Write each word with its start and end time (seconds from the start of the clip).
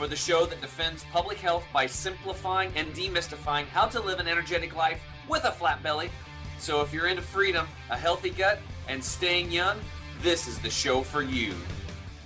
for 0.00 0.08
the 0.08 0.16
show 0.16 0.46
that 0.46 0.58
defends 0.62 1.04
public 1.12 1.36
health 1.36 1.62
by 1.74 1.84
simplifying 1.84 2.72
and 2.74 2.88
demystifying 2.94 3.66
how 3.66 3.84
to 3.84 4.00
live 4.00 4.18
an 4.18 4.26
energetic 4.26 4.74
life 4.74 4.98
with 5.28 5.44
a 5.44 5.52
flat 5.52 5.82
belly. 5.82 6.08
So, 6.58 6.80
if 6.80 6.90
you're 6.90 7.08
into 7.08 7.20
freedom, 7.20 7.68
a 7.90 7.98
healthy 7.98 8.30
gut, 8.30 8.60
and 8.88 9.04
staying 9.04 9.52
young, 9.52 9.78
this 10.22 10.48
is 10.48 10.58
the 10.60 10.70
show 10.70 11.02
for 11.02 11.20
you. 11.20 11.52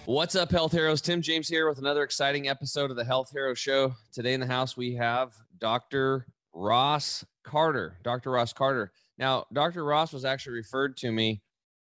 What's 0.05 0.37
up, 0.37 0.53
health 0.53 0.71
heroes? 0.71 1.01
Tim 1.01 1.21
James 1.21 1.49
here 1.49 1.69
with 1.69 1.79
another 1.79 2.05
exciting 2.05 2.47
episode 2.47 2.93
of 2.93 2.97
the 2.97 3.05
Health 3.05 3.31
Hero 3.33 3.55
Show. 3.55 3.93
Today 4.13 4.35
in 4.35 4.41
the 4.41 4.47
house, 4.47 4.77
we 4.77 4.95
have 4.95 5.33
Dr. 5.59 6.29
Ross 6.53 7.25
Carter. 7.43 7.99
Dr. 8.05 8.31
Ross 8.31 8.53
Carter. 8.53 8.93
Now, 9.19 9.47
Dr. 9.53 9.85
Ross 9.85 10.13
was 10.13 10.25
actually 10.25 10.59
referred 10.59 10.97
to 10.99 11.11
me. 11.11 11.43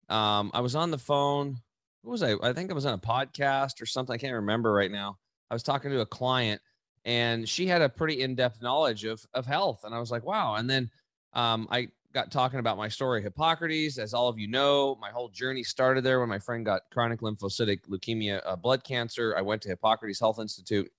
Um, 0.10 0.52
I 0.54 0.60
was 0.60 0.76
on 0.76 0.92
the 0.92 0.98
phone. 0.98 1.62
What 2.02 2.12
was 2.12 2.24
I? 2.24 2.34
I 2.44 2.52
think 2.52 2.72
I 2.72 2.74
was 2.74 2.86
on 2.86 2.94
a 2.94 2.98
podcast 2.98 3.82
or 3.82 3.86
something. 3.86 4.14
I 4.14 4.18
can't 4.18 4.34
remember 4.34 4.74
right 4.74 4.92
now. 4.92 5.18
I 5.50 5.56
was 5.56 5.64
talking 5.64 5.92
to 5.92 6.02
a 6.02 6.06
client 6.06 6.62
and 7.06 7.48
she 7.48 7.68
had 7.68 7.82
a 7.82 7.90
pretty 7.90 8.22
in-depth 8.22 8.62
knowledge 8.62 9.06
of 9.06 9.26
of 9.34 9.46
health 9.46 9.84
and 9.84 9.96
I 9.96 10.00
was 10.00 10.12
like, 10.12 10.26
"Wow." 10.26 10.56
And 10.56 10.70
then 10.70 10.90
um, 11.34 11.68
I 11.72 11.90
got 12.14 12.32
talking 12.32 12.60
about 12.60 12.78
my 12.78 12.88
story 12.88 13.22
Hippocrates. 13.22 13.98
As 13.98 14.14
all 14.14 14.28
of 14.28 14.40
you 14.40 14.48
know, 14.48 14.98
my 15.00 15.12
whole 15.12 15.30
journey 15.30 15.64
started 15.64 16.04
there 16.04 16.20
when 16.20 16.30
my 16.30 16.40
friend 16.40 16.66
got 16.66 16.82
chronic 16.92 17.22
lymphocytic 17.22 17.82
leukemia, 17.90 18.42
uh, 18.46 18.56
blood 18.56 18.84
cancer. 18.84 19.36
I 19.38 19.42
went 19.42 19.62
to 19.64 19.70
Hippocrates 19.70 20.20
Health 20.20 20.40
Institute, 20.40 20.90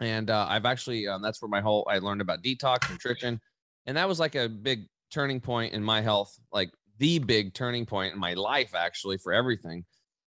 and 0.00 0.30
uh, 0.30 0.46
I've 0.48 0.64
actually 0.64 1.06
um, 1.08 1.22
that's 1.22 1.42
where 1.42 1.48
my 1.48 1.60
whole 1.60 1.86
I 1.90 1.98
learned 1.98 2.20
about 2.20 2.42
detox 2.42 2.88
nutrition, 2.90 3.40
and 3.86 3.96
that 3.96 4.08
was 4.08 4.20
like 4.20 4.34
a 4.34 4.48
big 4.48 4.86
turning 5.10 5.40
point 5.40 5.72
in 5.72 5.82
my 5.82 6.00
health, 6.00 6.38
like 6.52 6.70
the 6.98 7.18
big 7.18 7.52
turning 7.52 7.84
point 7.84 8.14
in 8.14 8.20
my 8.20 8.34
life 8.34 8.74
actually 8.74 9.18
for 9.18 9.32
everything. 9.32 9.84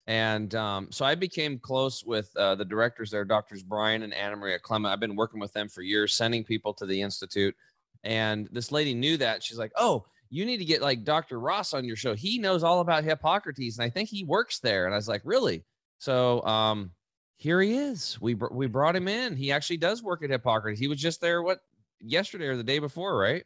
And 0.10 0.56
um, 0.56 0.88
so 0.90 1.06
I 1.06 1.14
became 1.14 1.60
close 1.60 2.04
with 2.04 2.36
uh, 2.36 2.56
the 2.56 2.66
directors 2.66 3.12
there, 3.12 3.24
Doctors 3.24 3.62
Brian 3.62 4.02
and 4.02 4.12
Anna 4.12 4.36
Maria 4.36 4.58
Clement. 4.58 4.92
I've 4.92 5.00
been 5.00 5.16
working 5.16 5.40
with 5.40 5.54
them 5.54 5.70
for 5.70 5.84
years, 5.84 6.16
sending 6.16 6.44
people 6.44 6.74
to 6.74 6.88
the 6.88 7.00
institute. 7.00 7.56
And 8.04 8.50
this 8.52 8.72
lady 8.72 8.96
knew 8.96 9.18
that. 9.18 9.44
She's 9.44 9.60
like, 9.60 9.72
"Oh, 9.76 10.06
you 10.32 10.48
need 10.48 10.58
to 10.58 10.66
get 10.66 10.82
like 10.82 11.04
Dr. 11.04 11.40
Ross 11.40 11.76
on 11.76 11.86
your 11.86 11.96
show. 11.96 12.16
He 12.16 12.40
knows 12.40 12.64
all 12.64 12.80
about 12.80 13.04
Hippocrates, 13.04 13.78
and 13.78 13.86
I 13.86 13.92
think 13.92 14.10
he 14.10 14.24
works 14.24 14.58
there." 14.60 14.86
And 14.86 14.96
I 14.96 14.98
was 14.98 15.08
like, 15.08 15.22
"Really?" 15.26 15.64
So 16.00 16.42
um, 16.42 16.90
here 17.38 17.62
he 17.62 17.78
is. 17.78 18.18
We 18.20 18.34
br- 18.34 18.52
we 18.52 18.66
brought 18.66 18.96
him 18.96 19.08
in. 19.08 19.36
He 19.36 19.52
actually 19.52 19.78
does 19.78 20.02
work 20.02 20.24
at 20.24 20.32
Hippocrates. 20.32 20.80
He 20.80 20.88
was 20.88 21.00
just 21.00 21.22
there 21.22 21.44
what 21.44 21.60
yesterday 22.00 22.48
or 22.48 22.58
the 22.58 22.64
day 22.64 22.80
before, 22.80 23.16
right? 23.16 23.44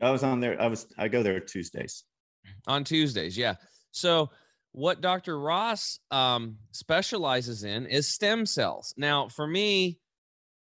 I 0.00 0.12
was 0.12 0.22
on 0.22 0.38
there. 0.38 0.60
I 0.62 0.68
was. 0.68 0.86
I 0.98 1.08
go 1.08 1.24
there 1.24 1.40
Tuesdays. 1.40 2.04
On 2.68 2.84
Tuesdays, 2.84 3.36
yeah. 3.36 3.56
So 3.90 4.30
what 4.72 5.00
Dr. 5.00 5.38
Ross 5.38 5.98
um, 6.10 6.56
specializes 6.70 7.64
in 7.64 7.86
is 7.86 8.06
stem 8.06 8.46
cells. 8.46 8.94
Now, 8.96 9.28
for 9.28 9.46
me, 9.46 9.98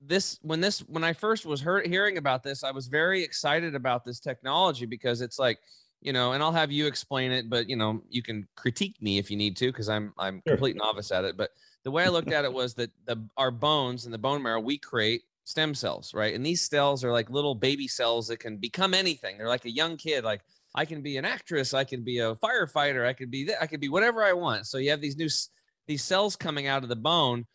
this 0.02 0.40
when 0.42 0.62
this 0.62 0.80
when 0.80 1.04
I 1.04 1.14
first 1.14 1.46
was 1.46 1.62
heard, 1.62 1.86
hearing 1.86 2.18
about 2.18 2.44
this, 2.44 2.64
I 2.64 2.72
was 2.72 2.88
very 2.88 3.24
excited 3.24 3.76
about 3.76 4.06
this 4.06 4.20
technology 4.20 4.86
because 4.86 5.22
it's 5.22 5.38
like, 5.38 5.60
you 6.02 6.14
know, 6.14 6.32
and 6.32 6.42
I'll 6.42 6.54
have 6.54 6.72
you 6.72 6.88
explain 6.88 7.32
it, 7.32 7.50
but 7.50 7.70
you 7.70 7.76
know, 7.76 8.02
you 8.10 8.24
can 8.24 8.48
critique 8.56 8.96
me 9.02 9.18
if 9.18 9.30
you 9.30 9.38
need 9.38 9.58
to 9.58 9.68
because 9.68 9.90
I'm 9.90 10.14
I'm 10.18 10.42
sure. 10.48 10.56
complete 10.56 10.78
novice 10.78 11.12
at 11.12 11.26
it. 11.26 11.38
But 11.38 11.52
the 11.84 11.92
way 11.92 12.06
I 12.06 12.10
looked 12.10 12.32
at 12.32 12.46
it 12.46 12.54
was 12.54 12.74
that 12.76 12.92
the 13.06 13.22
our 13.38 13.52
bones 13.52 14.06
and 14.06 14.14
the 14.14 14.18
bone 14.18 14.42
marrow 14.42 14.60
we 14.60 14.78
create 14.78 15.24
stem 15.44 15.76
cells, 15.76 16.14
right? 16.14 16.34
And 16.34 16.46
these 16.46 16.62
cells 16.62 17.04
are 17.04 17.12
like 17.12 17.30
little 17.30 17.56
baby 17.56 17.88
cells 17.88 18.28
that 18.28 18.40
can 18.40 18.58
become 18.58 18.94
anything. 18.94 19.38
They're 19.38 19.48
like 19.48 19.66
a 19.66 19.72
young 19.72 19.98
kid, 19.98 20.24
like 20.24 20.42
I 20.76 20.86
can 20.86 21.02
be 21.02 21.18
an 21.18 21.26
actress, 21.26 21.74
I 21.74 21.84
can 21.84 22.04
be 22.04 22.20
a 22.20 22.36
firefighter, 22.36 23.06
I 23.06 23.14
could 23.14 23.32
be 23.32 23.46
th- 23.46 23.58
I 23.60 23.68
could 23.68 23.80
be 23.80 23.90
whatever 23.90 24.24
I 24.24 24.34
want. 24.34 24.68
So 24.68 24.78
you 24.78 24.92
have 24.92 25.02
these 25.02 25.18
new 25.18 25.30
these 25.88 26.04
cells 26.04 26.36
coming 26.36 26.68
out 26.68 26.84
of 26.84 26.90
the 26.90 26.96
bone 26.96 27.46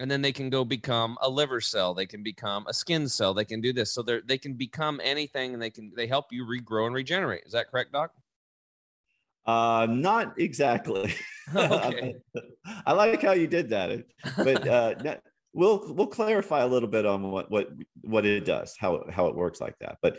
and 0.00 0.10
then 0.10 0.22
they 0.22 0.32
can 0.32 0.50
go 0.50 0.64
become 0.64 1.16
a 1.22 1.28
liver 1.28 1.60
cell, 1.60 1.94
they 1.94 2.06
can 2.06 2.22
become 2.22 2.66
a 2.66 2.74
skin 2.74 3.08
cell, 3.08 3.32
they 3.32 3.44
can 3.44 3.60
do 3.60 3.72
this. 3.72 3.92
So 3.92 4.02
they 4.02 4.20
they 4.24 4.38
can 4.38 4.54
become 4.54 5.00
anything 5.02 5.54
and 5.54 5.62
they 5.62 5.70
can 5.70 5.92
they 5.96 6.06
help 6.06 6.26
you 6.32 6.44
regrow 6.44 6.86
and 6.86 6.94
regenerate. 6.94 7.44
Is 7.46 7.52
that 7.52 7.70
correct, 7.70 7.92
doc? 7.92 8.12
Uh, 9.46 9.86
not 9.90 10.38
exactly. 10.38 11.14
okay. 11.54 12.14
I 12.86 12.92
like 12.92 13.20
how 13.20 13.32
you 13.32 13.46
did 13.46 13.68
that, 13.70 14.04
but 14.38 14.66
uh, 14.66 14.94
we'll 15.52 15.92
we'll 15.92 16.06
clarify 16.06 16.62
a 16.62 16.66
little 16.66 16.88
bit 16.88 17.04
on 17.06 17.30
what 17.30 17.50
what 17.50 17.68
what 18.00 18.24
it 18.24 18.44
does, 18.44 18.74
how 18.78 19.04
how 19.10 19.26
it 19.26 19.36
works 19.36 19.60
like 19.60 19.78
that. 19.80 19.98
But 20.00 20.18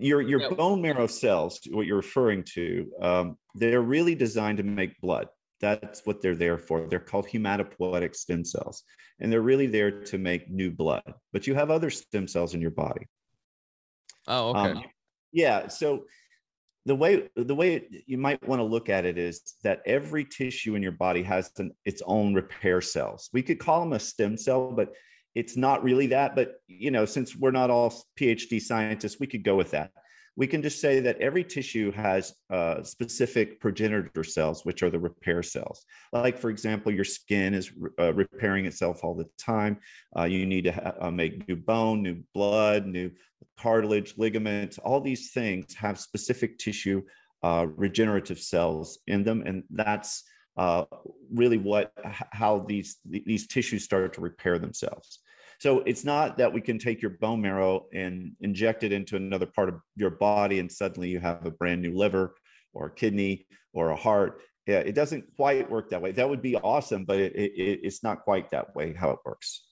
your 0.00 0.22
your 0.22 0.40
yep. 0.40 0.56
bone 0.56 0.80
marrow 0.80 1.06
cells, 1.06 1.60
what 1.70 1.86
you're 1.86 1.96
referring 1.96 2.44
to, 2.54 2.90
um, 3.00 3.36
they're 3.54 3.82
really 3.82 4.14
designed 4.14 4.58
to 4.58 4.64
make 4.64 5.00
blood. 5.00 5.28
That's 5.60 6.06
what 6.06 6.22
they're 6.22 6.34
there 6.34 6.58
for. 6.58 6.86
They're 6.86 6.98
called 6.98 7.26
hematopoietic 7.26 8.14
stem 8.14 8.44
cells, 8.44 8.82
and 9.20 9.30
they're 9.30 9.42
really 9.42 9.66
there 9.66 10.02
to 10.04 10.18
make 10.18 10.50
new 10.50 10.70
blood. 10.70 11.02
But 11.32 11.46
you 11.46 11.54
have 11.54 11.70
other 11.70 11.90
stem 11.90 12.26
cells 12.26 12.54
in 12.54 12.60
your 12.60 12.70
body. 12.70 13.06
Oh, 14.26 14.50
okay. 14.50 14.70
Um, 14.78 14.84
yeah. 15.32 15.68
So 15.68 16.04
the 16.86 16.94
way 16.94 17.28
the 17.36 17.54
way 17.54 17.86
you 18.06 18.16
might 18.16 18.46
want 18.46 18.60
to 18.60 18.64
look 18.64 18.88
at 18.88 19.04
it 19.04 19.18
is 19.18 19.54
that 19.62 19.82
every 19.84 20.24
tissue 20.24 20.74
in 20.76 20.82
your 20.82 20.92
body 20.92 21.22
has 21.22 21.50
an, 21.58 21.72
its 21.84 22.02
own 22.06 22.32
repair 22.34 22.80
cells. 22.80 23.28
We 23.32 23.42
could 23.42 23.58
call 23.58 23.80
them 23.80 23.92
a 23.92 24.00
stem 24.00 24.36
cell, 24.36 24.72
but 24.72 24.92
it's 25.34 25.56
not 25.56 25.82
really 25.82 26.08
that 26.08 26.34
but 26.34 26.60
you 26.66 26.90
know 26.90 27.04
since 27.04 27.36
we're 27.36 27.50
not 27.50 27.70
all 27.70 27.92
phd 28.18 28.60
scientists 28.60 29.18
we 29.20 29.26
could 29.26 29.44
go 29.44 29.56
with 29.56 29.70
that. 29.70 29.90
We 30.36 30.46
can 30.46 30.62
just 30.62 30.80
say 30.80 31.00
that 31.00 31.20
every 31.20 31.44
tissue 31.44 31.90
has 31.92 32.32
uh, 32.50 32.82
specific 32.82 33.60
progenitor 33.60 34.24
cells 34.24 34.64
which 34.64 34.82
are 34.82 34.88
the 34.88 34.98
repair 34.98 35.42
cells. 35.42 35.84
Like 36.12 36.38
for 36.38 36.50
example 36.50 36.92
your 36.92 37.04
skin 37.04 37.52
is 37.52 37.70
uh, 37.98 38.14
repairing 38.14 38.64
itself 38.64 39.04
all 39.04 39.14
the 39.14 39.28
time. 39.38 39.78
Uh, 40.16 40.24
you 40.24 40.46
need 40.46 40.64
to 40.64 41.04
uh, 41.04 41.10
make 41.10 41.46
new 41.48 41.56
bone 41.56 42.02
new 42.02 42.22
blood 42.32 42.86
new 42.86 43.10
cartilage 43.58 44.14
ligaments. 44.16 44.78
All 44.78 45.00
these 45.00 45.32
things 45.32 45.74
have 45.74 45.98
specific 45.98 46.58
tissue 46.58 47.02
uh, 47.42 47.66
regenerative 47.76 48.38
cells 48.38 48.98
in 49.08 49.24
them 49.24 49.42
and 49.44 49.64
that's 49.70 50.24
uh, 50.56 50.84
really 51.32 51.58
what 51.58 51.92
how 52.04 52.64
these 52.68 52.98
these 53.04 53.46
tissues 53.46 53.84
start 53.84 54.12
to 54.14 54.20
repair 54.20 54.58
themselves. 54.58 55.20
So 55.60 55.80
it's 55.80 56.04
not 56.04 56.38
that 56.38 56.52
we 56.52 56.62
can 56.62 56.78
take 56.78 57.02
your 57.02 57.12
bone 57.20 57.42
marrow 57.42 57.86
and 57.92 58.32
inject 58.40 58.82
it 58.82 58.92
into 58.92 59.16
another 59.16 59.44
part 59.44 59.68
of 59.68 59.80
your 59.94 60.10
body 60.10 60.58
and 60.58 60.72
suddenly 60.72 61.10
you 61.10 61.20
have 61.20 61.44
a 61.44 61.50
brand 61.50 61.82
new 61.82 61.94
liver 61.94 62.34
or 62.72 62.86
a 62.86 62.90
kidney 62.90 63.46
or 63.74 63.90
a 63.90 63.96
heart. 63.96 64.40
Yeah, 64.66 64.78
it 64.78 64.94
doesn't 64.94 65.24
quite 65.36 65.70
work 65.70 65.90
that 65.90 66.00
way. 66.00 66.12
That 66.12 66.28
would 66.28 66.40
be 66.40 66.56
awesome, 66.56 67.04
but 67.04 67.18
it, 67.18 67.34
it, 67.34 67.80
it's 67.82 68.02
not 68.02 68.22
quite 68.22 68.50
that 68.50 68.74
way 68.74 68.94
how 68.94 69.10
it 69.10 69.18
works. 69.24 69.66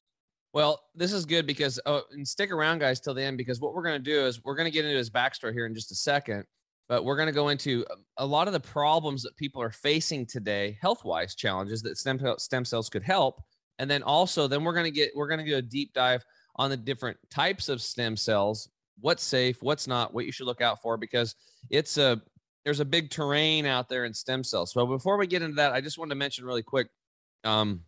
Well, 0.53 0.83
this 0.95 1.13
is 1.13 1.25
good 1.25 1.47
because 1.47 1.79
oh, 1.87 2.03
and 2.11 2.27
stick 2.27 2.51
around, 2.51 2.81
guys, 2.81 3.01
till 3.01 3.15
the 3.15 3.23
end 3.23 3.39
because 3.39 3.61
what 3.61 3.75
we're 3.75 3.83
going 3.83 4.03
to 4.03 4.11
do 4.11 4.27
is 4.27 4.43
we're 4.45 4.57
going 4.57 4.67
to 4.67 4.71
get 4.71 4.85
into 4.85 4.97
his 4.97 5.11
backstory 5.11 5.53
here 5.53 5.67
in 5.67 5.75
just 5.75 5.93
a 5.93 5.95
second 5.95 6.45
but 6.89 7.05
we're 7.05 7.17
going 7.17 7.27
to 7.27 7.33
go 7.33 7.49
into 7.49 7.85
a 8.17 8.27
lot 8.27 8.47
of 8.47 8.53
the 8.53 8.61
problems 8.61 9.23
that 9.23 9.37
people 9.37 9.61
are 9.61 9.71
facing 9.71 10.25
today 10.27 10.79
health-wise 10.81 11.35
challenges 11.35 11.83
that 11.83 11.99
stem, 11.99 12.21
stem 12.39 12.65
cells 12.65 12.89
could 12.89 13.03
help. 13.03 13.43
And 13.79 13.91
then 13.91 14.03
also 14.03 14.49
then 14.49 14.65
we're 14.65 14.73
going 14.73 14.87
to 14.87 14.91
get 14.91 15.13
we're 15.15 15.29
going 15.29 15.45
to 15.45 15.47
do 15.47 15.57
a 15.57 15.63
deep 15.63 15.93
dive 15.93 16.25
on 16.57 16.71
the 16.71 16.77
different 16.77 17.17
types 17.31 17.69
of 17.69 17.81
stem 17.81 18.17
cells 18.17 18.69
what's 19.01 19.23
safe 19.23 19.63
what's 19.63 19.87
not 19.87 20.13
what 20.13 20.27
you 20.27 20.33
should 20.33 20.47
look 20.47 20.61
out 20.61 20.83
for 20.83 20.97
because 20.97 21.37
it's 21.71 21.97
a 21.99 22.21
there's 22.65 22.81
a 22.81 22.85
big 22.85 23.11
terrain 23.11 23.65
out 23.65 23.89
there 23.89 24.05
in 24.05 24.13
stem 24.13 24.43
cells. 24.43 24.73
So 24.73 24.85
before 24.85 25.17
we 25.17 25.27
get 25.27 25.43
into 25.43 25.55
that 25.57 25.73
i 25.73 25.81
just 25.81 25.99
wanted 25.99 26.11
to 26.11 26.17
mention 26.17 26.45
really 26.45 26.63
quick 26.63 26.89
um, 27.45 27.83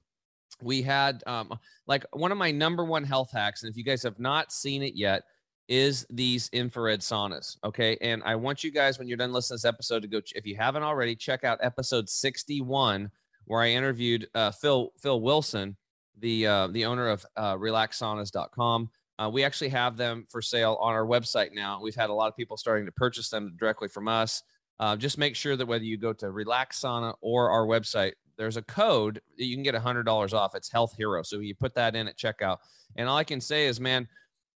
we 0.62 0.82
had 0.82 1.22
um, 1.26 1.52
like 1.86 2.04
one 2.12 2.30
of 2.30 2.38
my 2.38 2.50
number 2.50 2.84
one 2.84 3.02
health 3.02 3.32
hacks 3.32 3.62
and 3.62 3.70
if 3.70 3.76
you 3.76 3.82
guys 3.82 4.02
have 4.02 4.20
not 4.20 4.52
seen 4.52 4.82
it 4.82 4.94
yet 4.94 5.24
is 5.70 6.04
these 6.10 6.50
infrared 6.52 7.00
saunas. 7.00 7.56
Okay. 7.62 7.96
And 8.00 8.22
I 8.24 8.34
want 8.34 8.64
you 8.64 8.72
guys, 8.72 8.98
when 8.98 9.06
you're 9.06 9.16
done 9.16 9.32
listening 9.32 9.58
to 9.58 9.62
this 9.62 9.64
episode, 9.64 10.02
to 10.02 10.08
go, 10.08 10.20
if 10.34 10.44
you 10.44 10.56
haven't 10.56 10.82
already, 10.82 11.14
check 11.14 11.44
out 11.44 11.60
episode 11.62 12.08
61, 12.08 13.08
where 13.44 13.62
I 13.62 13.68
interviewed 13.68 14.28
uh, 14.34 14.50
Phil, 14.50 14.90
Phil 14.98 15.20
Wilson, 15.20 15.76
the, 16.18 16.46
uh, 16.46 16.66
the 16.66 16.84
owner 16.84 17.08
of 17.08 17.24
uh, 17.36 17.54
relaxsaunas.com. 17.54 18.90
Uh, 19.20 19.30
we 19.32 19.44
actually 19.44 19.68
have 19.68 19.96
them 19.96 20.26
for 20.28 20.42
sale 20.42 20.76
on 20.80 20.92
our 20.92 21.06
website 21.06 21.54
now. 21.54 21.80
We've 21.80 21.94
had 21.94 22.10
a 22.10 22.14
lot 22.14 22.26
of 22.26 22.36
people 22.36 22.56
starting 22.56 22.86
to 22.86 22.92
purchase 22.92 23.28
them 23.30 23.54
directly 23.56 23.86
from 23.86 24.08
us. 24.08 24.42
Uh, 24.80 24.96
just 24.96 25.18
make 25.18 25.36
sure 25.36 25.56
that 25.56 25.66
whether 25.66 25.84
you 25.84 25.98
go 25.98 26.12
to 26.14 26.32
Relax 26.32 26.80
Sauna 26.80 27.14
or 27.20 27.50
our 27.50 27.64
website, 27.66 28.12
there's 28.38 28.56
a 28.56 28.62
code 28.62 29.20
that 29.36 29.44
you 29.44 29.54
can 29.54 29.62
get 29.62 29.74
$100 29.74 30.32
off. 30.32 30.54
It's 30.56 30.72
Health 30.72 30.96
Hero. 30.96 31.22
So 31.22 31.38
you 31.38 31.54
put 31.54 31.74
that 31.74 31.94
in 31.94 32.08
at 32.08 32.16
checkout. 32.16 32.56
And 32.96 33.08
all 33.08 33.18
I 33.18 33.24
can 33.24 33.40
say 33.40 33.66
is, 33.66 33.78
man, 33.78 34.08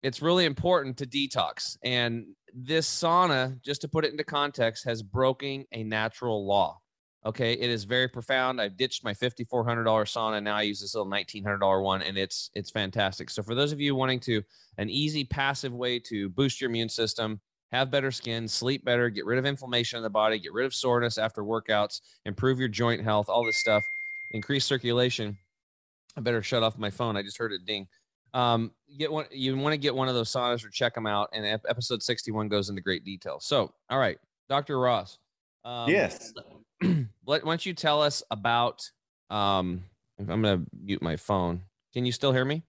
it's 0.05 0.23
really 0.23 0.45
important 0.45 0.99
to 0.99 1.07
detox. 1.07 1.77
And 1.83 2.27
this 2.55 2.87
sauna, 2.89 3.61
just 3.63 3.81
to 3.81 3.89
put 3.89 4.05
it 4.05 4.13
into 4.13 4.23
context, 4.23 4.85
has 4.85 5.03
broken 5.03 5.65
a 5.73 5.83
natural 5.83 6.47
law. 6.47 6.79
Okay, 7.27 7.55
it 7.55 7.71
is 7.71 7.85
very 7.85 8.07
profound. 8.07 8.61
I've 8.61 8.77
ditched 8.77 9.03
my 9.03 9.15
fifty-four 9.15 9.65
hundred 9.65 9.85
dollar 9.85 10.05
sauna. 10.05 10.43
Now 10.43 10.57
I 10.57 10.63
use 10.63 10.81
this 10.83 10.95
little 10.95 11.09
nineteen 11.09 11.43
hundred 11.43 11.61
dollar 11.61 11.81
one, 11.81 12.03
and 12.03 12.19
it's 12.19 12.51
it's 12.55 12.71
fantastic. 12.71 13.31
So 13.31 13.43
for 13.43 13.55
those 13.55 13.73
of 13.73 13.81
you 13.81 13.95
wanting 13.95 14.21
to 14.21 14.43
an 14.77 14.91
easy 14.91 15.25
passive 15.25 15.73
way 15.73 15.99
to 16.01 16.29
boost 16.29 16.61
your 16.61 16.69
immune 16.69 16.91
system, 16.91 17.41
have 17.73 17.91
better 17.91 18.13
skin, 18.13 18.47
sleep 18.47 18.85
better, 18.85 19.09
get 19.09 19.25
rid 19.25 19.39
of 19.39 19.47
inflammation 19.47 19.97
in 19.97 20.03
the 20.03 20.11
body, 20.11 20.39
get 20.39 20.53
rid 20.53 20.67
of 20.67 20.75
soreness 20.75 21.17
after 21.17 21.43
workouts, 21.43 22.01
improve 22.27 22.59
your 22.61 22.69
joint 22.69 23.03
health, 23.03 23.31
all 23.31 23.45
this 23.47 23.57
stuff, 23.57 23.85
increase 24.33 24.67
circulation. 24.67 25.39
I 26.17 26.21
better 26.21 26.43
shut 26.43 26.63
off 26.63 26.77
my 26.77 26.91
phone. 26.91 27.17
I 27.17 27.23
just 27.23 27.39
heard 27.39 27.53
it 27.53 27.65
ding. 27.67 27.89
Um, 28.35 28.73
get 28.99 29.11
one. 29.11 29.25
You 29.31 29.57
want 29.57 29.73
to 29.73 29.79
get 29.79 29.95
one 29.95 30.09
of 30.09 30.15
those 30.15 30.31
saunas 30.31 30.65
or 30.65 30.69
check 30.69 30.95
them 30.95 31.07
out. 31.07 31.31
And 31.33 31.47
episode 31.47 32.03
sixty-one 32.03 32.49
goes 32.49 32.69
into 32.69 32.83
great 32.83 33.05
detail. 33.05 33.41
So, 33.41 33.73
all 33.89 33.99
right, 33.99 34.19
Doctor 34.49 34.79
Ross. 34.79 35.19
Um, 35.65 35.89
yes. 35.89 36.35
why 37.25 37.39
don't 37.39 37.65
you 37.65 37.73
tell 37.73 38.03
us 38.03 38.23
about? 38.31 38.91
Um, 39.31 39.85
I'm 40.19 40.27
going 40.27 40.43
to 40.43 40.61
mute 40.83 41.03
my 41.03 41.17
phone. 41.17 41.63
Can 41.93 42.05
you 42.05 42.13
still 42.13 42.33
hear 42.33 42.45
me? 42.45 42.63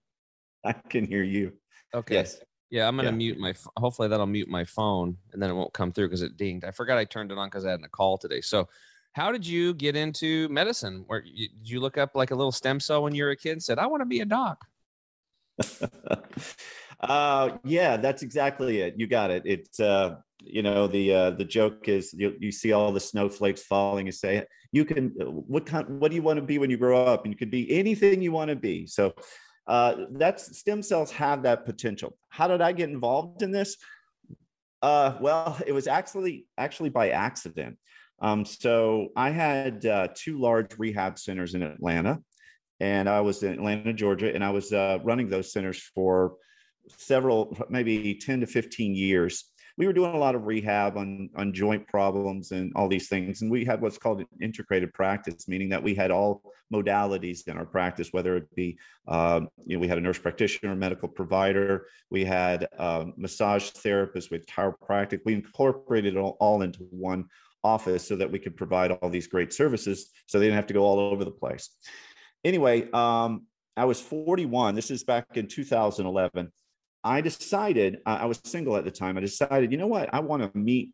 I 0.64 0.72
can 0.72 1.06
hear 1.06 1.22
you. 1.22 1.52
Okay. 1.94 2.14
Yes. 2.14 2.40
Yeah, 2.68 2.88
I'm 2.88 2.96
gonna 2.96 3.10
yeah. 3.10 3.16
mute 3.16 3.38
my. 3.38 3.54
Hopefully 3.76 4.08
that'll 4.08 4.26
mute 4.26 4.48
my 4.48 4.64
phone, 4.64 5.16
and 5.32 5.40
then 5.40 5.50
it 5.50 5.54
won't 5.54 5.72
come 5.72 5.92
through 5.92 6.08
because 6.08 6.22
it 6.22 6.36
dinged. 6.36 6.64
I 6.64 6.72
forgot 6.72 6.98
I 6.98 7.04
turned 7.04 7.30
it 7.30 7.38
on 7.38 7.46
because 7.46 7.64
I 7.64 7.70
had 7.70 7.80
a 7.84 7.88
call 7.88 8.18
today. 8.18 8.40
So, 8.40 8.68
how 9.12 9.30
did 9.30 9.46
you 9.46 9.72
get 9.72 9.94
into 9.94 10.48
medicine? 10.48 11.04
Where 11.06 11.22
you, 11.24 11.48
did 11.48 11.70
you 11.70 11.78
look 11.78 11.96
up 11.96 12.16
like 12.16 12.32
a 12.32 12.34
little 12.34 12.50
stem 12.50 12.80
cell 12.80 13.04
when 13.04 13.14
you 13.14 13.22
were 13.22 13.30
a 13.30 13.36
kid? 13.36 13.52
And 13.52 13.62
said, 13.62 13.78
"I 13.78 13.86
want 13.86 14.00
to 14.00 14.04
be 14.06 14.18
a 14.18 14.24
doc." 14.24 14.66
uh, 17.00 17.50
yeah, 17.64 17.96
that's 17.96 18.22
exactly 18.22 18.80
it. 18.80 18.94
You 18.96 19.06
got 19.06 19.30
it. 19.30 19.42
It's 19.44 19.80
uh, 19.80 20.16
you 20.42 20.62
know 20.62 20.86
the 20.86 21.12
uh, 21.12 21.30
the 21.30 21.44
joke 21.44 21.88
is 21.88 22.12
you, 22.12 22.34
you 22.40 22.52
see 22.52 22.72
all 22.72 22.92
the 22.92 23.00
snowflakes 23.00 23.62
falling. 23.62 24.06
You 24.06 24.12
say 24.12 24.44
you 24.72 24.84
can 24.84 25.08
what 25.16 25.66
kind 25.66 26.00
what 26.00 26.10
do 26.10 26.14
you 26.14 26.22
want 26.22 26.38
to 26.38 26.44
be 26.44 26.58
when 26.58 26.70
you 26.70 26.76
grow 26.76 27.04
up? 27.04 27.24
And 27.24 27.32
you 27.32 27.38
could 27.38 27.50
be 27.50 27.70
anything 27.70 28.22
you 28.22 28.32
want 28.32 28.50
to 28.50 28.56
be. 28.56 28.86
So 28.86 29.14
uh, 29.66 29.94
that's 30.12 30.58
stem 30.58 30.82
cells 30.82 31.10
have 31.12 31.42
that 31.42 31.64
potential. 31.64 32.16
How 32.28 32.48
did 32.48 32.60
I 32.60 32.72
get 32.72 32.90
involved 32.90 33.42
in 33.42 33.50
this? 33.50 33.76
Uh, 34.82 35.16
well, 35.20 35.58
it 35.66 35.72
was 35.72 35.86
actually 35.86 36.46
actually 36.58 36.90
by 36.90 37.10
accident. 37.10 37.78
Um, 38.20 38.44
so 38.44 39.08
I 39.16 39.30
had 39.30 39.84
uh, 39.84 40.08
two 40.14 40.38
large 40.38 40.78
rehab 40.78 41.18
centers 41.18 41.54
in 41.54 41.62
Atlanta, 41.62 42.22
and 42.80 43.08
I 43.08 43.20
was 43.20 43.42
in 43.42 43.52
Atlanta, 43.54 43.92
Georgia, 43.92 44.34
and 44.34 44.44
I 44.44 44.50
was 44.50 44.72
uh, 44.72 44.98
running 45.02 45.28
those 45.28 45.52
centers 45.52 45.80
for 45.94 46.34
several, 46.88 47.56
maybe 47.68 48.14
10 48.14 48.40
to 48.40 48.46
15 48.46 48.94
years. 48.94 49.44
We 49.78 49.86
were 49.86 49.92
doing 49.92 50.14
a 50.14 50.18
lot 50.18 50.34
of 50.34 50.46
rehab 50.46 50.96
on, 50.96 51.28
on 51.36 51.52
joint 51.52 51.86
problems 51.86 52.50
and 52.52 52.72
all 52.74 52.88
these 52.88 53.08
things. 53.08 53.42
And 53.42 53.50
we 53.50 53.64
had 53.64 53.82
what's 53.82 53.98
called 53.98 54.20
an 54.20 54.26
integrated 54.40 54.92
practice, 54.94 55.48
meaning 55.48 55.68
that 55.68 55.82
we 55.82 55.94
had 55.94 56.10
all 56.10 56.42
modalities 56.72 57.46
in 57.46 57.58
our 57.58 57.66
practice, 57.66 58.08
whether 58.12 58.36
it 58.36 58.54
be, 58.54 58.78
um, 59.06 59.48
you 59.66 59.76
know, 59.76 59.80
we 59.80 59.88
had 59.88 59.98
a 59.98 60.00
nurse 60.00 60.18
practitioner, 60.18 60.74
medical 60.74 61.08
provider, 61.08 61.86
we 62.10 62.24
had 62.24 62.66
um, 62.78 63.12
massage 63.18 63.70
therapists 63.70 64.30
with 64.30 64.46
chiropractic. 64.46 65.20
We 65.26 65.34
incorporated 65.34 66.14
it 66.14 66.18
all, 66.18 66.38
all 66.40 66.62
into 66.62 66.80
one 66.90 67.26
office 67.62 68.06
so 68.06 68.16
that 68.16 68.30
we 68.30 68.38
could 68.38 68.56
provide 68.56 68.92
all 68.92 69.10
these 69.10 69.26
great 69.26 69.52
services 69.52 70.10
so 70.26 70.38
they 70.38 70.46
didn't 70.46 70.56
have 70.56 70.68
to 70.68 70.74
go 70.74 70.84
all 70.84 70.98
over 70.98 71.24
the 71.24 71.30
place 71.30 71.70
anyway, 72.44 72.90
um, 72.92 73.46
I 73.76 73.84
was 73.84 74.00
41. 74.00 74.74
This 74.74 74.90
is 74.90 75.04
back 75.04 75.36
in 75.36 75.46
2011. 75.46 76.50
I 77.04 77.20
decided 77.20 77.98
I 78.04 78.26
was 78.26 78.40
single 78.44 78.76
at 78.76 78.84
the 78.84 78.90
time. 78.90 79.16
I 79.16 79.20
decided, 79.20 79.70
you 79.70 79.78
know 79.78 79.86
what? 79.86 80.12
I 80.12 80.18
want 80.18 80.42
to 80.42 80.58
meet, 80.58 80.90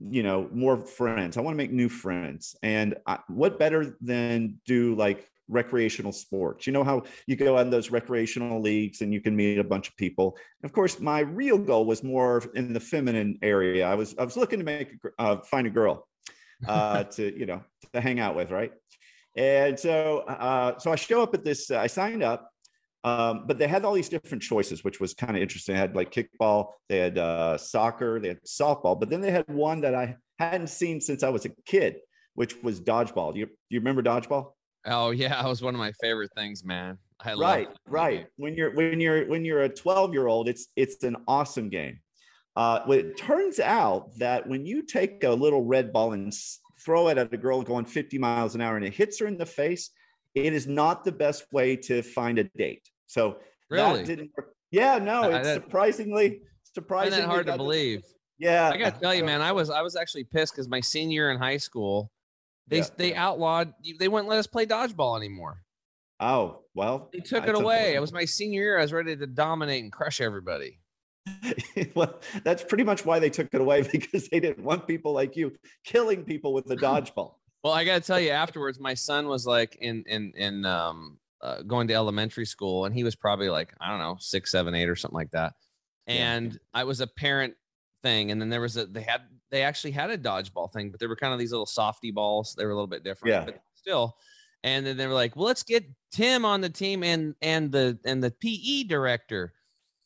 you 0.00 0.22
know, 0.22 0.48
more 0.52 0.76
friends. 0.76 1.36
I 1.36 1.40
want 1.40 1.54
to 1.54 1.56
make 1.56 1.72
new 1.72 1.88
friends. 1.88 2.54
And 2.62 2.94
I, 3.06 3.18
what 3.26 3.58
better 3.58 3.96
than 4.00 4.60
do 4.66 4.94
like 4.94 5.28
recreational 5.48 6.12
sports? 6.12 6.66
You 6.66 6.72
know 6.72 6.84
how 6.84 7.02
you 7.26 7.34
go 7.34 7.56
on 7.58 7.70
those 7.70 7.90
recreational 7.90 8.60
leagues 8.60 9.00
and 9.00 9.12
you 9.12 9.20
can 9.20 9.34
meet 9.34 9.58
a 9.58 9.64
bunch 9.64 9.88
of 9.88 9.96
people. 9.96 10.36
Of 10.62 10.72
course, 10.72 11.00
my 11.00 11.20
real 11.20 11.58
goal 11.58 11.86
was 11.86 12.04
more 12.04 12.44
in 12.54 12.72
the 12.72 12.80
feminine 12.80 13.38
area. 13.42 13.88
I 13.88 13.96
was 13.96 14.14
I 14.16 14.24
was 14.24 14.36
looking 14.36 14.60
to 14.60 14.64
make 14.64 14.92
uh, 15.18 15.38
find 15.38 15.66
a 15.66 15.70
girl 15.70 16.06
uh, 16.68 17.02
to 17.16 17.36
you 17.36 17.46
know 17.46 17.62
to 17.94 18.00
hang 18.00 18.20
out 18.20 18.36
with, 18.36 18.52
right? 18.52 18.72
And 19.38 19.78
so, 19.78 20.18
uh, 20.26 20.76
so 20.80 20.90
I 20.90 20.96
show 20.96 21.22
up 21.22 21.32
at 21.32 21.44
this. 21.44 21.70
Uh, 21.70 21.78
I 21.78 21.86
signed 21.86 22.24
up, 22.24 22.50
um, 23.04 23.44
but 23.46 23.56
they 23.56 23.68
had 23.68 23.84
all 23.84 23.94
these 23.94 24.08
different 24.08 24.42
choices, 24.42 24.82
which 24.82 24.98
was 24.98 25.14
kind 25.14 25.36
of 25.36 25.40
interesting. 25.40 25.76
They 25.76 25.80
had 25.80 25.94
like 25.94 26.10
kickball, 26.10 26.72
they 26.88 26.98
had 26.98 27.18
uh, 27.18 27.56
soccer, 27.56 28.18
they 28.18 28.28
had 28.28 28.42
softball, 28.42 28.98
but 28.98 29.10
then 29.10 29.20
they 29.20 29.30
had 29.30 29.46
one 29.46 29.80
that 29.82 29.94
I 29.94 30.16
hadn't 30.40 30.66
seen 30.66 31.00
since 31.00 31.22
I 31.22 31.28
was 31.28 31.44
a 31.44 31.50
kid, 31.66 31.98
which 32.34 32.60
was 32.64 32.80
dodgeball. 32.80 33.32
Do 33.32 33.38
you 33.38 33.46
do 33.46 33.52
you 33.70 33.78
remember 33.78 34.02
dodgeball? 34.02 34.54
Oh 34.86 35.10
yeah, 35.10 35.40
that 35.40 35.48
was 35.48 35.62
one 35.62 35.72
of 35.72 35.78
my 35.78 35.92
favorite 36.00 36.30
things, 36.36 36.64
man. 36.64 36.98
I 37.20 37.34
right, 37.34 37.68
right. 37.86 38.26
When 38.38 38.56
you're 38.56 38.74
when 38.74 38.98
you're 38.98 39.24
when 39.28 39.44
you're 39.44 39.62
a 39.62 39.68
12 39.68 40.12
year 40.12 40.26
old, 40.26 40.48
it's 40.48 40.66
it's 40.74 41.04
an 41.04 41.16
awesome 41.28 41.68
game. 41.68 42.00
Uh, 42.56 42.80
well, 42.88 42.98
it 42.98 43.16
turns 43.16 43.60
out 43.60 44.18
that 44.18 44.48
when 44.48 44.66
you 44.66 44.82
take 44.82 45.22
a 45.22 45.30
little 45.30 45.64
red 45.64 45.92
ball 45.92 46.12
and 46.12 46.34
throw 46.78 47.08
it 47.08 47.18
at 47.18 47.32
a 47.32 47.36
girl 47.36 47.62
going 47.62 47.84
50 47.84 48.18
miles 48.18 48.54
an 48.54 48.60
hour 48.60 48.76
and 48.76 48.84
it 48.84 48.94
hits 48.94 49.18
her 49.20 49.26
in 49.26 49.36
the 49.36 49.46
face, 49.46 49.90
it 50.34 50.52
is 50.52 50.66
not 50.66 51.04
the 51.04 51.12
best 51.12 51.44
way 51.52 51.76
to 51.76 52.02
find 52.02 52.38
a 52.38 52.44
date. 52.44 52.88
So 53.06 53.38
really? 53.70 54.00
that 54.00 54.06
didn't 54.06 54.30
work. 54.36 54.54
Yeah, 54.70 54.98
no, 54.98 55.30
it's 55.30 55.48
surprisingly 55.54 56.42
surprisingly 56.74 57.24
hard 57.24 57.46
to 57.46 57.56
believe. 57.56 58.02
Yeah, 58.38 58.70
I 58.72 58.76
got 58.76 58.94
to 58.94 59.00
tell 59.00 59.14
you, 59.14 59.24
man, 59.24 59.40
I 59.40 59.52
was 59.52 59.70
I 59.70 59.82
was 59.82 59.96
actually 59.96 60.24
pissed 60.24 60.52
because 60.52 60.68
my 60.68 60.80
senior 60.80 61.30
in 61.30 61.38
high 61.38 61.56
school, 61.56 62.10
they 62.66 62.78
yeah. 62.78 62.86
they 62.96 63.14
outlawed 63.14 63.72
they 63.98 64.08
wouldn't 64.08 64.28
let 64.28 64.38
us 64.38 64.46
play 64.46 64.66
dodgeball 64.66 65.16
anymore. 65.16 65.62
Oh 66.20 66.60
well, 66.74 67.08
they 67.12 67.20
took 67.20 67.46
it 67.48 67.54
away. 67.54 67.94
It 67.94 68.00
was 68.00 68.12
my 68.12 68.24
senior 68.24 68.62
year. 68.62 68.78
I 68.78 68.82
was 68.82 68.92
ready 68.92 69.16
to 69.16 69.26
dominate 69.26 69.82
and 69.82 69.92
crush 69.92 70.20
everybody. 70.20 70.80
well, 71.94 72.20
that's 72.44 72.62
pretty 72.62 72.84
much 72.84 73.04
why 73.04 73.18
they 73.18 73.30
took 73.30 73.48
it 73.52 73.60
away 73.60 73.82
because 73.92 74.28
they 74.28 74.40
didn't 74.40 74.64
want 74.64 74.86
people 74.86 75.12
like 75.12 75.36
you 75.36 75.52
killing 75.84 76.24
people 76.24 76.52
with 76.52 76.66
the 76.66 76.76
dodgeball. 76.76 77.34
well, 77.64 77.72
I 77.72 77.84
got 77.84 78.02
to 78.02 78.06
tell 78.06 78.20
you, 78.20 78.30
afterwards, 78.30 78.78
my 78.78 78.94
son 78.94 79.28
was 79.28 79.46
like 79.46 79.76
in 79.80 80.04
in 80.06 80.32
in 80.36 80.64
um 80.64 81.18
uh, 81.40 81.62
going 81.62 81.88
to 81.88 81.94
elementary 81.94 82.46
school, 82.46 82.84
and 82.84 82.94
he 82.94 83.04
was 83.04 83.14
probably 83.14 83.50
like 83.50 83.74
I 83.80 83.90
don't 83.90 84.00
know 84.00 84.16
six, 84.18 84.50
seven, 84.50 84.74
eight, 84.74 84.88
or 84.88 84.96
something 84.96 85.16
like 85.16 85.30
that. 85.32 85.54
And 86.06 86.52
yeah. 86.52 86.58
I 86.74 86.84
was 86.84 87.00
a 87.00 87.06
parent 87.06 87.54
thing, 88.02 88.30
and 88.30 88.40
then 88.40 88.48
there 88.48 88.60
was 88.60 88.76
a 88.76 88.86
they 88.86 89.02
had 89.02 89.22
they 89.50 89.62
actually 89.62 89.92
had 89.92 90.10
a 90.10 90.18
dodgeball 90.18 90.72
thing, 90.72 90.90
but 90.90 91.00
they 91.00 91.06
were 91.06 91.16
kind 91.16 91.32
of 91.32 91.38
these 91.38 91.52
little 91.52 91.66
softy 91.66 92.10
balls. 92.10 92.54
They 92.56 92.64
were 92.64 92.72
a 92.72 92.74
little 92.74 92.88
bit 92.88 93.04
different, 93.04 93.34
yeah. 93.34 93.44
but 93.44 93.62
still. 93.74 94.16
And 94.64 94.84
then 94.84 94.96
they 94.96 95.06
were 95.06 95.14
like, 95.14 95.36
"Well, 95.36 95.46
let's 95.46 95.62
get 95.62 95.84
Tim 96.10 96.44
on 96.44 96.60
the 96.60 96.68
team 96.68 97.04
and 97.04 97.34
and 97.40 97.70
the 97.70 97.98
and 98.04 98.22
the 98.22 98.30
PE 98.30 98.84
director." 98.84 99.52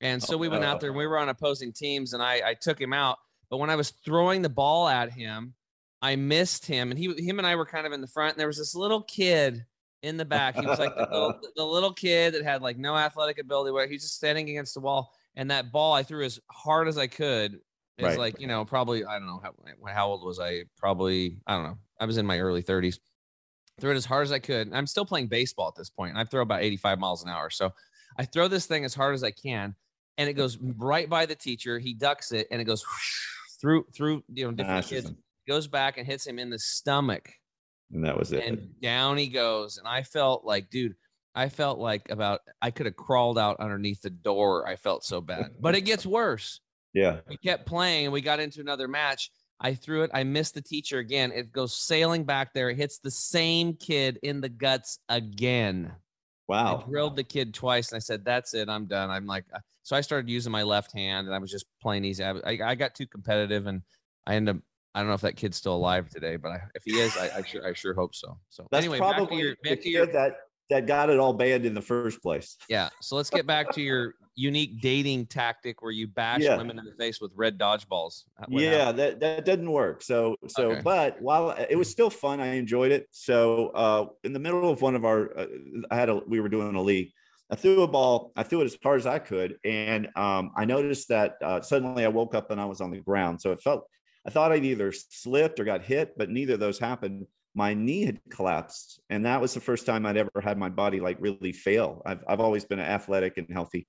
And 0.03 0.21
so 0.21 0.35
oh, 0.35 0.39
we 0.39 0.49
went 0.49 0.65
out 0.65 0.77
oh. 0.77 0.79
there 0.81 0.91
and 0.91 0.99
we 0.99 1.07
were 1.07 1.17
on 1.17 1.29
opposing 1.29 1.73
teams 1.73 2.13
and 2.13 2.23
I, 2.23 2.43
I 2.45 2.55
took 2.55 2.79
him 2.79 2.93
out. 2.93 3.19
But 3.49 3.59
when 3.59 3.71
I 3.71 3.77
was 3.77 3.91
throwing 4.05 4.43
the 4.43 4.49
ball 4.49 4.89
at 4.89 5.13
him, 5.13 5.55
I 6.03 6.17
missed 6.17 6.67
him. 6.67 6.91
And 6.91 6.99
he 6.99 7.15
him 7.23 7.39
and 7.39 7.47
I 7.47 7.55
were 7.55 7.65
kind 7.65 7.87
of 7.87 7.93
in 7.93 8.01
the 8.01 8.09
front. 8.09 8.35
And 8.35 8.41
there 8.41 8.49
was 8.49 8.59
this 8.59 8.75
little 8.75 9.03
kid 9.03 9.65
in 10.03 10.17
the 10.17 10.25
back. 10.25 10.57
He 10.57 10.67
was 10.67 10.81
like 10.81 10.97
the 10.97 11.03
little, 11.03 11.41
the 11.57 11.65
little 11.65 11.93
kid 11.93 12.35
that 12.35 12.43
had 12.43 12.63
like 12.63 12.77
no 12.77 12.97
athletic 12.97 13.39
ability 13.39 13.71
where 13.71 13.87
he's 13.87 14.03
just 14.03 14.17
standing 14.17 14.51
against 14.51 14.75
the 14.75 14.81
wall. 14.81 15.13
And 15.37 15.51
that 15.51 15.71
ball 15.71 15.93
I 15.93 16.03
threw 16.03 16.25
as 16.25 16.41
hard 16.51 16.89
as 16.89 16.99
I 16.99 17.07
could. 17.07 17.61
It's 17.99 18.09
right. 18.09 18.19
like, 18.19 18.41
you 18.41 18.49
know, 18.49 18.65
probably, 18.65 19.05
I 19.05 19.19
don't 19.19 19.29
know, 19.29 19.41
how, 19.41 19.53
how 19.93 20.09
old 20.09 20.25
was 20.25 20.41
I? 20.41 20.65
Probably, 20.77 21.39
I 21.47 21.55
don't 21.55 21.65
know. 21.65 21.79
I 22.01 22.07
was 22.07 22.17
in 22.17 22.27
my 22.27 22.41
early 22.41 22.63
30s. 22.63 22.99
Threw 23.81 23.93
it 23.93 23.97
as 23.97 24.05
hard 24.05 24.25
as 24.25 24.33
I 24.33 24.41
could. 24.41 24.73
I'm 24.73 24.87
still 24.87 25.05
playing 25.05 25.29
baseball 25.29 25.69
at 25.69 25.77
this 25.77 25.91
point. 25.91 26.11
And 26.11 26.19
I 26.19 26.25
throw 26.25 26.43
about 26.43 26.63
85 26.63 26.99
miles 26.99 27.23
an 27.23 27.31
hour. 27.31 27.51
So 27.51 27.73
I 28.19 28.25
throw 28.25 28.49
this 28.49 28.67
thing 28.67 28.85
as 28.85 28.95
hard 28.95 29.15
as 29.15 29.23
I 29.23 29.31
can 29.31 29.77
and 30.19 30.29
it 30.29 30.35
goes 30.35 30.59
right 30.61 31.09
by 31.09 31.27
the 31.27 31.35
teacher. 31.35 31.79
He 31.79 31.95
ducks 31.95 32.33
it 32.33 32.47
and 32.51 32.61
it 32.61 32.65
goes 32.65 32.85
through 33.61 33.87
through 33.95 34.23
you 34.33 34.47
know 34.47 34.53
different 34.53 34.87
kids. 34.87 35.13
Goes 35.49 35.67
back 35.67 35.99
and 35.99 36.07
hits 36.07 36.27
him 36.27 36.39
in 36.39 36.51
the 36.51 36.59
stomach. 36.59 37.29
And 37.93 38.05
that 38.05 38.17
was 38.19 38.33
it. 38.33 38.45
And 38.47 38.81
down 38.81 39.19
he 39.19 39.29
goes. 39.29 39.77
And 39.77 39.87
I 39.87 40.03
felt 40.03 40.45
like, 40.45 40.71
dude, 40.71 40.95
I 41.35 41.49
felt 41.49 41.79
like 41.79 42.11
about 42.11 42.41
I 42.61 42.71
could 42.71 42.87
have 42.87 42.97
crawled 42.97 43.39
out 43.39 43.59
underneath 43.61 44.03
the 44.03 44.11
door. 44.11 44.67
I 44.69 44.77
felt 44.77 45.05
so 45.05 45.21
bad. 45.21 45.51
But 45.61 45.75
it 45.75 45.83
gets 45.83 46.07
worse. 46.07 46.61
Yeah. 46.95 47.21
We 47.29 47.37
kept 47.39 47.67
playing 47.67 48.07
and 48.07 48.13
we 48.13 48.21
got 48.21 48.41
into 48.41 48.61
another 48.61 48.89
match. 48.89 49.31
I 49.61 49.75
threw 49.75 50.03
it. 50.03 50.11
I 50.13 50.25
missed 50.25 50.55
the 50.55 50.61
teacher 50.63 50.99
again. 50.99 51.33
It 51.33 51.53
goes 51.53 51.75
sailing 51.75 52.25
back 52.25 52.53
there. 52.53 52.71
It 52.71 52.77
hits 52.77 52.99
the 52.99 53.11
same 53.11 53.75
kid 53.75 54.19
in 54.23 54.41
the 54.41 54.49
guts 54.49 54.99
again. 55.09 55.93
Wow. 56.49 56.83
I 56.85 56.91
drilled 56.91 57.17
the 57.17 57.25
kid 57.25 57.55
twice 57.55 57.93
and 57.93 57.97
I 57.97 58.01
said, 58.01 58.25
that's 58.25 58.55
it. 58.55 58.69
I'm 58.69 58.87
done. 58.87 59.11
I'm 59.11 59.27
like, 59.27 59.45
uh, 59.55 59.61
so 59.83 59.97
I 59.97 60.01
started 60.01 60.29
using 60.29 60.53
my 60.53 60.63
left 60.63 60.93
hand 60.93 61.27
and 61.27 61.35
I 61.35 61.39
was 61.39 61.51
just 61.51 61.67
playing 61.81 62.03
these. 62.03 62.21
I, 62.21 62.35
I 62.45 62.75
got 62.75 62.95
too 62.95 63.07
competitive 63.07 63.67
and 63.67 63.83
I 64.27 64.35
ended 64.35 64.57
up, 64.57 64.63
I 64.95 65.01
don't 65.01 65.09
know 65.09 65.15
if 65.15 65.23
that 65.23 65.37
kid's 65.37 65.57
still 65.57 65.75
alive 65.75 66.11
today, 66.11 66.37
but 66.37 66.51
I, 66.51 66.61
if 66.75 66.83
he 66.85 66.99
is, 66.99 67.17
I, 67.17 67.39
I, 67.39 67.43
sure, 67.43 67.67
I 67.67 67.73
sure 67.73 67.95
hope 67.95 68.15
so. 68.15 68.39
So 68.51 68.67
that's 68.71 68.85
anyway, 68.85 68.99
probably 68.99 69.25
back 69.25 69.31
to 69.31 69.37
your, 69.37 69.57
back 69.65 69.81
to 69.83 69.89
your, 69.89 70.07
that, 70.07 70.37
that 70.73 70.87
got 70.87 71.11
it 71.11 71.19
all 71.19 71.33
banned 71.35 71.67
in 71.67 71.75
the 71.75 71.83
first 71.83 72.23
place. 72.23 72.57
Yeah. 72.69 72.89
So 73.01 73.17
let's 73.17 73.31
get 73.31 73.47
back 73.47 73.71
to 73.73 73.83
your 73.83 74.15
unique 74.35 74.81
dating 74.81 75.27
tactic 75.27 75.83
where 75.83 75.93
you 75.93 76.07
bash 76.07 76.41
Yeah. 76.41 76.57
women 76.57 76.79
in 76.79 76.87
the 76.87 76.95
face 76.99 77.21
with 77.21 77.33
red 77.35 77.59
dodgeballs. 77.59 78.25
What 78.49 78.63
yeah, 78.63 78.71
happened? 78.87 78.99
that, 78.99 79.21
that 79.21 79.45
didn't 79.45 79.71
work. 79.71 80.03
So 80.03 80.37
so, 80.49 80.73
Okay. 80.73 80.81
but 80.83 81.21
while 81.21 81.51
it 81.51 81.77
was 81.77 81.91
still 81.91 82.11
fun, 82.11 82.41
I 82.41 82.55
enjoyed 82.55 82.93
it. 82.93 83.07
So 83.11 83.69
uh, 83.69 84.07
in 84.25 84.33
the 84.33 84.39
middle 84.39 84.71
of 84.71 84.81
one 84.81 84.95
of 84.95 85.05
our, 85.05 85.39
uh, 85.39 85.47
I 85.91 85.97
had 85.97 86.09
a 86.09 86.17
we 86.27 86.41
were 86.41 86.49
doing 86.49 86.75
a 86.75 86.83
league. 86.83 87.11
I 87.51 87.57
threw 87.57 87.83
a 87.83 87.89
ball. 87.89 88.33
I 88.35 88.43
threw 88.45 88.63
it 88.63 88.65
as 88.65 88.79
hard 88.83 89.01
as 89.01 89.07
I 89.07 89.19
could, 89.19 89.59
and 89.63 90.09
um, 90.17 90.53
I 90.57 90.65
noticed 90.65 91.09
that 91.09 91.35
uh, 91.45 91.61
suddenly 91.61 92.03
I 92.07 92.09
woke 92.09 92.35
up 92.35 92.51
and 92.51 92.59
I 92.59 92.65
was 92.65 92.81
on 92.81 92.91
the 92.91 93.01
ground. 93.01 93.43
So 93.43 93.53
it 93.53 93.61
felt 93.61 93.87
I 94.27 94.31
thought 94.31 94.53
I'd 94.53 94.65
either 94.65 94.91
slipped 94.93 95.61
or 95.61 95.65
got 95.65 95.83
hit, 95.85 96.17
but 96.17 96.31
neither 96.31 96.55
of 96.55 96.61
those 96.61 96.79
happened. 96.79 97.27
My 97.55 97.75
knee 97.75 98.05
had 98.05 98.21
collapsed, 98.31 99.01
and 99.11 99.27
that 99.27 99.41
was 99.41 99.53
the 99.55 99.61
first 99.61 99.85
time 99.87 100.07
I'd 100.07 100.17
ever 100.17 100.41
had 100.43 100.59
my 100.59 100.69
body 100.69 101.01
like 101.01 101.19
really 101.21 101.53
fail. 101.53 102.03
I've 102.07 102.25
I've 102.27 102.41
always 102.41 102.65
been 102.65 102.81
athletic 102.81 103.37
and 103.37 103.47
healthy, 103.53 103.87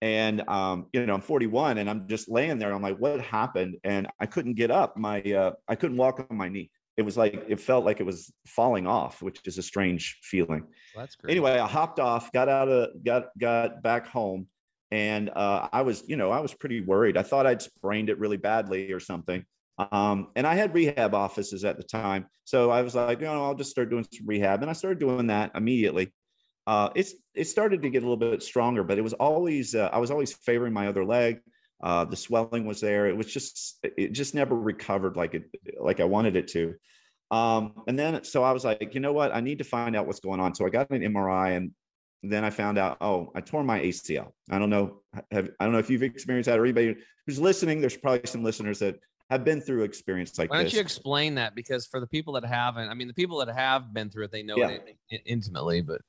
and 0.00 0.48
um, 0.48 0.86
you 0.92 1.06
know 1.06 1.14
I'm 1.14 1.20
41, 1.20 1.78
and 1.78 1.88
I'm 1.88 2.08
just 2.08 2.28
laying 2.28 2.58
there. 2.58 2.72
I'm 2.72 2.82
like, 2.82 2.98
what 2.98 3.20
happened? 3.20 3.76
And 3.84 4.08
I 4.20 4.26
couldn't 4.26 4.54
get 4.54 4.70
up. 4.70 4.96
My 4.96 5.20
uh, 5.22 5.52
I 5.68 5.74
couldn't 5.76 5.96
walk 5.96 6.26
on 6.28 6.36
my 6.36 6.48
knee. 6.48 6.70
It 6.96 7.02
was 7.02 7.16
like 7.16 7.44
it 7.48 7.60
felt 7.60 7.84
like 7.84 8.00
it 8.00 8.06
was 8.06 8.32
falling 8.46 8.86
off, 8.86 9.22
which 9.22 9.40
is 9.44 9.58
a 9.58 9.62
strange 9.62 10.18
feeling 10.22 10.62
Well, 10.94 11.04
that's 11.04 11.14
great. 11.14 11.30
anyway, 11.30 11.52
I 11.52 11.68
hopped 11.68 12.00
off, 12.00 12.32
got 12.32 12.48
out 12.48 12.68
of 12.68 13.04
got 13.04 13.26
got 13.38 13.82
back 13.82 14.08
home, 14.08 14.48
and 14.90 15.30
uh, 15.30 15.68
I 15.72 15.82
was, 15.82 16.02
you 16.08 16.16
know, 16.16 16.30
I 16.30 16.40
was 16.40 16.54
pretty 16.54 16.80
worried. 16.80 17.16
I 17.16 17.22
thought 17.22 17.46
I'd 17.46 17.62
sprained 17.62 18.10
it 18.10 18.18
really 18.18 18.36
badly 18.36 18.92
or 18.92 19.00
something. 19.00 19.44
Um, 19.78 20.28
and 20.34 20.46
I 20.46 20.54
had 20.54 20.74
rehab 20.74 21.14
offices 21.14 21.64
at 21.64 21.76
the 21.76 21.84
time, 21.84 22.26
so 22.44 22.70
I 22.70 22.82
was 22.82 22.94
like, 22.94 23.20
you 23.20 23.26
know, 23.26 23.44
I'll 23.44 23.54
just 23.54 23.70
start 23.70 23.90
doing 23.90 24.06
some 24.12 24.26
rehab, 24.26 24.62
and 24.62 24.70
I 24.70 24.72
started 24.72 24.98
doing 24.98 25.28
that 25.28 25.52
immediately. 25.54 26.12
Uh, 26.66 26.90
it's 26.94 27.14
it 27.34 27.44
started 27.44 27.80
to 27.82 27.88
get 27.88 28.02
a 28.02 28.06
little 28.06 28.16
bit 28.16 28.42
stronger, 28.42 28.84
but 28.84 28.98
it 28.98 29.02
was 29.02 29.14
always 29.14 29.74
uh, 29.74 29.88
I 29.92 29.98
was 29.98 30.10
always 30.10 30.32
favoring 30.32 30.72
my 30.72 30.88
other 30.88 31.04
leg. 31.04 31.40
Uh, 31.82 32.04
the 32.04 32.16
swelling 32.16 32.66
was 32.66 32.80
there. 32.80 33.06
It 33.06 33.16
was 33.16 33.32
just 33.32 33.78
it 33.82 34.12
just 34.12 34.34
never 34.34 34.54
recovered 34.56 35.16
like 35.16 35.34
it 35.34 35.44
like 35.80 36.00
I 36.00 36.04
wanted 36.04 36.36
it 36.36 36.48
to. 36.48 36.74
Um, 37.30 37.84
and 37.86 37.98
then 37.98 38.24
so 38.24 38.42
I 38.42 38.52
was 38.52 38.64
like, 38.64 38.94
you 38.94 39.00
know 39.00 39.12
what? 39.12 39.34
I 39.34 39.40
need 39.40 39.58
to 39.58 39.64
find 39.64 39.94
out 39.94 40.06
what's 40.06 40.20
going 40.20 40.40
on. 40.40 40.54
So 40.54 40.66
I 40.66 40.70
got 40.70 40.90
an 40.90 41.02
MRI 41.02 41.56
and 41.56 41.72
then 42.22 42.44
I 42.44 42.50
found 42.50 42.78
out, 42.78 42.98
oh, 43.00 43.30
I 43.34 43.40
tore 43.40 43.62
my 43.62 43.80
ACL. 43.80 44.32
I 44.50 44.58
don't 44.58 44.70
know. 44.70 45.02
Have, 45.30 45.50
I 45.60 45.64
don't 45.64 45.72
know 45.72 45.78
if 45.78 45.88
you've 45.88 46.02
experienced 46.02 46.48
that 46.48 46.58
or 46.58 46.64
anybody 46.64 46.96
who's 47.26 47.38
listening. 47.38 47.80
There's 47.80 47.96
probably 47.96 48.22
some 48.26 48.42
listeners 48.42 48.80
that 48.80 48.98
have 49.30 49.44
been 49.44 49.60
through 49.60 49.82
experience 49.84 50.38
like 50.38 50.48
this. 50.48 50.50
Why 50.50 50.56
don't 50.58 50.64
this. 50.66 50.74
you 50.74 50.80
explain 50.80 51.34
that? 51.34 51.54
Because 51.54 51.86
for 51.86 52.00
the 52.00 52.06
people 52.06 52.32
that 52.34 52.44
haven't, 52.44 52.88
I 52.88 52.94
mean, 52.94 53.08
the 53.08 53.14
people 53.14 53.38
that 53.44 53.48
have 53.54 53.92
been 53.92 54.10
through 54.10 54.24
it, 54.24 54.32
they 54.32 54.42
know 54.42 54.56
Yeah. 54.56 54.68
it 54.70 54.82
in- 55.10 55.18
in- 55.18 55.22
intimately. 55.26 55.82
But 55.82 56.00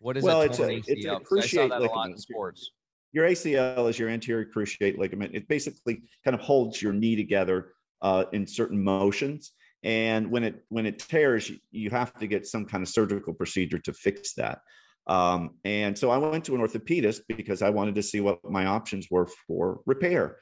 what 0.00 0.16
is 0.16 0.24
Well, 0.24 0.42
a 0.42 0.46
it's 0.46 0.58
torn 0.58 0.70
a- 0.70 0.74
it's 0.76 0.88
a 0.88 0.92
ACL? 0.92 1.20
'Cause 1.20 1.38
I 1.44 1.46
saw 1.46 1.58
cruciate 1.58 1.68
lot 1.70 1.76
in 1.76 1.82
ligament. 1.88 2.20
sports. 2.20 2.70
your 3.12 3.24
ACL 3.26 3.88
is 3.88 3.98
your 3.98 4.08
anterior 4.08 4.44
cruciate 4.48 4.96
ligament. 4.96 5.34
It 5.34 5.48
basically 5.48 6.00
kind 6.24 6.32
of 6.34 6.40
holds 6.40 6.80
your 6.80 6.92
knee 6.92 7.16
together 7.16 7.72
uh, 8.02 8.24
in 8.32 8.46
certain 8.46 8.82
motions. 8.82 9.52
And 9.82 10.30
when 10.30 10.44
it 10.44 10.64
when 10.68 10.86
it 10.86 10.98
tears, 11.00 11.50
you- 11.50 11.58
you 11.72 11.90
have 11.90 12.14
to 12.20 12.26
get 12.28 12.46
some 12.46 12.64
kind 12.66 12.82
of 12.82 12.88
surgical 12.88 13.34
procedure 13.34 13.78
to 13.80 13.92
fix 13.92 14.34
that. 14.34 14.60
Um, 15.06 15.58
and 15.64 15.98
so 15.98 16.08
I 16.10 16.18
went 16.18 16.44
to 16.44 16.54
an 16.54 16.60
orthopedist 16.60 17.22
because 17.28 17.62
I 17.62 17.70
wanted 17.70 17.96
to 17.96 18.02
see 18.02 18.20
what 18.20 18.38
my 18.44 18.66
options 18.66 19.10
were 19.10 19.26
for 19.46 19.80
repair. 19.86 20.38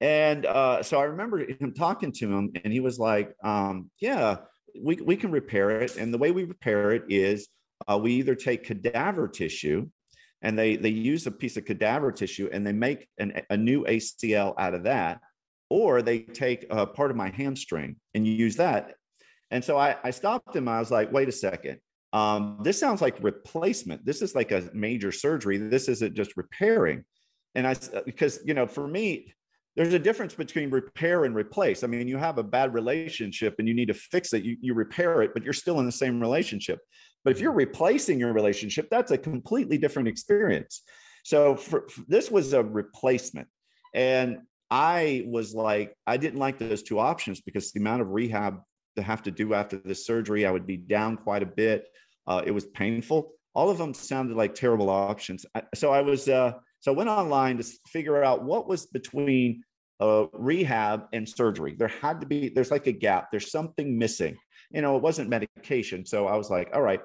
And 0.00 0.46
uh, 0.46 0.82
so 0.82 1.00
I 1.00 1.04
remember 1.04 1.38
him 1.38 1.74
talking 1.74 2.12
to 2.12 2.32
him, 2.32 2.52
and 2.62 2.72
he 2.72 2.80
was 2.80 2.98
like, 2.98 3.34
um, 3.42 3.90
"Yeah, 4.00 4.36
we 4.80 4.96
we 4.96 5.16
can 5.16 5.30
repair 5.30 5.80
it. 5.80 5.96
And 5.96 6.14
the 6.14 6.18
way 6.18 6.30
we 6.30 6.44
repair 6.44 6.92
it 6.92 7.04
is 7.08 7.48
uh, 7.86 7.98
we 7.98 8.12
either 8.14 8.34
take 8.34 8.64
cadaver 8.64 9.28
tissue." 9.28 9.88
and 10.42 10.58
they 10.58 10.76
they 10.76 10.88
use 10.88 11.26
a 11.26 11.30
piece 11.30 11.56
of 11.56 11.64
cadaver 11.64 12.12
tissue 12.12 12.48
and 12.52 12.66
they 12.66 12.72
make 12.72 13.08
an, 13.18 13.42
a 13.50 13.56
new 13.56 13.84
ACL 13.84 14.54
out 14.58 14.74
of 14.74 14.84
that, 14.84 15.20
or 15.68 16.02
they 16.02 16.20
take 16.20 16.66
a 16.70 16.86
part 16.86 17.10
of 17.10 17.16
my 17.16 17.30
hamstring 17.30 17.96
and 18.14 18.26
use 18.26 18.56
that. 18.56 18.94
And 19.50 19.64
so 19.64 19.78
I, 19.78 19.96
I 20.04 20.10
stopped 20.10 20.54
him. 20.54 20.68
I 20.68 20.78
was 20.78 20.90
like, 20.90 21.10
wait 21.10 21.28
a 21.28 21.32
second. 21.32 21.78
Um, 22.12 22.60
this 22.62 22.78
sounds 22.78 23.02
like 23.02 23.22
replacement. 23.22 24.04
This 24.04 24.22
is 24.22 24.34
like 24.34 24.52
a 24.52 24.70
major 24.72 25.12
surgery. 25.12 25.56
This 25.58 25.88
isn't 25.88 26.14
just 26.14 26.36
repairing. 26.36 27.04
And 27.54 27.66
I 27.66 27.74
because, 28.04 28.40
you 28.44 28.54
know, 28.54 28.66
for 28.66 28.86
me, 28.86 29.34
there's 29.78 29.94
a 29.94 29.98
difference 29.98 30.34
between 30.34 30.70
repair 30.70 31.24
and 31.24 31.36
replace. 31.36 31.84
I 31.84 31.86
mean, 31.86 32.08
you 32.08 32.16
have 32.16 32.38
a 32.38 32.42
bad 32.42 32.74
relationship 32.74 33.54
and 33.60 33.68
you 33.68 33.74
need 33.74 33.86
to 33.86 33.94
fix 33.94 34.32
it. 34.32 34.42
You, 34.42 34.56
you 34.60 34.74
repair 34.74 35.22
it, 35.22 35.32
but 35.34 35.44
you're 35.44 35.52
still 35.52 35.78
in 35.78 35.86
the 35.86 35.92
same 35.92 36.20
relationship. 36.20 36.80
But 37.24 37.30
if 37.30 37.40
you're 37.40 37.52
replacing 37.52 38.18
your 38.18 38.32
relationship, 38.32 38.88
that's 38.90 39.12
a 39.12 39.18
completely 39.18 39.78
different 39.78 40.08
experience. 40.08 40.82
So 41.22 41.54
for, 41.54 41.86
this 42.08 42.28
was 42.28 42.54
a 42.54 42.62
replacement. 42.64 43.46
And 43.94 44.38
I 44.68 45.24
was 45.28 45.54
like, 45.54 45.94
I 46.08 46.16
didn't 46.16 46.40
like 46.40 46.58
those 46.58 46.82
two 46.82 46.98
options 46.98 47.40
because 47.40 47.70
the 47.70 47.78
amount 47.78 48.02
of 48.02 48.08
rehab 48.08 48.58
to 48.96 49.02
have 49.04 49.22
to 49.22 49.30
do 49.30 49.54
after 49.54 49.76
this 49.76 50.04
surgery, 50.04 50.44
I 50.44 50.50
would 50.50 50.66
be 50.66 50.76
down 50.76 51.18
quite 51.18 51.44
a 51.44 51.46
bit. 51.46 51.86
Uh, 52.26 52.42
it 52.44 52.50
was 52.50 52.64
painful. 52.66 53.30
All 53.54 53.70
of 53.70 53.78
them 53.78 53.94
sounded 53.94 54.36
like 54.36 54.56
terrible 54.56 54.90
options. 54.90 55.46
I, 55.54 55.62
so 55.76 55.92
I 55.92 56.00
was, 56.00 56.28
uh, 56.28 56.54
so 56.80 56.92
I 56.92 56.96
went 56.96 57.10
online 57.10 57.58
to 57.58 57.64
figure 57.86 58.24
out 58.24 58.42
what 58.42 58.68
was 58.68 58.86
between 58.86 59.62
uh, 60.00 60.26
rehab 60.32 61.06
and 61.12 61.28
surgery. 61.28 61.74
There 61.76 61.88
had 61.88 62.20
to 62.20 62.26
be, 62.26 62.48
there's 62.48 62.70
like 62.70 62.86
a 62.86 62.92
gap. 62.92 63.30
There's 63.30 63.50
something 63.50 63.98
missing. 63.98 64.36
You 64.70 64.82
know, 64.82 64.96
it 64.96 65.02
wasn't 65.02 65.28
medication. 65.28 66.04
So 66.06 66.26
I 66.26 66.36
was 66.36 66.50
like, 66.50 66.70
all 66.74 66.82
right. 66.82 67.00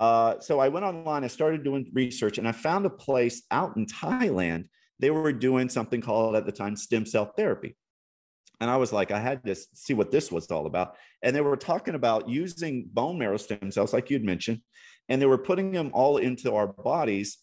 Uh, 0.00 0.40
so 0.40 0.58
I 0.58 0.68
went 0.68 0.84
online, 0.84 1.22
I 1.22 1.28
started 1.28 1.62
doing 1.62 1.90
research, 1.92 2.38
and 2.38 2.48
I 2.48 2.52
found 2.52 2.86
a 2.86 2.90
place 2.90 3.42
out 3.50 3.76
in 3.76 3.86
Thailand. 3.86 4.64
They 4.98 5.10
were 5.10 5.32
doing 5.32 5.68
something 5.68 6.00
called 6.00 6.34
at 6.34 6.46
the 6.46 6.52
time 6.52 6.76
stem 6.76 7.04
cell 7.04 7.32
therapy. 7.36 7.76
And 8.60 8.70
I 8.70 8.76
was 8.76 8.92
like, 8.92 9.10
I 9.10 9.18
had 9.18 9.44
to 9.44 9.54
see 9.54 9.92
what 9.92 10.10
this 10.10 10.30
was 10.30 10.46
all 10.50 10.66
about. 10.66 10.94
And 11.22 11.34
they 11.34 11.40
were 11.40 11.56
talking 11.56 11.94
about 11.94 12.28
using 12.28 12.88
bone 12.92 13.18
marrow 13.18 13.36
stem 13.36 13.70
cells, 13.70 13.92
like 13.92 14.08
you'd 14.08 14.24
mentioned, 14.24 14.60
and 15.08 15.20
they 15.20 15.26
were 15.26 15.38
putting 15.38 15.72
them 15.72 15.90
all 15.92 16.18
into 16.18 16.54
our 16.54 16.68
bodies, 16.68 17.38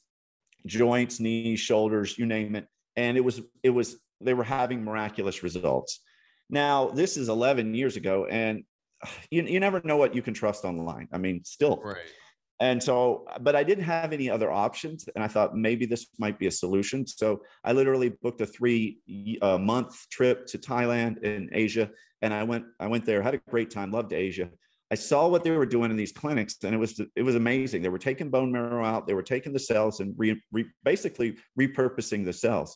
joints, 0.66 1.20
knees, 1.20 1.60
shoulders, 1.60 2.18
you 2.18 2.26
name 2.26 2.56
it. 2.56 2.68
And 2.96 3.18
it 3.18 3.22
was, 3.22 3.42
it 3.64 3.70
was, 3.70 3.98
they 4.22 4.34
were 4.34 4.44
having 4.44 4.84
miraculous 4.84 5.44
results. 5.44 6.02
Now, 6.50 6.90
this 6.90 7.18
is 7.18 7.30
11 7.30 7.74
years 7.74 7.96
ago, 7.96 8.26
and 8.26 8.64
you, 9.32 9.44
you 9.44 9.60
never 9.60 9.82
know 9.84 9.98
what 9.98 10.16
you 10.16 10.22
can 10.22 10.34
trust 10.34 10.66
online. 10.66 11.08
I 11.14 11.18
mean, 11.18 11.44
still, 11.44 11.80
Right. 11.84 11.98
and 12.60 12.82
so, 12.82 13.26
but 13.42 13.56
I 13.56 13.64
didn't 13.64 13.86
have 13.86 14.12
any 14.12 14.30
other 14.30 14.52
options. 14.52 15.08
And 15.16 15.24
I 15.24 15.28
thought 15.28 15.56
maybe 15.56 15.86
this 15.86 16.08
might 16.18 16.38
be 16.38 16.48
a 16.48 16.52
solution. 16.52 17.08
So 17.08 17.42
I 17.64 17.72
literally 17.72 18.10
booked 18.22 18.42
a 18.42 18.46
three 18.46 19.00
uh, 19.42 19.58
month 19.58 19.96
trip 20.10 20.48
to 20.48 20.58
Thailand 20.58 21.24
in 21.24 21.50
Asia. 21.54 21.90
And 22.22 22.34
I 22.34 22.44
went, 22.44 22.66
I 22.80 22.88
went 22.88 23.06
there, 23.06 23.22
had 23.22 23.36
a 23.36 23.42
great 23.50 23.72
time, 23.72 23.92
loved 23.92 24.12
Asia. 24.12 24.50
I 24.92 24.96
saw 24.96 25.28
what 25.28 25.44
they 25.44 25.52
were 25.52 25.68
doing 25.68 25.92
in 25.92 25.98
these 25.98 26.12
clinics 26.12 26.56
and 26.64 26.74
it 26.74 26.78
was, 26.78 27.00
it 27.16 27.22
was 27.22 27.36
amazing. 27.36 27.84
They 27.84 27.90
were 27.90 28.00
taking 28.00 28.32
bone 28.32 28.52
marrow 28.52 28.84
out, 28.84 29.06
they 29.06 29.14
were 29.14 29.22
taking 29.22 29.54
the 29.54 29.60
cells 29.60 30.00
and 30.00 30.16
re, 30.18 30.42
re, 30.52 30.66
basically 30.84 31.38
repurposing 31.58 32.26
the 32.26 32.34
cells. 32.34 32.76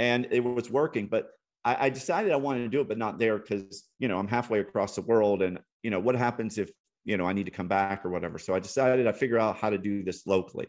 And 0.00 0.26
it 0.30 0.40
was 0.40 0.70
working, 0.70 1.06
but 1.06 1.28
I, 1.64 1.86
I 1.86 1.90
decided 1.90 2.32
I 2.32 2.36
wanted 2.36 2.62
to 2.62 2.68
do 2.68 2.80
it, 2.80 2.88
but 2.88 2.96
not 2.96 3.18
there 3.18 3.38
because, 3.38 3.84
you 3.98 4.08
know, 4.08 4.18
I'm 4.18 4.28
halfway 4.28 4.60
across 4.60 4.94
the 4.94 5.02
world 5.02 5.42
and, 5.42 5.58
you 5.82 5.90
know, 5.90 6.00
what 6.00 6.14
happens 6.14 6.56
if 6.56 6.70
you 7.04 7.16
know, 7.16 7.26
I 7.26 7.32
need 7.32 7.46
to 7.46 7.50
come 7.50 7.68
back 7.68 8.04
or 8.04 8.10
whatever. 8.10 8.38
So 8.38 8.54
I 8.54 8.60
decided 8.60 9.06
I 9.06 9.12
figure 9.12 9.38
out 9.38 9.56
how 9.56 9.70
to 9.70 9.78
do 9.78 10.02
this 10.02 10.26
locally. 10.26 10.66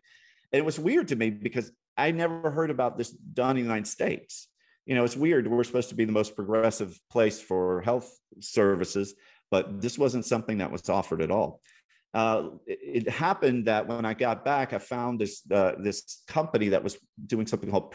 And 0.52 0.60
it 0.60 0.66
was 0.66 0.80
weird 0.80 1.10
to 1.10 1.16
me 1.16 1.30
because 1.30 1.72
I 1.98 2.12
never 2.12 2.52
heard 2.52 2.70
about 2.70 2.98
this 2.98 3.10
done 3.12 3.52
in 3.52 3.64
the 3.64 3.70
United 3.70 3.88
States. 3.88 4.48
You 4.86 4.96
know, 4.96 5.04
it's 5.04 5.16
weird. 5.16 5.48
We're 5.48 5.64
supposed 5.64 5.90
to 5.90 5.96
be 5.96 6.06
the 6.06 6.12
most 6.12 6.36
progressive 6.36 7.00
place 7.12 7.40
for 7.40 7.82
health 7.82 8.12
services, 8.40 9.14
but 9.50 9.82
this 9.82 9.98
wasn't 9.98 10.26
something 10.26 10.58
that 10.60 10.72
was 10.72 10.90
offered 10.90 11.22
at 11.22 11.32
all. 11.32 11.62
Uh, 12.14 12.50
it, 12.66 13.06
it 13.06 13.10
happened 13.10 13.66
that 13.68 13.88
when 13.88 14.06
I 14.06 14.14
got 14.14 14.44
back, 14.44 14.74
I 14.74 14.80
found 14.80 15.20
this 15.20 15.42
uh, 15.52 15.74
this 15.80 16.24
company 16.28 16.70
that 16.70 16.84
was 16.84 16.98
doing 17.28 17.48
something 17.48 17.72
called 17.72 17.94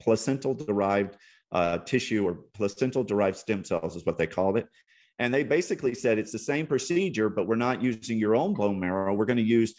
placental 0.00 0.54
derived 0.54 1.16
uh, 1.52 1.78
tissue 1.78 2.26
or 2.26 2.40
placental 2.54 3.04
derived 3.04 3.36
stem 3.36 3.64
cells 3.64 3.96
is 3.96 4.04
what 4.04 4.18
they 4.18 4.26
called 4.26 4.58
it. 4.58 4.66
And 5.18 5.32
they 5.32 5.44
basically 5.44 5.94
said 5.94 6.18
it's 6.18 6.32
the 6.32 6.38
same 6.38 6.66
procedure, 6.66 7.30
but 7.30 7.46
we're 7.46 7.56
not 7.56 7.82
using 7.82 8.18
your 8.18 8.36
own 8.36 8.52
bone 8.52 8.78
marrow. 8.78 9.14
We're 9.14 9.24
going 9.24 9.38
to 9.38 9.42
use 9.42 9.74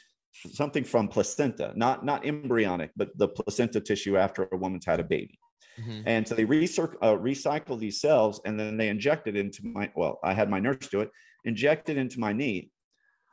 something 0.53 0.84
from 0.84 1.07
placenta, 1.07 1.74
not 1.75 2.03
not 2.03 2.25
embryonic, 2.25 2.91
but 2.96 3.10
the 3.17 3.27
placenta 3.27 3.79
tissue 3.79 4.17
after 4.17 4.48
a 4.51 4.57
woman's 4.57 4.86
had 4.86 5.00
a 5.00 5.03
baby. 5.03 5.38
Mhm. 5.79 6.03
And 6.05 6.27
so 6.27 6.34
they 6.34 6.46
recirc- 6.46 6.96
uh, 7.01 7.15
recycle 7.15 7.79
these 7.79 8.01
cells 8.01 8.41
and 8.46 8.60
then 8.60 8.77
they 8.77 8.89
inject 8.89 9.27
it 9.27 9.36
into 9.36 9.62
my, 9.63 9.91
well, 9.96 10.19
I 10.24 10.34
had 10.34 10.50
my 10.50 10.60
nurse 10.60 10.88
do 10.89 11.01
it, 11.01 11.12
inject 11.46 11.89
it 11.89 11.98
into 11.98 12.19
my 12.19 12.34
knee. 12.34 12.72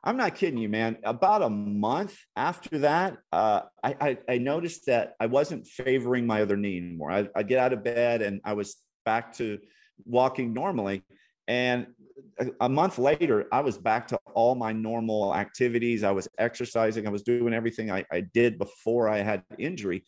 I'm 0.06 0.18
not 0.18 0.34
kidding 0.34 0.58
you, 0.58 0.68
man. 0.68 0.98
About 1.02 1.42
a 1.42 1.48
month 1.48 2.14
after 2.36 2.78
that, 2.80 3.16
uh, 3.32 3.62
I, 3.82 3.96
I, 4.00 4.18
I 4.28 4.38
noticed 4.38 4.84
that 4.86 5.14
I 5.18 5.26
wasn't 5.26 5.66
favoring 5.66 6.26
my 6.26 6.42
other 6.42 6.58
knee 6.58 6.76
anymore. 6.76 7.10
I, 7.10 7.26
I'd 7.34 7.48
get 7.48 7.58
out 7.58 7.72
of 7.72 7.82
bed 7.82 8.20
and 8.20 8.40
I 8.44 8.52
was 8.52 8.76
back 9.06 9.32
to 9.36 9.58
walking 10.04 10.52
normally. 10.52 11.02
And 11.48 11.86
a, 12.38 12.48
a 12.60 12.68
month 12.68 12.98
later, 12.98 13.46
I 13.50 13.60
was 13.60 13.78
back 13.78 14.06
to 14.08 14.18
all 14.34 14.54
my 14.54 14.72
normal 14.72 15.34
activities. 15.34 16.04
I 16.04 16.10
was 16.10 16.28
exercising. 16.38 17.06
I 17.06 17.10
was 17.10 17.22
doing 17.22 17.54
everything 17.54 17.90
I, 17.90 18.04
I 18.12 18.20
did 18.20 18.58
before 18.58 19.08
I 19.08 19.18
had 19.18 19.42
injury, 19.58 20.04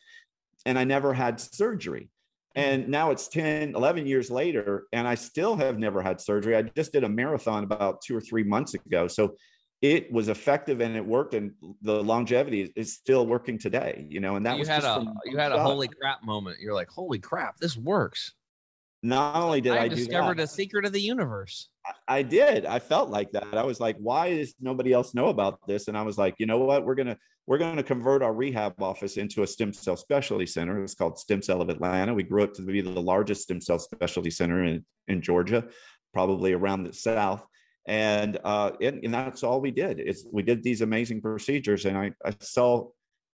and 0.67 0.79
I 0.79 0.85
never 0.85 1.15
had 1.15 1.41
surgery. 1.41 2.11
And 2.55 2.89
now 2.89 3.11
it's 3.11 3.29
10, 3.29 3.75
11 3.75 4.07
years 4.07 4.31
later, 4.31 4.85
and 4.93 5.07
I 5.07 5.15
still 5.15 5.57
have 5.57 5.79
never 5.79 6.01
had 6.01 6.21
surgery. 6.21 6.57
I 6.57 6.63
just 6.63 6.93
did 6.93 7.05
a 7.05 7.09
marathon 7.09 7.65
about 7.65 8.01
two 8.03 8.17
or 8.17 8.21
three 8.21 8.45
months 8.45 8.73
ago. 8.73 9.09
So 9.09 9.37
it 9.83 10.11
was 10.11 10.29
effective 10.29 10.81
and 10.81 10.97
it 10.97 11.05
worked 11.05 11.35
and 11.35 11.53
the 11.83 12.03
longevity 12.03 12.73
is 12.77 12.95
still 12.95 13.27
working 13.27 13.59
today 13.59 14.07
you 14.09 14.21
know 14.21 14.37
and 14.37 14.47
that 14.47 14.55
you 14.55 14.61
was 14.61 14.69
had 14.69 14.83
just 14.83 15.01
a 15.01 15.15
you 15.27 15.37
had 15.37 15.53
a 15.53 15.63
holy 15.63 15.89
crap 15.89 16.23
moment. 16.25 16.59
You're 16.61 16.75
like, 16.75 16.89
holy 16.89 17.19
crap, 17.19 17.59
this 17.59 17.77
works. 17.77 18.33
not 19.03 19.37
only 19.37 19.61
did 19.61 19.73
i, 19.73 19.85
I 19.85 19.89
discovered 19.89 20.39
that, 20.39 20.45
a 20.45 20.47
secret 20.47 20.85
of 20.85 20.93
the 20.93 21.01
universe. 21.01 21.69
I 22.09 22.23
did. 22.23 22.65
I 22.67 22.79
felt 22.79 23.11
like 23.11 23.31
that. 23.33 23.57
I 23.57 23.65
was 23.65 23.79
like 23.81 23.97
why 23.99 24.35
does 24.35 24.55
nobody 24.61 24.93
else 24.93 25.15
know 25.15 25.29
about 25.29 25.67
this? 25.67 25.89
And 25.89 25.97
i 25.97 26.03
was 26.03 26.17
like 26.17 26.35
you 26.39 26.47
know 26.47 26.59
what? 26.59 26.85
We're 26.85 26.95
gonna 26.95 27.19
we're 27.47 27.59
gonna 27.59 27.83
convert 27.83 28.23
our 28.23 28.33
rehab 28.33 28.83
office 28.83 29.19
into 29.19 29.43
a 29.43 29.47
stem 29.47 29.73
cell 29.73 29.97
specialty 29.97 30.47
center. 30.47 30.83
It's 30.83 30.95
called 30.95 31.19
stem 31.19 31.43
cell 31.43 31.61
of 31.61 31.69
atlanta. 31.69 32.15
We 32.15 32.23
grew 32.23 32.45
up 32.45 32.55
to 32.55 32.63
be 32.63 32.81
the 32.81 32.91
largest 32.91 33.43
stem 33.43 33.61
cell 33.61 33.79
specialty 33.79 34.31
center 34.31 34.65
in, 34.65 34.85
in 35.09 35.21
georgia 35.21 35.65
probably 36.13 36.55
around 36.55 36.83
the 36.85 36.95
south 36.95 37.45
and 37.87 38.39
uh 38.45 38.73
and, 38.81 39.05
and 39.05 39.15
that's 39.15 39.43
all 39.43 39.61
we 39.61 39.71
did. 39.71 40.01
Is 40.01 40.27
we 40.33 40.43
did 40.43 40.63
these 40.63 40.81
amazing 40.81 41.21
procedures 41.21 41.85
and 41.87 41.97
i 41.97 42.13
i 42.25 42.33
saw 42.41 42.89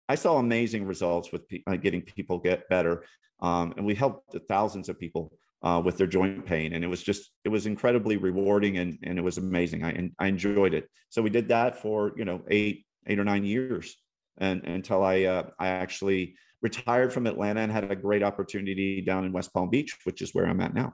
i 0.09 0.15
saw 0.15 0.39
amazing 0.39 0.87
results 0.87 1.33
with 1.33 1.49
pe- 1.49 1.63
uh, 1.67 1.77
getting 1.77 2.03
people 2.03 2.39
get 2.39 2.69
better. 2.69 3.05
Um, 3.41 3.73
and 3.77 3.87
we 3.87 3.95
helped 3.95 4.37
thousands 4.49 4.89
of 4.89 4.99
people 4.99 5.33
uh, 5.63 5.81
with 5.85 5.97
their 5.97 6.07
joint 6.07 6.45
pain 6.45 6.73
and 6.73 6.83
it 6.83 6.89
was 6.89 7.03
just 7.03 7.31
it 7.45 7.51
was 7.51 7.67
incredibly 7.67 8.17
rewarding 8.17 8.79
and 8.79 8.99
and 9.03 9.19
it 9.19 9.23
was 9.23 9.39
amazing. 9.39 9.85
I 9.85 10.11
i 10.19 10.27
enjoyed 10.27 10.75
it. 10.75 10.89
So 11.11 11.23
we 11.23 11.31
did 11.31 11.49
that 11.49 11.81
for 11.81 12.13
you 12.17 12.25
know 12.25 12.43
eight 12.49 12.87
eight 13.07 13.19
or 13.19 13.25
nine 13.25 13.45
years 13.45 13.97
and 14.39 14.65
until 14.65 15.03
i 15.03 15.25
uh, 15.25 15.45
i 15.59 15.69
actually 15.69 16.35
retired 16.63 17.13
from 17.13 17.27
atlanta 17.27 17.61
and 17.61 17.73
had 17.73 17.91
a 17.91 17.97
great 17.97 18.23
opportunity 18.23 19.01
down 19.01 19.25
in 19.25 19.33
west 19.33 19.53
palm 19.53 19.71
beach 19.71 19.97
which 20.05 20.23
is 20.23 20.35
where 20.35 20.47
i'm 20.47 20.61
at 20.61 20.75
now. 20.75 20.93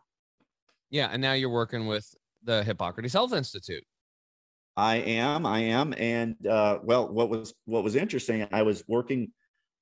Yeah, 0.90 1.08
and 1.10 1.20
now 1.20 1.32
you're 1.32 1.50
working 1.50 1.86
with 1.86 2.14
the 2.44 2.62
Hippocrates 2.62 3.12
Health 3.12 3.32
Institute. 3.32 3.84
I 4.76 4.96
am, 4.96 5.46
I 5.46 5.60
am, 5.60 5.94
and 5.96 6.34
uh, 6.46 6.78
well, 6.82 7.08
what 7.08 7.28
was 7.28 7.54
what 7.64 7.84
was 7.84 7.94
interesting? 7.94 8.46
I 8.52 8.62
was 8.62 8.82
working. 8.88 9.32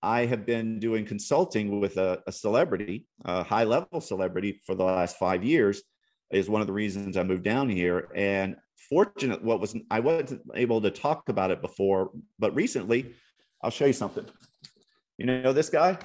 I 0.02 0.26
have 0.26 0.44
been 0.44 0.80
doing 0.80 1.06
consulting 1.06 1.80
with 1.80 1.96
a, 1.96 2.20
a 2.26 2.32
celebrity, 2.32 3.06
a 3.24 3.42
high 3.42 3.64
level 3.64 4.00
celebrity, 4.00 4.60
for 4.66 4.74
the 4.74 4.84
last 4.84 5.16
five 5.16 5.44
years. 5.44 5.82
Is 6.30 6.48
one 6.48 6.60
of 6.62 6.66
the 6.66 6.72
reasons 6.72 7.16
I 7.18 7.22
moved 7.24 7.42
down 7.42 7.68
here. 7.68 8.08
And 8.14 8.56
fortunate, 8.88 9.42
what 9.44 9.60
was 9.60 9.76
I 9.90 10.00
wasn't 10.00 10.42
able 10.54 10.80
to 10.80 10.90
talk 10.90 11.28
about 11.28 11.50
it 11.50 11.60
before, 11.60 12.10
but 12.38 12.54
recently, 12.54 13.14
I'll 13.62 13.70
show 13.70 13.86
you 13.86 13.92
something. 13.92 14.24
You 15.18 15.26
know 15.26 15.52
this 15.52 15.68
guy? 15.68 15.98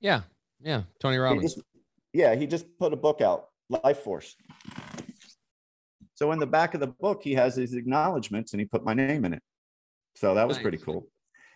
Yeah, 0.00 0.22
yeah, 0.60 0.82
Tony 1.00 1.14
He 1.16 1.18
Robbins. 1.20 1.54
just- 1.54 1.66
yeah, 2.12 2.34
he 2.34 2.46
just 2.46 2.66
put 2.78 2.92
a 2.92 2.96
book 2.96 3.20
out, 3.22 3.46
Life 3.70 4.00
Force. 4.00 4.34
So 6.14 6.32
in 6.32 6.38
the 6.38 6.46
back 6.46 6.74
of 6.74 6.80
the 6.80 6.88
book, 6.88 7.22
he 7.22 7.34
has 7.34 7.56
his 7.56 7.74
acknowledgments 7.74 8.52
and 8.52 8.60
he 8.60 8.66
put 8.66 8.84
my 8.84 8.94
name 8.94 9.24
in 9.24 9.32
it. 9.32 9.42
So 10.14 10.34
that 10.34 10.46
was 10.46 10.58
pretty 10.58 10.78
cool. 10.78 11.06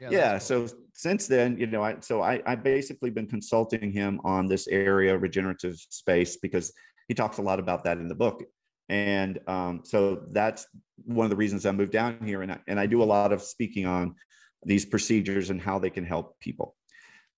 that's 0.01 0.13
Yeah. 0.13 0.31
cool. 0.33 0.67
So 0.69 0.77
since 0.93 1.27
then, 1.27 1.59
you 1.59 1.67
know, 1.67 1.83
I 1.83 1.97
so 2.01 2.23
I 2.23 2.43
I 2.47 2.55
basically 2.55 3.11
been 3.11 3.27
consulting 3.27 3.93
him 3.93 4.21
on 4.25 4.47
this 4.47 4.67
area 4.69 5.15
of 5.15 5.23
regenerative 5.23 5.77
space 5.77 6.37
because 6.37 6.73
he 7.09 7.15
talks 7.15 7.39
a 7.39 7.43
lot 7.43 7.61
about 7.61 7.85
that 7.85 7.99
in 7.99 8.09
the 8.09 8.15
book. 8.15 8.43
And 8.89 9.39
um, 9.49 9.81
so 9.85 10.23
that's 10.31 10.67
one 11.05 11.25
of 11.25 11.31
the 11.31 11.37
reasons 11.37 11.67
I 11.67 11.73
moved 11.73 11.93
down 11.93 12.19
here, 12.25 12.43
and 12.43 12.53
I, 12.53 12.59
and 12.69 12.79
I 12.79 12.87
do 12.87 13.03
a 13.03 13.05
lot 13.05 13.33
of 13.33 13.43
speaking 13.43 13.85
on 13.85 14.15
these 14.65 14.85
procedures 14.85 15.51
and 15.51 15.61
how 15.61 15.79
they 15.79 15.91
can 15.91 16.05
help 16.05 16.39
people. 16.41 16.77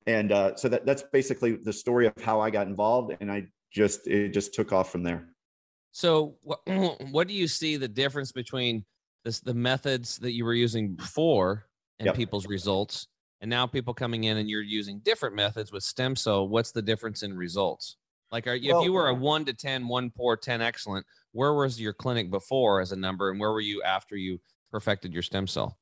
And 0.07 0.31
uh, 0.31 0.57
so 0.57 0.69
that 0.69 0.87
that's 0.87 1.03
basically 1.13 1.57
the 1.57 1.73
story 1.73 2.07
of 2.07 2.13
how 2.23 2.41
I 2.41 2.51
got 2.51 2.67
involved, 2.67 3.17
and 3.21 3.33
I 3.33 3.47
just 3.73 4.07
it 4.07 4.31
just 4.31 4.54
took 4.54 4.73
off 4.73 4.93
from 4.93 5.02
there. 5.02 5.28
So 5.93 6.37
what 6.43 6.61
what 7.11 7.29
do 7.29 7.35
you 7.35 7.49
see 7.49 7.77
the 7.77 7.89
difference 7.89 8.33
between 8.33 8.85
this 9.25 9.41
the 9.41 9.55
methods 9.55 10.19
that 10.19 10.33
you 10.33 10.45
were 10.45 10.55
using 10.55 10.95
before 10.95 11.67
and 11.99 12.07
Yep. 12.07 12.15
people's 12.15 12.47
results 12.47 13.09
and 13.41 13.51
now 13.51 13.67
people 13.67 13.95
coming 13.95 14.25
in 14.25 14.37
and 14.37 14.49
you're 14.49 14.63
using 14.63 15.01
different 15.01 15.35
methods 15.35 15.73
with 15.73 15.83
stem 15.83 16.17
cell 16.17 16.49
what's 16.49 16.73
the 16.73 16.83
difference 16.83 17.23
in 17.23 17.37
results 17.37 17.97
like 18.31 18.47
are, 18.47 18.55
you 18.55 18.77
if 18.77 18.85
you 18.85 18.93
were 18.93 19.09
a 19.09 19.15
1 19.15 19.45
to 19.47 19.53
10 19.53 19.89
1 19.89 20.11
poor 20.17 20.37
10 20.37 20.63
excellent 20.63 21.05
where 21.33 21.55
was 21.55 21.81
your 21.81 21.93
clinic 21.93 22.31
before 22.31 22.81
as 22.81 22.93
a 22.93 22.97
number 22.97 23.31
and 23.31 23.41
where 23.41 23.53
were 23.53 23.61
you 23.61 23.83
after 23.83 24.17
you 24.17 24.41
perfected 24.71 25.13
your 25.13 25.23
stem 25.23 25.47
cell 25.47 25.79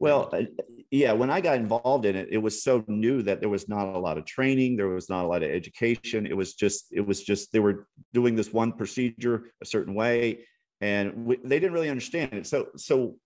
Well, 0.00 0.28
uh, 0.32 0.42
yeah, 0.90 1.12
when 1.12 1.30
I 1.30 1.40
got 1.40 1.56
involved 1.56 2.04
in 2.04 2.14
it, 2.16 2.28
it 2.30 2.38
was 2.38 2.62
so 2.62 2.84
new 2.88 3.22
that 3.22 3.40
there 3.40 3.48
was 3.48 3.68
not 3.68 3.86
a 3.94 3.98
lot 3.98 4.18
of 4.18 4.24
training, 4.26 4.76
there 4.76 4.88
was 4.88 5.08
not 5.08 5.24
a 5.24 5.28
lot 5.28 5.42
of 5.42 5.50
education. 5.50 6.26
It 6.26 6.36
was 6.36 6.54
just, 6.54 6.86
it 6.92 7.00
was 7.00 7.22
just 7.22 7.52
they 7.52 7.60
were 7.60 7.86
doing 8.14 8.34
this 8.34 8.52
one 8.52 8.72
procedure 8.72 9.50
a 9.62 9.66
certain 9.66 9.94
way, 9.94 10.46
and 10.80 11.26
we, 11.26 11.36
they 11.44 11.60
didn't 11.60 11.74
really 11.74 11.90
understand 11.90 12.32
it. 12.32 12.46
So, 12.46 12.68
so, 12.76 13.16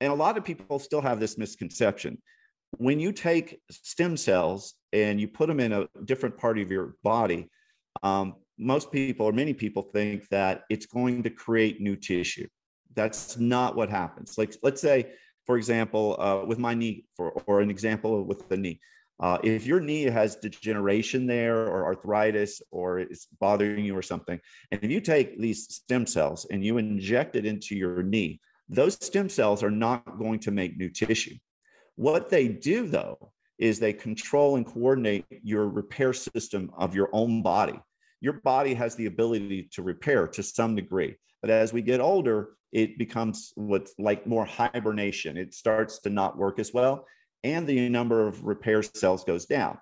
and 0.00 0.12
a 0.12 0.16
lot 0.16 0.36
of 0.36 0.44
people 0.44 0.78
still 0.78 1.00
have 1.00 1.18
this 1.18 1.38
misconception. 1.38 2.20
When 2.78 3.00
you 3.00 3.12
take 3.12 3.60
stem 3.70 4.16
cells 4.16 4.74
and 4.92 5.20
you 5.20 5.28
put 5.28 5.48
them 5.48 5.60
in 5.60 5.72
a 5.72 5.88
different 6.04 6.36
part 6.36 6.58
of 6.58 6.70
your 6.70 6.96
body, 7.02 7.48
um, 8.02 8.34
most 8.58 8.92
people 8.92 9.26
or 9.26 9.32
many 9.32 9.54
people 9.54 9.82
think 9.82 10.28
that 10.28 10.64
it's 10.68 10.86
going 10.86 11.22
to 11.22 11.30
create 11.30 11.80
new 11.80 11.96
tissue. 11.96 12.48
That's 12.94 13.38
not 13.38 13.76
what 13.76 13.88
happens. 13.88 14.36
Like, 14.36 14.54
let's 14.62 14.82
say 14.82 15.12
for 15.44 15.56
example, 15.56 16.16
uh, 16.18 16.44
with 16.46 16.58
my 16.58 16.74
knee, 16.74 17.04
for, 17.16 17.30
or 17.46 17.60
an 17.60 17.70
example 17.70 18.22
with 18.24 18.48
the 18.48 18.56
knee. 18.56 18.80
Uh, 19.22 19.38
if 19.44 19.64
your 19.64 19.78
knee 19.78 20.02
has 20.02 20.34
degeneration 20.34 21.28
there 21.28 21.68
or 21.68 21.84
arthritis 21.84 22.60
or 22.72 22.98
it's 22.98 23.28
bothering 23.40 23.84
you 23.84 23.96
or 23.96 24.02
something, 24.02 24.38
and 24.72 24.82
if 24.82 24.90
you 24.90 25.00
take 25.00 25.38
these 25.38 25.72
stem 25.72 26.04
cells 26.04 26.44
and 26.50 26.64
you 26.64 26.76
inject 26.76 27.36
it 27.36 27.46
into 27.46 27.76
your 27.76 28.02
knee, 28.02 28.40
those 28.68 28.94
stem 28.94 29.28
cells 29.28 29.62
are 29.62 29.70
not 29.70 30.18
going 30.18 30.40
to 30.40 30.50
make 30.50 30.76
new 30.76 30.90
tissue. 30.90 31.36
What 31.94 32.30
they 32.30 32.48
do, 32.48 32.88
though, 32.88 33.32
is 33.58 33.78
they 33.78 33.92
control 33.92 34.56
and 34.56 34.66
coordinate 34.66 35.24
your 35.44 35.68
repair 35.68 36.12
system 36.12 36.72
of 36.76 36.96
your 36.96 37.08
own 37.12 37.42
body. 37.42 37.78
Your 38.20 38.34
body 38.34 38.74
has 38.74 38.96
the 38.96 39.06
ability 39.06 39.68
to 39.74 39.82
repair 39.82 40.26
to 40.26 40.42
some 40.42 40.74
degree. 40.74 41.14
But 41.42 41.50
as 41.50 41.72
we 41.72 41.80
get 41.82 42.00
older, 42.00 42.56
it 42.72 42.98
becomes 42.98 43.52
what's 43.54 43.94
like 43.98 44.26
more 44.26 44.44
hibernation. 44.44 45.36
It 45.36 45.54
starts 45.54 46.00
to 46.00 46.10
not 46.10 46.36
work 46.36 46.58
as 46.58 46.72
well, 46.72 47.06
and 47.44 47.66
the 47.66 47.88
number 47.88 48.26
of 48.26 48.44
repair 48.44 48.82
cells 48.82 49.24
goes 49.24 49.46
down. 49.46 49.78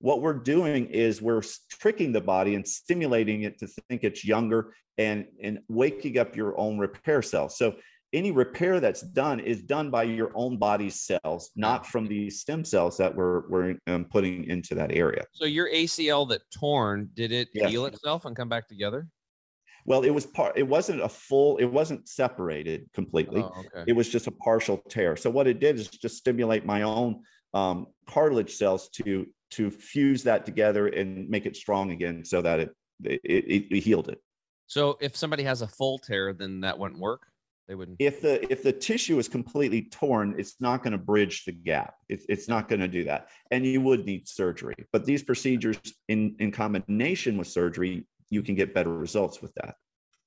What 0.00 0.20
we're 0.20 0.34
doing 0.34 0.86
is 0.86 1.22
we're 1.22 1.42
tricking 1.70 2.12
the 2.12 2.20
body 2.20 2.54
and 2.56 2.66
stimulating 2.66 3.42
it 3.42 3.58
to 3.60 3.66
think 3.66 4.04
it's 4.04 4.24
younger 4.24 4.74
and, 4.98 5.26
and 5.42 5.60
waking 5.68 6.18
up 6.18 6.36
your 6.36 6.58
own 6.58 6.78
repair 6.78 7.22
cells. 7.22 7.56
So 7.56 7.76
any 8.12 8.30
repair 8.30 8.80
that's 8.80 9.00
done 9.00 9.40
is 9.40 9.62
done 9.62 9.90
by 9.90 10.04
your 10.04 10.30
own 10.34 10.56
body's 10.56 11.00
cells, 11.00 11.50
not 11.56 11.86
from 11.86 12.06
these 12.06 12.40
stem 12.40 12.64
cells 12.64 12.96
that 12.98 13.14
we're, 13.14 13.48
we're 13.48 13.76
um, 13.86 14.04
putting 14.04 14.44
into 14.44 14.74
that 14.76 14.92
area. 14.92 15.24
so 15.32 15.46
your 15.46 15.68
acl 15.70 16.28
that 16.28 16.42
torn 16.56 17.10
did 17.14 17.32
it 17.32 17.48
Yes. 17.54 17.70
heal 17.70 17.86
itself 17.86 18.24
and 18.24 18.36
come 18.36 18.48
back 18.48 18.68
together 18.68 19.08
Well, 19.86 20.02
it 20.02 20.10
was 20.10 20.26
part, 20.26 20.56
it 20.56 20.66
wasn't 20.66 21.02
a 21.02 21.08
full, 21.08 21.58
it 21.58 21.66
wasn't 21.66 22.08
separated 22.08 22.88
completely. 22.94 23.42
oh, 23.42 23.52
okay 23.58 23.84
it 23.86 23.92
was 23.92 24.08
just 24.08 24.26
a 24.26 24.30
partial 24.30 24.78
tear. 24.88 25.16
So 25.16 25.30
what 25.30 25.46
it 25.46 25.60
did 25.60 25.76
is 25.76 25.88
just 25.88 26.16
stimulate 26.16 26.64
my 26.64 26.82
own 26.82 27.22
um, 27.52 27.86
cartilage 28.06 28.54
cells 28.54 28.88
to 28.90 29.26
to 29.50 29.70
fuse 29.70 30.24
that 30.24 30.44
together 30.44 30.88
and 30.88 31.28
make 31.28 31.46
it 31.46 31.56
strong 31.56 31.92
again, 31.92 32.24
so 32.24 32.42
that 32.42 32.60
it 32.60 32.70
it, 33.04 33.20
it, 33.24 33.64
it 33.70 33.80
healed 33.80 34.08
it. 34.08 34.20
so 34.66 34.96
if 35.00 35.16
somebody 35.16 35.42
has 35.42 35.62
a 35.62 35.68
full 35.68 35.98
tear 35.98 36.32
then 36.32 36.60
that 36.60 36.78
wouldn't 36.78 37.00
work 37.00 37.22
they 37.68 37.74
wouldn't 37.74 37.96
If 37.98 38.20
the 38.20 38.50
if 38.52 38.62
the 38.62 38.72
tissue 38.72 39.18
is 39.18 39.26
completely 39.28 39.82
torn, 39.82 40.34
it's 40.38 40.56
not 40.60 40.82
going 40.82 40.92
to 40.92 40.98
bridge 40.98 41.44
the 41.44 41.52
gap. 41.52 41.94
It's 42.08 42.26
it's 42.28 42.46
not 42.48 42.68
going 42.68 42.80
to 42.80 42.88
do 42.88 43.04
that, 43.04 43.28
and 43.50 43.64
you 43.64 43.80
would 43.80 44.04
need 44.04 44.28
surgery. 44.28 44.74
But 44.92 45.06
these 45.06 45.22
procedures, 45.22 45.78
in 46.08 46.36
in 46.40 46.52
combination 46.52 47.38
with 47.38 47.48
surgery, 47.48 48.06
you 48.30 48.42
can 48.42 48.54
get 48.54 48.74
better 48.74 48.92
results 48.92 49.42
with 49.42 49.52
that. 49.54 49.76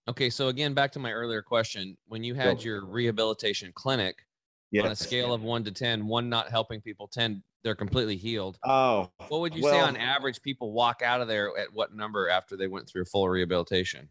Okay, 0.08 0.30
so 0.30 0.48
again, 0.48 0.74
back 0.74 0.92
to 0.94 1.00
my 1.00 1.12
earlier 1.12 1.42
question. 1.42 1.98
When 2.08 2.24
you 2.24 2.34
had 2.34 2.64
your 2.64 2.86
rehabilitation 2.86 3.72
clinic 3.74 4.26
Yeah. 4.72 4.84
on 4.84 4.92
a 4.92 4.96
scale 4.96 5.34
of 5.34 5.44
one 5.44 5.64
to 5.66 5.72
10, 5.72 6.08
one 6.08 6.30
not 6.30 6.50
helping 6.50 6.82
people, 6.82 7.08
10, 7.08 7.44
they're 7.64 7.76
completely 7.76 8.16
healed. 8.16 8.58
Oh, 8.64 9.12
What 9.28 9.42
would 9.42 9.56
you 9.56 9.64
say 9.64 9.80
on 9.80 9.98
average 9.98 10.42
people 10.42 10.72
walk 10.72 11.02
out 11.02 11.20
of 11.22 11.28
there 11.28 11.58
at 11.58 11.74
what 11.74 11.94
number 11.94 12.30
after 12.30 12.56
they 12.56 12.68
went 12.68 12.88
through 12.88 13.06
full 13.06 13.28
rehabilitation? 13.30 14.10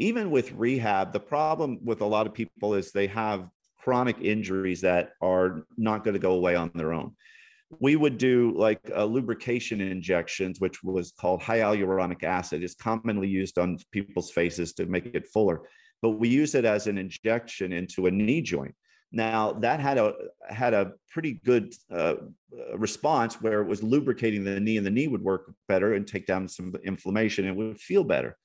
even 0.00 0.28
with 0.32 0.50
rehab, 0.50 1.12
the 1.12 1.20
problem 1.20 1.78
with 1.84 2.00
a 2.00 2.04
lot 2.04 2.26
of 2.26 2.34
people 2.34 2.74
is 2.74 2.90
they 2.90 3.06
have 3.06 3.48
chronic 3.78 4.16
injuries 4.20 4.80
that 4.80 5.12
are 5.20 5.68
not 5.76 6.02
going 6.02 6.14
to 6.14 6.18
go 6.18 6.32
away 6.32 6.56
on 6.56 6.68
their 6.74 6.92
own. 6.92 7.14
We 7.80 7.96
would 7.96 8.18
do 8.18 8.52
like 8.56 8.80
uh, 8.94 9.04
lubrication 9.04 9.80
injections, 9.80 10.60
which 10.60 10.82
was 10.82 11.12
called 11.18 11.40
hyaluronic 11.40 12.22
acid. 12.22 12.62
It's 12.62 12.74
commonly 12.74 13.28
used 13.28 13.58
on 13.58 13.78
people's 13.90 14.30
faces 14.30 14.72
to 14.74 14.86
make 14.86 15.06
it 15.06 15.28
fuller, 15.28 15.62
but 16.02 16.10
we 16.10 16.28
use 16.28 16.54
it 16.54 16.64
as 16.64 16.86
an 16.86 16.98
injection 16.98 17.72
into 17.72 18.06
a 18.06 18.10
knee 18.10 18.42
joint. 18.42 18.74
Now 19.12 19.52
that 19.60 19.80
had 19.80 19.96
a 19.96 20.12
had 20.48 20.74
a 20.74 20.92
pretty 21.10 21.40
good 21.44 21.72
uh, 21.92 22.14
response 22.76 23.40
where 23.40 23.60
it 23.62 23.68
was 23.68 23.82
lubricating 23.82 24.44
the 24.44 24.58
knee, 24.58 24.76
and 24.76 24.86
the 24.86 24.90
knee 24.90 25.08
would 25.08 25.22
work 25.22 25.52
better 25.68 25.94
and 25.94 26.06
take 26.06 26.26
down 26.26 26.48
some 26.48 26.74
inflammation, 26.84 27.46
and 27.46 27.56
would 27.56 27.80
feel 27.80 28.04
better. 28.04 28.36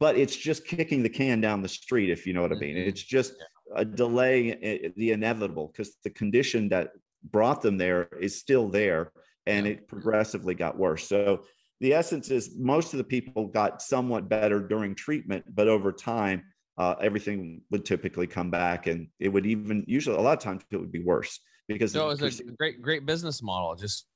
But 0.00 0.16
it's 0.16 0.36
just 0.36 0.66
kicking 0.66 1.02
the 1.02 1.08
can 1.10 1.40
down 1.40 1.62
the 1.62 1.68
street, 1.68 2.10
if 2.10 2.26
you 2.26 2.32
know 2.32 2.42
what 2.42 2.52
I 2.52 2.56
mean. 2.56 2.76
Mm-hmm. 2.76 2.88
It's 2.88 3.02
just 3.02 3.34
a 3.76 3.84
delay 3.84 4.90
the 4.96 5.12
inevitable 5.12 5.68
because 5.68 5.96
the 6.02 6.10
condition 6.10 6.68
that 6.70 6.90
brought 7.22 7.62
them 7.62 7.78
there 7.78 8.08
is 8.20 8.38
still 8.38 8.68
there, 8.68 9.12
and 9.46 9.66
it 9.66 9.88
progressively 9.88 10.54
got 10.54 10.78
worse. 10.78 11.06
So 11.08 11.44
the 11.80 11.94
essence 11.94 12.30
is 12.30 12.56
most 12.58 12.92
of 12.92 12.98
the 12.98 13.04
people 13.04 13.46
got 13.46 13.82
somewhat 13.82 14.28
better 14.28 14.60
during 14.60 14.94
treatment, 14.94 15.44
but 15.54 15.68
over 15.68 15.92
time 15.92 16.42
uh, 16.80 16.94
everything 17.02 17.60
would 17.70 17.84
typically 17.84 18.26
come 18.26 18.50
back 18.50 18.86
and 18.86 19.08
it 19.18 19.28
would 19.28 19.44
even 19.44 19.84
usually 19.86 20.16
a 20.16 20.20
lot 20.20 20.32
of 20.32 20.42
times 20.42 20.62
it 20.70 20.78
would 20.78 20.90
be 20.90 21.02
worse 21.02 21.40
because 21.68 21.92
so 21.92 22.08
it 22.08 22.20
was 22.20 22.40
a 22.40 22.44
great 22.58 22.80
great 22.80 23.04
business 23.04 23.42
model 23.42 23.74
just 23.74 24.06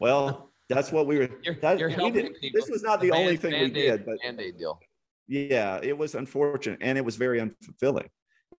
well 0.00 0.50
that's 0.70 0.90
what 0.90 1.06
we 1.06 1.18
were 1.18 1.28
you're, 1.42 1.54
that, 1.56 1.78
you're 1.78 1.90
we 1.90 2.10
did, 2.10 2.34
this 2.54 2.70
was 2.70 2.82
not 2.82 2.98
the, 2.98 3.10
the 3.10 3.16
only 3.16 3.36
thing 3.36 3.50
Band-Aid, 3.50 3.74
we 3.74 3.82
did 3.82 4.06
but 4.06 4.16
Band-Aid 4.22 4.56
deal. 4.56 4.80
Yeah 5.28 5.80
it 5.82 5.96
was 5.96 6.14
unfortunate 6.14 6.78
and 6.80 6.96
it 6.96 7.04
was 7.04 7.16
very 7.16 7.40
unfulfilling 7.40 8.08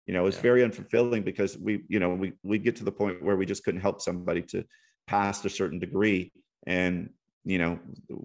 you 0.06 0.14
know 0.14 0.22
it 0.22 0.26
was 0.26 0.36
yeah. 0.36 0.42
very 0.42 0.62
unfulfilling 0.62 1.24
because 1.24 1.58
we 1.58 1.84
you 1.88 2.00
know 2.00 2.14
we 2.14 2.34
we 2.44 2.58
get 2.58 2.76
to 2.76 2.84
the 2.84 2.92
point 2.92 3.24
where 3.24 3.36
we 3.36 3.46
just 3.46 3.64
couldn't 3.64 3.82
help 3.82 4.02
somebody 4.02 4.42
to 4.42 4.64
pass 5.08 5.44
a 5.46 5.50
certain 5.50 5.80
degree 5.80 6.32
and 6.68 7.10
you 7.44 7.58
know 7.58 7.80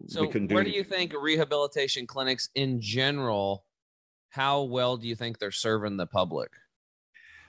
so 0.07 0.23
we 0.23 0.29
couldn't 0.29 0.47
do 0.49 0.55
where 0.55 0.65
do 0.65 0.71
you 0.71 0.85
think 0.85 1.13
rehabilitation 1.13 2.07
clinics 2.07 2.49
in 2.55 2.81
general 2.81 3.65
how 4.31 4.63
well 4.63 4.97
do 4.97 5.09
you 5.09 5.15
think 5.15 5.39
they're 5.39 5.51
serving 5.51 5.97
the 5.97 6.07
public? 6.07 6.51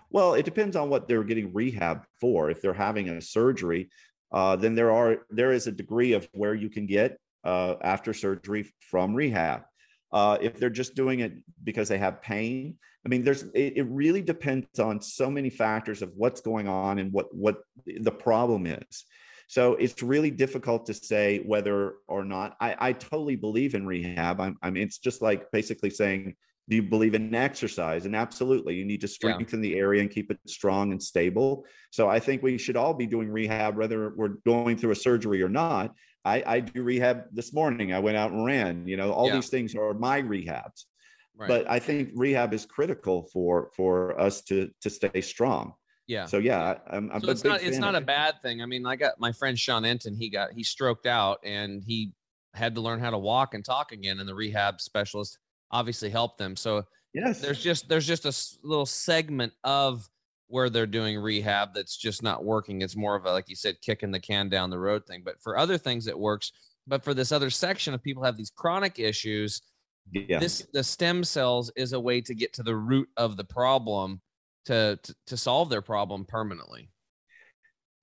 Well, 0.10 0.34
it 0.34 0.46
depends 0.46 0.76
on 0.76 0.90
what 0.90 1.08
they're 1.08 1.24
getting 1.24 1.54
rehab 1.54 2.04
for. 2.20 2.50
If 2.50 2.62
they're 2.62 2.74
having 2.74 3.10
a 3.10 3.22
surgery, 3.22 3.90
uh, 4.32 4.56
then 4.56 4.76
there 4.76 4.92
are 4.92 5.18
there 5.30 5.52
is 5.52 5.68
a 5.68 5.72
degree 5.72 6.14
of 6.14 6.28
where 6.34 6.56
you 6.56 6.70
can 6.70 6.86
get 6.86 7.20
uh, 7.44 7.76
after 7.84 8.14
surgery 8.14 8.72
from 8.80 9.14
rehab. 9.14 9.64
Uh, 10.12 10.38
if 10.42 10.58
they're 10.58 10.70
just 10.70 10.96
doing 10.96 11.20
it 11.20 11.34
because 11.64 11.88
they 11.88 11.98
have 11.98 12.22
pain, 12.22 12.76
I 13.06 13.10
mean, 13.10 13.24
there's 13.24 13.44
it, 13.44 13.74
it, 13.78 13.88
really 13.90 14.22
depends 14.22 14.80
on 14.80 15.02
so 15.02 15.30
many 15.30 15.50
factors 15.50 16.02
of 16.02 16.12
what's 16.16 16.42
going 16.42 16.68
on 16.68 17.00
and 17.00 17.14
what 17.14 17.34
what 17.34 17.62
the 17.86 18.12
problem 18.12 18.66
is. 18.66 19.06
So 19.48 19.74
it's 19.76 20.04
really 20.04 20.32
difficult 20.32 20.86
to 20.88 20.94
say 20.94 21.40
whether 21.40 21.96
or 22.08 22.24
not 22.24 22.56
I, 22.60 22.76
I 22.80 22.94
totally 22.94 23.36
believe 23.36 23.74
in 23.74 23.86
rehab. 23.86 24.40
I'm, 24.40 24.58
I 24.62 24.70
mean, 24.70 24.84
it's 24.84 25.00
just 25.00 25.22
like 25.22 25.52
basically 25.52 25.90
saying 25.90 26.36
do 26.70 26.76
you 26.76 26.84
believe 26.84 27.16
in 27.16 27.34
exercise 27.34 28.06
and 28.06 28.16
absolutely 28.16 28.76
you 28.76 28.86
need 28.86 29.02
to 29.02 29.08
strengthen 29.08 29.64
yeah. 29.64 29.70
the 29.70 29.80
area 29.80 30.02
and 30.02 30.12
keep 30.12 30.30
it 30.32 30.40
strong 30.48 30.92
and 30.92 31.02
stable 31.02 31.66
so 31.92 32.08
i 32.08 32.20
think 32.20 32.42
we 32.42 32.58
should 32.58 32.78
all 32.78 32.94
be 32.94 33.08
doing 33.08 33.30
rehab 33.30 33.76
whether 33.76 34.14
we're 34.16 34.36
going 34.46 34.78
through 34.78 34.92
a 34.92 34.96
surgery 34.96 35.42
or 35.42 35.50
not 35.50 35.94
i, 36.26 36.44
I 36.46 36.60
do 36.60 36.84
rehab 36.84 37.26
this 37.32 37.54
morning 37.54 37.94
i 37.94 38.00
went 38.00 38.18
out 38.18 38.32
and 38.32 38.46
ran 38.46 38.88
you 38.88 38.98
know 38.98 39.12
all 39.12 39.28
yeah. 39.28 39.36
these 39.36 39.50
things 39.50 39.76
are 39.76 39.94
my 39.94 40.22
rehabs 40.22 40.86
right. 41.36 41.48
but 41.48 41.70
i 41.70 41.80
think 41.80 42.12
rehab 42.16 42.54
is 42.54 42.66
critical 42.66 43.30
for 43.34 43.72
for 43.76 44.20
us 44.20 44.42
to 44.44 44.70
to 44.82 44.90
stay 44.90 45.22
strong 45.22 45.74
yeah. 46.10 46.26
So 46.26 46.40
yeah, 46.40 46.80
I'm, 46.88 47.12
I'm 47.14 47.22
so 47.22 47.30
it's 47.30 47.44
not 47.44 47.62
it's 47.62 47.78
not 47.78 47.94
a 47.94 48.02
bad 48.02 48.42
thing. 48.42 48.64
I 48.64 48.66
mean, 48.66 48.84
I 48.88 48.96
got 48.96 49.20
my 49.20 49.32
friend 49.32 49.58
Sean 49.58 49.86
Enton. 49.86 50.16
He 50.16 50.28
got 50.28 50.52
he 50.54 50.64
stroked 50.64 51.06
out 51.06 51.38
and 51.44 51.84
he 51.86 52.14
had 52.56 52.74
to 52.76 52.82
learn 52.82 53.00
how 53.00 53.12
to 53.12 53.18
walk 53.20 53.54
and 53.54 53.64
talk 53.64 53.92
again. 53.92 54.20
And 54.20 54.28
the 54.28 54.34
rehab 54.34 54.82
specialist 54.82 55.38
obviously 55.72 56.10
helped 56.10 56.40
them. 56.40 56.56
So 56.56 56.84
yes, 57.14 57.42
there's 57.42 57.62
just 57.62 57.90
there's 57.90 58.08
just 58.08 58.26
a 58.26 58.68
little 58.68 58.88
segment 58.88 59.54
of 59.64 60.10
where 60.50 60.70
they're 60.70 60.88
doing 60.88 61.18
rehab 61.18 61.74
that's 61.74 61.96
just 61.96 62.24
not 62.24 62.44
working. 62.44 62.82
It's 62.82 62.96
more 62.96 63.16
of 63.16 63.26
a 63.26 63.32
like 63.32 63.48
you 63.48 63.56
said, 63.56 63.80
kicking 63.82 64.12
the 64.12 64.20
can 64.20 64.50
down 64.50 64.70
the 64.70 64.80
road 64.80 65.06
thing. 65.06 65.22
But 65.24 65.42
for 65.42 65.58
other 65.58 65.78
things, 65.78 66.08
it 66.08 66.20
works. 66.20 66.52
But 66.88 67.04
for 67.04 67.14
this 67.14 67.32
other 67.32 67.52
section 67.52 67.94
of 67.94 68.04
people 68.04 68.24
have 68.24 68.36
these 68.36 68.50
chronic 68.50 69.00
issues, 69.00 69.62
yeah. 70.12 70.40
this 70.40 70.66
the 70.74 70.84
stem 70.84 71.24
cells 71.24 71.72
is 71.76 71.94
a 71.94 72.00
way 72.00 72.20
to 72.22 72.34
get 72.34 72.54
to 72.54 72.64
the 72.64 72.76
root 72.76 73.08
of 73.16 73.38
the 73.38 73.44
problem 73.44 74.22
to 74.66 75.00
to, 75.04 75.16
to 75.28 75.38
solve 75.38 75.70
their 75.70 75.84
problem 75.84 76.26
permanently. 76.26 76.90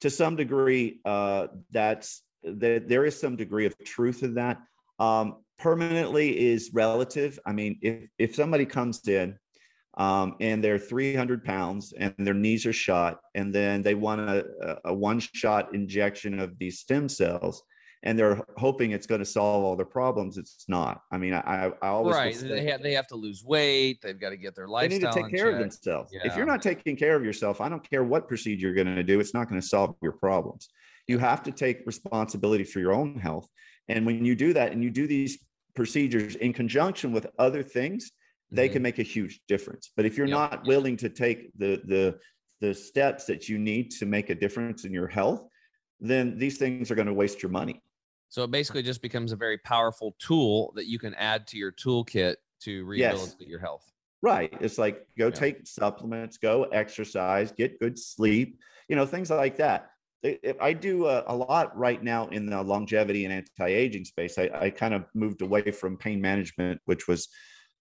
To 0.02 0.10
some 0.10 0.36
degree, 0.36 1.00
uh, 1.04 1.48
that's 1.72 2.22
that 2.44 2.88
there 2.88 3.04
is 3.04 3.18
some 3.18 3.34
degree 3.34 3.66
of 3.66 3.76
truth 3.84 4.22
in 4.22 4.34
that. 4.34 4.58
Um, 4.98 5.38
permanently 5.58 6.38
is 6.52 6.70
relative. 6.72 7.40
I 7.44 7.52
mean, 7.52 7.78
if 7.82 8.08
if 8.18 8.34
somebody 8.36 8.66
comes 8.66 9.06
in 9.08 9.36
um, 9.96 10.36
and 10.40 10.62
they're 10.62 10.78
300 10.78 11.44
pounds 11.44 11.94
and 11.98 12.14
their 12.18 12.34
knees 12.34 12.66
are 12.66 12.72
shot, 12.72 13.20
and 13.34 13.54
then 13.54 13.82
they 13.82 13.94
want 13.94 14.20
a, 14.20 14.78
a 14.84 14.92
one 14.92 15.18
shot 15.18 15.74
injection 15.74 16.38
of 16.38 16.58
these 16.58 16.80
stem 16.80 17.08
cells, 17.08 17.62
and 18.02 18.18
they're 18.18 18.42
hoping 18.58 18.90
it's 18.90 19.06
going 19.06 19.20
to 19.20 19.24
solve 19.24 19.64
all 19.64 19.74
their 19.74 19.86
problems. 19.86 20.36
It's 20.36 20.66
not. 20.68 21.00
I 21.10 21.16
mean, 21.16 21.32
I, 21.32 21.72
I 21.80 21.88
always 21.88 22.14
right. 22.14 22.36
They 22.36 22.66
have 22.66 22.82
they 22.82 22.92
have 22.92 23.06
to 23.08 23.16
lose 23.16 23.42
weight. 23.42 24.02
They've 24.02 24.20
got 24.20 24.30
to 24.30 24.36
get 24.36 24.54
their 24.54 24.68
lifestyle. 24.68 24.88
They 24.88 25.06
need 25.06 25.12
to 25.12 25.22
take 25.22 25.34
care 25.34 25.46
check. 25.46 25.54
of 25.54 25.60
themselves. 25.60 26.12
Yeah. 26.12 26.20
If 26.24 26.36
you're 26.36 26.46
not 26.46 26.62
taking 26.62 26.96
care 26.96 27.16
of 27.16 27.24
yourself, 27.24 27.60
I 27.60 27.68
don't 27.68 27.88
care 27.88 28.04
what 28.04 28.28
procedure 28.28 28.66
you're 28.66 28.74
going 28.74 28.94
to 28.94 29.02
do. 29.02 29.18
It's 29.18 29.34
not 29.34 29.48
going 29.48 29.60
to 29.60 29.66
solve 29.66 29.96
your 30.02 30.12
problems. 30.12 30.68
You 31.08 31.18
have 31.18 31.42
to 31.44 31.52
take 31.52 31.86
responsibility 31.86 32.64
for 32.64 32.80
your 32.80 32.92
own 32.92 33.18
health. 33.18 33.48
And 33.88 34.04
when 34.04 34.24
you 34.24 34.34
do 34.34 34.52
that 34.52 34.72
and 34.72 34.82
you 34.82 34.90
do 34.90 35.06
these 35.06 35.38
procedures 35.74 36.34
in 36.36 36.52
conjunction 36.52 37.12
with 37.12 37.26
other 37.38 37.62
things, 37.62 38.10
they 38.56 38.66
mm-hmm. 38.66 38.74
can 38.74 38.82
make 38.82 38.98
a 38.98 39.04
huge 39.04 39.40
difference. 39.48 39.90
But 39.96 40.06
if 40.06 40.16
you're 40.16 40.26
yep. 40.26 40.50
not 40.50 40.66
willing 40.66 40.96
to 40.98 41.08
take 41.08 41.56
the 41.58 41.80
the 41.84 42.18
the 42.60 42.74
steps 42.74 43.26
that 43.26 43.48
you 43.48 43.58
need 43.58 43.90
to 43.92 44.06
make 44.06 44.30
a 44.30 44.34
difference 44.34 44.84
in 44.84 44.92
your 44.92 45.06
health, 45.06 45.46
then 46.00 46.38
these 46.38 46.58
things 46.58 46.90
are 46.90 46.94
going 46.94 47.06
to 47.06 47.14
waste 47.14 47.42
your 47.42 47.50
money. 47.50 47.82
So 48.28 48.44
it 48.44 48.50
basically 48.50 48.82
just 48.82 49.02
becomes 49.02 49.32
a 49.32 49.36
very 49.36 49.58
powerful 49.58 50.16
tool 50.18 50.72
that 50.74 50.86
you 50.86 50.98
can 50.98 51.14
add 51.14 51.46
to 51.48 51.58
your 51.58 51.72
toolkit 51.72 52.36
to 52.62 52.84
rehabilitate 52.84 53.36
yes. 53.40 53.48
your 53.48 53.60
health. 53.60 53.90
Right. 54.22 54.52
It's 54.60 54.78
like 54.78 55.06
go 55.18 55.26
yeah. 55.26 55.30
take 55.30 55.66
supplements, 55.66 56.38
go 56.38 56.64
exercise, 56.64 57.52
get 57.52 57.78
good 57.78 57.98
sleep, 57.98 58.58
you 58.88 58.96
know, 58.96 59.06
things 59.06 59.30
like 59.30 59.56
that. 59.56 59.90
I 60.60 60.72
do 60.72 61.06
a, 61.06 61.22
a, 61.28 61.36
lot 61.36 61.76
right 61.76 62.02
now 62.02 62.26
in 62.28 62.46
the 62.46 62.60
longevity 62.60 63.26
and 63.26 63.32
anti-aging 63.32 64.06
space. 64.06 64.38
I, 64.38 64.50
I 64.52 64.70
kind 64.70 64.92
of 64.92 65.04
moved 65.14 65.42
away 65.42 65.70
from 65.70 65.96
pain 65.96 66.20
management, 66.20 66.80
which 66.86 67.06
was 67.06 67.28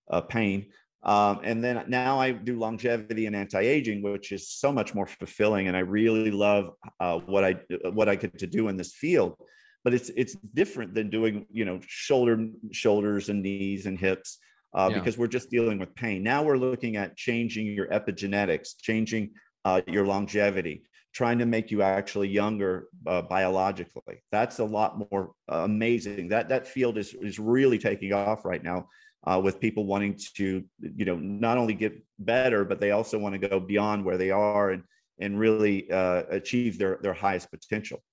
uh, 0.09 0.21
pain, 0.21 0.67
um, 1.05 1.41
and 1.43 1.63
then 1.63 1.83
now 1.87 2.19
I 2.19 2.31
do 2.31 2.57
longevity 2.57 3.27
and 3.27 3.35
anti-aging, 3.35 4.01
which 4.01 4.31
is 4.31 4.49
so 4.49 4.71
much 4.71 4.95
more 4.95 5.05
fulfilling. 5.05 5.67
And 5.67 5.77
I 5.77 5.81
really 5.81 6.31
love 6.31 6.71
uh, 6.99 7.19
what 7.19 7.43
I 7.43 7.59
what 7.91 8.09
I 8.09 8.15
get 8.15 8.39
to 8.39 8.47
do 8.47 8.69
in 8.69 8.75
this 8.75 8.95
field. 8.95 9.35
But 9.83 9.93
it's 9.93 10.09
it's 10.17 10.35
different 10.55 10.95
than 10.95 11.11
doing 11.11 11.45
you 11.51 11.63
know 11.63 11.79
shoulder 11.85 12.47
shoulders 12.71 13.29
and 13.29 13.43
knees 13.43 13.85
and 13.85 13.99
hips. 13.99 14.39
Uh, 14.73 14.89
yeah. 14.91 14.97
because 14.99 15.17
we're 15.17 15.27
just 15.27 15.49
dealing 15.49 15.79
with 15.79 15.95
pain. 15.95 16.21
Now 16.21 16.43
we're 16.43 16.57
looking 16.57 16.97
at 16.97 17.15
changing 17.15 17.67
your 17.67 17.87
epigenetics, 17.87 18.71
changing 18.77 19.31
uh, 19.63 19.81
your 19.87 20.05
longevity, 20.05 20.83
trying 21.13 21.39
to 21.39 21.45
make 21.45 21.71
you 21.71 21.81
actually 21.81 22.27
younger 22.27 22.89
uh, 23.07 23.21
biologically. 23.21 24.21
That's 24.33 24.59
a 24.59 24.65
lot 24.65 25.09
more 25.09 25.31
uh, 25.49 25.59
amazing. 25.59 26.27
That 26.29 26.49
that 26.49 26.67
field 26.67 26.97
is 26.97 27.13
is 27.13 27.39
really 27.39 27.77
taking 27.77 28.11
off 28.11 28.43
right 28.43 28.63
now 28.63 28.87
uh, 29.25 29.41
with 29.43 29.59
people 29.59 29.85
wanting 29.85 30.17
to 30.35 30.63
you 30.79 31.05
know 31.05 31.15
not 31.15 31.57
only 31.57 31.73
get 31.73 31.93
better, 32.19 32.63
but 32.65 32.79
they 32.79 32.91
also 32.91 33.17
want 33.17 33.39
to 33.39 33.47
go 33.47 33.59
beyond 33.59 34.05
where 34.05 34.17
they 34.17 34.31
are 34.31 34.71
and 34.71 34.83
and 35.19 35.39
really 35.39 35.89
uh, 35.91 36.23
achieve 36.29 36.77
their 36.77 36.99
their 37.01 37.13
highest 37.13 37.49
potential. 37.51 38.03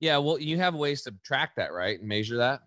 Yeah, 0.00 0.18
well, 0.18 0.38
you 0.38 0.56
have 0.56 0.74
ways 0.74 1.02
to 1.02 1.14
track 1.24 1.52
that, 1.56 1.72
right? 1.72 1.98
And 1.98 2.08
measure 2.08 2.38
that. 2.38 2.60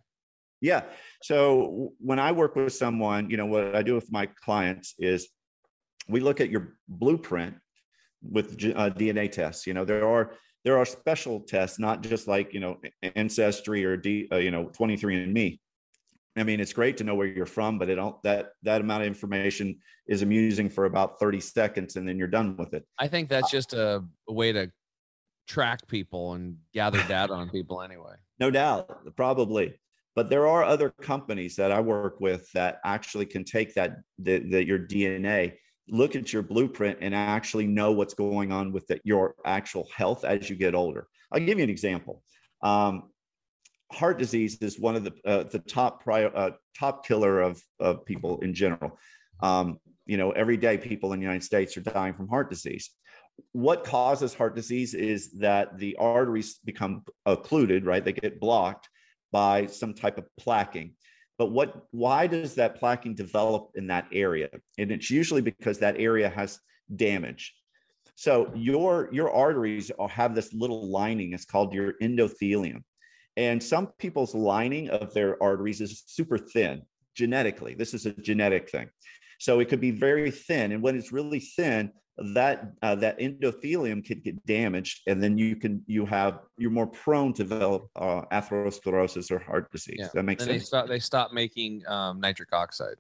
Yeah. 0.62 0.84
So 1.22 1.94
when 2.00 2.20
I 2.20 2.32
work 2.32 2.56
with 2.56 2.74
someone, 2.74 3.30
you 3.30 3.38
know, 3.38 3.46
what 3.46 3.76
I 3.76 3.82
do 3.82 3.96
with 3.96 4.10
my 4.12 4.28
clients 4.28 4.94
is 4.98 5.28
we 6.08 6.22
look 6.22 6.40
at 6.40 6.50
your 6.50 6.76
blueprint 6.88 7.56
with 8.22 8.54
uh, 8.54 8.90
DNA 8.92 9.30
tests. 9.32 9.68
You 9.68 9.74
know, 9.74 9.84
there 9.84 10.08
are 10.08 10.36
there 10.64 10.78
are 10.78 10.86
special 10.86 11.42
tests, 11.42 11.80
not 11.80 12.02
just 12.02 12.28
like 12.28 12.54
you 12.54 12.60
know 12.60 12.78
ancestry 13.16 13.84
or 13.84 13.98
D, 13.98 14.28
uh, 14.32 14.38
you 14.38 14.52
know 14.52 14.66
23andMe. 14.68 15.60
I 16.36 16.44
mean, 16.44 16.60
it's 16.60 16.74
great 16.74 16.98
to 16.98 17.04
know 17.04 17.16
where 17.16 17.28
you're 17.28 17.46
from, 17.46 17.78
but 17.78 17.90
it 17.90 17.96
don't 17.96 18.22
that 18.24 18.52
that 18.64 18.82
amount 18.82 19.04
of 19.04 19.08
information 19.08 19.78
is 20.08 20.22
amusing 20.22 20.70
for 20.70 20.86
about 20.86 21.20
30 21.20 21.40
seconds, 21.40 21.96
and 21.96 22.08
then 22.08 22.18
you're 22.18 22.28
done 22.28 22.58
with 22.58 22.74
it. 22.74 22.86
I 23.00 23.08
think 23.08 23.30
that's 23.30 23.52
just 23.52 23.74
a, 23.74 24.04
a 24.28 24.34
way 24.34 24.52
to 24.52 24.72
track 25.48 25.88
people 25.88 26.34
and 26.34 26.58
gather 26.74 27.04
data 27.08 27.34
on 27.34 27.50
people 27.50 27.82
anyway. 27.82 28.16
No 28.40 28.50
doubt, 28.50 29.16
probably. 29.16 29.80
But 30.16 30.30
there 30.30 30.48
are 30.48 30.64
other 30.64 30.90
companies 30.90 31.56
that 31.56 31.72
I 31.72 31.80
work 31.80 32.20
with 32.20 32.52
that 32.54 32.80
actually 32.84 33.28
can 33.28 33.46
take 33.46 33.76
that 33.76 33.98
the, 34.18 34.40
the 34.40 34.66
your 34.66 34.80
DNA 34.80 35.54
look 35.88 36.16
at 36.16 36.34
your 36.34 36.42
blueprint 36.42 36.98
and 37.02 37.14
actually 37.14 37.68
know 37.68 37.92
what's 37.92 38.16
going 38.16 38.52
on 38.52 38.72
with 38.72 38.88
the, 38.88 39.00
your 39.04 39.36
actual 39.46 39.88
health 39.96 40.26
as 40.26 40.50
you 40.50 40.56
get 40.56 40.76
older. 40.76 41.08
I'll 41.32 41.40
give 41.40 41.58
you 41.58 41.64
an 41.64 41.70
example. 41.70 42.24
Um, 42.64 43.12
heart 43.94 44.18
disease 44.20 44.58
is 44.62 44.80
one 44.80 44.96
of 44.96 45.04
the 45.04 45.14
uh, 45.26 45.44
the 45.44 45.60
top 45.60 46.04
prior, 46.04 46.36
uh, 46.36 46.52
top 46.78 47.06
killer 47.06 47.42
of 47.42 47.62
of 47.80 48.06
people 48.06 48.40
in 48.42 48.54
general. 48.54 48.98
Um, 49.42 49.80
you 50.06 50.18
know, 50.18 50.32
every 50.32 50.58
day 50.58 50.78
people 50.78 51.14
in 51.14 51.20
the 51.20 51.24
United 51.24 51.44
States 51.44 51.78
are 51.78 51.82
dying 51.82 52.14
from 52.14 52.28
heart 52.28 52.50
disease. 52.50 52.90
What 53.52 53.84
causes 53.84 54.34
heart 54.34 54.56
disease 54.56 54.94
is 54.94 55.32
that 55.40 55.78
the 55.78 55.96
arteries 55.98 56.60
become 56.66 57.04
occluded, 57.26 57.86
right? 57.86 58.04
They 58.04 58.14
get 58.14 58.40
blocked 58.40 58.90
by 59.32 59.68
some 59.68 59.94
type 59.94 60.18
of 60.18 60.26
plaquing. 60.40 60.94
But 61.38 61.52
what 61.52 61.88
why 61.92 62.28
does 62.28 62.56
that 62.56 62.80
plaquing 62.80 63.16
develop 63.16 63.72
in 63.76 63.88
that 63.88 64.08
area? 64.12 64.50
And 64.78 64.92
it's 64.92 65.10
usually 65.10 65.42
because 65.42 65.80
that 65.80 66.00
area 66.00 66.30
has 66.30 66.60
damage. 66.96 67.54
So 68.16 68.52
your 68.56 69.10
your 69.12 69.32
arteries 69.32 69.92
have 70.10 70.36
this 70.36 70.54
little 70.54 70.90
lining. 70.90 71.34
It's 71.34 71.46
called 71.46 71.74
your 71.74 71.94
endothelium. 72.02 72.84
And 73.38 73.62
some 73.62 73.88
people's 73.98 74.36
lining 74.36 74.90
of 74.90 75.14
their 75.14 75.42
arteries 75.42 75.82
is 75.82 76.04
super 76.06 76.38
thin 76.38 76.84
genetically. 77.16 77.74
This 77.74 77.94
is 77.94 78.06
a 78.06 78.14
genetic 78.14 78.70
thing. 78.70 78.90
So 79.40 79.60
it 79.60 79.70
could 79.70 79.82
be 79.82 79.92
very 79.92 80.32
thin. 80.32 80.72
And 80.72 80.82
when 80.82 80.96
it's 80.96 81.12
really 81.12 81.40
thin, 81.40 81.92
that 82.18 82.72
uh, 82.82 82.96
that 82.96 83.20
endothelium 83.20 84.06
could 84.06 84.24
get 84.24 84.46
damaged, 84.46 85.02
and 85.08 85.22
then 85.22 85.38
you 85.38 85.56
can 85.56 85.84
you 85.88 86.06
have 86.06 86.42
you're 86.58 86.70
more 86.70 86.88
prone 86.88 87.34
to 87.34 87.44
develop 87.44 87.88
uh, 87.96 88.22
atherosclerosis 88.32 89.32
or 89.32 89.40
heart 89.40 89.72
disease. 89.72 89.98
Yeah. 90.00 90.10
That 90.14 90.24
makes 90.24 90.44
and 90.44 90.52
sense. 90.52 90.62
They 90.62 90.66
stop, 90.66 90.88
they 90.88 91.00
stop 91.00 91.34
making 91.34 91.82
um, 91.88 92.20
nitric 92.20 92.54
oxide. 92.54 92.98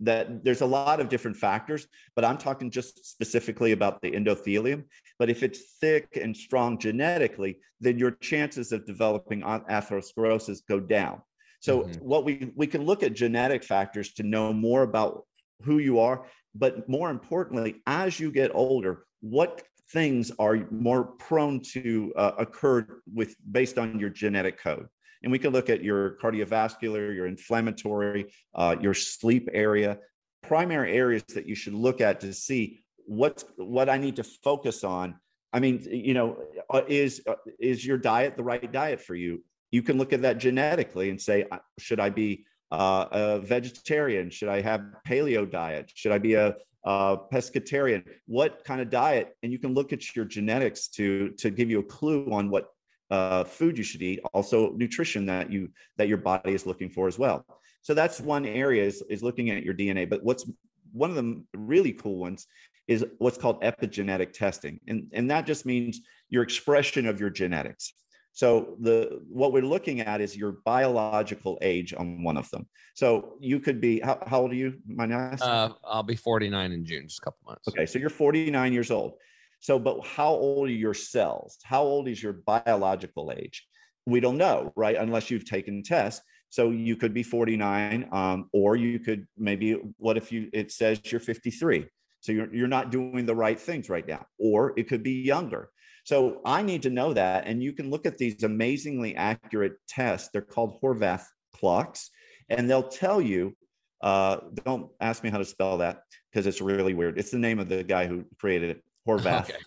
That 0.00 0.44
there's 0.44 0.60
a 0.60 0.66
lot 0.66 1.00
of 1.00 1.08
different 1.08 1.36
factors, 1.36 1.86
but 2.14 2.24
I'm 2.24 2.36
talking 2.36 2.70
just 2.70 3.06
specifically 3.06 3.72
about 3.72 4.02
the 4.02 4.10
endothelium. 4.10 4.84
But 5.18 5.30
if 5.30 5.42
it's 5.42 5.76
thick 5.80 6.18
and 6.20 6.36
strong 6.36 6.78
genetically, 6.78 7.60
then 7.80 7.98
your 7.98 8.10
chances 8.10 8.72
of 8.72 8.84
developing 8.84 9.40
atherosclerosis 9.42 10.58
go 10.68 10.80
down. 10.80 11.22
So 11.60 11.80
mm-hmm. 11.80 12.04
what 12.04 12.24
we 12.24 12.52
we 12.54 12.66
can 12.66 12.84
look 12.84 13.02
at 13.02 13.14
genetic 13.14 13.64
factors 13.64 14.12
to 14.14 14.22
know 14.22 14.52
more 14.52 14.82
about 14.82 15.24
who 15.62 15.78
you 15.78 15.98
are, 15.98 16.26
but 16.54 16.88
more 16.88 17.10
importantly, 17.10 17.82
as 17.86 18.20
you 18.20 18.30
get 18.30 18.54
older, 18.54 19.04
what 19.20 19.62
things 19.92 20.32
are 20.38 20.66
more 20.70 21.04
prone 21.04 21.60
to 21.60 22.12
uh, 22.16 22.32
occur 22.38 22.86
with 23.12 23.34
based 23.50 23.78
on 23.78 23.98
your 23.98 24.10
genetic 24.10 24.60
code. 24.60 24.86
And 25.22 25.32
we 25.32 25.38
can 25.38 25.52
look 25.52 25.70
at 25.70 25.82
your 25.82 26.16
cardiovascular, 26.22 27.14
your 27.14 27.26
inflammatory, 27.26 28.32
uh, 28.54 28.76
your 28.80 28.94
sleep 28.94 29.48
area, 29.52 29.98
primary 30.42 30.96
areas 30.96 31.24
that 31.34 31.46
you 31.46 31.54
should 31.54 31.74
look 31.74 32.00
at 32.00 32.20
to 32.20 32.32
see 32.32 32.80
what's 33.06 33.44
what 33.56 33.88
I 33.88 33.98
need 33.98 34.16
to 34.16 34.24
focus 34.24 34.84
on. 34.84 35.16
I 35.52 35.60
mean, 35.60 35.86
you 35.90 36.14
know, 36.14 36.38
uh, 36.70 36.82
is 36.88 37.22
uh, 37.26 37.34
is 37.58 37.84
your 37.86 37.98
diet 37.98 38.36
the 38.36 38.44
right 38.44 38.70
diet 38.70 39.00
for 39.00 39.14
you? 39.14 39.42
You 39.70 39.82
can 39.82 39.98
look 39.98 40.12
at 40.12 40.22
that 40.22 40.38
genetically 40.38 41.10
and 41.10 41.20
say, 41.20 41.46
should 41.78 42.00
I 42.00 42.10
be 42.10 42.44
uh, 42.70 43.06
a 43.10 43.38
vegetarian? 43.40 44.30
Should 44.30 44.48
I 44.48 44.60
have 44.60 44.82
paleo 45.06 45.50
diet? 45.50 45.90
Should 45.94 46.12
I 46.12 46.18
be 46.18 46.34
a, 46.34 46.54
a 46.84 47.16
pescatarian? 47.32 48.04
What 48.26 48.64
kind 48.64 48.80
of 48.80 48.90
diet? 48.90 49.36
And 49.42 49.52
you 49.52 49.58
can 49.58 49.74
look 49.74 49.92
at 49.92 50.14
your 50.14 50.24
genetics 50.24 50.88
to 50.88 51.30
to 51.38 51.50
give 51.50 51.70
you 51.70 51.80
a 51.80 51.84
clue 51.84 52.28
on 52.30 52.50
what 52.50 52.68
uh, 53.10 53.44
food 53.44 53.78
you 53.78 53.84
should 53.84 54.02
eat. 54.02 54.20
Also, 54.34 54.72
nutrition 54.72 55.26
that 55.26 55.50
you 55.50 55.70
that 55.96 56.08
your 56.08 56.18
body 56.18 56.52
is 56.52 56.66
looking 56.66 56.90
for 56.90 57.08
as 57.08 57.18
well. 57.18 57.44
So 57.82 57.94
that's 57.94 58.20
one 58.20 58.46
area 58.46 58.84
is, 58.84 59.02
is 59.08 59.22
looking 59.22 59.50
at 59.50 59.62
your 59.62 59.74
DNA. 59.74 60.08
But 60.08 60.24
what's 60.24 60.44
one 60.92 61.10
of 61.10 61.16
the 61.16 61.42
really 61.54 61.92
cool 61.92 62.18
ones 62.18 62.46
is 62.88 63.04
what's 63.18 63.38
called 63.38 63.62
epigenetic 63.62 64.32
testing, 64.32 64.80
and 64.88 65.08
and 65.12 65.30
that 65.30 65.46
just 65.46 65.66
means 65.66 66.00
your 66.28 66.42
expression 66.42 67.06
of 67.06 67.20
your 67.20 67.30
genetics. 67.30 67.92
So 68.32 68.76
the 68.80 69.22
what 69.30 69.54
we're 69.54 69.62
looking 69.62 70.00
at 70.00 70.20
is 70.20 70.36
your 70.36 70.58
biological 70.66 71.58
age 71.62 71.94
on 71.96 72.22
one 72.22 72.36
of 72.36 72.50
them. 72.50 72.68
So 72.94 73.36
you 73.40 73.60
could 73.60 73.80
be 73.80 73.98
how, 74.00 74.22
how 74.26 74.42
old 74.42 74.50
are 74.50 74.56
you? 74.56 74.74
My. 74.86 75.06
Uh, 75.06 75.70
I'll 75.84 76.02
be 76.02 76.16
49 76.16 76.72
in 76.72 76.84
June, 76.84 77.08
just 77.08 77.20
a 77.20 77.22
couple 77.22 77.40
months. 77.46 77.66
Okay, 77.68 77.86
so 77.86 77.98
you're 77.98 78.10
49 78.10 78.74
years 78.74 78.90
old. 78.90 79.14
So, 79.60 79.78
but 79.78 80.06
how 80.06 80.30
old 80.30 80.68
are 80.68 80.72
your 80.72 80.94
cells? 80.94 81.58
How 81.64 81.82
old 81.82 82.08
is 82.08 82.22
your 82.22 82.34
biological 82.34 83.32
age? 83.36 83.66
We 84.06 84.20
don't 84.20 84.36
know, 84.36 84.72
right? 84.76 84.96
Unless 84.96 85.30
you've 85.30 85.44
taken 85.44 85.82
tests. 85.82 86.22
So 86.50 86.70
you 86.70 86.96
could 86.96 87.12
be 87.12 87.22
49, 87.22 88.08
um, 88.12 88.48
or 88.52 88.76
you 88.76 88.98
could 88.98 89.26
maybe. 89.36 89.76
What 89.98 90.16
if 90.16 90.30
you? 90.30 90.48
It 90.52 90.70
says 90.70 91.00
you're 91.04 91.20
53. 91.20 91.86
So 92.20 92.32
you're 92.32 92.54
you're 92.54 92.68
not 92.68 92.90
doing 92.90 93.26
the 93.26 93.34
right 93.34 93.58
things 93.58 93.88
right 93.88 94.06
now, 94.06 94.24
or 94.38 94.72
it 94.76 94.88
could 94.88 95.02
be 95.02 95.22
younger. 95.22 95.70
So 96.04 96.40
I 96.44 96.62
need 96.62 96.82
to 96.82 96.90
know 96.90 97.12
that. 97.12 97.46
And 97.46 97.62
you 97.62 97.72
can 97.72 97.90
look 97.90 98.06
at 98.06 98.16
these 98.16 98.44
amazingly 98.44 99.16
accurate 99.16 99.74
tests. 99.88 100.30
They're 100.32 100.40
called 100.42 100.80
Horvath 100.80 101.24
clocks, 101.54 102.10
and 102.48 102.70
they'll 102.70 102.88
tell 102.88 103.20
you. 103.20 103.56
Uh, 104.02 104.36
don't 104.62 104.90
ask 105.00 105.24
me 105.24 105.30
how 105.30 105.38
to 105.38 105.44
spell 105.44 105.78
that 105.78 106.02
because 106.30 106.46
it's 106.46 106.60
really 106.60 106.92
weird. 106.92 107.18
It's 107.18 107.30
the 107.30 107.38
name 107.38 107.58
of 107.58 107.68
the 107.68 107.82
guy 107.82 108.06
who 108.06 108.24
created 108.38 108.70
it, 108.70 108.82
Horvath. 109.06 109.50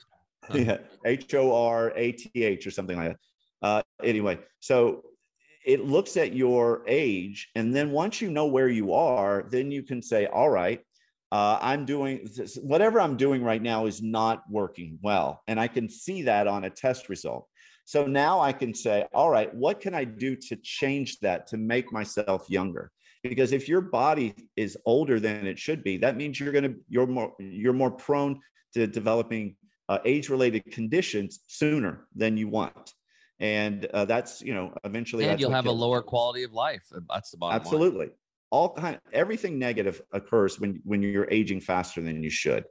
Okay. 0.52 0.64
yeah, 0.66 0.78
H 1.06 1.36
O 1.36 1.54
R 1.54 1.94
A 1.96 2.12
T 2.12 2.44
H 2.44 2.66
or 2.66 2.72
something 2.72 2.98
like 2.98 3.10
that. 3.10 3.20
Uh, 3.62 3.82
anyway, 4.04 4.40
so 4.60 5.04
it 5.64 5.86
looks 5.86 6.18
at 6.18 6.34
your 6.34 6.84
age, 6.88 7.50
and 7.54 7.76
then 7.76 7.92
once 7.92 8.20
you 8.20 8.32
know 8.32 8.48
where 8.48 8.70
you 8.70 8.94
are, 8.94 9.46
then 9.52 9.70
you 9.70 9.84
can 9.84 10.02
say, 10.02 10.26
all 10.26 10.50
right, 10.50 10.80
uh, 11.32 11.60
I'm 11.62 11.86
doing 11.86 12.28
this, 12.36 12.56
whatever 12.56 13.00
I'm 13.00 13.18
doing 13.18 13.44
right 13.44 13.62
now 13.62 13.86
is 13.86 14.02
not 14.02 14.42
working 14.50 14.98
well. 15.02 15.44
And 15.48 15.60
I 15.60 15.68
can 15.68 15.88
see 15.88 16.24
that 16.24 16.48
on 16.48 16.64
a 16.64 16.70
test 16.70 17.10
result. 17.10 17.48
So 17.86 18.06
now 18.06 18.40
I 18.40 18.54
can 18.54 18.74
say, 18.74 19.06
all 19.14 19.30
right, 19.30 19.54
what 19.54 19.80
can 19.80 19.94
I 19.94 20.04
do 20.04 20.36
to 20.36 20.56
change 20.58 21.20
that 21.20 21.48
to 21.48 21.58
make 21.58 21.92
myself 21.92 22.50
younger? 22.50 22.92
Because 23.24 23.52
if 23.52 23.68
your 23.68 23.82
body 23.82 24.34
is 24.56 24.78
older 24.86 25.20
than 25.20 25.46
it 25.46 25.60
should 25.60 25.84
be, 25.84 25.98
that 25.98 26.16
means 26.16 26.40
you're 26.40 26.54
going 26.54 26.64
to 26.64 26.76
you're 26.88 27.08
more 27.08 27.34
you're 27.40 27.74
more 27.74 27.92
prone 27.92 28.40
to 28.74 28.88
developing 28.88 29.56
uh, 29.90 30.00
age-related 30.06 30.72
conditions 30.72 31.40
sooner 31.48 32.08
than 32.16 32.38
you 32.38 32.48
want, 32.48 32.94
and 33.40 33.86
uh, 33.88 34.06
that's 34.06 34.42
you 34.42 34.54
know 34.54 34.74
eventually. 34.84 35.26
And 35.26 35.40
you'll 35.40 35.52
have 35.52 35.66
a 35.66 35.72
lower 35.72 36.02
quality 36.02 36.44
of 36.44 36.54
life. 36.54 36.84
That's 37.10 37.32
the 37.32 37.38
bottom. 37.38 37.60
Absolutely. 37.60 38.06
Line 38.08 38.16
all 38.52 38.74
kind 38.74 39.00
everything 39.14 39.60
negative 39.60 40.02
occurs 40.12 40.60
when 40.60 40.82
when 40.84 41.02
you're 41.02 41.30
aging 41.30 41.62
faster 41.62 42.02
than 42.02 42.24
you 42.24 42.30
should 42.30 42.66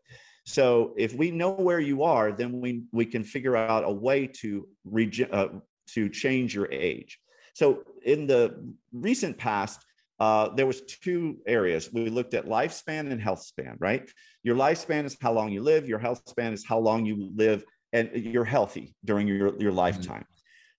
so 0.45 0.95
if 0.97 1.15
we 1.15 1.31
know 1.31 1.53
where 1.53 1.81
you 1.81 2.03
are 2.03 2.33
then 2.33 2.61
we 2.61 2.83
we 2.93 3.05
can 3.05 3.23
figure 3.23 3.57
out 3.57 3.85
a 3.85 3.93
way 3.93 4.27
to 4.27 4.67
rege- 4.85 5.29
uh, 5.31 5.49
to 5.87 6.09
change 6.09 6.55
your 6.55 6.71
age 6.73 7.21
so 7.55 7.83
in 8.05 8.27
the 8.27 8.75
recent 8.93 9.37
past 9.39 9.85
uh, 10.21 10.49
there 10.55 10.67
was 10.67 10.83
two 10.83 11.39
areas 11.47 11.93
we 11.93 12.09
looked 12.09 12.35
at 12.35 12.47
lifespan 12.47 13.11
and 13.11 13.21
health 13.21 13.43
span 13.43 13.77
right 13.79 14.11
your 14.43 14.57
lifespan 14.57 15.05
is 15.05 15.17
how 15.21 15.33
long 15.33 15.51
you 15.51 15.63
live 15.63 15.89
your 15.89 15.99
health 15.99 16.23
span 16.27 16.53
is 16.53 16.65
how 16.67 16.79
long 16.79 17.05
you 17.07 17.31
live 17.35 17.65
and 17.93 18.11
you're 18.13 18.45
healthy 18.45 18.95
during 19.05 19.27
your, 19.27 19.39
your 19.39 19.71
mm-hmm. 19.71 19.79
lifetime 19.79 20.25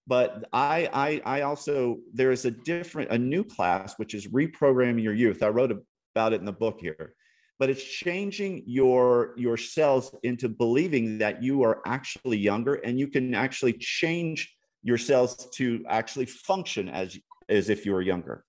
but 0.10 0.45
I, 0.52 0.89
I, 0.91 1.38
I 1.38 1.41
also 1.41 1.99
there 2.12 2.32
is 2.32 2.45
a 2.45 2.52
different, 2.52 3.12
a 3.12 3.17
new 3.17 3.43
class 3.43 3.93
which 3.97 4.15
is 4.15 4.28
reprogramming 4.30 5.04
your 5.04 5.13
youth. 5.13 5.43
I 5.43 5.49
wrote 5.49 5.71
about 6.15 6.34
it 6.34 6.39
in 6.39 6.47
the 6.47 6.52
book 6.52 6.80
here, 6.82 7.13
but 7.60 7.69
it's 7.69 7.84
changing 7.84 8.63
your 8.65 9.36
your 9.38 9.56
cells 9.56 10.15
into 10.23 10.49
believing 10.49 11.19
that 11.19 11.43
you 11.43 11.62
are 11.62 11.84
actually 11.86 12.38
younger, 12.39 12.73
and 12.73 12.99
you 12.99 13.08
can 13.08 13.36
actually 13.36 13.73
change 13.73 14.52
your 14.82 14.97
cells 14.97 15.47
to 15.58 15.86
actually 15.88 16.25
function 16.25 16.89
as 16.89 17.15
as 17.47 17.69
if 17.69 17.86
you 17.86 17.93
were 17.93 18.02
younger. 18.02 18.43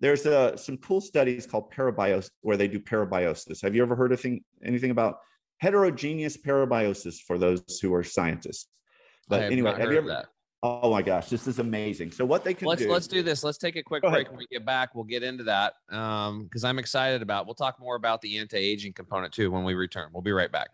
There's 0.00 0.26
uh, 0.26 0.56
some 0.56 0.76
cool 0.78 1.00
studies 1.00 1.46
called 1.46 1.72
parabiosis 1.72 2.30
where 2.42 2.56
they 2.56 2.68
do 2.68 2.80
parabiosis. 2.80 3.62
Have 3.62 3.74
you 3.74 3.82
ever 3.82 3.94
heard 3.94 4.12
of 4.12 4.20
thing, 4.20 4.42
anything 4.64 4.90
about 4.90 5.18
heterogeneous 5.58 6.36
parabiosis 6.36 7.20
for 7.26 7.38
those 7.38 7.62
who 7.80 7.94
are 7.94 8.04
scientists? 8.04 8.66
But 9.28 9.42
anyway, 9.42 9.70
have 9.70 9.90
you 9.90 9.98
ever? 9.98 10.08
That. 10.08 10.26
Oh 10.62 10.90
my 10.90 11.02
gosh, 11.02 11.28
this 11.28 11.46
is 11.46 11.58
amazing. 11.58 12.10
So 12.10 12.24
what 12.24 12.42
they 12.42 12.54
can 12.54 12.66
let's 12.68 12.82
do, 12.82 12.90
let's 12.90 13.06
do 13.06 13.22
this. 13.22 13.44
Let's 13.44 13.58
take 13.58 13.76
a 13.76 13.82
quick 13.82 14.02
break 14.02 14.28
when 14.28 14.38
we 14.38 14.46
get 14.50 14.64
back. 14.64 14.94
We'll 14.94 15.04
get 15.04 15.22
into 15.22 15.44
that 15.44 15.74
um 15.90 16.44
because 16.44 16.64
I'm 16.64 16.78
excited 16.78 17.22
about. 17.22 17.46
We'll 17.46 17.54
talk 17.54 17.78
more 17.78 17.96
about 17.96 18.20
the 18.22 18.38
anti-aging 18.38 18.94
component 18.94 19.32
too 19.32 19.50
when 19.50 19.64
we 19.64 19.74
return. 19.74 20.08
We'll 20.12 20.22
be 20.22 20.32
right 20.32 20.50
back. 20.50 20.70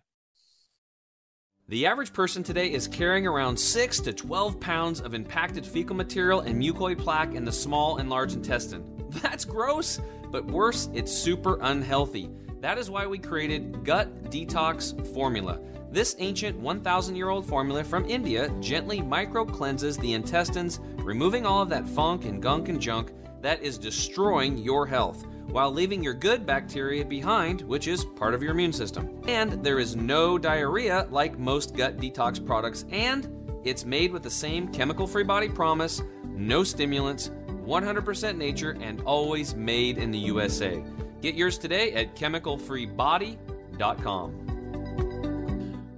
The 1.68 1.86
average 1.86 2.12
person 2.12 2.42
today 2.42 2.72
is 2.72 2.88
carrying 2.88 3.28
around 3.28 3.56
6 3.56 4.00
to 4.00 4.12
12 4.12 4.58
pounds 4.58 5.00
of 5.00 5.14
impacted 5.14 5.64
fecal 5.64 5.94
material 5.94 6.40
and 6.40 6.60
mucoid 6.60 6.98
plaque 6.98 7.34
in 7.34 7.44
the 7.44 7.52
small 7.52 7.98
and 7.98 8.10
large 8.10 8.32
intestine. 8.32 8.99
That's 9.10 9.44
gross, 9.44 10.00
but 10.30 10.44
worse, 10.46 10.88
it's 10.94 11.12
super 11.12 11.58
unhealthy. 11.62 12.30
That 12.60 12.78
is 12.78 12.90
why 12.90 13.06
we 13.06 13.18
created 13.18 13.84
Gut 13.84 14.24
Detox 14.24 15.06
Formula. 15.14 15.58
This 15.90 16.14
ancient 16.18 16.56
1,000 16.58 17.16
year 17.16 17.30
old 17.30 17.44
formula 17.44 17.82
from 17.82 18.08
India 18.08 18.48
gently 18.60 19.00
micro 19.00 19.44
cleanses 19.44 19.96
the 19.98 20.12
intestines, 20.12 20.78
removing 20.98 21.44
all 21.44 21.62
of 21.62 21.68
that 21.70 21.88
funk 21.88 22.24
and 22.24 22.40
gunk 22.40 22.68
and 22.68 22.80
junk 22.80 23.12
that 23.42 23.60
is 23.62 23.78
destroying 23.78 24.58
your 24.58 24.86
health. 24.86 25.26
while 25.50 25.72
leaving 25.72 26.00
your 26.00 26.14
good 26.14 26.46
bacteria 26.46 27.04
behind, 27.04 27.62
which 27.62 27.88
is 27.88 28.04
part 28.04 28.34
of 28.34 28.42
your 28.42 28.52
immune 28.52 28.72
system. 28.72 29.20
And 29.26 29.64
there 29.64 29.80
is 29.80 29.96
no 29.96 30.38
diarrhea 30.38 31.08
like 31.10 31.40
most 31.40 31.74
gut 31.74 31.96
detox 31.96 32.44
products, 32.44 32.84
and 32.92 33.28
it's 33.64 33.84
made 33.84 34.12
with 34.12 34.22
the 34.22 34.30
same 34.30 34.68
chemical 34.68 35.08
free 35.08 35.24
body 35.24 35.48
promise 35.48 36.02
no 36.40 36.64
stimulants, 36.64 37.30
100% 37.70 38.36
nature, 38.36 38.76
and 38.80 39.00
always 39.02 39.54
made 39.54 39.96
in 39.96 40.10
the 40.10 40.18
USA. 40.18 40.82
Get 41.22 41.36
yours 41.36 41.56
today 41.56 41.92
at 41.92 42.16
chemicalfreebody.com. 42.16 44.30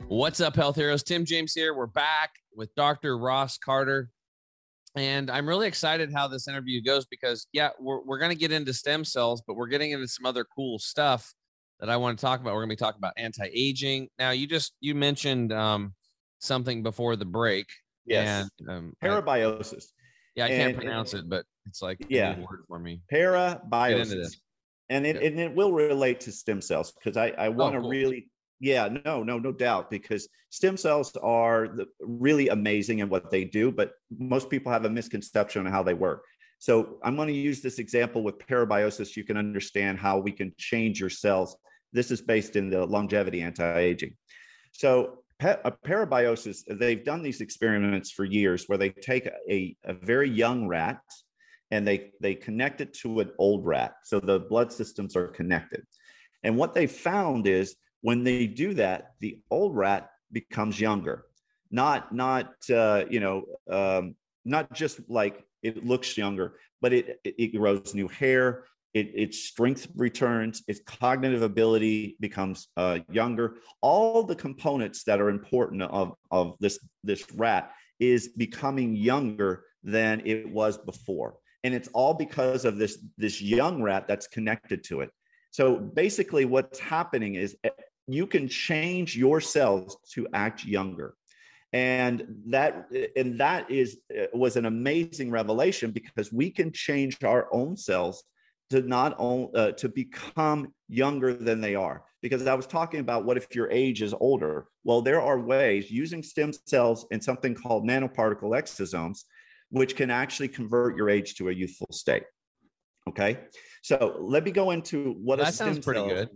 What's 0.08 0.42
up, 0.42 0.54
health 0.54 0.76
heroes? 0.76 1.02
Tim 1.02 1.24
James 1.24 1.54
here. 1.54 1.72
We're 1.72 1.86
back 1.86 2.32
with 2.54 2.74
Dr. 2.74 3.16
Ross 3.16 3.56
Carter. 3.56 4.10
And 4.96 5.30
I'm 5.30 5.48
really 5.48 5.66
excited 5.66 6.12
how 6.12 6.28
this 6.28 6.46
interview 6.46 6.82
goes 6.82 7.06
because, 7.06 7.46
yeah, 7.54 7.70
we're, 7.80 8.02
we're 8.02 8.18
going 8.18 8.32
to 8.32 8.36
get 8.36 8.52
into 8.52 8.74
stem 8.74 9.06
cells, 9.06 9.42
but 9.46 9.56
we're 9.56 9.68
getting 9.68 9.92
into 9.92 10.06
some 10.06 10.26
other 10.26 10.44
cool 10.44 10.78
stuff 10.78 11.32
that 11.80 11.88
I 11.88 11.96
want 11.96 12.18
to 12.18 12.22
talk 12.22 12.42
about. 12.42 12.52
We're 12.52 12.66
going 12.66 12.68
to 12.68 12.76
be 12.76 12.84
talking 12.84 12.98
about 12.98 13.14
anti 13.16 13.48
aging. 13.50 14.10
Now, 14.18 14.32
you 14.32 14.46
just 14.46 14.74
you 14.80 14.94
mentioned 14.94 15.54
um, 15.54 15.94
something 16.40 16.82
before 16.82 17.16
the 17.16 17.24
break. 17.24 17.64
Yes. 18.04 18.50
And, 18.60 18.68
um, 18.68 18.92
parabiosis. 19.02 19.72
I, 19.72 19.78
yeah, 20.36 20.44
I 20.44 20.48
can't 20.48 20.76
pronounce 20.76 21.14
it, 21.14 21.26
but 21.26 21.46
it's 21.66 21.82
like 21.82 22.04
yeah, 22.08 22.38
word 22.38 22.64
for 22.68 22.78
me. 22.78 23.02
Parabiosis. 23.12 24.36
And 24.90 25.06
it, 25.06 25.16
yeah. 25.16 25.28
and 25.28 25.40
it 25.40 25.54
will 25.54 25.72
relate 25.72 26.20
to 26.20 26.32
stem 26.32 26.60
cells 26.60 26.92
because 26.92 27.16
I, 27.16 27.28
I 27.38 27.48
want 27.48 27.74
to 27.74 27.78
oh, 27.78 27.82
cool. 27.82 27.90
really 27.90 28.30
yeah, 28.62 28.88
no, 29.04 29.24
no, 29.24 29.40
no 29.40 29.50
doubt, 29.50 29.90
because 29.90 30.28
stem 30.50 30.76
cells 30.76 31.16
are 31.20 31.66
the, 31.66 31.86
really 32.00 32.48
amazing 32.48 33.00
in 33.00 33.08
what 33.08 33.28
they 33.28 33.44
do, 33.44 33.72
but 33.72 33.94
most 34.16 34.48
people 34.48 34.70
have 34.70 34.84
a 34.84 34.90
misconception 34.90 35.66
on 35.66 35.72
how 35.72 35.82
they 35.82 35.94
work. 35.94 36.24
So 36.60 37.00
I'm 37.02 37.16
going 37.16 37.26
to 37.26 37.34
use 37.34 37.60
this 37.60 37.80
example 37.80 38.22
with 38.22 38.38
parabiosis. 38.38 39.16
You 39.16 39.24
can 39.24 39.36
understand 39.36 39.98
how 39.98 40.18
we 40.18 40.30
can 40.30 40.54
change 40.58 41.00
your 41.00 41.10
cells. 41.10 41.56
This 41.92 42.12
is 42.12 42.22
based 42.22 42.54
in 42.54 42.70
the 42.70 42.86
longevity 42.86 43.42
anti-aging. 43.42 44.16
So 44.70 45.24
a 45.40 45.72
parabiosis, 45.72 46.60
they've 46.78 47.04
done 47.04 47.24
these 47.24 47.40
experiments 47.40 48.12
for 48.12 48.24
years 48.24 48.66
where 48.68 48.78
they 48.78 48.90
take 48.90 49.28
a, 49.50 49.76
a 49.82 49.92
very 49.92 50.30
young 50.30 50.68
rat 50.68 51.00
and 51.72 51.88
they, 51.88 52.12
they 52.20 52.34
connect 52.34 52.82
it 52.82 52.92
to 52.92 53.20
an 53.20 53.32
old 53.38 53.66
rat. 53.66 53.94
So 54.04 54.20
the 54.20 54.38
blood 54.38 54.70
systems 54.70 55.16
are 55.16 55.26
connected. 55.26 55.82
And 56.44 56.56
what 56.56 56.74
they 56.74 56.86
found 56.86 57.46
is 57.46 57.74
when 58.02 58.22
they 58.22 58.46
do 58.46 58.74
that, 58.74 59.14
the 59.20 59.40
old 59.50 59.74
rat 59.74 60.10
becomes 60.30 60.78
younger, 60.78 61.24
not 61.70 62.14
not 62.14 62.54
uh, 62.70 63.04
you 63.08 63.20
know 63.20 63.44
um, 63.70 64.14
not 64.44 64.72
just 64.74 65.00
like 65.08 65.44
it 65.62 65.86
looks 65.86 66.18
younger, 66.18 66.58
but 66.80 66.92
it 66.92 67.20
it, 67.24 67.56
grows 67.56 67.94
new 67.94 68.08
hair. 68.08 68.64
It, 68.92 69.10
its 69.14 69.38
strength 69.44 69.86
returns, 69.96 70.62
its 70.68 70.80
cognitive 70.84 71.40
ability 71.40 72.16
becomes 72.20 72.68
uh, 72.76 72.98
younger. 73.10 73.56
All 73.80 74.22
the 74.22 74.34
components 74.34 75.04
that 75.04 75.18
are 75.18 75.30
important 75.30 75.80
of, 75.80 76.12
of 76.30 76.56
this, 76.60 76.78
this 77.02 77.24
rat 77.32 77.72
is 77.98 78.28
becoming 78.36 78.94
younger 78.94 79.64
than 79.82 80.20
it 80.26 80.46
was 80.52 80.76
before. 80.76 81.36
And 81.64 81.74
it's 81.74 81.88
all 81.92 82.14
because 82.14 82.64
of 82.64 82.76
this, 82.76 82.98
this 83.16 83.40
young 83.40 83.82
rat 83.82 84.08
that's 84.08 84.26
connected 84.26 84.82
to 84.84 85.00
it. 85.00 85.10
So 85.50 85.76
basically, 85.76 86.44
what's 86.44 86.78
happening 86.78 87.34
is 87.34 87.56
you 88.08 88.26
can 88.26 88.48
change 88.48 89.16
your 89.16 89.40
cells 89.40 89.96
to 90.12 90.26
act 90.32 90.64
younger. 90.64 91.14
And 91.74 92.26
that 92.48 92.88
and 93.16 93.38
that 93.40 93.70
is 93.70 93.98
uh, 94.14 94.26
was 94.34 94.56
an 94.56 94.66
amazing 94.66 95.30
revelation 95.30 95.90
because 95.90 96.30
we 96.30 96.50
can 96.50 96.70
change 96.70 97.24
our 97.24 97.48
own 97.52 97.78
cells 97.78 98.24
to 98.70 98.82
not 98.82 99.16
uh, 99.18 99.72
to 99.72 99.88
become 99.88 100.74
younger 100.88 101.32
than 101.32 101.60
they 101.62 101.74
are. 101.74 102.04
Because 102.20 102.46
i 102.46 102.54
was 102.54 102.66
talking 102.66 103.00
about 103.00 103.24
what 103.24 103.36
if 103.38 103.54
your 103.54 103.70
age 103.70 104.02
is 104.02 104.14
older? 104.14 104.66
Well 104.84 105.00
there 105.00 105.22
are 105.22 105.40
ways 105.40 105.90
using 105.90 106.22
stem 106.22 106.52
cells 106.66 107.06
and 107.10 107.24
something 107.24 107.54
called 107.54 107.88
nanoparticle 107.88 108.52
exosomes 108.60 109.24
which 109.72 109.96
can 109.96 110.10
actually 110.10 110.48
convert 110.48 110.96
your 110.96 111.08
age 111.08 111.34
to 111.34 111.48
a 111.48 111.52
youthful 111.52 111.88
state. 111.90 112.24
Okay? 113.08 113.38
So 113.82 114.16
let 114.20 114.44
me 114.44 114.50
go 114.50 114.70
into 114.70 115.14
what 115.22 115.38
that 115.38 115.54
sounds 115.54 115.78
pretty 115.80 116.06
good. 116.06 116.28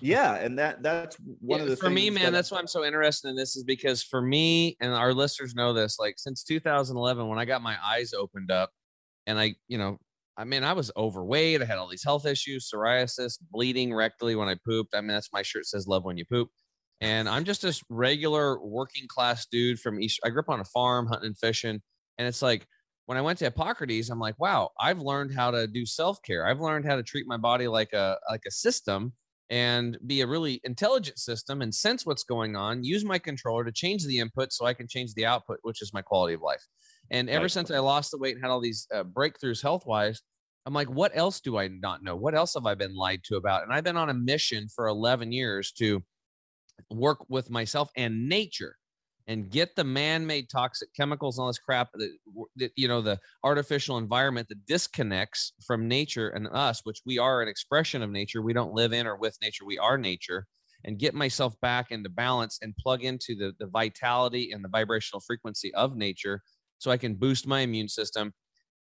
Yeah 0.00 0.34
and 0.34 0.58
that 0.58 0.82
that's 0.82 1.16
one 1.40 1.60
yeah, 1.60 1.64
of 1.64 1.70
the 1.70 1.76
for 1.76 1.88
me 1.88 2.10
man 2.10 2.24
that, 2.24 2.32
that's 2.32 2.50
why 2.50 2.58
i'm 2.58 2.66
so 2.66 2.84
interested 2.84 3.28
in 3.28 3.34
this 3.34 3.56
is 3.56 3.64
because 3.64 4.02
for 4.02 4.20
me 4.20 4.76
and 4.80 4.92
our 4.92 5.14
listeners 5.14 5.54
know 5.54 5.72
this 5.72 5.98
like 5.98 6.16
since 6.18 6.44
2011 6.44 7.26
when 7.26 7.38
i 7.38 7.44
got 7.44 7.62
my 7.62 7.76
eyes 7.82 8.12
opened 8.12 8.50
up 8.50 8.70
and 9.26 9.40
i 9.40 9.54
you 9.66 9.78
know 9.78 9.98
i 10.36 10.44
mean 10.44 10.62
i 10.62 10.74
was 10.74 10.92
overweight 10.96 11.62
i 11.62 11.64
had 11.64 11.78
all 11.78 11.88
these 11.88 12.04
health 12.04 12.26
issues 12.26 12.70
psoriasis 12.70 13.38
bleeding 13.50 13.90
rectally 13.90 14.36
when 14.36 14.48
i 14.48 14.56
pooped. 14.64 14.94
I 14.94 15.00
mean 15.00 15.08
that's 15.08 15.32
my 15.32 15.42
shirt 15.42 15.66
says 15.66 15.88
love 15.88 16.04
when 16.04 16.18
you 16.18 16.26
poop. 16.26 16.50
And 17.00 17.28
i'm 17.28 17.44
just 17.44 17.62
this 17.62 17.82
regular 17.88 18.60
working 18.60 19.08
class 19.08 19.46
dude 19.50 19.80
from 19.80 20.00
east 20.00 20.20
i 20.22 20.28
grew 20.28 20.40
up 20.40 20.50
on 20.50 20.60
a 20.60 20.64
farm 20.64 21.06
hunting 21.06 21.28
and 21.28 21.38
fishing 21.38 21.80
and 22.18 22.26
it's 22.26 22.42
like 22.42 22.66
when 23.06 23.16
I 23.16 23.22
went 23.22 23.38
to 23.38 23.46
Hippocrates, 23.46 24.10
I'm 24.10 24.18
like, 24.18 24.38
wow, 24.38 24.70
I've 24.78 25.00
learned 25.00 25.34
how 25.34 25.50
to 25.50 25.66
do 25.66 25.86
self 25.86 26.20
care. 26.22 26.46
I've 26.46 26.60
learned 26.60 26.84
how 26.84 26.96
to 26.96 27.02
treat 27.02 27.26
my 27.26 27.38
body 27.38 27.66
like 27.66 27.92
a 27.92 28.18
like 28.30 28.42
a 28.46 28.50
system 28.50 29.12
and 29.50 29.96
be 30.06 30.20
a 30.20 30.26
really 30.26 30.60
intelligent 30.64 31.18
system 31.18 31.62
and 31.62 31.74
sense 31.74 32.04
what's 32.04 32.24
going 32.24 32.54
on, 32.54 32.84
use 32.84 33.04
my 33.04 33.18
controller 33.18 33.64
to 33.64 33.72
change 33.72 34.04
the 34.04 34.18
input 34.18 34.52
so 34.52 34.66
I 34.66 34.74
can 34.74 34.86
change 34.86 35.14
the 35.14 35.24
output, 35.24 35.58
which 35.62 35.80
is 35.80 35.94
my 35.94 36.02
quality 36.02 36.34
of 36.34 36.42
life. 36.42 36.62
And 37.10 37.30
ever 37.30 37.44
right. 37.44 37.50
since 37.50 37.70
I 37.70 37.78
lost 37.78 38.10
the 38.10 38.18
weight 38.18 38.34
and 38.34 38.44
had 38.44 38.50
all 38.50 38.60
these 38.60 38.86
uh, 38.94 39.04
breakthroughs 39.04 39.62
health 39.62 39.86
wise, 39.86 40.20
I'm 40.66 40.74
like, 40.74 40.88
what 40.88 41.12
else 41.14 41.40
do 41.40 41.56
I 41.56 41.68
not 41.68 42.02
know? 42.02 42.14
What 42.14 42.34
else 42.34 42.52
have 42.54 42.66
I 42.66 42.74
been 42.74 42.94
lied 42.94 43.22
to 43.24 43.36
about? 43.36 43.62
And 43.62 43.72
I've 43.72 43.84
been 43.84 43.96
on 43.96 44.10
a 44.10 44.14
mission 44.14 44.68
for 44.68 44.86
11 44.86 45.32
years 45.32 45.72
to 45.78 46.04
work 46.90 47.24
with 47.30 47.48
myself 47.48 47.88
and 47.96 48.28
nature 48.28 48.76
and 49.28 49.50
get 49.50 49.76
the 49.76 49.84
man-made 49.84 50.48
toxic 50.48 50.88
chemicals 50.96 51.36
and 51.36 51.42
all 51.42 51.48
this 51.48 51.58
crap 51.58 51.90
that, 51.92 52.10
that, 52.56 52.72
you 52.74 52.88
know 52.88 53.00
the 53.00 53.20
artificial 53.44 53.98
environment 53.98 54.48
that 54.48 54.66
disconnects 54.66 55.52
from 55.64 55.86
nature 55.86 56.30
and 56.30 56.48
us 56.48 56.80
which 56.84 57.02
we 57.06 57.18
are 57.18 57.40
an 57.42 57.48
expression 57.48 58.02
of 58.02 58.10
nature 58.10 58.42
we 58.42 58.52
don't 58.52 58.72
live 58.72 58.92
in 58.92 59.06
or 59.06 59.16
with 59.16 59.36
nature 59.40 59.64
we 59.64 59.78
are 59.78 59.98
nature 59.98 60.46
and 60.84 60.98
get 60.98 61.14
myself 61.14 61.54
back 61.60 61.90
into 61.90 62.08
balance 62.08 62.58
and 62.62 62.76
plug 62.76 63.02
into 63.04 63.34
the, 63.34 63.52
the 63.58 63.66
vitality 63.66 64.50
and 64.52 64.64
the 64.64 64.68
vibrational 64.68 65.20
frequency 65.20 65.72
of 65.74 65.96
nature 65.96 66.42
so 66.78 66.90
i 66.90 66.96
can 66.96 67.14
boost 67.14 67.46
my 67.46 67.60
immune 67.60 67.88
system 67.88 68.32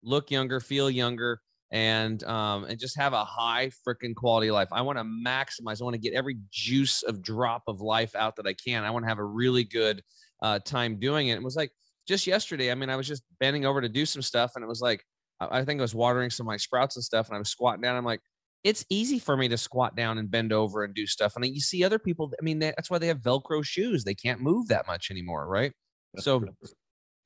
look 0.02 0.32
younger 0.32 0.60
feel 0.60 0.90
younger 0.90 1.42
and 1.72 2.24
um, 2.24 2.64
and 2.64 2.80
just 2.80 2.98
have 2.98 3.14
a 3.14 3.26
high 3.26 3.70
freaking 3.86 4.16
quality 4.16 4.52
life. 4.52 4.70
I 4.72 4.82
want 4.82 4.98
to 5.00 5.04
maximize. 5.04 5.82
I 5.82 5.84
want 5.84 5.96
to 5.96 6.00
get 6.00 6.14
every 6.14 6.38
juice 6.50 7.04
of 7.04 7.22
drop 7.22 7.64
of 7.68 7.82
life 7.82 8.16
out 8.16 8.38
that 8.38 8.48
I 8.48 8.54
can. 8.54 8.86
I 8.86 8.92
want 8.92 9.04
to 9.04 9.10
have 9.10 9.20
a 9.20 9.26
really 9.26 9.66
good 9.66 10.02
uh, 10.42 10.60
time 10.60 11.00
doing 11.00 11.30
it. 11.30 11.36
It 11.36 11.44
was 11.44 11.56
like 11.56 11.72
just 12.08 12.28
yesterday. 12.28 12.72
I 12.72 12.76
mean, 12.76 12.90
I 12.90 12.96
was 12.96 13.08
just 13.08 13.24
bending 13.40 13.66
over 13.66 13.82
to 13.82 13.90
do 13.90 14.06
some 14.06 14.22
stuff, 14.22 14.54
and 14.56 14.64
it 14.64 14.68
was 14.68 14.82
like 14.82 15.04
I, 15.40 15.64
think 15.64 15.80
I 15.80 15.84
was 15.84 15.96
watering 15.96 16.30
some 16.30 16.46
of 16.46 16.48
my 16.48 16.58
sprouts 16.58 16.96
and 16.96 17.04
stuff, 17.04 17.28
and 17.28 17.36
I 17.36 17.40
was 17.40 17.50
squatting 17.50 17.82
down. 17.82 17.96
I'm 17.96 18.06
like, 18.06 18.22
it's 18.64 18.86
easy 18.90 19.20
for 19.20 19.38
me 19.38 19.48
to 19.50 19.58
squat 19.58 19.96
down 19.96 20.18
and 20.18 20.30
bend 20.30 20.52
over 20.52 20.84
and 20.84 20.94
do 20.94 21.06
stuff. 21.06 21.36
And 21.36 21.46
you 21.46 21.62
see 21.62 21.84
other 21.84 22.00
people. 22.00 22.32
I 22.40 22.44
mean, 22.44 22.60
that's 22.60 22.90
why 22.90 22.98
they 22.98 23.08
have 23.08 23.20
Velcro 23.20 23.64
shoes. 23.64 24.04
They 24.04 24.16
can't 24.16 24.42
move 24.42 24.68
that 24.68 24.88
much 24.88 25.12
anymore, 25.12 25.48
right? 25.48 25.72
So, 26.18 26.44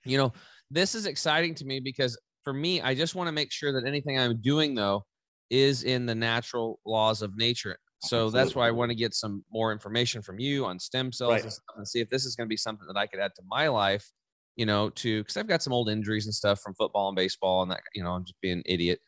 you 0.06 0.18
know, 0.18 0.34
this 0.70 0.94
is 0.94 1.06
exciting 1.06 1.56
to 1.56 1.66
me 1.66 1.80
because 1.80 2.20
for 2.44 2.54
me, 2.54 2.82
I 2.82 2.96
just 2.96 3.16
want 3.16 3.28
to 3.28 3.32
make 3.32 3.52
sure 3.52 3.72
that 3.74 3.88
anything 3.88 4.20
I'm 4.20 4.42
doing 4.42 4.76
though 4.76 5.06
is 5.50 5.84
in 5.84 6.06
the 6.06 6.16
natural 6.16 6.80
laws 6.86 7.22
of 7.22 7.38
nature. 7.38 7.78
So 8.04 8.26
Absolutely. 8.26 8.40
that's 8.40 8.56
why 8.56 8.68
I 8.68 8.72
want 8.72 8.90
to 8.90 8.96
get 8.96 9.14
some 9.14 9.44
more 9.52 9.72
information 9.72 10.22
from 10.24 10.40
you 10.40 10.66
on 10.66 10.80
stem 10.80 11.12
cells 11.12 11.34
right. 11.34 11.44
and, 11.44 11.54
and 11.78 11.88
see 11.88 12.00
if 12.00 12.10
this 12.10 12.26
is 12.26 12.36
going 12.36 12.48
to 12.48 12.50
be 12.50 12.58
something 12.58 12.88
that 12.88 12.98
I 12.98 13.06
could 13.06 13.20
add 13.20 13.32
to 13.36 13.44
my 13.48 13.68
life, 13.68 14.10
you 14.56 14.66
know, 14.66 14.90
to 14.90 15.22
because 15.22 15.38
I've 15.38 15.48
got 15.48 15.62
some 15.62 15.72
old 15.72 15.88
injuries 15.88 16.26
and 16.26 16.34
stuff 16.34 16.62
from 16.62 16.74
football 16.74 17.10
and 17.10 17.16
baseball 17.16 17.62
and 17.62 17.72
that, 17.72 17.82
you 17.94 18.04
know, 18.04 18.12
I'm 18.12 18.26
just 18.26 18.42
being 18.42 18.58
an 18.58 18.64
idiot. 18.66 19.00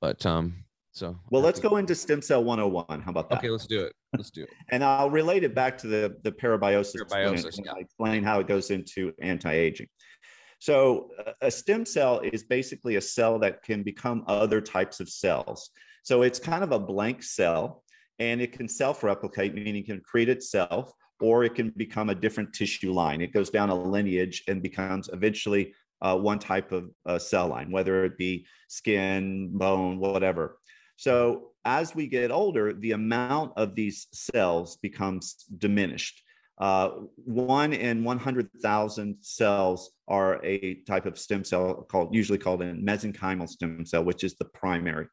But 0.00 0.24
um, 0.24 0.64
so 0.92 1.18
well, 1.30 1.42
let's 1.42 1.58
go 1.58 1.76
into 1.76 1.94
stem 1.94 2.22
cell 2.22 2.44
101. 2.44 3.00
How 3.00 3.10
about 3.10 3.28
that? 3.30 3.38
Okay, 3.38 3.50
let's 3.50 3.66
do 3.66 3.84
it. 3.84 3.92
Let's 4.16 4.30
do 4.30 4.44
it. 4.44 4.50
and 4.70 4.84
I'll 4.84 5.10
relate 5.10 5.42
it 5.42 5.54
back 5.54 5.76
to 5.78 5.88
the 5.88 6.16
the 6.22 6.30
parabiosis. 6.30 6.96
Parabiosis, 7.10 7.58
yeah. 7.64 7.72
Explain 7.78 8.22
how 8.22 8.38
it 8.38 8.46
goes 8.46 8.70
into 8.70 9.12
anti-aging. 9.20 9.88
So 10.58 11.10
a 11.42 11.50
stem 11.50 11.84
cell 11.84 12.20
is 12.20 12.44
basically 12.44 12.96
a 12.96 13.00
cell 13.00 13.38
that 13.40 13.62
can 13.62 13.82
become 13.82 14.24
other 14.26 14.60
types 14.60 15.00
of 15.00 15.08
cells. 15.08 15.70
So 16.02 16.22
it's 16.22 16.38
kind 16.38 16.64
of 16.64 16.72
a 16.72 16.78
blank 16.78 17.22
cell 17.22 17.82
and 18.18 18.40
it 18.40 18.52
can 18.52 18.68
self-replicate, 18.68 19.54
meaning 19.54 19.76
it 19.76 19.86
can 19.86 20.00
create 20.00 20.28
itself, 20.28 20.92
or 21.20 21.44
it 21.44 21.54
can 21.54 21.70
become 21.76 22.10
a 22.10 22.14
different 22.14 22.52
tissue 22.52 22.92
line. 22.92 23.20
It 23.20 23.32
goes 23.32 23.50
down 23.50 23.70
a 23.70 23.74
lineage 23.74 24.44
and 24.48 24.62
becomes 24.62 25.08
eventually 25.12 25.74
uh, 26.02 26.16
one 26.16 26.38
type 26.38 26.72
of 26.72 26.90
uh, 27.06 27.18
cell 27.18 27.48
line, 27.48 27.70
whether 27.70 28.04
it 28.04 28.18
be 28.18 28.46
skin, 28.68 29.50
bone, 29.52 29.98
whatever. 29.98 30.58
So 30.96 31.50
as 31.64 31.94
we 31.94 32.06
get 32.06 32.30
older, 32.30 32.72
the 32.72 32.92
amount 32.92 33.52
of 33.56 33.74
these 33.74 34.08
cells 34.12 34.76
becomes 34.76 35.44
diminished. 35.58 36.22
Uh, 36.58 36.90
one 37.16 37.72
in 37.74 38.02
100,000 38.02 39.16
cells 39.20 39.90
are 40.08 40.40
a 40.42 40.74
type 40.86 41.04
of 41.04 41.18
stem 41.18 41.44
cell 41.44 41.86
called, 41.90 42.14
usually 42.14 42.38
called 42.38 42.62
a 42.62 42.72
mesenchymal 42.72 43.48
stem 43.48 43.84
cell, 43.84 44.04
which 44.04 44.24
is 44.24 44.36
the 44.36 44.44
primary. 44.46 45.06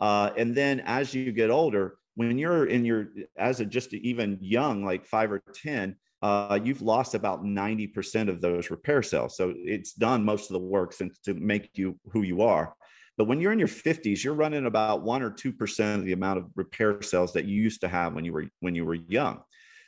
Uh, 0.00 0.30
and 0.36 0.54
then 0.54 0.80
as 0.80 1.14
you 1.14 1.30
get 1.30 1.50
older, 1.50 1.96
when 2.14 2.38
you're 2.38 2.66
in 2.66 2.84
your 2.84 3.08
as 3.38 3.60
a 3.60 3.64
just 3.64 3.92
even 3.94 4.38
young, 4.40 4.84
like 4.84 5.06
five 5.06 5.30
or 5.32 5.42
ten, 5.54 5.96
uh, 6.22 6.58
you've 6.62 6.82
lost 6.82 7.14
about 7.14 7.44
90% 7.44 8.28
of 8.28 8.40
those 8.40 8.70
repair 8.70 9.02
cells. 9.02 9.36
So 9.36 9.54
it's 9.56 9.94
done 9.94 10.24
most 10.24 10.50
of 10.50 10.54
the 10.54 10.66
work 10.66 10.92
since 10.92 11.18
to 11.20 11.34
make 11.34 11.70
you 11.74 11.98
who 12.12 12.22
you 12.22 12.42
are. 12.42 12.74
But 13.16 13.26
when 13.26 13.40
you're 13.40 13.52
in 13.52 13.58
your 13.58 13.68
50s, 13.68 14.22
you're 14.22 14.34
running 14.34 14.66
about 14.66 15.02
one 15.02 15.22
or 15.22 15.30
two 15.30 15.52
percent 15.52 16.00
of 16.00 16.06
the 16.06 16.12
amount 16.12 16.38
of 16.38 16.46
repair 16.56 17.02
cells 17.02 17.32
that 17.34 17.44
you 17.44 17.60
used 17.60 17.80
to 17.82 17.88
have 17.88 18.14
when 18.14 18.24
you 18.24 18.32
were 18.32 18.46
when 18.60 18.74
you 18.74 18.84
were 18.84 18.94
young. 18.94 19.40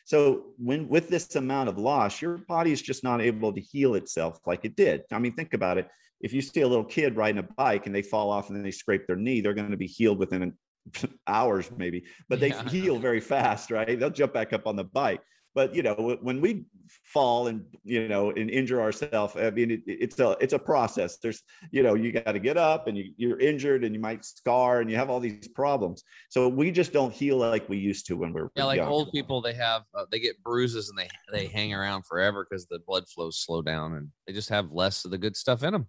So 0.05 0.47
when 0.59 0.89
with 0.89 1.09
this 1.09 1.35
amount 1.37 1.69
of 1.69 1.79
loss, 1.79 2.21
your 2.21 2.39
body 2.39 2.73
is 2.73 2.83
just 2.83 3.05
not 3.05 3.21
able 3.21 3.53
to 3.53 3.61
heal 3.61 3.95
itself 3.95 4.39
like 4.47 4.65
it 4.65 4.77
did. 4.77 5.03
I 5.13 5.19
mean, 5.19 5.35
think 5.35 5.55
about 5.55 5.79
it. 5.79 5.89
If 6.21 6.33
you 6.33 6.43
see 6.43 6.61
a 6.61 6.69
little 6.69 6.85
kid 6.85 7.17
riding 7.17 7.39
a 7.39 7.55
bike 7.57 7.87
and 7.87 7.95
they 7.95 8.03
fall 8.03 8.31
off 8.31 8.49
and 8.49 8.57
then 8.57 8.65
they 8.65 8.71
scrape 8.71 9.07
their 9.07 9.17
knee, 9.17 9.41
they're 9.41 9.55
going 9.55 9.71
to 9.71 9.77
be 9.77 9.87
healed 9.87 10.19
within 10.19 10.53
hours 11.27 11.71
maybe, 11.77 12.05
but 12.29 12.41
they 12.41 12.49
yeah. 12.49 12.69
heal 12.69 12.99
very 12.99 13.21
fast, 13.21 13.71
right? 13.71 13.99
They'll 13.99 14.11
jump 14.11 14.33
back 14.33 14.53
up 14.53 14.67
on 14.67 14.77
the 14.77 14.85
bike 14.85 15.21
but 15.55 15.75
you 15.75 15.83
know 15.83 16.19
when 16.23 16.41
we 16.41 16.65
fall 17.05 17.47
and 17.47 17.65
you 17.85 18.09
know 18.09 18.31
and 18.31 18.51
injure 18.51 18.81
ourselves 18.81 19.35
i 19.37 19.51
mean 19.51 19.71
it, 19.71 19.81
it's 19.87 20.19
a 20.19 20.37
it's 20.41 20.53
a 20.53 20.59
process 20.59 21.19
there's 21.19 21.43
you 21.71 21.83
know 21.83 21.95
you 21.95 22.13
got 22.13 22.33
to 22.33 22.39
get 22.39 22.57
up 22.57 22.87
and 22.87 22.99
you, 22.99 23.13
you're 23.17 23.39
injured 23.39 23.85
and 23.85 23.95
you 23.95 24.01
might 24.01 24.25
scar 24.25 24.81
and 24.81 24.91
you 24.91 24.97
have 24.97 25.11
all 25.11 25.21
these 25.21 25.49
problems 25.49 26.03
so 26.29 26.49
we 26.49 26.71
just 26.71 26.93
don't 26.93 27.13
heal 27.13 27.37
like 27.37 27.67
we 27.69 27.77
used 27.77 28.07
to 28.07 28.17
when 28.17 28.33
we 28.33 28.41
are 28.41 28.51
yeah 28.57 28.65
like 28.65 28.79
young. 28.79 28.89
old 28.89 29.11
people 29.13 29.41
they 29.41 29.55
have 29.55 29.83
uh, 29.95 30.05
they 30.11 30.19
get 30.19 30.43
bruises 30.43 30.91
and 30.91 30.99
they 30.99 31.09
they 31.33 31.47
hang 31.47 31.73
around 31.73 32.05
forever 32.05 32.47
because 32.49 32.67
the 32.67 32.79
blood 32.87 33.05
flows 33.09 33.39
slow 33.39 33.63
down 33.63 33.95
and 33.95 34.09
they 34.27 34.33
just 34.33 34.49
have 34.49 34.71
less 34.73 35.05
of 35.05 35.11
the 35.11 35.19
good 35.19 35.37
stuff 35.37 35.63
in 35.63 35.73
them 35.73 35.87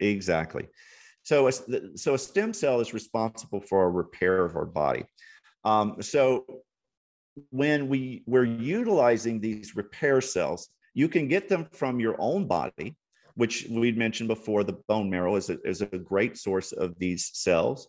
exactly 0.00 0.68
so 1.26 1.48
a, 1.48 1.52
so 1.96 2.14
a 2.14 2.18
stem 2.18 2.52
cell 2.52 2.80
is 2.80 2.94
responsible 2.94 3.60
for 3.60 3.84
a 3.84 3.90
repair 3.90 4.44
of 4.44 4.56
our 4.56 4.70
body 4.82 5.04
um, 5.64 6.00
so 6.00 6.44
when 7.50 7.88
we 7.88 8.22
we're 8.26 8.44
utilizing 8.44 9.40
these 9.40 9.76
repair 9.76 10.20
cells, 10.20 10.68
you 10.94 11.08
can 11.08 11.28
get 11.28 11.48
them 11.48 11.66
from 11.72 12.00
your 12.00 12.16
own 12.18 12.46
body, 12.46 12.96
which 13.34 13.66
we'd 13.70 13.98
mentioned 13.98 14.28
before. 14.28 14.64
The 14.64 14.78
bone 14.88 15.10
marrow 15.10 15.36
is 15.36 15.50
a, 15.50 15.60
is 15.62 15.82
a 15.82 15.86
great 15.86 16.38
source 16.38 16.72
of 16.72 16.98
these 16.98 17.30
cells, 17.34 17.88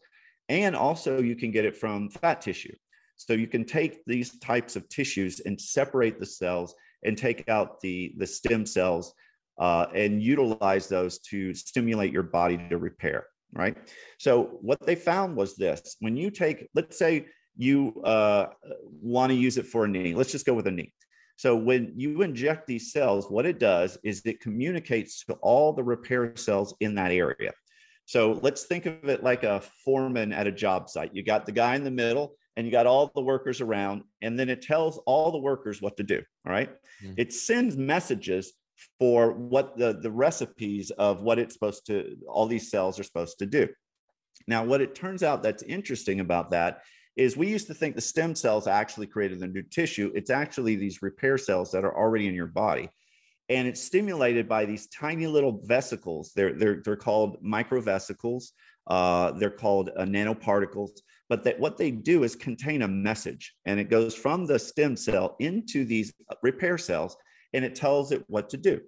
and 0.50 0.76
also 0.76 1.22
you 1.22 1.36
can 1.36 1.52
get 1.52 1.66
it 1.66 1.78
from 1.78 2.10
fat 2.10 2.42
tissue. 2.42 2.76
So 3.16 3.34
you 3.34 3.48
can 3.48 3.66
take 3.66 4.04
these 4.06 4.38
types 4.40 4.76
of 4.76 4.88
tissues 4.90 5.40
and 5.40 5.60
separate 5.60 6.20
the 6.20 6.26
cells 6.26 6.76
and 7.04 7.18
take 7.18 7.48
out 7.48 7.80
the 7.82 8.14
the 8.18 8.28
stem 8.28 8.66
cells 8.66 9.14
uh, 9.60 9.88
and 9.94 10.22
utilize 10.22 10.88
those 10.88 11.20
to 11.20 11.54
stimulate 11.54 12.12
your 12.12 12.24
body 12.24 12.58
to 12.70 12.78
repair. 12.78 13.28
Right. 13.54 13.78
So 14.20 14.58
what 14.62 14.86
they 14.86 14.96
found 14.96 15.36
was 15.36 15.56
this: 15.56 15.96
when 16.00 16.18
you 16.18 16.30
take, 16.30 16.68
let's 16.76 16.98
say 16.98 17.28
you 17.58 18.02
uh, 18.04 18.48
want 19.02 19.32
to 19.32 19.36
use 19.36 19.58
it 19.58 19.66
for 19.66 19.86
a 19.86 19.88
knee. 19.88 20.14
Let's 20.14 20.32
just 20.32 20.46
go 20.46 20.54
with 20.54 20.68
a 20.68 20.72
knee. 20.72 20.94
So 21.38 21.56
when 21.56 21.94
you 21.96 22.24
inject 22.24 22.66
these 22.66 22.92
cells, 22.92 23.30
what 23.30 23.46
it 23.46 23.60
does 23.60 23.98
is 24.04 24.22
it 24.26 24.42
communicates 24.42 25.24
to 25.26 25.34
all 25.36 25.74
the 25.74 25.84
repair 25.84 26.36
cells 26.36 26.76
in 26.80 26.96
that 26.96 27.12
area. 27.12 27.52
So 28.06 28.40
let's 28.42 28.64
think 28.64 28.86
of 28.86 29.06
it 29.06 29.24
like 29.24 29.44
a 29.44 29.62
foreman 29.84 30.34
at 30.34 30.48
a 30.48 30.52
job 30.52 30.90
site. 30.90 31.14
You 31.14 31.24
got 31.24 31.46
the 31.46 31.52
guy 31.52 31.76
in 31.76 31.84
the 31.84 31.92
middle 31.92 32.36
and 32.56 32.66
you 32.66 32.72
got 32.72 32.88
all 32.88 33.12
the 33.14 33.22
workers 33.22 33.62
around, 33.62 34.02
and 34.24 34.40
then 34.40 34.50
it 34.50 34.64
tells 34.64 34.98
all 35.06 35.32
the 35.32 35.38
workers 35.38 35.80
what 35.80 35.96
to 35.98 36.04
do. 36.04 36.24
All 36.46 36.52
right? 36.52 36.72
mm-hmm. 37.04 37.14
It 37.16 37.32
sends 37.32 37.78
messages 37.78 38.54
for 39.00 39.34
what 39.34 39.78
the, 39.78 39.94
the 39.94 40.12
recipes 40.12 40.92
of 40.92 41.22
what 41.22 41.40
it's 41.40 41.54
supposed 41.54 41.86
to, 41.88 42.16
all 42.28 42.46
these 42.46 42.70
cells 42.70 43.00
are 43.00 43.04
supposed 43.04 43.40
to 43.40 43.46
do. 43.46 43.68
Now, 44.48 44.64
what 44.64 44.82
it 44.82 44.96
turns 44.96 45.24
out 45.24 45.44
that's 45.44 45.64
interesting 45.64 46.20
about 46.20 46.52
that 46.52 46.82
is 47.16 47.36
we 47.36 47.48
used 47.48 47.68
to 47.68 47.74
think 47.74 47.96
the 47.96 48.02
stem 48.02 48.36
cells 48.36 48.68
actually 48.68 49.08
created 49.08 49.40
the 49.40 49.48
new 49.48 49.64
tissue. 49.64 50.12
It's 50.16 50.30
actually 50.30 50.76
these 50.76 51.02
repair 51.02 51.38
cells 51.38 51.72
that 51.72 51.84
are 51.84 51.98
already 51.98 52.28
in 52.28 52.36
your 52.36 52.48
body. 52.48 52.90
And 53.50 53.68
it's 53.68 53.82
stimulated 53.82 54.48
by 54.48 54.66
these 54.66 54.88
tiny 54.88 55.26
little 55.26 55.62
vesicles. 55.64 56.32
They're, 56.36 56.54
they're, 56.54 56.82
they're 56.84 56.96
called 56.96 57.42
microvesicles. 57.44 58.52
Uh, 58.86 59.32
they're 59.32 59.50
called 59.50 59.90
uh, 59.98 60.04
nanoparticles. 60.04 60.92
But 61.30 61.44
that 61.44 61.60
what 61.60 61.78
they 61.78 61.92
do 61.92 62.24
is 62.24 62.36
contain 62.36 62.84
a 62.84 62.88
message, 62.88 63.54
and 63.66 63.80
it 63.80 63.90
goes 63.90 64.16
from 64.16 64.46
the 64.46 64.58
stem 64.58 64.96
cell 64.96 65.36
into 65.40 65.84
these 65.84 66.14
repair 66.42 66.78
cells, 66.78 67.18
and 67.54 67.64
it 67.66 67.76
tells 67.76 68.12
it 68.12 68.24
what 68.28 68.50
to 68.50 68.58
do. 68.58 68.82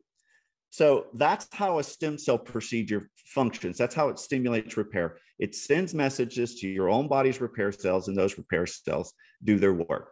So 0.72 1.08
that's 1.14 1.48
how 1.52 1.80
a 1.80 1.84
stem 1.84 2.18
cell 2.18 2.38
procedure 2.38 3.10
functions. 3.26 3.78
That's 3.78 3.96
how 3.96 4.10
it 4.10 4.20
stimulates 4.20 4.78
repair. 4.78 5.18
It 5.40 5.56
sends 5.56 5.94
messages 5.94 6.56
to 6.60 6.68
your 6.68 6.90
own 6.90 7.08
body's 7.08 7.42
repair 7.42 7.72
cells, 7.72 8.08
and 8.08 8.18
those 8.18 8.38
repair 8.38 8.66
cells 8.66 9.14
do 9.44 9.58
their 9.58 9.74
work. 9.74 10.12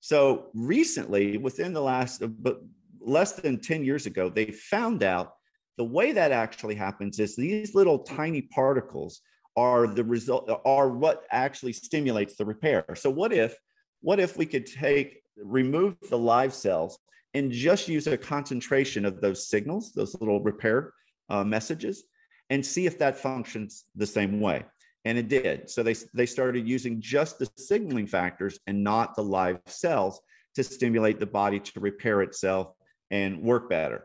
So 0.00 0.50
recently, 0.52 1.38
within 1.38 1.72
the 1.72 1.80
last, 1.80 2.22
uh, 2.22 2.26
but 2.26 2.60
less 3.00 3.32
than 3.32 3.60
10 3.60 3.84
years 3.84 4.06
ago, 4.06 4.28
they 4.28 4.46
found 4.46 5.02
out 5.02 5.32
the 5.78 5.84
way 5.84 6.12
that 6.12 6.32
actually 6.32 6.74
happens 6.74 7.18
is 7.18 7.34
these 7.34 7.74
little 7.74 8.00
tiny 8.00 8.42
particles 8.42 9.22
are 9.56 9.86
the 9.86 10.04
result 10.04 10.50
are 10.64 10.90
what 10.90 11.24
actually 11.30 11.72
stimulates 11.72 12.36
the 12.36 12.44
repair. 12.44 12.84
So 12.94 13.10
what 13.10 13.32
if 13.32 13.56
what 14.00 14.20
if 14.20 14.36
we 14.36 14.46
could 14.46 14.66
take 14.66 15.22
remove 15.36 15.96
the 16.10 16.18
live 16.18 16.52
cells 16.52 16.98
and 17.34 17.50
just 17.50 17.88
use 17.88 18.06
a 18.06 18.16
concentration 18.16 19.04
of 19.04 19.20
those 19.20 19.48
signals, 19.48 19.92
those 19.92 20.14
little 20.20 20.40
repair 20.40 20.92
uh, 21.28 21.44
messages, 21.44 22.04
and 22.50 22.64
see 22.64 22.86
if 22.86 22.98
that 22.98 23.16
functions 23.16 23.84
the 23.96 24.06
same 24.06 24.40
way. 24.40 24.64
And 25.04 25.18
it 25.18 25.28
did. 25.28 25.68
So 25.68 25.82
they, 25.82 25.94
they 26.14 26.26
started 26.26 26.66
using 26.66 27.00
just 27.00 27.38
the 27.38 27.48
signaling 27.56 28.06
factors 28.06 28.58
and 28.66 28.82
not 28.82 29.14
the 29.14 29.22
live 29.22 29.58
cells 29.66 30.20
to 30.54 30.64
stimulate 30.64 31.20
the 31.20 31.26
body 31.26 31.58
to 31.58 31.80
repair 31.80 32.22
itself 32.22 32.72
and 33.10 33.42
work 33.42 33.68
better. 33.68 34.04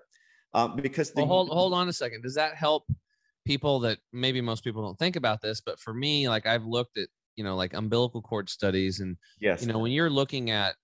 Um, 0.53 0.75
because 0.77 1.11
the, 1.11 1.21
well, 1.21 1.27
hold 1.27 1.49
hold 1.49 1.73
on 1.73 1.87
a 1.89 1.93
second. 1.93 2.23
Does 2.23 2.35
that 2.35 2.55
help 2.55 2.85
people 3.45 3.79
that 3.81 3.99
maybe 4.11 4.41
most 4.41 4.63
people 4.63 4.81
don't 4.81 4.97
think 4.97 5.15
about 5.15 5.41
this? 5.41 5.61
But 5.61 5.79
for 5.79 5.93
me, 5.93 6.27
like 6.27 6.47
I've 6.47 6.65
looked 6.65 6.97
at 6.97 7.07
you 7.35 7.43
know 7.43 7.55
like 7.55 7.75
umbilical 7.75 8.21
cord 8.21 8.49
studies, 8.49 8.99
and 8.99 9.15
yes, 9.39 9.61
you 9.61 9.67
know 9.67 9.77
when 9.77 9.91
you're 9.91 10.09
looking 10.09 10.49
at 10.49 10.75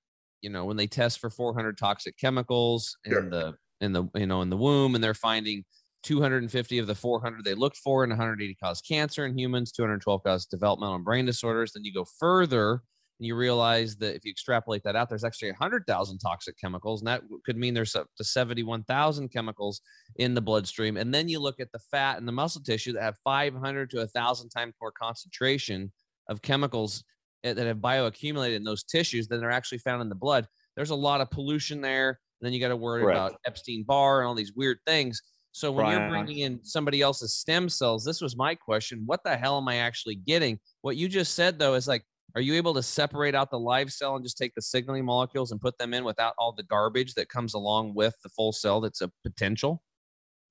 you 0.46 0.52
know 0.52 0.64
when 0.64 0.78
they 0.78 0.86
test 0.86 1.20
for 1.20 1.32
400 1.32 1.76
toxic 1.76 2.18
chemicals 2.20 2.96
in 3.04 3.12
sure. 3.12 3.30
the 3.30 3.54
in 3.82 3.94
the 3.94 4.06
you 4.14 4.28
know 4.28 4.44
in 4.44 4.52
the 4.52 4.58
womb, 4.58 4.94
and 4.94 5.04
they're 5.04 5.16
finding 5.16 5.66
250 6.04 6.78
of 6.78 6.86
the 6.86 6.94
400 6.94 7.44
they 7.44 7.56
looked 7.56 7.78
for, 7.78 8.04
and 8.04 8.12
180 8.12 8.56
cause 8.64 8.80
cancer 8.80 9.26
in 9.26 9.36
humans, 9.36 9.72
212 9.72 10.24
cause 10.24 10.46
developmental 10.46 10.96
and 10.96 11.04
brain 11.04 11.26
disorders. 11.26 11.72
Then 11.74 11.84
you 11.84 11.92
go 11.92 12.06
further 12.20 12.84
and 13.20 13.26
you 13.26 13.36
realize 13.36 13.96
that 13.96 14.16
if 14.16 14.24
you 14.24 14.30
extrapolate 14.30 14.84
that 14.84 14.96
out, 14.96 15.10
there's 15.10 15.24
actually 15.24 15.50
100,000 15.50 16.20
toxic 16.20 16.60
chemicals, 16.60 17.02
and 17.02 17.08
that 17.08 17.24
could 17.44 17.58
mean 17.58 17.74
there's 17.74 17.96
up 17.96 18.08
to 18.18 18.24
71,000 18.24 19.30
chemicals 19.30 19.82
in 20.18 20.36
the 20.36 20.42
bloodstream. 20.42 20.96
And 20.96 21.12
then 21.12 21.28
you 21.28 21.40
look 21.40 21.60
at 21.60 21.72
the 21.72 21.80
fat 21.80 22.20
and 22.20 22.28
the 22.28 22.34
muscle 22.34 22.62
tissue 22.62 22.94
that 22.94 23.02
have 23.02 23.18
500 23.24 23.90
to 23.90 23.98
1,000 23.98 24.50
times 24.50 24.76
more 24.80 24.92
concentration 24.92 25.92
of 26.30 26.44
chemicals 26.44 27.04
Eh, 27.46 27.54
that 27.54 27.68
have 27.68 27.78
bioaccumulated 27.78 28.56
in 28.56 28.64
those 28.64 28.84
tissues 28.84 29.28
than 29.28 29.44
are 29.44 29.52
actually 29.52 29.78
found 29.78 30.02
in 30.02 30.10
the 30.10 30.16
blood. 30.16 30.48
There's 30.76 30.90
a 30.90 30.96
lot 30.96 31.22
of 31.22 31.30
pollution 31.30 31.80
there. 31.80 32.20
And 32.42 32.48
then 32.48 32.54
you 32.54 32.60
got 32.60 32.70
to 32.70 32.76
worry 32.76 33.04
Correct. 33.04 33.18
about 33.18 33.40
Epstein 33.46 33.84
Barr 33.84 34.22
and 34.22 34.28
all 34.28 34.34
these 34.34 34.54
weird 34.56 34.80
things. 34.88 35.22
So 35.52 35.72
when 35.72 35.88
you're 35.88 36.10
bringing 36.10 36.40
in 36.40 36.60
somebody 36.64 37.02
else's 37.02 37.38
stem 37.38 37.70
cells, 37.70 38.04
this 38.04 38.20
was 38.20 38.36
my 38.36 38.56
question. 38.56 39.04
What 39.06 39.22
the 39.24 39.38
hell 39.38 39.58
am 39.58 39.68
I 39.68 39.76
actually 39.78 40.16
getting? 40.16 40.60
What 40.82 40.98
you 40.98 41.08
just 41.08 41.36
said 41.36 41.60
though 41.60 41.76
is 41.76 41.88
like, 41.88 42.04
are 42.34 42.42
you 42.42 42.56
able 42.56 42.74
to 42.74 42.84
separate 42.84 43.36
out 43.36 43.52
the 43.52 43.60
live 43.60 43.94
cell 43.94 44.16
and 44.16 44.26
just 44.26 44.38
take 44.38 44.54
the 44.56 44.62
signaling 44.62 45.06
molecules 45.06 45.52
and 45.52 45.62
put 45.62 45.78
them 45.78 45.94
in 45.94 46.04
without 46.04 46.34
all 46.40 46.52
the 46.52 46.64
garbage 46.64 47.14
that 47.14 47.30
comes 47.30 47.54
along 47.54 47.94
with 47.94 48.16
the 48.24 48.30
full 48.30 48.52
cell 48.54 48.82
that's 48.82 49.02
a 49.02 49.12
potential? 49.24 49.84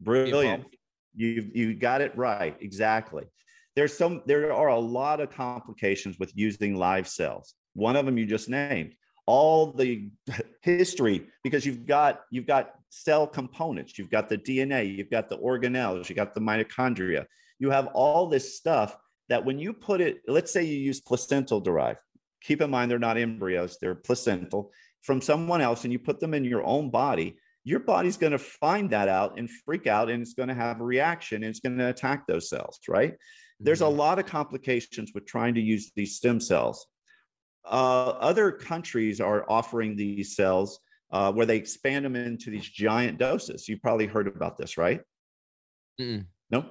Brilliant. 0.01 0.65
You 1.15 1.51
you 1.53 1.75
got 1.75 2.01
it 2.01 2.17
right. 2.17 2.57
Exactly. 2.61 3.25
There's 3.77 3.97
some 3.97 4.23
there 4.27 4.53
are 4.53 4.69
a 4.69 4.79
lot 4.79 5.21
of 5.21 5.31
complications 5.31 6.19
with 6.19 6.33
using 6.35 6.77
live 6.77 7.09
cells. 7.09 7.55
One 7.75 7.97
of 7.97 8.07
them 8.07 8.19
you 8.19 8.27
just 8.27 8.49
named 8.49 8.95
all 9.27 9.73
the 9.73 10.11
history 10.61 11.27
because 11.43 11.65
you've 11.65 11.87
got 11.87 12.23
you've 12.31 12.47
got 12.47 12.75
cell 12.91 13.27
components 13.27 13.99
you've 13.99 14.11
got 14.11 14.29
the 14.29 14.37
dna 14.37 14.97
you've 14.97 15.11
got 15.11 15.29
the 15.29 15.39
organelles 15.39 16.09
you 16.09 16.15
got 16.15 16.35
the 16.35 16.41
mitochondria 16.41 17.25
you 17.59 17.71
have 17.71 17.87
all 17.89 18.29
this 18.29 18.57
stuff 18.57 18.97
that 19.31 19.43
when 19.43 19.59
you 19.59 19.73
put 19.73 20.01
it 20.01 20.21
let's 20.29 20.53
say 20.53 20.63
you 20.63 20.79
use 20.79 21.01
placental 21.01 21.59
derived 21.59 21.99
keep 22.43 22.61
in 22.61 22.71
mind 22.71 22.91
they're 22.91 22.99
not 22.99 23.17
embryos 23.17 23.79
they're 23.81 23.95
placental 23.95 24.71
from 25.01 25.21
someone 25.21 25.63
else 25.63 25.85
and 25.85 25.93
you 25.93 25.99
put 25.99 26.21
them 26.21 26.35
in 26.35 26.45
your 26.45 26.65
own 26.65 26.91
body 26.91 27.35
your 27.65 27.81
body's 27.81 28.19
going 28.19 28.33
to 28.33 28.39
find 28.39 28.91
that 28.91 29.09
out 29.09 29.39
and 29.39 29.51
freak 29.51 29.87
out 29.87 30.11
and 30.11 30.21
it's 30.21 30.35
going 30.35 30.51
to 30.51 30.55
have 30.55 30.81
a 30.81 30.85
reaction 30.85 31.43
and 31.43 31.51
it's 31.51 31.61
going 31.61 31.77
to 31.79 31.89
attack 31.89 32.27
those 32.27 32.51
cells 32.51 32.79
right. 32.89 33.15
There's 33.61 33.83
a 33.83 33.85
mm-hmm. 33.85 33.99
lot 33.99 34.19
of 34.19 34.27
complications 34.27 35.13
with 35.15 35.27
trying 35.27 35.55
to 35.55 35.61
use 35.61 35.93
these 35.95 36.17
stem 36.17 36.41
cells 36.41 36.87
uh, 37.65 38.11
other 38.21 38.53
countries 38.53 39.21
are 39.21 39.51
offering 39.51 39.97
these 39.97 40.37
cells 40.37 40.81
uh, 41.13 41.33
where 41.33 41.47
they 41.47 41.57
expand 41.57 42.05
them 42.05 42.17
into 42.17 42.51
these 42.51 42.69
giant 42.69 43.19
doses. 43.19 43.69
You've 43.69 43.83
probably 43.83 44.07
heard 44.07 44.27
about 44.27 44.59
this, 44.59 44.77
right? 44.77 45.01
Mm-mm. 46.01 46.27
No. 46.51 46.67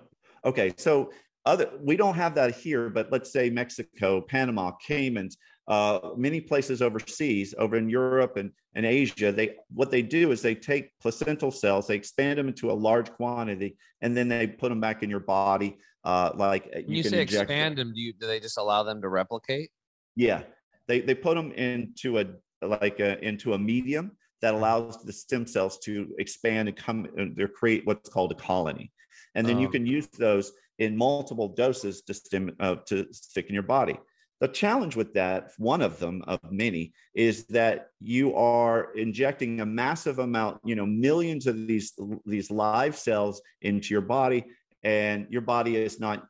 Okay, 0.46 0.74
so 0.78 1.12
other 1.46 1.72
we 1.82 1.96
don't 1.98 2.16
have 2.16 2.36
that 2.36 2.56
here, 2.56 2.90
but 2.90 3.12
let's 3.12 3.32
say 3.32 3.50
Mexico, 3.50 4.22
Panama, 4.22 4.72
Caymans, 4.86 5.38
uh, 5.68 6.12
many 6.18 6.42
places 6.42 6.82
overseas, 6.82 7.54
over 7.58 7.78
in 7.78 7.90
Europe 7.90 8.38
and, 8.38 8.52
and 8.76 8.86
Asia, 8.86 9.32
they 9.32 9.56
what 9.74 9.92
they 9.92 10.02
do 10.02 10.32
is 10.32 10.42
they 10.42 10.56
take 10.56 10.92
placental 11.00 11.52
cells, 11.52 11.88
they 11.88 11.96
expand 11.96 12.38
them 12.38 12.48
into 12.48 12.72
a 12.72 12.74
large 12.74 13.12
quantity, 13.12 13.78
and 14.02 14.16
then 14.16 14.28
they 14.28 14.48
put 14.48 14.70
them 14.70 14.82
back 14.82 15.04
in 15.04 15.10
your 15.10 15.22
body. 15.22 15.78
Uh, 16.04 16.32
like 16.36 16.70
when 16.74 16.90
you, 16.90 16.98
you 16.98 17.04
say 17.04 17.22
expand 17.22 17.78
them. 17.78 17.88
them, 17.88 17.94
do 17.94 18.02
you 18.02 18.14
do 18.14 18.28
they 18.28 18.40
just 18.40 18.58
allow 18.58 18.84
them 18.84 19.02
to 19.02 19.08
replicate? 19.08 19.70
Yeah, 20.16 20.44
they 20.88 21.00
they 21.00 21.16
put 21.16 21.36
them 21.36 21.52
into 21.54 22.20
a 22.20 22.26
like 22.62 23.00
a, 23.00 23.24
into 23.26 23.54
a 23.54 23.58
medium 23.58 24.12
that 24.42 24.54
allows 24.54 25.02
the 25.04 25.14
stem 25.14 25.48
cells 25.48 25.80
to 25.80 26.14
expand 26.20 26.68
and 26.68 26.76
come 26.76 27.08
and 27.18 27.42
uh, 27.42 27.48
create 27.56 27.86
what's 27.86 28.10
called 28.10 28.34
a 28.34 28.36
colony, 28.36 28.92
and 29.36 29.48
then 29.48 29.60
you 29.60 29.70
can 29.70 29.86
use 29.86 30.08
those 30.08 30.52
in 30.80 30.98
multiple 30.98 31.48
doses 31.48 32.02
to 32.02 32.14
stim 32.14 32.52
uh, 32.60 32.76
to 32.88 33.08
stick 33.14 33.48
in 33.48 33.54
your 33.54 33.64
body. 33.64 33.98
The 34.42 34.48
challenge 34.50 34.96
with 34.96 35.14
that, 35.14 35.52
one 35.58 35.82
of 35.82 36.00
them 36.00 36.24
of 36.28 36.40
many, 36.52 36.94
is 37.14 37.46
that 37.46 37.88
you 38.02 38.36
are 38.36 38.94
injecting 38.96 39.62
a 39.62 39.66
massive 39.66 40.20
amount, 40.20 40.60
you 40.66 40.76
know, 40.76 40.86
millions 40.86 41.48
of 41.48 41.68
these 41.68 41.94
these 42.26 42.52
live 42.52 42.98
cells 42.98 43.42
into 43.62 43.94
your 43.94 44.02
body, 44.02 44.44
and 44.84 45.28
your 45.30 45.42
body 45.42 45.78
is 45.78 46.00
not 46.00 46.26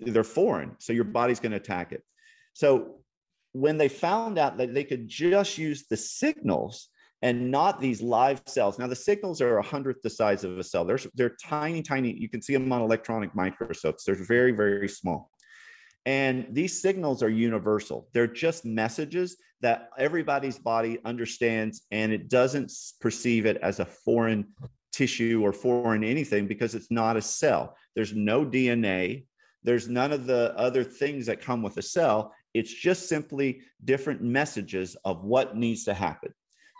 they're 0.00 0.24
foreign, 0.24 0.76
so 0.78 0.92
your 0.92 1.04
body's 1.04 1.40
going 1.40 1.52
to 1.52 1.58
attack 1.58 1.92
it. 1.92 2.02
So 2.52 3.00
when 3.52 3.76
they 3.76 3.88
found 3.88 4.38
out 4.38 4.56
that 4.58 4.74
they 4.74 4.84
could 4.84 5.08
just 5.08 5.58
use 5.58 5.86
the 5.88 5.96
signals 5.96 6.88
and 7.22 7.50
not 7.50 7.80
these 7.80 8.00
live 8.00 8.42
cells. 8.46 8.78
Now 8.78 8.86
the 8.86 8.96
signals 8.96 9.40
are 9.40 9.58
a 9.58 9.62
hundredth 9.62 10.02
the 10.02 10.10
size 10.10 10.44
of 10.44 10.58
a 10.58 10.62
cell. 10.62 10.84
They're, 10.84 11.00
they're 11.14 11.36
tiny, 11.42 11.82
tiny. 11.82 12.12
You 12.12 12.28
can 12.28 12.40
see 12.40 12.52
them 12.52 12.72
on 12.72 12.80
electronic 12.80 13.34
microscopes. 13.34 14.04
They're 14.04 14.14
very, 14.14 14.52
very 14.52 14.88
small. 14.88 15.30
And 16.08 16.46
these 16.52 16.80
signals 16.80 17.22
are 17.22 17.28
universal. 17.28 18.08
They're 18.14 18.26
just 18.26 18.64
messages 18.64 19.36
that 19.60 19.90
everybody's 19.98 20.58
body 20.58 20.98
understands 21.04 21.82
and 21.90 22.12
it 22.12 22.30
doesn't 22.30 22.72
perceive 22.98 23.44
it 23.44 23.58
as 23.58 23.78
a 23.78 23.84
foreign 23.84 24.46
tissue 24.90 25.42
or 25.44 25.52
foreign 25.52 26.02
anything 26.02 26.46
because 26.46 26.74
it's 26.74 26.90
not 26.90 27.18
a 27.18 27.20
cell. 27.20 27.76
There's 27.94 28.14
no 28.14 28.42
DNA. 28.46 29.26
There's 29.64 29.86
none 29.86 30.10
of 30.10 30.24
the 30.24 30.54
other 30.56 30.82
things 30.82 31.26
that 31.26 31.42
come 31.42 31.60
with 31.60 31.76
a 31.76 31.82
cell. 31.82 32.32
It's 32.54 32.72
just 32.72 33.06
simply 33.06 33.60
different 33.84 34.22
messages 34.22 34.96
of 35.04 35.24
what 35.24 35.58
needs 35.58 35.84
to 35.84 35.92
happen. 35.92 36.32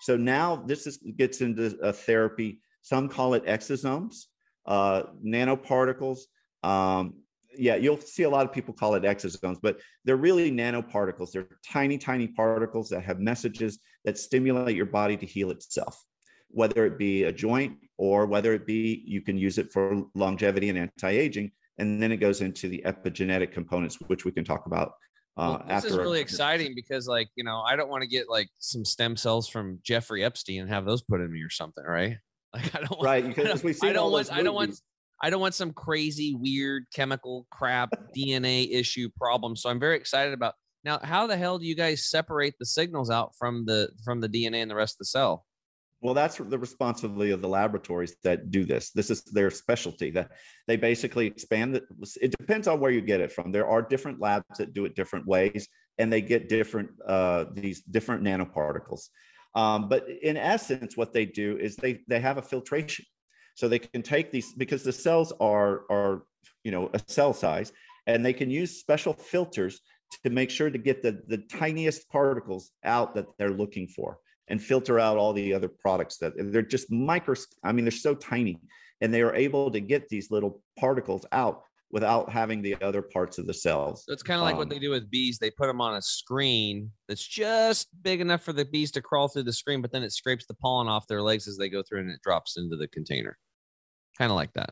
So 0.04 0.16
now 0.16 0.56
this 0.56 0.86
is, 0.86 1.00
gets 1.18 1.42
into 1.42 1.78
a 1.82 1.92
therapy. 1.92 2.60
Some 2.80 3.10
call 3.10 3.34
it 3.34 3.44
exosomes, 3.44 4.24
uh, 4.64 5.02
nanoparticles. 5.22 6.20
Um, 6.62 7.12
yeah, 7.58 7.76
you'll 7.76 8.00
see 8.00 8.22
a 8.22 8.30
lot 8.30 8.46
of 8.46 8.52
people 8.52 8.72
call 8.72 8.94
it 8.94 9.02
exosomes, 9.02 9.58
but 9.62 9.80
they're 10.04 10.16
really 10.16 10.50
nanoparticles. 10.50 11.32
They're 11.32 11.48
tiny, 11.66 11.98
tiny 11.98 12.28
particles 12.28 12.88
that 12.90 13.02
have 13.02 13.18
messages 13.18 13.78
that 14.04 14.18
stimulate 14.18 14.76
your 14.76 14.86
body 14.86 15.16
to 15.16 15.26
heal 15.26 15.50
itself, 15.50 16.02
whether 16.48 16.86
it 16.86 16.98
be 16.98 17.24
a 17.24 17.32
joint 17.32 17.76
or 17.96 18.26
whether 18.26 18.54
it 18.54 18.66
be 18.66 19.02
you 19.06 19.20
can 19.20 19.36
use 19.36 19.58
it 19.58 19.72
for 19.72 20.04
longevity 20.14 20.68
and 20.68 20.78
anti 20.78 21.10
aging. 21.10 21.50
And 21.78 22.02
then 22.02 22.12
it 22.12 22.16
goes 22.16 22.40
into 22.40 22.68
the 22.68 22.82
epigenetic 22.86 23.52
components, 23.52 23.98
which 24.06 24.24
we 24.24 24.32
can 24.32 24.44
talk 24.44 24.66
about 24.66 24.92
uh, 25.38 25.56
well, 25.68 25.76
this 25.80 25.84
is 25.84 25.96
really 25.96 26.20
exciting 26.20 26.74
because, 26.74 27.06
like, 27.06 27.28
you 27.36 27.44
know, 27.44 27.60
I 27.60 27.76
don't 27.76 27.88
want 27.88 28.02
to 28.02 28.08
get 28.08 28.28
like 28.28 28.48
some 28.58 28.84
stem 28.84 29.16
cells 29.16 29.48
from 29.48 29.78
Jeffrey 29.84 30.24
Epstein 30.24 30.62
and 30.62 30.68
have 30.68 30.84
those 30.84 31.00
put 31.00 31.20
in 31.20 31.30
me 31.30 31.42
or 31.42 31.50
something, 31.50 31.84
right? 31.84 32.18
Like, 32.54 32.74
I 32.74 32.78
don't 32.78 32.90
want, 32.92 33.04
right 33.04 33.26
because 33.26 33.62
we 33.62 33.74
see. 33.74 33.86
I 33.86 33.92
don't 33.92 34.10
want. 34.10 34.32
I 34.32 34.42
don't 34.42 34.54
want. 34.54 34.80
I 35.22 35.30
don't 35.30 35.40
want 35.40 35.54
some 35.54 35.72
crazy, 35.72 36.34
weird 36.34 36.84
chemical 36.94 37.46
crap 37.50 37.90
DNA 38.16 38.70
issue 38.70 39.08
problem. 39.16 39.56
So 39.56 39.68
I'm 39.70 39.80
very 39.80 39.96
excited 39.96 40.32
about 40.32 40.54
now. 40.84 40.98
How 41.02 41.26
the 41.26 41.36
hell 41.36 41.58
do 41.58 41.66
you 41.66 41.74
guys 41.74 42.08
separate 42.08 42.54
the 42.58 42.66
signals 42.66 43.10
out 43.10 43.32
from 43.38 43.64
the 43.66 43.90
from 44.04 44.20
the 44.20 44.28
DNA 44.28 44.62
and 44.62 44.70
the 44.70 44.76
rest 44.76 44.94
of 44.94 44.98
the 44.98 45.06
cell? 45.06 45.44
Well, 46.00 46.14
that's 46.14 46.36
the 46.36 46.58
responsibility 46.58 47.32
of 47.32 47.42
the 47.42 47.48
laboratories 47.48 48.14
that 48.22 48.52
do 48.52 48.64
this. 48.64 48.90
This 48.90 49.10
is 49.10 49.24
their 49.24 49.50
specialty. 49.50 50.10
That 50.12 50.30
they 50.68 50.76
basically 50.76 51.26
expand 51.26 51.74
it. 51.74 51.84
It 52.20 52.36
depends 52.38 52.68
on 52.68 52.78
where 52.78 52.92
you 52.92 53.00
get 53.00 53.20
it 53.20 53.32
from. 53.32 53.50
There 53.50 53.66
are 53.66 53.82
different 53.82 54.20
labs 54.20 54.58
that 54.58 54.74
do 54.74 54.84
it 54.84 54.94
different 54.94 55.26
ways, 55.26 55.68
and 55.98 56.12
they 56.12 56.20
get 56.20 56.48
different 56.48 56.90
uh, 57.06 57.46
these 57.52 57.82
different 57.82 58.22
nanoparticles. 58.22 59.08
Um, 59.56 59.88
but 59.88 60.06
in 60.22 60.36
essence, 60.36 60.96
what 60.96 61.12
they 61.12 61.26
do 61.26 61.58
is 61.58 61.74
they 61.74 62.00
they 62.06 62.20
have 62.20 62.38
a 62.38 62.42
filtration, 62.42 63.04
so 63.58 63.66
they 63.66 63.80
can 63.80 64.02
take 64.02 64.30
these 64.30 64.52
because 64.52 64.84
the 64.84 64.92
cells 64.92 65.32
are 65.40 65.82
are 65.90 66.22
you 66.62 66.70
know 66.70 66.88
a 66.94 67.00
cell 67.08 67.34
size, 67.34 67.72
and 68.06 68.24
they 68.24 68.32
can 68.32 68.50
use 68.50 68.78
special 68.78 69.12
filters 69.12 69.80
to 70.22 70.30
make 70.30 70.48
sure 70.48 70.70
to 70.70 70.78
get 70.78 71.02
the 71.02 71.20
the 71.26 71.38
tiniest 71.38 72.08
particles 72.08 72.70
out 72.84 73.16
that 73.16 73.26
they're 73.36 73.50
looking 73.50 73.88
for 73.88 74.18
and 74.46 74.62
filter 74.62 75.00
out 75.00 75.16
all 75.16 75.32
the 75.32 75.52
other 75.52 75.68
products 75.68 76.18
that 76.18 76.34
they're 76.36 76.62
just 76.62 76.90
micro 76.90 77.34
i 77.64 77.72
mean 77.72 77.84
they're 77.84 77.90
so 77.90 78.14
tiny 78.14 78.58
and 79.00 79.12
they 79.12 79.22
are 79.22 79.34
able 79.34 79.70
to 79.72 79.80
get 79.80 80.08
these 80.08 80.30
little 80.30 80.62
particles 80.78 81.26
out 81.32 81.62
without 81.90 82.30
having 82.30 82.62
the 82.62 82.76
other 82.80 83.02
parts 83.02 83.38
of 83.38 83.46
the 83.46 83.54
cells. 83.54 84.04
So 84.06 84.12
it's 84.12 84.22
kind 84.22 84.38
of 84.38 84.44
like 84.44 84.54
um, 84.54 84.58
what 84.58 84.68
they 84.68 84.78
do 84.78 84.90
with 84.90 85.10
bees. 85.10 85.38
They 85.38 85.50
put 85.50 85.68
them 85.68 85.80
on 85.80 85.96
a 85.96 86.02
screen 86.02 86.90
that's 87.08 87.26
just 87.26 87.88
big 88.02 88.20
enough 88.20 88.42
for 88.42 88.52
the 88.52 88.66
bees 88.66 88.90
to 88.92 89.00
crawl 89.00 89.28
through 89.28 89.44
the 89.44 89.52
screen 89.52 89.80
but 89.80 89.90
then 89.90 90.02
it 90.02 90.12
scrapes 90.12 90.46
the 90.46 90.54
pollen 90.54 90.86
off 90.86 91.06
their 91.06 91.22
legs 91.22 91.48
as 91.48 91.56
they 91.56 91.68
go 91.68 91.82
through 91.82 92.00
and 92.00 92.10
it 92.10 92.20
drops 92.22 92.56
into 92.58 92.76
the 92.76 92.88
container 92.88 93.38
kind 94.18 94.30
of 94.30 94.36
like 94.36 94.52
that 94.54 94.70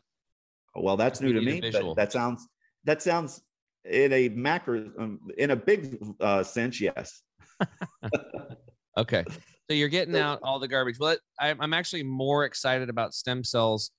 well 0.74 0.96
that's 0.96 1.20
new 1.20 1.32
to 1.32 1.40
me 1.40 1.60
but 1.60 1.94
that 1.94 2.12
sounds 2.12 2.46
that 2.84 3.00
sounds 3.00 3.42
in 3.84 4.12
a 4.12 4.28
macro 4.30 4.90
um, 4.98 5.20
in 5.38 5.52
a 5.52 5.56
big 5.56 5.98
uh, 6.20 6.42
sense 6.42 6.80
yes 6.80 7.22
okay 8.98 9.24
so 9.68 9.74
you're 9.74 9.88
getting 9.88 10.16
out 10.16 10.40
all 10.42 10.60
the 10.60 10.68
garbage. 10.68 10.98
Well, 10.98 11.16
I'm 11.40 11.74
actually 11.74 12.04
more 12.04 12.44
excited 12.44 12.88
about 12.88 13.14
stem 13.14 13.42
cells 13.42 13.90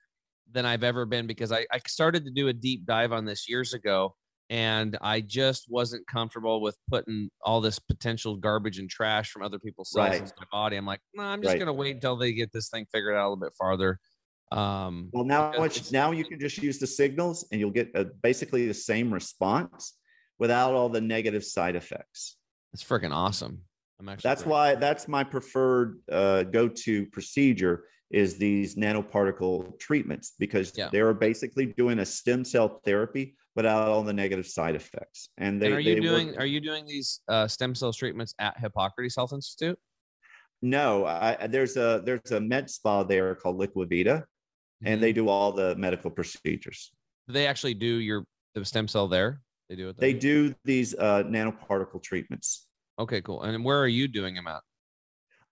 than 0.50 0.66
I've 0.66 0.84
ever 0.84 1.06
been 1.06 1.28
because 1.28 1.52
I, 1.52 1.66
I 1.72 1.80
started 1.88 2.24
to 2.26 2.32
do 2.32 2.48
a 2.48 2.54
deep 2.54 2.86
dive 2.86 3.12
on 3.12 3.26
this 3.26 3.50
years 3.50 3.74
ago 3.74 4.16
and 4.50 4.98
I 5.02 5.20
just 5.20 5.66
wasn't 5.70 6.08
comfortable 6.08 6.62
with 6.62 6.78
putting 6.90 7.30
all 7.44 7.60
this 7.60 7.80
potential 7.80 8.38
garbage 8.38 8.80
and 8.80 8.90
trash 8.90 9.30
from 9.30 9.42
other 9.42 9.60
people's 9.60 9.92
cells 9.92 10.10
right. 10.10 10.22
into 10.22 10.34
my 10.40 10.46
body. 10.50 10.78
I'm 10.78 10.86
like, 10.86 11.02
no, 11.14 11.24
nah, 11.24 11.34
I'm 11.34 11.42
just 11.42 11.52
right. 11.52 11.60
gonna 11.60 11.74
wait 11.74 11.96
until 11.96 12.16
they 12.16 12.32
get 12.32 12.54
this 12.54 12.70
thing 12.70 12.86
figured 12.94 13.16
out 13.16 13.24
a 13.24 13.30
little 13.30 13.36
bit 13.36 13.52
farther. 13.60 14.00
Um, 14.52 15.10
well, 15.12 15.26
now 15.26 15.52
now 15.92 16.12
you 16.12 16.24
can 16.24 16.40
just 16.40 16.58
use 16.58 16.80
the 16.80 16.88
signals 16.88 17.46
and 17.52 17.60
you'll 17.60 17.72
get 17.72 17.90
a, 17.96 18.06
basically 18.06 18.68
the 18.68 18.74
same 18.74 19.14
response 19.14 19.98
without 20.40 20.74
all 20.74 20.90
the 20.90 21.02
negative 21.02 21.44
side 21.44 21.76
effects. 21.76 22.38
It's 22.74 22.84
freaking 22.84 23.14
awesome. 23.14 23.62
I'm 24.00 24.10
actually 24.10 24.30
that's 24.30 24.46
why 24.46 24.76
that's 24.76 25.08
my 25.08 25.24
preferred 25.24 26.00
uh, 26.12 26.44
go-to 26.44 27.08
procedure 27.08 27.86
is 28.10 28.38
these 28.38 28.76
nanoparticle 28.76 29.78
treatments 29.80 30.34
because 30.40 30.72
yeah. 30.78 30.90
they're 30.92 31.14
basically 31.14 31.66
doing 31.66 32.00
a 32.00 32.06
stem 32.06 32.46
cell 32.46 32.80
therapy 32.86 33.36
without 33.56 33.88
all 33.90 34.04
the 34.04 34.14
negative 34.14 34.48
side 34.48 34.76
effects. 34.76 35.30
And 35.38 35.62
they 35.62 35.68
and 35.68 35.76
are 35.76 35.80
you 35.80 36.00
doing 36.00 36.28
work. 36.28 36.38
are 36.40 36.46
you 36.46 36.62
doing 36.62 36.86
these 36.86 37.22
uh, 37.28 37.48
stem 37.48 37.76
cell 37.76 37.92
treatments 37.92 38.34
at 38.40 38.58
Hippocrates 38.60 39.16
Health 39.16 39.34
Institute? 39.34 39.78
No, 40.62 41.06
I, 41.06 41.48
there's 41.48 41.76
a 41.76 42.02
there's 42.04 42.32
a 42.32 42.40
med 42.40 42.70
spa 42.70 43.04
there 43.04 43.36
called 43.36 43.60
Liquivida. 43.60 44.24
And 44.84 45.02
they 45.02 45.12
mm-hmm. 45.12 45.26
do 45.26 45.30
all 45.30 45.52
the 45.52 45.76
medical 45.76 46.12
procedures. 46.12 46.92
They 47.28 47.48
actually 47.48 47.74
do 47.74 47.88
your 47.88 48.26
the 48.56 48.66
stem 48.66 48.88
cell 48.88 49.08
there? 49.08 49.42
They 49.70 49.76
do 49.76 49.90
it. 49.90 49.98
There? 49.98 50.10
They 50.10 50.18
do 50.18 50.56
these 50.64 50.96
uh, 50.96 51.24
nanoparticle 51.24 52.02
treatments. 52.02 52.68
Okay, 53.00 53.22
cool. 53.22 53.44
And 53.44 53.64
where 53.64 53.80
are 53.80 53.88
you 53.88 54.08
doing 54.08 54.36
them 54.36 54.48
at? 54.48 54.62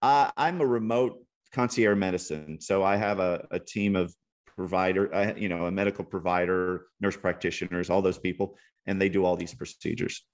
Uh, 0.02 0.32
I'm 0.38 0.62
a 0.62 0.66
remote 0.66 1.24
concierge 1.52 1.98
medicine. 1.98 2.58
So 2.60 2.84
I 2.84 2.96
have 2.96 3.20
a, 3.20 3.46
a 3.52 3.60
team 3.60 3.96
of 3.96 4.14
provider, 4.56 5.14
uh, 5.14 5.34
you 5.36 5.50
know, 5.50 5.66
a 5.66 5.72
medical 5.72 6.04
provider, 6.04 6.88
nurse 7.02 7.18
practitioners, 7.18 7.90
all 7.90 8.02
those 8.02 8.18
people, 8.18 8.58
and 8.86 9.02
they 9.02 9.10
do 9.10 9.26
all 9.26 9.36
these 9.36 9.54
procedures. 9.54 10.26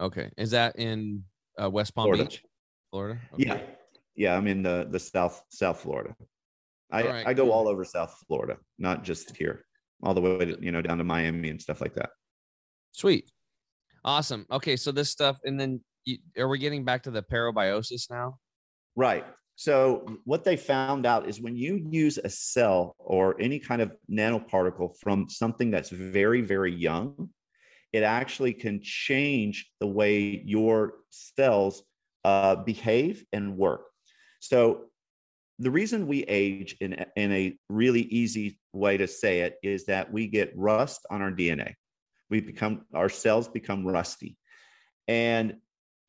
Okay. 0.00 0.30
Is 0.36 0.50
that 0.52 0.76
in 0.76 1.24
uh, 1.62 1.68
West 1.68 1.94
Palm 1.94 2.06
Florida. 2.06 2.24
Beach, 2.24 2.42
Florida? 2.90 3.20
Okay. 3.34 3.44
Yeah. 3.44 3.60
Yeah. 4.16 4.36
I'm 4.36 4.46
in 4.46 4.62
the, 4.62 4.88
the 4.90 4.98
South, 4.98 5.42
South 5.50 5.80
Florida. 5.80 6.14
I, 6.92 7.06
right, 7.06 7.26
I 7.26 7.34
go 7.34 7.52
all 7.52 7.68
over 7.68 7.84
South 7.84 8.14
Florida, 8.26 8.56
not 8.78 9.04
just 9.04 9.36
here, 9.36 9.64
all 10.02 10.14
the 10.14 10.20
way 10.20 10.44
to, 10.44 10.58
you 10.60 10.72
know, 10.72 10.82
down 10.82 10.98
to 10.98 11.04
Miami 11.04 11.50
and 11.50 11.60
stuff 11.60 11.80
like 11.80 11.94
that. 11.94 12.10
Sweet. 12.92 13.30
Awesome. 14.04 14.46
Okay. 14.50 14.76
So 14.76 14.92
this 14.92 15.10
stuff, 15.10 15.38
and 15.44 15.60
then 15.60 15.80
you, 16.04 16.18
are 16.38 16.48
we 16.48 16.58
getting 16.58 16.84
back 16.84 17.02
to 17.04 17.10
the 17.10 17.22
parabiosis 17.22 18.10
now? 18.10 18.38
Right. 18.96 19.24
So 19.56 20.06
what 20.24 20.42
they 20.42 20.56
found 20.56 21.04
out 21.04 21.28
is 21.28 21.40
when 21.40 21.54
you 21.54 21.86
use 21.90 22.18
a 22.18 22.30
cell 22.30 22.96
or 22.98 23.38
any 23.38 23.58
kind 23.58 23.82
of 23.82 23.92
nanoparticle 24.10 24.96
from 24.98 25.28
something 25.28 25.70
that's 25.70 25.90
very, 25.90 26.40
very 26.40 26.74
young, 26.74 27.28
it 27.92 28.02
actually 28.02 28.54
can 28.54 28.80
change 28.82 29.70
the 29.80 29.86
way 29.86 30.42
your 30.46 30.94
cells 31.10 31.82
uh, 32.24 32.56
behave 32.56 33.24
and 33.32 33.56
work. 33.56 33.82
So 34.40 34.86
the 35.60 35.70
reason 35.70 36.06
we 36.06 36.22
age 36.22 36.74
in, 36.80 37.04
in 37.16 37.32
a 37.32 37.56
really 37.68 38.02
easy 38.02 38.58
way 38.72 38.96
to 38.96 39.06
say 39.06 39.40
it 39.40 39.56
is 39.62 39.84
that 39.84 40.10
we 40.10 40.26
get 40.26 40.52
rust 40.56 41.06
on 41.10 41.20
our 41.20 41.30
DNA. 41.30 41.74
We 42.30 42.40
become 42.40 42.86
our 42.94 43.10
cells 43.10 43.46
become 43.46 43.86
rusty. 43.86 44.38
And 45.06 45.56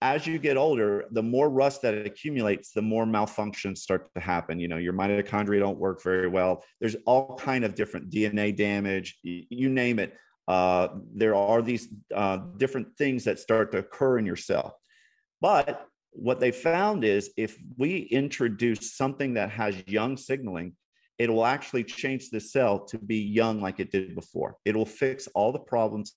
as 0.02 0.26
you 0.26 0.40
get 0.40 0.56
older, 0.56 1.06
the 1.12 1.22
more 1.22 1.50
rust 1.50 1.82
that 1.82 2.06
accumulates, 2.06 2.72
the 2.72 2.82
more 2.82 3.06
malfunctions 3.06 3.80
start 3.80 4.10
to 4.16 4.22
happen. 4.22 4.58
You 4.58 4.70
know, 4.70 4.78
your 4.78 4.94
mitochondria 4.94 5.60
don't 5.60 5.78
work 5.78 6.02
very 6.02 6.30
well. 6.30 6.64
There's 6.80 6.96
all 7.06 7.36
kind 7.38 7.66
of 7.66 7.76
different 7.76 8.10
DNA 8.10 8.56
damage, 8.56 9.20
you 9.22 9.70
name 9.70 10.00
it. 10.00 10.16
Uh, 10.48 10.88
there 11.14 11.36
are 11.36 11.62
these 11.62 11.90
uh, 12.16 12.38
different 12.58 12.96
things 12.98 13.26
that 13.26 13.38
start 13.38 13.72
to 13.74 13.80
occur 13.80 14.18
in 14.18 14.26
your 14.26 14.36
cell. 14.38 14.78
But 15.42 15.88
what 16.12 16.40
they 16.40 16.52
found 16.52 17.04
is 17.04 17.32
if 17.38 17.58
we 17.78 18.00
introduce 18.12 18.96
something 18.96 19.34
that 19.36 19.50
has 19.50 19.76
young 19.88 20.18
signaling, 20.18 20.76
it 21.18 21.30
will 21.30 21.46
actually 21.46 21.84
change 21.84 22.30
the 22.30 22.40
cell 22.40 22.80
to 22.86 22.98
be 22.98 23.18
young 23.18 23.62
like 23.62 23.80
it 23.80 23.92
did 23.92 24.16
before. 24.16 24.58
It 24.66 24.76
will 24.76 24.86
fix 24.86 25.28
all 25.28 25.52
the 25.52 25.60
problems 25.60 26.14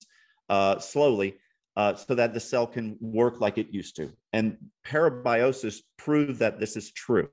uh, 0.48 0.78
slowly 0.78 1.36
uh, 1.76 1.94
so 1.94 2.14
that 2.14 2.34
the 2.34 2.40
cell 2.40 2.66
can 2.66 2.96
work 3.00 3.40
like 3.40 3.58
it 3.58 3.68
used 3.70 3.96
to. 3.96 4.12
And 4.32 4.56
parabiosis 4.86 5.80
proved 5.96 6.38
that 6.40 6.58
this 6.58 6.76
is 6.76 6.92
true. 6.92 7.28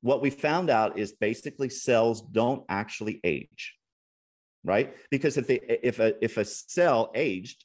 What 0.00 0.20
we 0.20 0.30
found 0.30 0.70
out 0.70 0.98
is 0.98 1.12
basically 1.12 1.68
cells 1.68 2.22
don't 2.22 2.64
actually 2.68 3.20
age, 3.24 3.74
right? 4.62 4.94
Because 5.10 5.36
if 5.36 5.46
they 5.46 5.60
if 5.82 5.98
a 5.98 6.22
if 6.22 6.36
a 6.36 6.44
cell 6.44 7.10
aged 7.14 7.64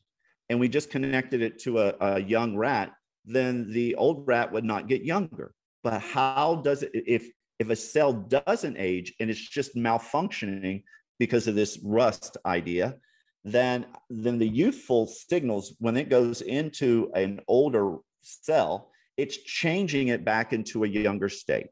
and 0.49 0.59
we 0.59 0.69
just 0.69 0.89
connected 0.89 1.41
it 1.41 1.59
to 1.59 1.79
a, 1.79 1.95
a 1.99 2.19
young 2.21 2.55
rat, 2.55 2.93
then 3.29 3.71
the 3.71 3.95
old 3.95 4.27
rat 4.27 4.51
would 4.51 4.65
not 4.65 4.87
get 4.87 5.03
younger. 5.03 5.53
But 5.83 6.01
how 6.01 6.55
does 6.55 6.83
it 6.83 6.91
if 6.93 7.29
if 7.59 7.69
a 7.69 7.75
cell 7.75 8.11
doesn't 8.13 8.77
age 8.77 9.13
and 9.19 9.29
it's 9.29 9.39
just 9.39 9.75
malfunctioning 9.75 10.83
because 11.19 11.47
of 11.47 11.55
this 11.55 11.79
rust 11.83 12.37
idea, 12.45 12.95
then 13.43 13.85
then 14.09 14.39
the 14.39 14.47
youthful 14.47 15.05
signals 15.07 15.75
when 15.79 15.95
it 15.95 16.09
goes 16.09 16.41
into 16.41 17.11
an 17.15 17.39
older 17.47 17.97
cell 18.21 18.91
it's 19.15 19.37
changing 19.37 20.07
it 20.07 20.23
back 20.23 20.53
into 20.53 20.85
a 20.85 20.87
younger 20.87 21.27
state. 21.27 21.67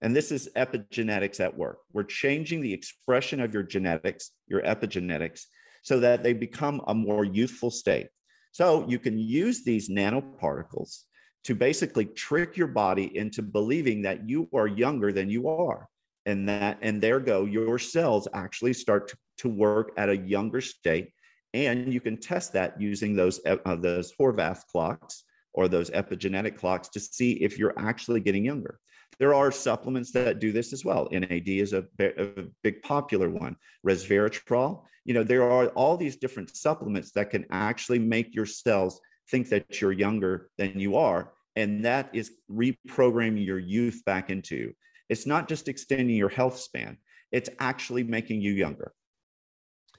And 0.00 0.14
this 0.14 0.30
is 0.30 0.48
epigenetics 0.56 1.40
at 1.40 1.56
work. 1.56 1.78
We're 1.92 2.04
changing 2.04 2.60
the 2.60 2.72
expression 2.72 3.40
of 3.40 3.52
your 3.52 3.62
genetics 3.62 4.30
your 4.46 4.62
epigenetics 4.62 5.42
so 5.82 6.00
that 6.00 6.22
they 6.22 6.32
become 6.32 6.80
a 6.86 6.94
more 6.94 7.24
youthful 7.24 7.70
state 7.70 8.06
so 8.54 8.86
you 8.88 9.00
can 9.00 9.18
use 9.18 9.64
these 9.64 9.88
nanoparticles 9.90 11.02
to 11.42 11.56
basically 11.56 12.04
trick 12.06 12.56
your 12.56 12.68
body 12.68 13.16
into 13.16 13.42
believing 13.42 14.00
that 14.02 14.28
you 14.28 14.48
are 14.54 14.68
younger 14.68 15.10
than 15.12 15.28
you 15.28 15.48
are 15.48 15.88
and 16.24 16.48
that 16.48 16.78
and 16.80 17.02
there 17.02 17.18
go 17.18 17.46
your 17.46 17.80
cells 17.80 18.28
actually 18.32 18.72
start 18.72 19.08
to, 19.08 19.16
to 19.38 19.48
work 19.48 19.90
at 19.96 20.08
a 20.08 20.16
younger 20.16 20.60
state. 20.60 21.10
And 21.52 21.92
you 21.92 22.00
can 22.00 22.16
test 22.16 22.52
that 22.52 22.80
using 22.80 23.16
those 23.16 23.40
uh, 23.44 23.74
those 23.74 24.12
horvath 24.12 24.62
clocks 24.70 25.24
or 25.52 25.66
those 25.66 25.90
epigenetic 25.90 26.56
clocks 26.56 26.88
to 26.90 27.00
see 27.00 27.32
if 27.42 27.58
you're 27.58 27.76
actually 27.76 28.20
getting 28.20 28.44
younger. 28.44 28.78
There 29.18 29.34
are 29.34 29.50
supplements 29.50 30.12
that 30.12 30.38
do 30.38 30.52
this 30.52 30.72
as 30.72 30.84
well. 30.84 31.08
Nad 31.10 31.48
is 31.48 31.72
a, 31.72 31.84
a 32.00 32.44
big 32.62 32.82
popular 32.82 33.30
one. 33.30 33.56
Resveratrol 33.84 34.84
you 35.04 35.14
know 35.14 35.24
there 35.24 35.48
are 35.48 35.68
all 35.68 35.96
these 35.96 36.16
different 36.16 36.54
supplements 36.56 37.12
that 37.12 37.30
can 37.30 37.44
actually 37.50 37.98
make 37.98 38.34
your 38.34 38.46
cells 38.46 39.00
think 39.30 39.48
that 39.48 39.80
you're 39.80 39.92
younger 39.92 40.50
than 40.58 40.78
you 40.78 40.96
are 40.96 41.32
and 41.56 41.84
that 41.84 42.10
is 42.12 42.32
reprogramming 42.50 43.44
your 43.44 43.58
youth 43.58 44.02
back 44.04 44.30
into 44.30 44.72
it's 45.08 45.26
not 45.26 45.48
just 45.48 45.68
extending 45.68 46.16
your 46.16 46.28
health 46.28 46.58
span, 46.58 46.98
it's 47.30 47.50
actually 47.58 48.04
making 48.04 48.40
you 48.40 48.52
younger. 48.52 48.92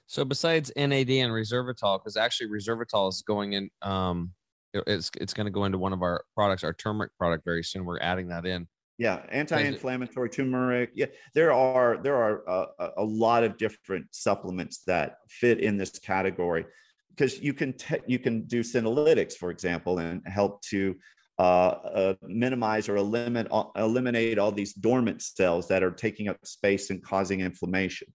So 0.06 0.24
besides 0.24 0.72
NAD 0.76 1.10
and 1.10 1.32
resveratrol, 1.32 1.98
because 1.98 2.16
actually 2.16 2.48
resveratrol 2.48 3.08
is 3.08 3.22
going 3.26 3.54
in, 3.54 3.70
um, 3.82 4.32
it's 4.72 5.10
it's 5.18 5.34
going 5.34 5.46
to 5.46 5.50
go 5.50 5.64
into 5.64 5.78
one 5.78 5.92
of 5.92 6.02
our 6.02 6.24
products, 6.34 6.62
our 6.62 6.74
turmeric 6.74 7.12
product, 7.18 7.44
very 7.44 7.62
soon. 7.62 7.84
We're 7.84 8.00
adding 8.00 8.28
that 8.28 8.46
in. 8.46 8.68
Yeah, 8.98 9.22
anti-inflammatory 9.28 10.30
turmeric. 10.30 10.90
Yeah, 10.94 11.06
there 11.34 11.52
are 11.52 11.98
there 12.02 12.16
are 12.16 12.42
a, 12.78 12.90
a 12.98 13.04
lot 13.04 13.44
of 13.44 13.58
different 13.58 14.06
supplements 14.12 14.84
that 14.86 15.18
fit 15.28 15.60
in 15.60 15.76
this 15.76 15.98
category 15.98 16.64
because 17.10 17.40
you 17.40 17.52
can 17.52 17.74
te- 17.74 18.00
you 18.06 18.18
can 18.18 18.42
do 18.46 18.60
senolytics, 18.62 19.34
for 19.34 19.50
example, 19.50 19.98
and 19.98 20.22
help 20.26 20.62
to 20.62 20.96
uh, 21.38 21.42
uh, 21.42 22.14
minimize 22.22 22.88
or 22.88 22.96
eliminate, 22.96 23.52
eliminate 23.76 24.38
all 24.38 24.52
these 24.52 24.72
dormant 24.72 25.20
cells 25.20 25.68
that 25.68 25.82
are 25.82 25.90
taking 25.90 26.28
up 26.28 26.38
space 26.44 26.88
and 26.88 27.02
causing 27.02 27.40
inflammation. 27.40 28.08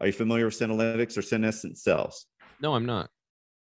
Are 0.00 0.06
you 0.08 0.12
familiar 0.12 0.46
with 0.46 0.58
senolytics 0.58 1.16
or 1.16 1.22
senescent 1.22 1.78
cells? 1.78 2.26
No, 2.60 2.74
I'm 2.74 2.86
not. 2.86 3.08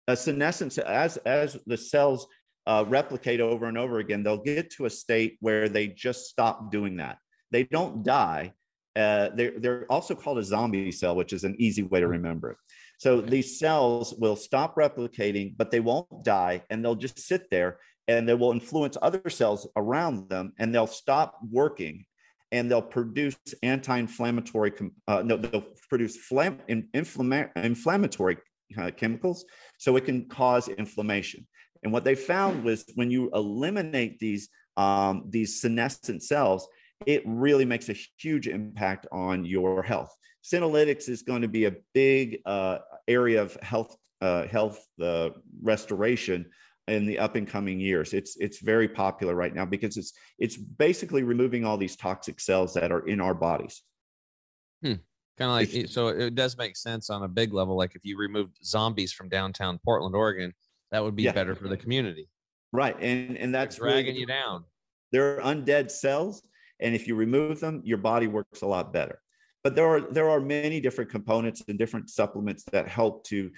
A 0.08 0.16
senescent, 0.16 0.78
as 0.78 1.18
as 1.18 1.58
the 1.66 1.78
cells 1.78 2.28
uh, 2.66 2.86
replicate 2.88 3.42
over 3.42 3.66
and 3.66 3.78
over 3.78 4.00
again, 4.00 4.24
they'll 4.24 4.38
get 4.38 4.72
to 4.72 4.86
a 4.86 4.90
state 4.90 5.38
where 5.42 5.70
they 5.70 5.88
just 5.88 6.28
stop 6.28 6.72
doing 6.72 6.98
that. 6.98 7.18
They 7.52 7.64
don't 7.64 8.04
die. 8.04 8.54
Uh, 8.96 9.30
they're, 9.36 9.60
they're 9.60 9.92
also 9.92 10.16
called 10.16 10.38
a 10.38 10.44
zombie 10.44 10.92
cell, 10.92 11.16
which 11.16 11.34
is 11.34 11.44
an 11.44 11.56
easy 11.60 11.84
way 11.84 12.00
to 12.00 12.08
remember 12.08 12.52
it. 12.52 12.58
So 13.00 13.22
these 13.22 13.60
cells 13.60 14.14
will 14.18 14.36
stop 14.36 14.76
replicating, 14.76 15.56
but 15.58 15.72
they 15.72 15.80
won't 15.80 16.24
die 16.24 16.64
and 16.70 16.84
they'll 16.84 16.96
just 16.96 17.20
sit 17.20 17.50
there 17.50 17.80
and 18.08 18.28
they 18.28 18.34
will 18.34 18.52
influence 18.52 18.98
other 19.02 19.30
cells 19.30 19.68
around 19.76 20.30
them 20.30 20.54
and 20.60 20.74
they'll 20.74 20.88
stop 20.88 21.40
working 21.52 22.06
and 22.52 22.70
they'll 22.70 22.82
produce 22.82 23.38
anti-inflammatory 23.64 24.72
uh, 25.08 25.24
no 25.26 25.38
they'll 25.38 25.66
produce 25.90 26.18
inflammatory 26.30 28.38
uh, 28.78 28.92
chemicals 28.92 29.46
so 29.78 29.96
it 29.96 30.06
can 30.06 30.28
cause 30.30 30.68
inflammation 30.68 31.48
and 31.84 31.92
what 31.92 32.04
they 32.04 32.16
found 32.16 32.64
was 32.64 32.86
when 32.96 33.12
you 33.12 33.30
eliminate 33.34 34.20
these 34.20 34.50
um, 34.78 35.26
these 35.30 35.62
senescent 35.62 36.24
cells 36.24 36.68
it 37.06 37.22
really 37.26 37.66
makes 37.66 37.90
a 37.90 37.96
huge 38.18 38.48
impact 38.48 39.06
on 39.12 39.46
your 39.46 39.84
health 39.84 40.16
senolytics 40.44 41.08
is 41.08 41.22
going 41.22 41.42
to 41.42 41.48
be 41.48 41.66
a 41.66 41.76
big 41.94 42.40
uh, 42.46 42.80
area 43.08 43.42
of 43.42 43.56
health 43.62 43.96
uh, 44.22 44.48
health 44.48 44.86
uh, 45.02 45.30
restoration 45.62 46.46
in 46.88 47.06
the 47.06 47.18
up 47.20 47.36
and 47.36 47.48
coming 47.48 47.80
years. 47.80 48.14
It's 48.14 48.36
it's 48.38 48.60
very 48.60 48.88
popular 48.88 49.36
right 49.36 49.54
now 49.54 49.66
because 49.66 49.98
it's 49.98 50.14
it's 50.40 50.58
basically 50.58 51.24
removing 51.24 51.66
all 51.66 51.78
these 51.78 51.96
toxic 51.96 52.40
cells 52.40 52.74
that 52.74 52.92
are 52.92 53.08
in 53.08 53.22
our 53.22 53.34
bodies. 53.34 53.82
Hmm. 54.82 54.96
Kind 55.38 55.50
of 55.50 55.76
like 55.76 55.90
so 55.90 56.10
it 56.10 56.36
does 56.36 56.58
make 56.58 56.76
sense 56.76 57.10
on 57.10 57.24
a 57.24 57.28
big 57.28 57.54
level. 57.54 57.76
Like 57.76 57.96
if 57.96 58.06
you 58.06 58.18
removed 58.18 58.58
zombies 58.64 59.12
from 59.12 59.30
downtown 59.30 59.80
Portland, 59.84 60.16
Oregon, 60.16 60.54
that 60.94 61.04
would 61.04 61.16
be 61.16 61.24
yeah. 61.24 61.34
better 61.34 61.56
for 61.56 61.68
the 61.68 61.76
community. 61.76 62.30
Right, 62.72 62.96
and 63.02 63.38
and 63.38 63.54
that's 63.54 63.76
They're 63.76 63.90
dragging 63.90 64.14
really, 64.14 64.22
you 64.22 64.26
down. 64.26 64.64
They're 65.12 65.42
undead 65.42 65.92
cells, 65.92 66.44
and 66.80 66.96
if 66.96 67.08
you 67.08 67.16
remove 67.16 67.60
them, 67.60 67.82
your 67.84 67.98
body 67.98 68.28
works 68.28 68.62
a 68.62 68.68
lot 68.68 68.94
better. 68.94 69.20
But 69.64 69.76
there 69.76 69.88
are 69.88 70.02
there 70.02 70.30
are 70.30 70.40
many 70.40 70.80
different 70.80 71.12
components 71.12 71.64
and 71.68 71.78
different 71.78 72.10
supplements 72.10 72.64
that 72.72 72.88
help 72.88 73.26
to 73.26 73.52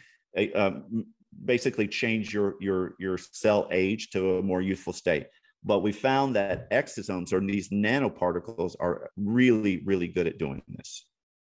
um, 0.55 1.05
basically 1.43 1.87
change 1.87 2.33
your 2.33 2.55
your 2.59 2.95
your 2.99 3.17
cell 3.17 3.67
age 3.71 4.09
to 4.11 4.37
a 4.37 4.41
more 4.41 4.61
youthful 4.61 4.93
state 4.93 5.27
but 5.63 5.79
we 5.79 5.91
found 5.91 6.35
that 6.35 6.69
exosomes 6.69 7.33
or 7.33 7.39
these 7.39 7.69
nanoparticles 7.69 8.75
are 8.79 9.09
really 9.17 9.81
really 9.85 10.07
good 10.07 10.27
at 10.27 10.37
doing 10.37 10.61
this 10.69 11.05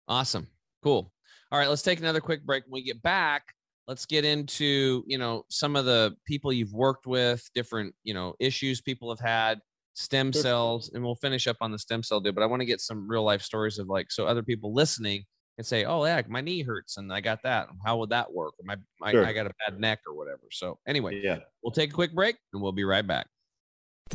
awesome 0.07 0.47
cool 0.83 1.13
all 1.51 1.59
right 1.59 1.69
let's 1.69 1.81
take 1.81 1.99
another 1.99 2.19
quick 2.19 2.45
break 2.45 2.63
when 2.65 2.81
we 2.81 2.83
get 2.83 3.01
back 3.01 3.53
let's 3.87 4.05
get 4.05 4.25
into 4.25 5.03
you 5.07 5.17
know 5.17 5.43
some 5.49 5.75
of 5.75 5.85
the 5.85 6.15
people 6.25 6.51
you've 6.51 6.73
worked 6.73 7.07
with 7.07 7.43
different 7.53 7.93
you 8.03 8.13
know 8.13 8.33
issues 8.39 8.81
people 8.81 9.09
have 9.09 9.19
had 9.19 9.59
stem 9.95 10.31
cells 10.31 10.91
and 10.93 11.03
we'll 11.03 11.15
finish 11.15 11.47
up 11.47 11.57
on 11.59 11.71
the 11.71 11.79
stem 11.79 12.03
cell 12.03 12.19
deal 12.19 12.31
but 12.31 12.43
i 12.43 12.45
want 12.45 12.59
to 12.59 12.65
get 12.65 12.79
some 12.79 13.07
real 13.09 13.23
life 13.23 13.41
stories 13.41 13.79
of 13.79 13.87
like 13.87 14.11
so 14.11 14.27
other 14.27 14.43
people 14.43 14.73
listening 14.73 15.23
and 15.57 15.65
say, 15.65 15.85
"Oh 15.85 16.05
yeah, 16.05 16.21
my 16.27 16.41
knee 16.41 16.61
hurts 16.61 16.97
and 16.97 17.11
I 17.11 17.21
got 17.21 17.43
that. 17.43 17.67
How 17.85 17.97
would 17.97 18.11
that 18.11 18.31
work? 18.31 18.53
my, 18.63 18.75
my 18.99 19.11
sure. 19.11 19.25
I 19.25 19.33
got 19.33 19.47
a 19.47 19.53
bad 19.65 19.79
neck 19.79 19.99
or 20.07 20.15
whatever." 20.15 20.43
So 20.51 20.79
anyway, 20.87 21.21
yeah, 21.23 21.39
we'll 21.63 21.71
take 21.71 21.91
a 21.91 21.93
quick 21.93 22.13
break 22.13 22.37
and 22.53 22.61
we'll 22.61 22.71
be 22.71 22.83
right 22.83 23.05
back. 23.05 23.27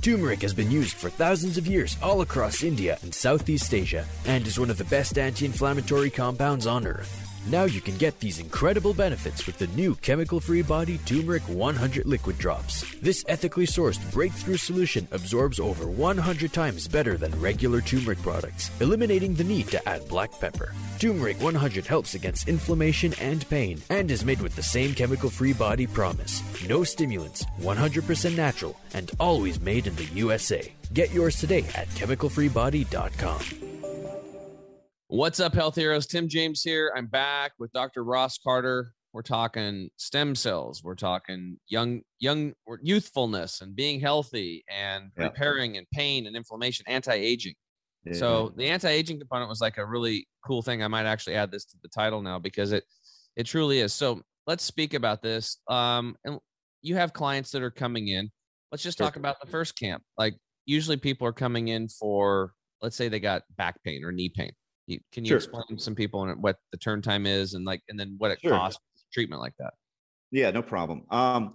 Turmeric 0.00 0.40
has 0.40 0.54
been 0.54 0.70
used 0.70 0.94
for 0.94 1.10
thousands 1.10 1.58
of 1.58 1.66
years 1.66 1.98
all 2.02 2.22
across 2.22 2.62
India 2.62 2.98
and 3.02 3.14
Southeast 3.14 3.74
Asia 3.74 4.06
and 4.24 4.46
is 4.46 4.58
one 4.58 4.70
of 4.70 4.78
the 4.78 4.84
best 4.84 5.18
anti-inflammatory 5.18 6.08
compounds 6.08 6.66
on 6.66 6.86
earth. 6.86 7.31
Now 7.46 7.64
you 7.64 7.80
can 7.80 7.96
get 7.96 8.20
these 8.20 8.38
incredible 8.38 8.94
benefits 8.94 9.46
with 9.46 9.58
the 9.58 9.66
new 9.68 9.96
chemical 9.96 10.38
free 10.38 10.62
body 10.62 10.98
Turmeric 10.98 11.42
100 11.48 12.06
liquid 12.06 12.38
drops. 12.38 12.84
This 13.00 13.24
ethically 13.26 13.66
sourced 13.66 13.98
breakthrough 14.12 14.56
solution 14.56 15.08
absorbs 15.10 15.58
over 15.58 15.88
100 15.88 16.52
times 16.52 16.86
better 16.86 17.16
than 17.16 17.38
regular 17.40 17.80
turmeric 17.80 18.22
products, 18.22 18.70
eliminating 18.80 19.34
the 19.34 19.42
need 19.42 19.66
to 19.68 19.88
add 19.88 20.06
black 20.08 20.30
pepper. 20.38 20.72
Turmeric 21.00 21.40
100 21.42 21.84
helps 21.84 22.14
against 22.14 22.48
inflammation 22.48 23.12
and 23.20 23.48
pain 23.48 23.82
and 23.90 24.12
is 24.12 24.24
made 24.24 24.40
with 24.40 24.54
the 24.54 24.62
same 24.62 24.94
chemical 24.94 25.28
free 25.28 25.52
body 25.52 25.88
promise. 25.88 26.44
No 26.68 26.84
stimulants, 26.84 27.44
100% 27.60 28.36
natural, 28.36 28.78
and 28.94 29.10
always 29.18 29.60
made 29.60 29.88
in 29.88 29.96
the 29.96 30.04
USA. 30.14 30.72
Get 30.92 31.12
yours 31.12 31.36
today 31.36 31.64
at 31.74 31.88
chemicalfreebody.com. 31.88 33.71
What's 35.12 35.40
up, 35.40 35.52
health 35.52 35.74
heroes? 35.74 36.06
Tim 36.06 36.26
James 36.26 36.62
here. 36.62 36.90
I'm 36.96 37.04
back 37.04 37.52
with 37.58 37.70
Dr. 37.72 38.02
Ross 38.02 38.38
Carter. 38.38 38.94
we're 39.12 39.20
talking 39.20 39.90
stem 39.98 40.34
cells, 40.34 40.82
we're 40.82 40.94
talking 40.94 41.58
young, 41.68 42.00
young 42.18 42.54
youthfulness 42.82 43.60
and 43.60 43.76
being 43.76 44.00
healthy 44.00 44.64
and 44.70 45.10
Yeah. 45.18 45.24
repairing 45.24 45.76
and 45.76 45.86
pain 45.90 46.26
and 46.26 46.34
inflammation, 46.34 46.86
anti-aging. 46.88 47.52
Yeah. 48.06 48.14
So 48.14 48.54
the 48.56 48.68
anti-aging 48.68 49.18
component 49.18 49.50
was 49.50 49.60
like 49.60 49.76
a 49.76 49.84
really 49.84 50.26
cool 50.46 50.62
thing. 50.62 50.82
I 50.82 50.88
might 50.88 51.04
actually 51.04 51.34
add 51.34 51.50
this 51.50 51.66
to 51.66 51.76
the 51.82 51.90
title 51.90 52.22
now 52.22 52.38
because 52.38 52.72
it 52.72 52.84
it 53.36 53.44
truly 53.44 53.80
is. 53.80 53.92
So 53.92 54.22
let's 54.46 54.64
speak 54.64 54.94
about 54.94 55.20
this. 55.20 55.58
Um, 55.68 56.16
and 56.24 56.38
you 56.80 56.96
have 56.96 57.12
clients 57.12 57.50
that 57.50 57.60
are 57.60 57.70
coming 57.70 58.08
in. 58.08 58.32
Let's 58.70 58.82
just 58.82 58.96
talk 58.96 59.16
about 59.16 59.42
the 59.42 59.46
first 59.46 59.78
camp. 59.78 60.02
Like 60.16 60.36
usually 60.64 60.96
people 60.96 61.26
are 61.26 61.34
coming 61.34 61.68
in 61.68 61.88
for, 61.88 62.54
let's 62.80 62.96
say 62.96 63.08
they 63.10 63.20
got 63.20 63.42
back 63.58 63.82
pain 63.84 64.04
or 64.06 64.10
knee 64.10 64.30
pain. 64.30 64.52
You, 64.92 65.00
can 65.12 65.24
you 65.24 65.30
Sure. 65.30 65.36
explain 65.38 65.64
to 65.68 65.78
some 65.78 65.94
people 65.94 66.26
what 66.40 66.56
the 66.70 66.78
turn 66.78 67.02
time 67.02 67.26
is 67.26 67.54
and 67.54 67.64
like, 67.64 67.82
and 67.88 67.98
then 67.98 68.14
what 68.18 68.30
it 68.30 68.40
Sure. 68.40 68.50
costs 68.52 68.80
treatment 69.12 69.40
like 69.40 69.54
that? 69.58 69.74
Yeah, 70.30 70.50
no 70.50 70.62
problem. 70.62 71.04
Um, 71.10 71.54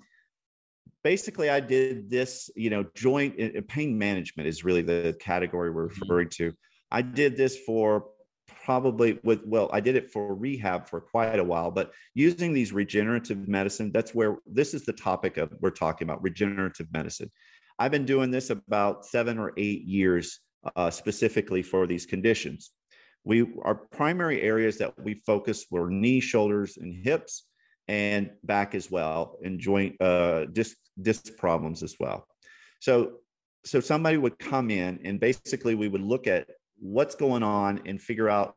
basically, 1.04 1.50
I 1.50 1.60
did 1.60 2.10
this. 2.10 2.50
You 2.56 2.70
know, 2.70 2.86
joint 2.96 3.40
uh, 3.42 3.62
pain 3.68 3.98
management 3.98 4.48
is 4.48 4.64
really 4.64 4.82
the 4.82 5.16
category 5.20 5.72
we're 5.72 5.90
Mhm. 5.90 6.02
referring 6.02 6.30
to. 6.30 6.54
I 6.92 7.02
did 7.02 7.36
this 7.36 7.58
for 7.66 8.10
probably 8.64 9.20
with 9.24 9.42
well, 9.46 9.70
I 9.74 9.80
did 9.80 9.96
it 9.96 10.10
for 10.12 10.34
rehab 10.36 10.88
for 10.88 11.02
quite 11.02 11.40
a 11.40 11.44
while, 11.44 11.72
but 11.72 11.94
using 12.14 12.54
these 12.54 12.72
regenerative 12.72 13.48
medicine, 13.48 13.92
that's 13.92 14.14
where 14.16 14.38
this 14.46 14.74
is 14.74 14.86
the 14.86 14.94
topic 14.94 15.38
of 15.38 15.54
we're 15.62 15.70
talking 15.70 16.08
about 16.08 16.22
regenerative 16.24 16.88
medicine. 16.94 17.32
I've 17.80 17.92
been 17.92 18.06
doing 18.06 18.32
this 18.32 18.50
about 18.50 19.06
seven 19.06 19.38
or 19.38 19.54
eight 19.58 19.84
years 19.84 20.40
uh, 20.76 20.90
specifically 20.90 21.62
for 21.62 21.88
these 21.88 22.06
conditions. 22.06 22.72
We 23.24 23.48
our 23.64 23.76
primary 23.76 24.42
areas 24.42 24.78
that 24.78 24.94
we 25.04 25.22
focus 25.26 25.66
were 25.70 25.90
knee, 25.90 26.20
shoulders, 26.20 26.78
and 26.78 26.94
hips 26.94 27.46
and 27.88 28.32
back 28.44 28.76
as 28.76 28.92
well, 28.92 29.38
and 29.44 29.60
joint 29.60 30.00
uh, 30.02 30.46
disc 30.46 30.78
disc 31.02 31.38
problems 31.38 31.84
as 31.84 31.96
well. 32.00 32.28
So, 32.80 33.18
so 33.66 33.80
somebody 33.80 34.18
would 34.18 34.38
come 34.40 34.70
in, 34.70 35.00
and 35.04 35.20
basically 35.20 35.76
we 35.76 35.88
would 35.88 36.02
look 36.02 36.28
at 36.28 36.48
what's 36.80 37.16
going 37.16 37.44
on 37.44 37.82
and 37.86 38.02
figure 38.02 38.30
out 38.30 38.56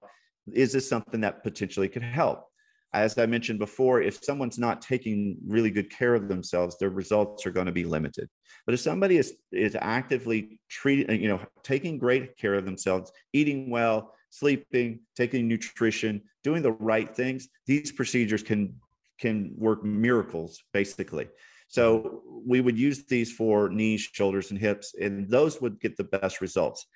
is 0.52 0.72
this 0.72 0.88
something 0.88 1.20
that 1.20 1.42
potentially 1.42 1.88
could 1.88 2.02
help. 2.02 2.44
As 2.92 3.16
I 3.18 3.26
mentioned 3.26 3.61
before, 3.61 4.02
if 4.02 4.22
someone's 4.22 4.58
not 4.58 4.82
taking 4.82 5.36
really 5.46 5.70
good 5.70 5.90
care 5.90 6.14
of 6.14 6.28
themselves, 6.28 6.76
their 6.76 6.90
results 6.90 7.46
are 7.46 7.52
going 7.52 7.66
to 7.66 7.72
be 7.72 7.84
limited. 7.84 8.28
But 8.66 8.74
if 8.74 8.80
somebody 8.80 9.16
is 9.16 9.34
is 9.52 9.76
actively 9.80 10.61
treating, 10.68 11.20
you 11.20 11.28
know, 11.28 11.40
taking 11.62 11.98
great 11.98 12.36
care 12.36 12.54
of 12.54 12.64
themselves, 12.64 13.12
eating 13.32 13.70
well, 13.70 14.12
sleeping, 14.31 15.01
taking 15.16 15.47
nutrition, 15.49 16.22
doing 16.43 16.62
the 16.62 16.72
right 16.72 17.14
things, 17.14 17.49
these 17.66 17.93
procedures 17.93 18.43
can 18.43 18.74
can 19.18 19.53
work 19.57 19.85
miracles 19.85 20.62
basically. 20.72 21.28
So 21.68 22.22
we 22.45 22.61
would 22.61 22.78
use 22.78 23.05
these 23.05 23.31
for 23.31 23.68
knees, 23.68 24.01
shoulders, 24.01 24.51
and 24.51 24.59
hips, 24.59 24.95
and 25.01 25.28
those 25.28 25.61
would 25.61 25.78
get 25.81 25.97
the 25.97 26.05
best 26.05 26.41
results. 26.41 26.87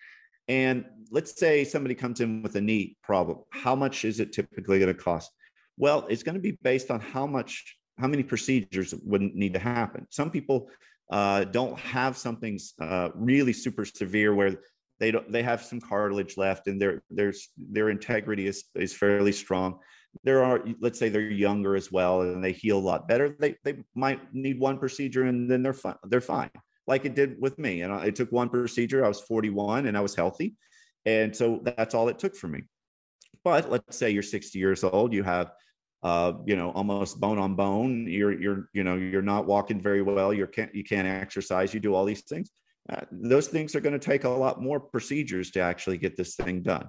And 0.48 0.84
let's 1.10 1.38
say 1.38 1.64
somebody 1.64 1.94
comes 1.94 2.20
in 2.20 2.42
with 2.42 2.56
a 2.56 2.60
knee 2.60 2.96
problem. 3.02 3.38
How 3.50 3.76
much 3.76 4.04
is 4.04 4.20
it 4.20 4.32
typically 4.32 4.78
going 4.80 4.92
to 4.92 5.00
cost? 5.00 5.30
Well, 5.76 6.06
it's 6.08 6.22
going 6.22 6.34
to 6.34 6.40
be 6.40 6.58
based 6.62 6.90
on 6.90 7.00
how 7.00 7.26
much, 7.26 7.76
how 7.98 8.08
many 8.08 8.22
procedures 8.22 8.94
would 9.04 9.22
need 9.22 9.54
to 9.54 9.60
happen. 9.60 10.06
Some 10.10 10.30
people 10.30 10.68
uh, 11.10 11.44
don't 11.44 11.78
have 11.78 12.16
something 12.16 12.58
uh, 12.80 13.10
really 13.14 13.52
super 13.52 13.84
severe 13.84 14.34
where 14.34 14.56
they 15.00 15.10
don't, 15.10 15.30
they 15.30 15.42
have 15.42 15.62
some 15.62 15.80
cartilage 15.80 16.36
left 16.36 16.66
and 16.66 16.80
their 16.80 17.02
there's 17.10 17.48
their 17.56 17.90
integrity 17.90 18.46
is 18.46 18.64
is 18.74 18.92
fairly 18.92 19.32
strong. 19.32 19.78
There 20.22 20.44
are 20.44 20.64
let's 20.80 20.98
say 20.98 21.08
they're 21.08 21.22
younger 21.22 21.74
as 21.76 21.90
well 21.90 22.22
and 22.22 22.42
they 22.42 22.52
heal 22.52 22.78
a 22.78 22.80
lot 22.80 23.08
better 23.08 23.36
they 23.40 23.56
they 23.64 23.78
might 23.94 24.32
need 24.32 24.60
one 24.60 24.78
procedure 24.78 25.24
and 25.24 25.50
then 25.50 25.62
they're 25.62 25.72
fine 25.72 25.96
they're 26.04 26.20
fine 26.20 26.50
like 26.86 27.04
it 27.04 27.14
did 27.14 27.40
with 27.40 27.58
me. 27.58 27.82
And 27.82 27.92
I, 27.92 28.06
it 28.06 28.16
took 28.16 28.30
one 28.30 28.48
procedure 28.48 29.04
i 29.04 29.08
was 29.08 29.20
41 29.20 29.86
and 29.86 29.96
i 29.96 30.00
was 30.00 30.14
healthy. 30.14 30.54
And 31.06 31.34
so 31.34 31.60
that's 31.62 31.94
all 31.94 32.08
it 32.08 32.18
took 32.18 32.36
for 32.36 32.48
me. 32.48 32.62
But 33.42 33.70
let's 33.70 33.96
say 33.96 34.10
you're 34.10 34.22
60 34.22 34.58
years 34.58 34.84
old 34.84 35.12
you 35.12 35.22
have 35.22 35.52
uh, 36.02 36.34
you 36.44 36.54
know 36.54 36.70
almost 36.72 37.18
bone 37.18 37.38
on 37.38 37.54
bone 37.54 38.06
you're 38.06 38.38
you're 38.38 38.68
you 38.74 38.84
know 38.84 38.94
you're 38.94 39.22
not 39.22 39.46
walking 39.46 39.80
very 39.80 40.02
well 40.02 40.34
you 40.34 40.46
can't 40.46 40.74
you 40.74 40.84
can't 40.84 41.08
exercise 41.08 41.72
you 41.72 41.80
do 41.80 41.94
all 41.94 42.04
these 42.04 42.20
things 42.22 42.50
uh, 42.90 43.00
those 43.10 43.48
things 43.48 43.74
are 43.74 43.80
going 43.80 43.98
to 43.98 44.04
take 44.04 44.24
a 44.24 44.28
lot 44.28 44.60
more 44.60 44.78
procedures 44.78 45.50
to 45.52 45.60
actually 45.60 45.98
get 45.98 46.16
this 46.16 46.36
thing 46.36 46.62
done 46.62 46.88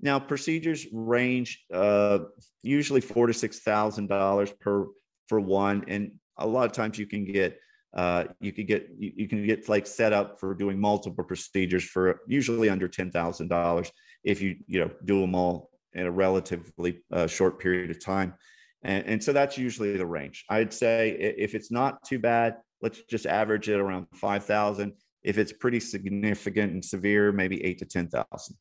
now, 0.00 0.18
procedures 0.18 0.86
range 0.92 1.64
uh, 1.72 2.18
usually 2.62 3.00
four 3.00 3.26
to 3.26 3.32
six 3.32 3.60
thousand 3.60 4.08
dollars 4.08 4.52
per 4.60 4.86
for 5.28 5.40
one, 5.40 5.84
and 5.88 6.12
a 6.36 6.46
lot 6.46 6.66
of 6.66 6.72
times 6.72 6.98
you 6.98 7.06
can 7.06 7.24
get 7.24 7.58
uh, 7.96 8.24
you 8.40 8.52
can 8.52 8.66
get 8.66 8.88
you, 8.98 9.12
you, 9.16 9.28
can 9.28 9.46
get 9.46 9.68
like 9.68 9.86
set 9.86 10.12
up 10.12 10.40
for 10.40 10.52
doing 10.52 10.80
multiple 10.80 11.24
procedures 11.24 11.84
for 11.84 12.20
usually 12.26 12.68
under 12.68 12.88
ten 12.88 13.10
thousand 13.10 13.48
dollars 13.48 13.90
if 14.24 14.42
you 14.42 14.56
you 14.66 14.80
know 14.80 14.90
do 15.04 15.20
them 15.20 15.34
all 15.34 15.70
in 15.92 16.06
a 16.06 16.10
relatively 16.10 17.02
uh, 17.12 17.26
short 17.26 17.60
period 17.60 17.90
of 17.90 18.04
time, 18.04 18.34
and, 18.82 19.06
and 19.06 19.24
so 19.24 19.32
that's 19.32 19.56
usually 19.56 19.96
the 19.96 20.04
range. 20.04 20.44
I'd 20.50 20.74
say 20.74 21.10
if 21.12 21.54
it's 21.54 21.70
not 21.70 22.04
too 22.04 22.18
bad, 22.18 22.56
let's 22.82 23.00
just 23.04 23.26
average 23.26 23.68
it 23.68 23.78
around 23.78 24.06
five 24.14 24.44
thousand. 24.44 24.94
If 25.24 25.38
it's 25.38 25.52
pretty 25.52 25.80
significant 25.80 26.72
and 26.72 26.84
severe, 26.84 27.32
maybe 27.32 27.64
eight 27.64 27.78
to 27.78 27.86
ten 27.86 28.08
thousand. 28.08 28.56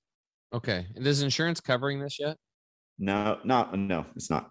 Okay. 0.54 0.88
And 0.96 1.06
is 1.06 1.22
insurance 1.22 1.60
covering 1.60 2.00
this 2.00 2.20
yet? 2.20 2.38
No, 2.98 3.40
not 3.44 3.78
no, 3.78 4.06
it's 4.16 4.30
not. 4.30 4.50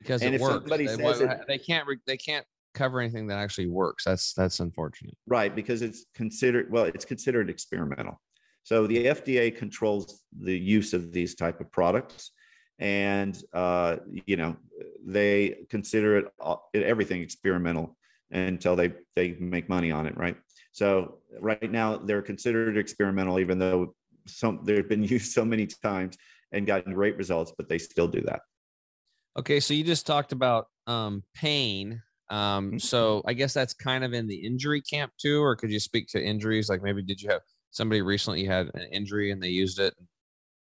Because 0.00 0.22
And 0.22 0.34
it 0.34 0.40
works. 0.40 0.68
They, 0.70 0.84
it- 0.84 1.40
they 1.48 1.58
can't 1.58 1.86
re- 1.86 1.98
they 2.06 2.16
can't 2.16 2.46
cover 2.74 3.00
anything 3.00 3.26
that 3.26 3.38
actually 3.38 3.66
works. 3.68 4.04
That's 4.04 4.32
that's 4.32 4.60
unfortunate. 4.60 5.16
Right, 5.26 5.54
because 5.54 5.82
it's 5.82 6.06
considered 6.14 6.70
well, 6.70 6.84
it's 6.84 7.04
considered 7.04 7.50
experimental. 7.50 8.20
So 8.62 8.86
the 8.86 9.06
FDA 9.06 9.54
controls 9.54 10.22
the 10.40 10.56
use 10.56 10.92
of 10.92 11.10
these 11.12 11.34
type 11.34 11.60
of 11.60 11.72
products, 11.72 12.30
and 12.78 13.36
uh, 13.52 13.96
you 14.26 14.36
know 14.36 14.56
they 15.04 15.56
consider 15.68 16.18
it 16.18 16.26
all- 16.38 16.70
everything 16.74 17.20
experimental 17.22 17.96
until 18.30 18.76
they 18.76 18.92
they 19.16 19.32
make 19.40 19.68
money 19.68 19.90
on 19.90 20.06
it, 20.06 20.16
right? 20.16 20.36
So 20.78 21.18
right 21.40 21.72
now 21.72 21.96
they're 21.96 22.22
considered 22.22 22.78
experimental, 22.78 23.40
even 23.40 23.58
though 23.58 23.96
some 24.28 24.60
they've 24.62 24.88
been 24.88 25.02
used 25.16 25.32
so 25.32 25.44
many 25.44 25.66
times 25.66 26.16
and 26.52 26.68
gotten 26.68 26.94
great 26.94 27.16
results, 27.16 27.52
but 27.58 27.68
they 27.68 27.78
still 27.78 28.06
do 28.06 28.20
that. 28.22 28.42
Okay, 29.36 29.58
so 29.58 29.74
you 29.74 29.82
just 29.82 30.06
talked 30.06 30.30
about 30.30 30.66
um, 30.86 31.24
pain. 31.34 32.00
Um, 32.30 32.74
Mhm. 32.74 32.80
so 32.80 33.22
I 33.26 33.32
guess 33.32 33.52
that's 33.54 33.74
kind 33.74 34.04
of 34.04 34.12
in 34.12 34.28
the 34.28 34.46
injury 34.46 34.80
camp 34.80 35.12
too, 35.20 35.42
or 35.42 35.56
could 35.56 35.72
you 35.72 35.80
speak 35.80 36.06
to 36.10 36.22
injuries? 36.22 36.68
Like 36.68 36.82
maybe 36.82 37.02
did 37.02 37.20
you 37.20 37.28
have 37.30 37.42
somebody 37.72 38.00
recently 38.00 38.44
had 38.44 38.70
an 38.74 38.86
injury 38.92 39.32
and 39.32 39.42
they 39.42 39.48
used 39.48 39.80
it? 39.80 39.94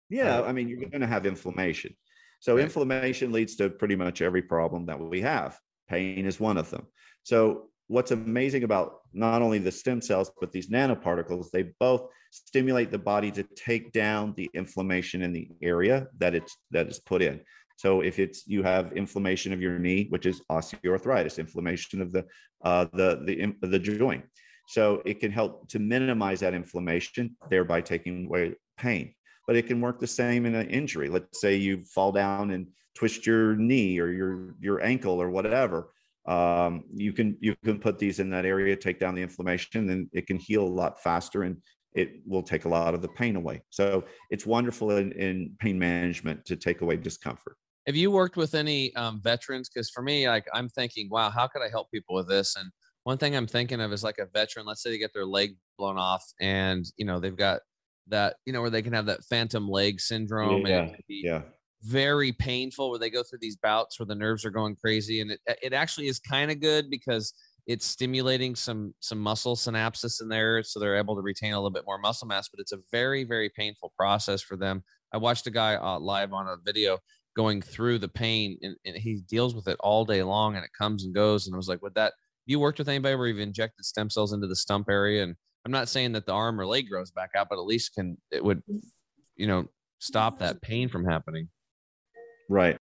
Yeah, 0.09 0.41
I 0.43 0.53
mean, 0.53 0.69
you're 0.69 0.89
going 0.89 1.01
to 1.03 1.07
have 1.07 1.27
inflammation. 1.27 1.95
So 2.41 2.57
Right. 2.57 2.63
inflammation 2.63 3.33
leads 3.33 3.57
to 3.57 3.69
pretty 3.69 3.97
much 3.97 4.23
every 4.23 4.43
problem 4.43 4.87
that 4.87 4.99
we 4.99 5.21
have. 5.21 5.59
Pain 5.89 6.25
is 6.25 6.41
one 6.41 6.57
of 6.57 6.71
them. 6.71 6.87
So 7.23 7.71
what's 7.89 8.11
amazing 8.11 8.65
about 8.65 9.01
not 9.13 9.43
only 9.43 9.59
the 9.59 9.73
stem 9.73 10.01
cells 10.01 10.31
but 10.41 10.53
these 10.53 10.69
nanoparticles, 10.69 11.51
they 11.51 11.73
both 11.81 12.09
stimulate 12.31 12.91
the 12.91 12.99
body 12.99 13.31
to 13.31 13.43
take 13.43 13.93
down 13.93 14.35
the 14.37 14.51
inflammation 14.55 15.23
in 15.23 15.33
the 15.33 15.49
area 15.63 16.07
that 16.19 16.35
it's 16.35 16.57
that 16.71 16.89
is 16.89 16.99
put 16.99 17.23
in. 17.23 17.41
So 17.77 18.01
if 18.01 18.19
it's 18.19 18.47
you 18.47 18.63
have 18.63 18.93
inflammation 18.93 19.53
of 19.53 19.61
your 19.61 19.79
knee, 19.79 20.07
which 20.09 20.27
is 20.27 20.41
osteoarthritis, 20.51 21.39
inflammation 21.39 22.01
of 22.03 22.13
the 22.13 22.25
uh, 22.65 22.87
the 22.93 23.55
the 23.61 23.69
the 23.69 23.79
joint, 23.79 24.25
so 24.69 25.03
it 25.05 25.21
can 25.21 25.31
help 25.31 25.69
to 25.69 25.79
minimize 25.79 26.41
that 26.41 26.55
inflammation, 26.55 27.37
thereby 27.51 27.81
taking 27.81 28.27
away 28.27 28.55
pain 28.77 29.15
but 29.47 29.57
it 29.57 29.67
can 29.67 29.81
work 29.81 30.01
the 30.01 30.07
same 30.07 30.45
in 30.45 30.55
an 30.55 30.69
injury. 30.69 31.09
Let's 31.09 31.41
say 31.41 31.57
you 31.57 31.85
fall 31.85 32.13
down 32.13 32.51
and 32.51 32.67
twist 32.95 33.27
your 33.27 33.55
knee 33.57 33.99
or 33.99 34.11
your 34.11 34.55
your 34.61 34.83
ankle 34.83 35.21
or 35.23 35.31
whatever. 35.31 35.91
Um, 36.27 36.85
you 36.93 37.13
can 37.13 37.37
you 37.41 37.55
can 37.65 37.79
put 37.79 37.99
these 37.99 38.19
in 38.19 38.31
that 38.31 38.45
area, 38.45 38.77
take 38.77 38.99
down 38.99 39.15
the 39.15 39.23
inflammation, 39.23 39.91
and 39.91 40.09
it 40.13 40.27
can 40.27 40.37
heal 40.37 40.63
a 40.63 40.69
lot 40.69 41.03
faster, 41.03 41.43
and 41.45 41.57
it 41.95 42.21
will 42.27 42.43
take 42.43 42.65
a 42.65 42.69
lot 42.69 42.95
of 42.95 43.03
the 43.03 43.09
pain 43.09 43.37
away. 43.37 43.63
So 43.71 44.05
it's 44.31 44.45
wonderful 44.45 44.91
in, 44.91 45.13
in 45.13 45.57
pain 45.59 45.79
management 45.79 46.45
to 46.47 46.57
take 46.57 46.83
away 46.83 46.97
discomfort. 46.97 47.57
Have 47.87 47.97
you 47.97 48.11
worked 48.11 48.37
with 48.37 48.55
any 48.55 48.95
um, 48.97 49.21
veterans? 49.23 49.71
Because 49.73 49.89
for 49.91 50.03
me, 50.03 50.29
like 50.29 50.47
I'm 50.53 50.69
thinking, 50.69 51.09
wow, 51.11 51.31
how 51.31 51.47
could 51.47 51.63
I 51.63 51.69
help 51.69 51.91
people 51.91 52.17
with 52.17 52.29
this? 52.29 52.57
And 52.57 52.71
one 53.05 53.19
thing 53.19 53.37
I'm 53.37 53.47
thinking 53.47 53.81
of 53.81 53.93
is 53.93 54.03
like 54.03 54.19
a 54.19 54.27
veteran. 54.27 54.67
Let's 54.67 54.83
say 54.83 54.91
they 54.91 54.99
get 54.99 55.15
their 55.15 55.25
leg 55.25 55.57
blown 55.79 55.97
off, 55.97 56.25
and 56.41 56.85
you 56.97 57.07
know 57.07 57.21
they've 57.21 57.37
got 57.37 57.61
that, 58.09 58.37
you 58.45 58.53
know, 58.53 58.61
where 58.61 58.71
they 58.71 58.83
can 58.83 58.93
have 58.93 59.07
that 59.07 59.25
phantom 59.25 59.69
leg 59.69 60.01
syndrome, 60.01 60.67
Yeah, 60.67 60.91
be 61.09 61.23
Yeah, 61.25 61.43
very 61.87 62.33
painful 62.33 62.91
where 62.91 62.99
they 62.99 63.11
go 63.11 63.23
through 63.23 63.39
these 63.41 63.57
bouts 63.57 63.99
where 63.99 64.07
the 64.07 64.15
nerves 64.15 64.45
are 64.45 64.51
going 64.51 64.75
crazy 64.75 65.21
and 65.21 65.31
it, 65.31 65.41
it 65.63 65.73
actually 65.73 66.09
is 66.09 66.19
kind 66.19 66.51
of 66.51 66.61
good 66.61 66.91
because 66.91 67.33
it's 67.67 67.87
stimulating 67.87 68.55
some 68.55 68.93
some 69.01 69.19
muscle 69.19 69.57
synapses 69.57 70.21
in 70.21 70.29
there 70.29 70.63
so 70.63 70.81
they're 70.81 70.97
able 70.97 71.15
to 71.15 71.23
retain 71.23 71.53
a 71.53 71.57
little 71.57 71.71
bit 71.71 71.85
more 71.87 71.99
muscle 71.99 72.27
mass 72.27 72.49
but 72.49 72.61
it's 72.61 72.73
a 72.73 72.79
very 72.91 73.25
very 73.25 73.51
painful 73.51 73.93
process 73.97 74.43
for 74.43 74.57
them. 74.57 74.83
I 75.13 75.19
watched 75.19 75.47
a 75.47 75.53
guy 75.53 75.77
uh, 75.77 75.99
live 75.99 76.33
on 76.33 76.49
a 76.49 76.57
video 76.65 76.99
going 77.37 77.63
through 77.63 77.99
the 77.99 78.09
pain 78.09 78.59
and, 78.63 78.77
and 78.85 78.97
he 78.97 79.21
deals 79.29 79.55
with 79.55 79.69
it 79.69 79.77
all 79.81 80.05
day 80.05 80.23
long 80.23 80.57
and 80.57 80.65
it 80.65 80.71
comes 80.77 81.05
and 81.05 81.15
goes 81.15 81.47
and 81.47 81.55
I 81.55 81.57
was 81.57 81.69
like 81.69 81.83
would 81.83 81.95
that 81.95 82.15
you 82.47 82.59
worked 82.59 82.79
with 82.79 82.89
anybody 82.89 83.15
where 83.15 83.29
you've 83.29 83.39
injected 83.39 83.85
stem 83.85 84.11
cells 84.11 84.33
into 84.33 84.47
the 84.47 84.57
stump 84.57 84.89
area? 84.89 85.23
And 85.23 85.37
i'm 85.65 85.73
not 85.73 85.89
saying 85.89 86.13
that 86.13 86.27
the 86.27 86.33
arm 86.33 86.61
or 86.61 86.67
leg 86.67 86.89
grows 86.89 87.11
back 87.11 87.31
out 87.37 87.49
but 87.51 87.59
at 87.59 87.67
least 87.67 87.95
can 87.95 88.17
it 88.31 88.45
would 88.45 88.63
you 89.37 89.47
know 89.47 89.67
stop 89.99 90.39
that 90.39 90.61
pain 90.63 90.89
from 90.89 91.05
happening 91.05 91.49
Right. 92.49 92.79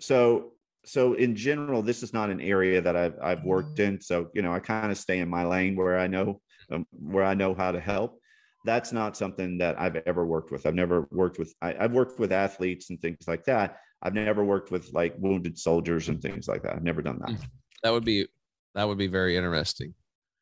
So 0.00 0.52
so 0.84 1.12
in 1.14 1.36
general, 1.36 1.82
this 1.82 2.02
is 2.02 2.12
not 2.12 2.30
an 2.30 2.40
area 2.40 2.80
that 2.80 2.96
I've 2.96 3.18
I've 3.22 3.44
worked 3.44 3.78
in. 3.78 4.00
So 4.00 4.30
you 4.34 4.42
know, 4.42 4.52
I 4.52 4.60
kind 4.60 4.90
of 4.90 4.98
stay 4.98 5.18
in 5.18 5.28
my 5.28 5.44
lane 5.44 5.76
where 5.76 5.98
I 5.98 6.06
know 6.06 6.40
um, 6.70 6.86
where 6.90 7.24
I 7.24 7.34
know 7.34 7.54
how 7.54 7.72
to 7.72 7.80
help. 7.80 8.18
That's 8.64 8.92
not 8.92 9.16
something 9.16 9.58
that 9.58 9.80
I've 9.80 9.96
ever 10.06 10.26
worked 10.26 10.50
with. 10.50 10.66
I've 10.66 10.74
never 10.74 11.08
worked 11.10 11.38
with. 11.38 11.54
I, 11.62 11.74
I've 11.78 11.92
worked 11.92 12.18
with 12.18 12.32
athletes 12.32 12.90
and 12.90 13.00
things 13.00 13.26
like 13.26 13.44
that. 13.44 13.78
I've 14.02 14.14
never 14.14 14.44
worked 14.44 14.70
with 14.70 14.92
like 14.92 15.14
wounded 15.18 15.58
soldiers 15.58 16.08
and 16.08 16.20
things 16.20 16.48
like 16.48 16.62
that. 16.62 16.74
I've 16.74 16.82
never 16.82 17.02
done 17.02 17.18
that. 17.20 17.36
that 17.82 17.90
would 17.90 18.04
be 18.04 18.26
that 18.74 18.84
would 18.86 18.98
be 18.98 19.06
very 19.06 19.36
interesting 19.36 19.94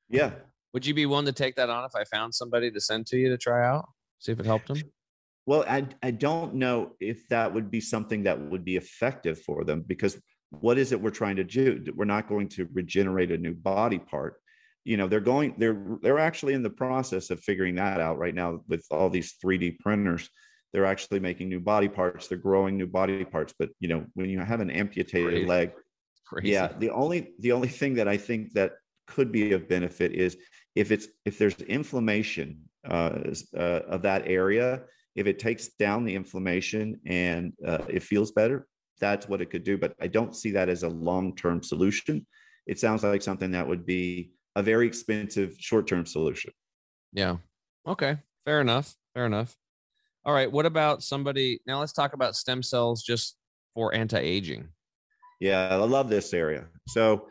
Yeah, 0.09 0.33
would 0.73 0.85
you 0.87 0.95
be 0.95 1.07
willing 1.07 1.27
to 1.27 1.33
take 1.33 1.57
that 1.57 1.71
on 1.71 1.85
if 1.85 1.95
i 1.95 2.05
found 2.05 2.35
somebody 2.35 2.71
to 2.71 2.81
send 2.81 3.07
to 3.07 3.17
you 3.17 3.29
to 3.31 3.39
try 3.39 3.67
out 3.67 3.89
see 4.19 4.33
if 4.33 4.41
it 4.41 4.47
helped 4.47 4.69
them 4.69 4.83
Well, 5.49 5.65
I, 5.67 5.87
I 6.03 6.11
don't 6.11 6.57
know 6.57 6.93
if 7.01 7.27
that 7.31 7.55
would 7.55 7.71
be 7.71 7.81
something 7.81 8.25
that 8.25 8.39
would 8.39 8.67
be 8.67 8.77
effective 8.77 9.41
for 9.41 9.65
them 9.65 9.81
because 9.81 10.21
what 10.51 10.77
is 10.77 10.93
it 10.93 11.01
we're 11.01 11.09
trying 11.09 11.37
to 11.37 11.45
do? 11.45 11.83
We're 11.97 12.05
not 12.05 12.29
going 12.29 12.51
to 12.51 12.69
regenerate 12.71 13.33
a 13.33 13.39
new 13.39 13.55
body 13.55 13.99
part. 13.99 14.43
You 14.85 14.99
know, 14.99 15.09
they're 15.09 15.21
going, 15.21 15.55
they're 15.57 15.83
they're 16.03 16.19
actually 16.19 16.53
in 16.53 16.63
the 16.63 16.69
process 16.69 17.31
of 17.31 17.41
figuring 17.41 17.77
that 17.77 17.99
out 17.99 18.19
right 18.19 18.35
now 18.35 18.61
with 18.69 18.85
all 18.91 19.09
these 19.09 19.37
3D 19.43 19.79
printers. 19.79 20.29
They're 20.75 20.85
actually 20.85 21.21
making 21.21 21.49
new 21.49 21.61
body 21.61 21.89
parts. 21.89 22.29
They're 22.29 22.37
growing 22.37 22.77
new 22.77 22.87
body 22.87 23.25
parts. 23.25 23.55
But 23.59 23.71
you 23.81 23.89
know, 23.89 24.05
when 24.13 24.29
you 24.29 24.41
have 24.41 24.61
an 24.61 24.71
amputated 24.71 25.31
Crazy. 25.31 25.47
leg, 25.47 25.73
crazy 26.27 26.51
yeah, 26.51 26.75
the 26.79 26.91
only 26.91 27.33
the 27.39 27.53
only 27.53 27.69
thing 27.69 27.95
that 27.95 28.07
I 28.07 28.19
think 28.19 28.53
that 28.53 28.73
could 29.07 29.33
be 29.33 29.53
of 29.53 29.67
benefit 29.67 30.13
is 30.13 30.37
if 30.75 30.93
it's 30.93 31.09
if 31.25 31.39
there's 31.39 31.57
inflammation 31.63 32.69
uh, 32.87 33.21
uh, 33.57 33.61
of 33.89 34.03
that 34.03 34.25
area, 34.27 34.83
if 35.15 35.27
it 35.27 35.39
takes 35.39 35.69
down 35.79 36.05
the 36.05 36.15
inflammation 36.15 37.01
and 37.07 37.53
uh, 37.67 37.85
it 37.89 38.03
feels 38.03 38.33
better, 38.33 38.67
that's 39.01 39.29
what 39.29 39.41
it 39.41 39.51
could 39.51 39.65
do. 39.65 39.79
But 39.79 39.95
I 40.01 40.07
don't 40.07 40.35
see 40.35 40.51
that 40.53 40.69
as 40.69 40.83
a 40.83 40.89
long 40.89 41.35
term 41.37 41.63
solution. 41.63 42.27
It 42.67 42.79
sounds 42.79 43.03
like 43.03 43.23
something 43.23 43.51
that 43.53 43.67
would 43.67 43.87
be 43.87 44.33
a 44.57 44.63
very 44.63 44.87
expensive 44.87 45.57
short 45.59 45.87
term 45.87 46.05
solution. 46.05 46.53
Yeah. 47.13 47.37
Okay. 47.87 48.19
Fair 48.45 48.61
enough. 48.61 48.95
Fair 49.15 49.27
enough. 49.27 49.57
All 50.25 50.35
right. 50.35 50.51
What 50.51 50.67
about 50.67 51.03
somebody? 51.03 51.61
Now 51.67 51.81
let's 51.81 51.93
talk 51.93 52.13
about 52.13 52.37
stem 52.37 52.63
cells 52.63 53.03
just 53.03 53.37
for 53.75 53.95
anti 53.95 54.19
aging. 54.19 54.69
Yeah, 55.41 55.69
I 55.69 55.77
love 55.77 56.09
this 56.09 56.35
area. 56.35 56.67
So, 56.89 57.29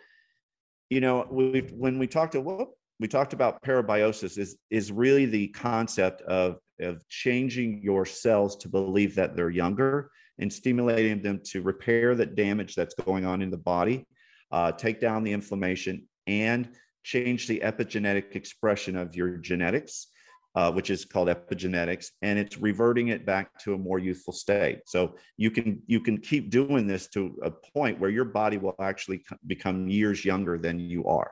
you 0.90 1.02
know, 1.02 1.28
we 1.30 1.62
when 1.76 2.00
we 2.00 2.08
talked 2.08 2.32
to 2.34 2.42
whoop, 2.42 2.70
we 3.00 3.08
talked 3.08 3.34
about 3.34 3.62
parabiosis 3.62 4.38
is 4.38 4.58
is 4.70 4.92
really 4.92 5.26
the 5.26 5.50
concept 5.50 6.22
of 6.24 6.58
of 6.80 7.08
changing 7.10 7.82
your 7.82 8.06
cells 8.06 8.56
to 8.58 8.70
believe 8.70 9.16
that 9.16 9.36
they're 9.36 9.50
younger 9.50 10.12
and 10.40 10.52
stimulating 10.52 11.22
them 11.22 11.42
to 11.44 11.62
repair 11.62 12.16
that 12.16 12.36
damage 12.36 12.76
that's 12.76 12.94
going 12.96 13.26
on 13.26 13.42
in 13.42 13.50
the 13.50 13.58
body, 13.58 14.06
uh, 14.52 14.72
take 14.72 15.02
down 15.02 15.24
the 15.24 15.32
inflammation, 15.32 16.08
and 16.28 16.70
change 17.04 17.48
the 17.48 17.60
epigenetic 17.62 18.36
expression 18.36 18.96
of 18.96 19.16
your 19.16 19.38
genetics, 19.38 20.08
uh, 20.56 20.72
which 20.72 20.90
is 20.90 21.06
called 21.06 21.28
epigenetics, 21.28 22.08
and 22.22 22.38
it's 22.38 22.58
reverting 22.58 23.08
it 23.10 23.26
back 23.26 23.58
to 23.60 23.74
a 23.74 23.78
more 23.78 24.00
youthful 24.00 24.34
state. 24.34 24.80
So 24.86 25.16
you 25.38 25.52
can 25.52 25.82
you 25.88 26.00
can 26.00 26.18
keep 26.18 26.50
doing 26.50 26.86
this 26.86 27.08
to 27.10 27.38
a 27.44 27.52
point 27.52 28.00
where 28.00 28.10
your 28.10 28.26
body 28.26 28.58
will 28.58 28.76
actually 28.80 29.24
become 29.46 29.88
years 29.88 30.26
younger 30.26 30.58
than 30.58 30.80
you 30.80 31.06
are. 31.06 31.32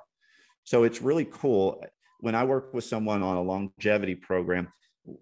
So 0.63 0.83
it's 0.83 1.01
really 1.01 1.25
cool. 1.25 1.83
When 2.21 2.35
I 2.35 2.43
work 2.43 2.73
with 2.73 2.85
someone 2.85 3.21
on 3.21 3.37
a 3.37 3.41
longevity 3.41 4.15
program, 4.15 4.71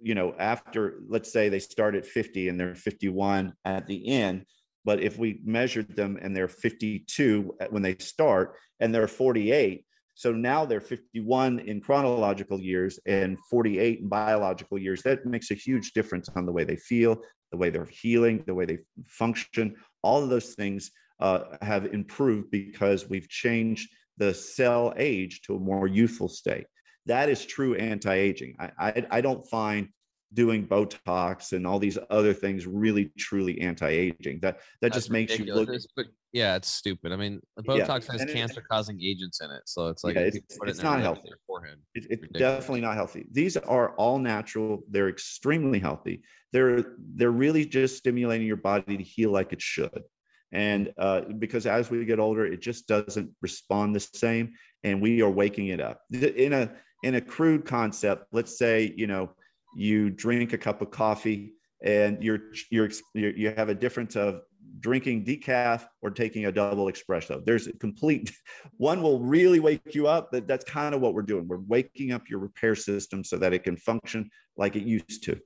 you 0.02 0.16
know, 0.16 0.36
after 0.40 1.00
let's 1.08 1.32
say 1.32 1.50
they 1.50 1.60
start 1.60 1.96
at 1.96 2.06
50 2.06 2.50
and 2.50 2.60
they're 2.60 2.76
51 2.76 3.54
at 3.66 3.88
the 3.88 4.08
end, 4.08 4.46
but 4.86 5.02
if 5.02 5.18
we 5.18 5.40
measured 5.44 5.96
them 5.96 6.18
and 6.22 6.36
they're 6.36 6.48
52 6.48 7.56
when 7.70 7.84
they 7.84 7.96
start 8.00 8.56
and 8.80 8.94
they're 8.94 9.08
48, 9.08 9.86
so 10.16 10.32
now 10.32 10.66
they're 10.66 10.82
51 10.82 11.60
in 11.60 11.82
chronological 11.82 12.60
years 12.60 13.00
and 13.06 13.38
48 13.50 14.02
in 14.02 14.08
biological 14.08 14.78
years. 14.78 15.02
That 15.02 15.26
makes 15.26 15.52
a 15.52 15.56
huge 15.56 15.94
difference 15.94 16.30
on 16.36 16.46
the 16.46 16.52
way 16.52 16.64
they 16.64 16.76
feel, 16.76 17.22
the 17.52 17.58
way 17.58 17.70
they're 17.70 17.86
healing, 17.86 18.44
the 18.46 18.54
way 18.54 18.66
they 18.66 18.80
function. 19.06 19.76
All 20.04 20.22
of 20.24 20.30
those 20.30 20.54
things 20.54 20.92
uh, 21.20 21.58
have 21.62 21.86
improved 21.88 22.52
because 22.52 23.10
we've 23.10 23.30
changed 23.30 23.90
the 24.18 24.34
cell 24.34 24.94
age 24.98 25.42
to 25.44 25.56
a 25.56 25.60
more 25.60 25.88
youthful 25.88 26.30
state. 26.30 26.68
That 27.06 27.30
is 27.30 27.46
true 27.46 27.76
anti-aging. 27.76 28.56
I, 28.60 28.72
I, 28.80 29.06
I 29.12 29.22
don't 29.22 29.46
find 29.48 29.90
doing 30.34 30.66
Botox 30.66 31.52
and 31.54 31.68
all 31.68 31.78
these 31.78 31.98
other 32.10 32.34
things 32.34 32.66
really 32.66 33.12
truly 33.20 33.62
anti-aging. 33.62 34.40
That 34.42 34.58
that 34.58 34.64
That's 34.82 34.96
just 34.96 35.12
makes 35.12 35.38
you 35.38 35.46
look. 35.54 35.70
But 35.96 36.08
yeah, 36.32 36.56
it's 36.56 36.70
stupid. 36.70 37.12
I 37.12 37.18
mean, 37.18 37.40
the 37.56 37.76
Yeah, 37.76 37.86
Botox 37.86 38.12
has 38.12 38.26
cancer-causing 38.34 39.00
agents 39.00 39.42
in 39.42 39.52
it, 39.52 39.62
so 39.66 39.90
it's 39.90 40.04
like 40.04 40.16
Yeah, 40.16 40.22
it's- 40.22 40.36
it 40.50 40.70
it's 40.70 40.82
not 40.82 41.02
healthy. 41.02 41.30
forehead. 41.46 41.78
It, 41.94 42.06
it's 42.10 42.22
Ridiculous. 42.24 42.40
definitely 42.40 42.82
not 42.82 42.96
healthy. 42.96 43.28
These 43.32 43.58
are 43.58 43.96
all 43.98 44.18
natural. 44.18 44.84
They're 44.90 45.10
extremely 45.10 45.78
healthy. 45.80 46.24
They're 46.52 46.96
they're 47.16 47.32
really 47.32 47.66
just 47.66 47.98
stimulating 47.98 48.48
your 48.48 48.56
body 48.58 48.98
to 48.98 49.04
heal 49.04 49.30
like 49.32 49.54
it 49.54 49.62
should. 49.62 50.04
And 50.52 50.94
uh, 51.00 51.22
because 51.40 51.66
as 51.66 51.90
we 51.92 52.06
get 52.06 52.20
older, 52.20 52.46
it 52.46 52.62
just 52.62 52.88
doesn't 52.88 53.32
respond 53.42 53.96
the 53.96 54.00
same, 54.00 54.54
and 54.84 55.02
we 55.02 55.22
are 55.22 55.30
waking 55.30 55.68
it 55.68 55.80
up. 55.82 56.02
In 56.12 56.54
a 56.54 56.72
in 57.04 57.16
a 57.16 57.22
crude 57.22 57.66
concept, 57.66 58.28
let's 58.32 58.58
say 58.58 58.94
you 58.96 59.08
know 59.08 59.30
you 59.76 60.10
drink 60.10 60.54
a 60.54 60.58
cup 60.58 60.82
of 60.82 60.90
coffee 60.92 61.54
and 61.84 62.24
you're 62.24 62.40
you're, 62.72 62.90
you 63.14 63.54
have 63.56 63.70
a 63.70 63.76
difference 63.76 64.16
of 64.16 64.42
drinking 64.80 65.24
decaf 65.24 65.86
or 66.02 66.10
taking 66.10 66.46
a 66.46 66.52
double 66.52 66.88
espresso. 66.88 67.44
There's 67.46 67.68
a 67.68 67.74
complete 67.74 68.32
one 68.78 69.02
will 69.02 69.20
really 69.20 69.60
wake 69.60 69.94
you 69.94 70.08
up. 70.08 70.32
That 70.32 70.48
that's 70.48 70.66
kind 70.66 70.96
of 70.96 71.02
what 71.02 71.14
we're 71.14 71.22
doing. 71.22 71.48
We're 71.48 71.60
waking 71.60 72.12
up 72.12 72.30
your 72.30 72.40
repair 72.40 72.76
system 72.76 73.24
so 73.24 73.38
that 73.38 73.54
it 73.54 73.64
can 73.64 73.78
function 73.78 74.30
like 74.58 74.76
it 74.76 74.84
used 74.84 75.24
to. 75.24 75.40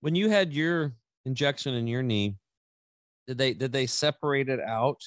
When 0.00 0.14
you 0.14 0.28
had 0.28 0.52
your 0.52 0.94
injection 1.24 1.74
in 1.74 1.86
your 1.86 2.02
knee, 2.02 2.36
did 3.26 3.38
they 3.38 3.54
did 3.54 3.72
they 3.72 3.86
separate 3.86 4.48
it 4.48 4.60
out 4.60 5.00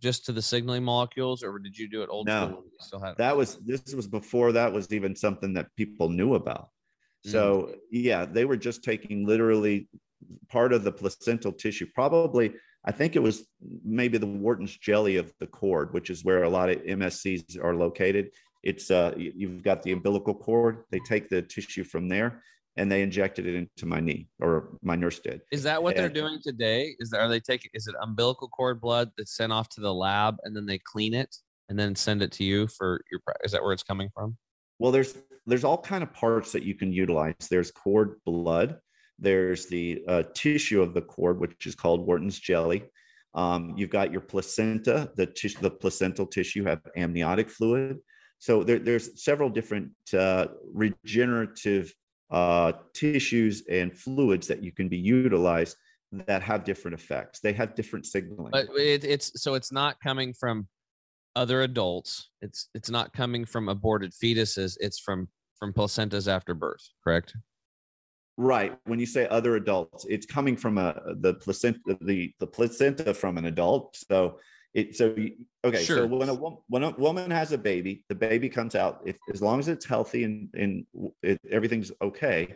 just 0.00 0.26
to 0.26 0.32
the 0.32 0.42
signaling 0.42 0.84
molecules, 0.84 1.42
or 1.42 1.58
did 1.58 1.76
you 1.78 1.88
do 1.88 2.02
it 2.02 2.08
old 2.10 2.26
No. 2.26 2.46
school? 2.46 2.56
when 2.58 2.64
you 2.66 2.78
Still 2.80 3.00
had 3.00 3.12
it? 3.12 3.18
That 3.18 3.36
was 3.36 3.56
this 3.64 3.94
was 3.94 4.06
before 4.06 4.52
that 4.52 4.72
was 4.72 4.92
even 4.92 5.16
something 5.16 5.54
that 5.54 5.74
people 5.76 6.08
knew 6.08 6.34
about. 6.34 6.68
So 7.24 7.74
yeah, 7.90 8.24
they 8.24 8.44
were 8.44 8.56
just 8.56 8.84
taking 8.84 9.26
literally 9.26 9.88
part 10.48 10.72
of 10.72 10.84
the 10.84 10.92
placental 10.92 11.50
tissue. 11.50 11.86
Probably, 11.92 12.54
I 12.84 12.92
think 12.92 13.16
it 13.16 13.22
was 13.22 13.48
maybe 13.84 14.16
the 14.16 14.28
Wharton's 14.28 14.76
jelly 14.76 15.16
of 15.16 15.32
the 15.40 15.48
cord, 15.48 15.92
which 15.92 16.08
is 16.08 16.24
where 16.24 16.44
a 16.44 16.48
lot 16.48 16.70
of 16.70 16.78
MSCs 16.84 17.58
are 17.60 17.74
located. 17.74 18.30
It's 18.62 18.92
uh, 18.92 19.12
you've 19.16 19.64
got 19.64 19.82
the 19.82 19.90
umbilical 19.90 20.34
cord. 20.36 20.84
They 20.92 21.00
take 21.00 21.28
the 21.28 21.42
tissue 21.42 21.82
from 21.82 22.08
there 22.08 22.42
and 22.76 22.92
they 22.92 23.02
injected 23.02 23.46
it 23.46 23.54
into 23.54 23.86
my 23.86 24.00
knee, 24.00 24.28
or 24.40 24.76
my 24.82 24.96
nurse 24.96 25.18
did. 25.18 25.40
Is 25.50 25.62
that 25.62 25.82
what 25.82 25.96
they're 25.96 26.08
doing 26.08 26.38
today? 26.42 26.94
Is 26.98 27.10
that 27.10 27.20
are 27.20 27.28
they 27.28 27.40
taking? 27.40 27.70
Is 27.74 27.86
it 27.86 27.94
umbilical 28.02 28.48
cord 28.48 28.80
blood 28.80 29.10
that's 29.16 29.36
sent 29.36 29.52
off 29.52 29.68
to 29.70 29.80
the 29.80 29.92
lab 29.92 30.36
and 30.44 30.54
then 30.54 30.66
they 30.66 30.78
clean 30.78 31.14
it 31.14 31.34
and 31.68 31.78
then 31.78 31.94
send 31.94 32.22
it 32.22 32.32
to 32.32 32.44
you 32.44 32.66
for 32.66 33.00
your? 33.10 33.20
Is 33.44 33.52
that 33.52 33.62
where 33.62 33.72
it's 33.72 33.82
coming 33.82 34.10
from? 34.14 34.36
Well, 34.78 34.92
there's 34.92 35.14
there's 35.46 35.64
all 35.64 35.78
kind 35.78 36.02
of 36.02 36.12
parts 36.12 36.52
that 36.52 36.64
you 36.64 36.74
can 36.74 36.92
utilize. 36.92 37.34
There's 37.50 37.70
cord 37.70 38.20
blood. 38.26 38.78
There's 39.18 39.66
the 39.66 40.02
uh, 40.06 40.24
tissue 40.34 40.82
of 40.82 40.92
the 40.92 41.02
cord, 41.02 41.40
which 41.40 41.66
is 41.66 41.74
called 41.74 42.06
Wharton's 42.06 42.38
jelly. 42.38 42.84
Um, 43.34 43.74
you've 43.76 43.90
got 43.90 44.12
your 44.12 44.20
placenta. 44.20 45.10
The 45.16 45.26
tissue, 45.26 45.60
the 45.60 45.70
placental 45.70 46.26
tissue, 46.26 46.64
have 46.64 46.80
amniotic 46.96 47.48
fluid. 47.48 47.98
So 48.38 48.62
there, 48.62 48.78
there's 48.78 49.22
several 49.22 49.48
different 49.48 49.92
uh, 50.12 50.48
regenerative 50.72 51.92
uh, 52.30 52.72
tissues 52.92 53.62
and 53.70 53.96
fluids 53.96 54.46
that 54.48 54.62
you 54.62 54.72
can 54.72 54.88
be 54.88 54.98
utilized 54.98 55.76
that 56.12 56.42
have 56.42 56.64
different 56.64 56.94
effects. 56.94 57.40
They 57.40 57.52
have 57.52 57.74
different 57.74 58.06
signaling. 58.06 58.50
But 58.52 58.68
it, 58.76 59.04
it's 59.04 59.42
so 59.42 59.54
it's 59.54 59.72
not 59.72 60.00
coming 60.00 60.32
from 60.32 60.68
other 61.34 61.62
adults. 61.62 62.30
It's 62.40 62.68
it's 62.74 62.90
not 62.90 63.12
coming 63.12 63.44
from 63.44 63.68
aborted 63.68 64.12
fetuses. 64.12 64.76
It's 64.80 64.98
from 64.98 65.28
from 65.58 65.72
placentas 65.72 66.28
after 66.28 66.54
birth. 66.54 66.82
Correct. 67.02 67.34
Right. 68.38 68.76
When 68.84 68.98
you 68.98 69.06
say 69.06 69.26
other 69.28 69.56
adults, 69.56 70.04
it's 70.08 70.26
coming 70.26 70.56
from 70.56 70.78
a 70.78 71.00
the 71.20 71.34
placenta 71.34 71.96
the 72.00 72.32
the 72.38 72.46
placenta 72.46 73.14
from 73.14 73.38
an 73.38 73.46
adult. 73.46 73.96
So 73.96 74.38
it 74.76 74.94
so 74.94 75.16
okay. 75.64 75.82
Sure. 75.82 75.96
So 75.96 76.06
when 76.06 76.28
a 76.28 76.34
when 76.34 76.84
a 76.84 76.90
woman 76.90 77.30
has 77.30 77.52
a 77.52 77.58
baby, 77.58 78.04
the 78.10 78.14
baby 78.14 78.48
comes 78.50 78.74
out 78.74 79.00
if 79.06 79.16
as 79.32 79.40
long 79.40 79.58
as 79.58 79.68
it's 79.68 79.86
healthy 79.86 80.24
and 80.24 80.48
and 80.54 80.84
it, 81.22 81.40
everything's 81.50 81.90
okay, 82.02 82.54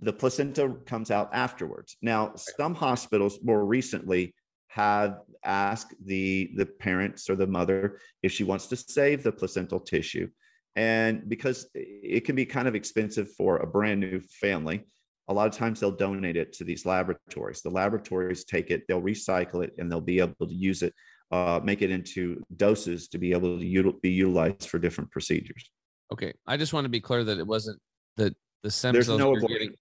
the 0.00 0.12
placenta 0.12 0.74
comes 0.84 1.12
out 1.12 1.30
afterwards. 1.32 1.96
Now, 2.02 2.32
some 2.34 2.74
hospitals 2.74 3.38
more 3.44 3.64
recently 3.64 4.34
have 4.66 5.20
asked 5.44 5.94
the 6.04 6.50
the 6.56 6.66
parents 6.66 7.30
or 7.30 7.36
the 7.36 7.46
mother 7.46 8.00
if 8.24 8.32
she 8.32 8.42
wants 8.42 8.66
to 8.66 8.76
save 8.76 9.22
the 9.22 9.32
placental 9.32 9.78
tissue 9.80 10.28
and 10.76 11.28
because 11.28 11.68
it 11.74 12.24
can 12.24 12.36
be 12.36 12.46
kind 12.46 12.68
of 12.68 12.74
expensive 12.76 13.28
for 13.32 13.56
a 13.58 13.66
brand 13.66 13.98
new 13.98 14.20
family 14.20 14.84
a 15.26 15.34
lot 15.34 15.48
of 15.48 15.52
times 15.52 15.80
they'll 15.80 15.90
donate 15.90 16.36
it 16.36 16.52
to 16.52 16.62
these 16.62 16.86
laboratories 16.86 17.62
the 17.62 17.70
laboratories 17.70 18.44
take 18.44 18.70
it 18.70 18.84
they'll 18.86 19.02
recycle 19.02 19.64
it 19.64 19.72
and 19.78 19.90
they'll 19.90 20.00
be 20.00 20.20
able 20.20 20.46
to 20.46 20.54
use 20.54 20.82
it 20.82 20.94
uh, 21.30 21.60
make 21.62 21.82
it 21.82 21.90
into 21.90 22.42
doses 22.56 23.08
to 23.08 23.18
be 23.18 23.32
able 23.32 23.58
to 23.58 23.64
util- 23.64 24.00
be 24.02 24.10
utilized 24.10 24.68
for 24.68 24.78
different 24.78 25.10
procedures 25.10 25.70
Okay, 26.12 26.32
I 26.44 26.56
just 26.56 26.72
want 26.72 26.84
to 26.86 26.88
be 26.88 27.00
clear 27.00 27.22
that 27.22 27.38
it 27.38 27.46
wasn't 27.46 27.78
the 28.16 28.34
the 28.64 28.70
stem 28.70 28.92
There's 28.94 29.06
cells 29.06 29.20
no 29.20 29.30
you're 29.36 29.48
getting, 29.48 29.74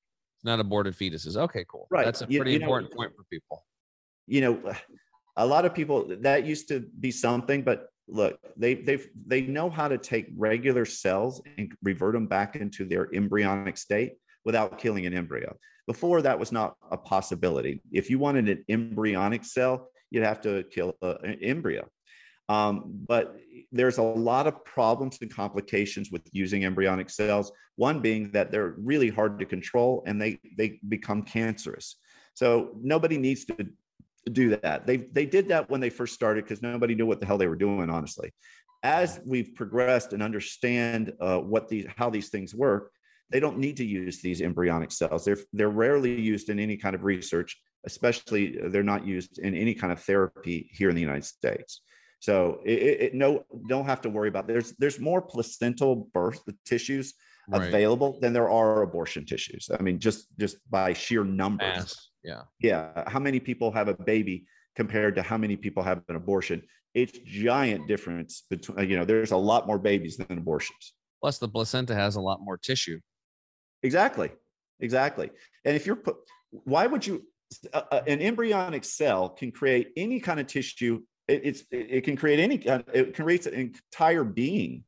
not 0.44 0.60
aborted 0.60 0.94
fetuses. 0.96 1.36
Okay, 1.36 1.66
cool. 1.68 1.88
Right. 1.90 2.06
That's 2.06 2.22
a 2.22 2.28
pretty 2.28 2.54
you 2.54 2.60
know- 2.60 2.66
important 2.66 2.94
point 2.94 3.12
for 3.16 3.24
people. 3.32 3.66
you 4.28 4.42
know 4.42 4.74
a 5.38 5.46
lot 5.46 5.66
of 5.66 5.74
people 5.74 6.06
that 6.22 6.46
used 6.46 6.68
to 6.68 6.82
be 7.00 7.10
something 7.12 7.64
but 7.64 7.88
look 8.08 8.38
they 8.58 8.74
they 8.76 9.00
they 9.26 9.42
know 9.42 9.70
how 9.72 9.88
to 9.88 9.98
take 9.98 10.28
regular 10.38 10.86
cells 10.86 11.42
and 11.58 11.72
revert 11.82 12.14
them 12.14 12.28
back 12.28 12.56
into 12.56 12.86
their 12.86 13.08
embryonic 13.16 13.76
state 13.78 14.14
without 14.46 14.78
killing 14.78 15.06
an 15.08 15.14
embryo 15.16 15.56
before 15.88 16.22
that 16.22 16.38
was 16.38 16.52
not 16.52 16.76
a 16.92 16.98
possibility 16.98 17.82
if 17.92 18.10
you 18.10 18.20
wanted 18.20 18.50
an 18.50 18.64
embryonic 18.70 19.44
cell 19.44 19.90
you'd 20.12 20.24
have 20.24 20.42
to 20.42 20.64
kill 20.72 20.96
a, 21.02 21.16
an 21.24 21.38
embryo 21.42 21.88
um, 22.50 22.84
but 23.08 23.36
there's 23.72 24.00
a 24.00 24.04
lot 24.04 24.48
of 24.48 24.66
problems 24.66 25.20
and 25.22 25.32
complications 25.32 26.10
with 26.12 26.24
using 26.32 26.66
embryonic 26.66 27.10
cells 27.10 27.52
one 27.76 28.00
being 28.00 28.32
that 28.32 28.52
they're 28.52 28.76
really 28.78 29.10
hard 29.10 29.40
to 29.40 29.46
control 29.46 30.04
and 30.08 30.22
they 30.22 30.40
they 30.58 30.80
become 30.88 31.22
cancerous 31.24 31.98
so 32.34 32.72
nobody 32.82 33.18
needs 33.18 33.46
to 33.46 33.56
do 34.32 34.56
that. 34.62 34.86
They 34.86 34.98
they 34.98 35.26
did 35.26 35.48
that 35.50 35.70
when 35.70 35.82
they 35.82 35.90
first 35.90 36.14
started 36.14 36.44
because 36.44 36.62
nobody 36.62 36.96
knew 36.96 37.06
what 37.06 37.20
the 37.20 37.26
hell 37.26 37.38
they 37.38 37.48
were 37.48 37.56
doing, 37.56 37.90
honestly. 37.90 38.32
As 38.84 39.20
we've 39.26 39.54
progressed 39.56 40.14
and 40.14 40.24
understand 40.24 41.14
uh, 41.20 41.40
what 41.40 41.68
these 41.68 41.86
how 41.98 42.10
these 42.10 42.30
things 42.30 42.56
work, 42.56 42.92
they 43.30 43.40
don't 43.40 43.58
need 43.58 43.78
to 43.78 43.86
use 43.86 44.22
these 44.22 44.42
embryonic 44.42 44.92
cells. 44.92 45.26
They're 45.26 45.38
they're 45.54 45.70
rarely 45.70 46.20
used 46.20 46.50
in 46.50 46.60
any 46.60 46.78
kind 46.78 46.96
of 46.96 47.04
research, 47.04 47.60
especially 47.86 48.60
uh, 48.62 48.70
they're 48.70 48.84
not 48.84 49.06
used 49.06 49.40
in 49.40 49.56
any 49.56 49.74
kind 49.74 49.92
of 49.94 50.00
therapy 50.02 50.70
here 50.72 50.90
in 50.90 50.96
the 50.96 51.02
United 51.02 51.26
States. 51.26 51.82
So 52.20 52.60
it, 52.66 52.80
it, 52.80 53.02
it- 53.02 53.14
no 53.14 53.46
don't 53.68 53.86
have 53.86 54.02
to 54.02 54.10
worry 54.10 54.28
about. 54.30 54.48
There's 54.48 54.74
there's 54.78 55.00
more 55.00 55.22
placental 55.22 56.10
birth 56.14 56.42
tissues 56.66 57.14
Right. 57.52 57.68
available 57.68 58.20
than 58.22 58.32
there 58.32 58.48
are 58.48 58.84
abortion 58.84 59.26
tissues. 59.26 59.72
I 59.74 59.82
mean, 59.82 59.98
just 59.98 60.28
just 60.38 60.58
by 60.70 60.94
sheer 60.94 61.24
numbers 61.24 61.78
Mass. 61.78 62.10
Yeah. 62.24 62.42
yeah 62.60 63.10
how 63.10 63.18
many 63.18 63.40
people 63.40 63.72
have 63.72 63.88
a 63.88 63.96
baby 63.96 64.46
compared 64.76 65.16
to 65.16 65.24
how 65.24 65.36
many 65.38 65.56
people 65.58 65.82
have 65.82 66.04
an 66.10 66.16
abortion 66.16 66.62
it's 66.94 67.18
giant 67.26 67.88
difference 67.88 68.44
between 68.52 68.88
you 68.88 68.98
know 68.98 69.04
there's 69.06 69.32
a 69.32 69.38
lot 69.52 69.66
more 69.66 69.80
babies 69.80 70.16
than 70.18 70.38
abortions 70.38 70.94
Plus, 71.22 71.40
the 71.40 71.48
placenta 71.48 71.96
has 71.96 72.18
a 72.18 72.22
lot 72.22 72.40
more 72.48 72.58
tissue. 72.58 73.00
exactly 73.82 74.30
exactly 74.80 75.32
and 75.66 75.76
if 75.76 75.86
you're 75.88 75.96
put 75.96 76.18
why 76.74 76.86
would 76.86 77.06
you 77.08 77.16
uh, 77.74 77.82
uh, 77.92 78.02
an 78.08 78.22
embryonic 78.22 78.84
cell 78.84 79.30
can 79.30 79.52
create 79.52 79.92
any 79.98 80.20
kind 80.20 80.40
of 80.40 80.48
tissue 80.48 81.02
it, 81.28 81.42
it's 81.44 81.64
it, 81.72 82.04
can 82.04 82.16
create 82.16 82.40
any 82.40 82.56
it 82.94 83.16
creates 83.16 83.46
an 83.46 83.54
entire 83.54 84.24
being. 84.24 84.84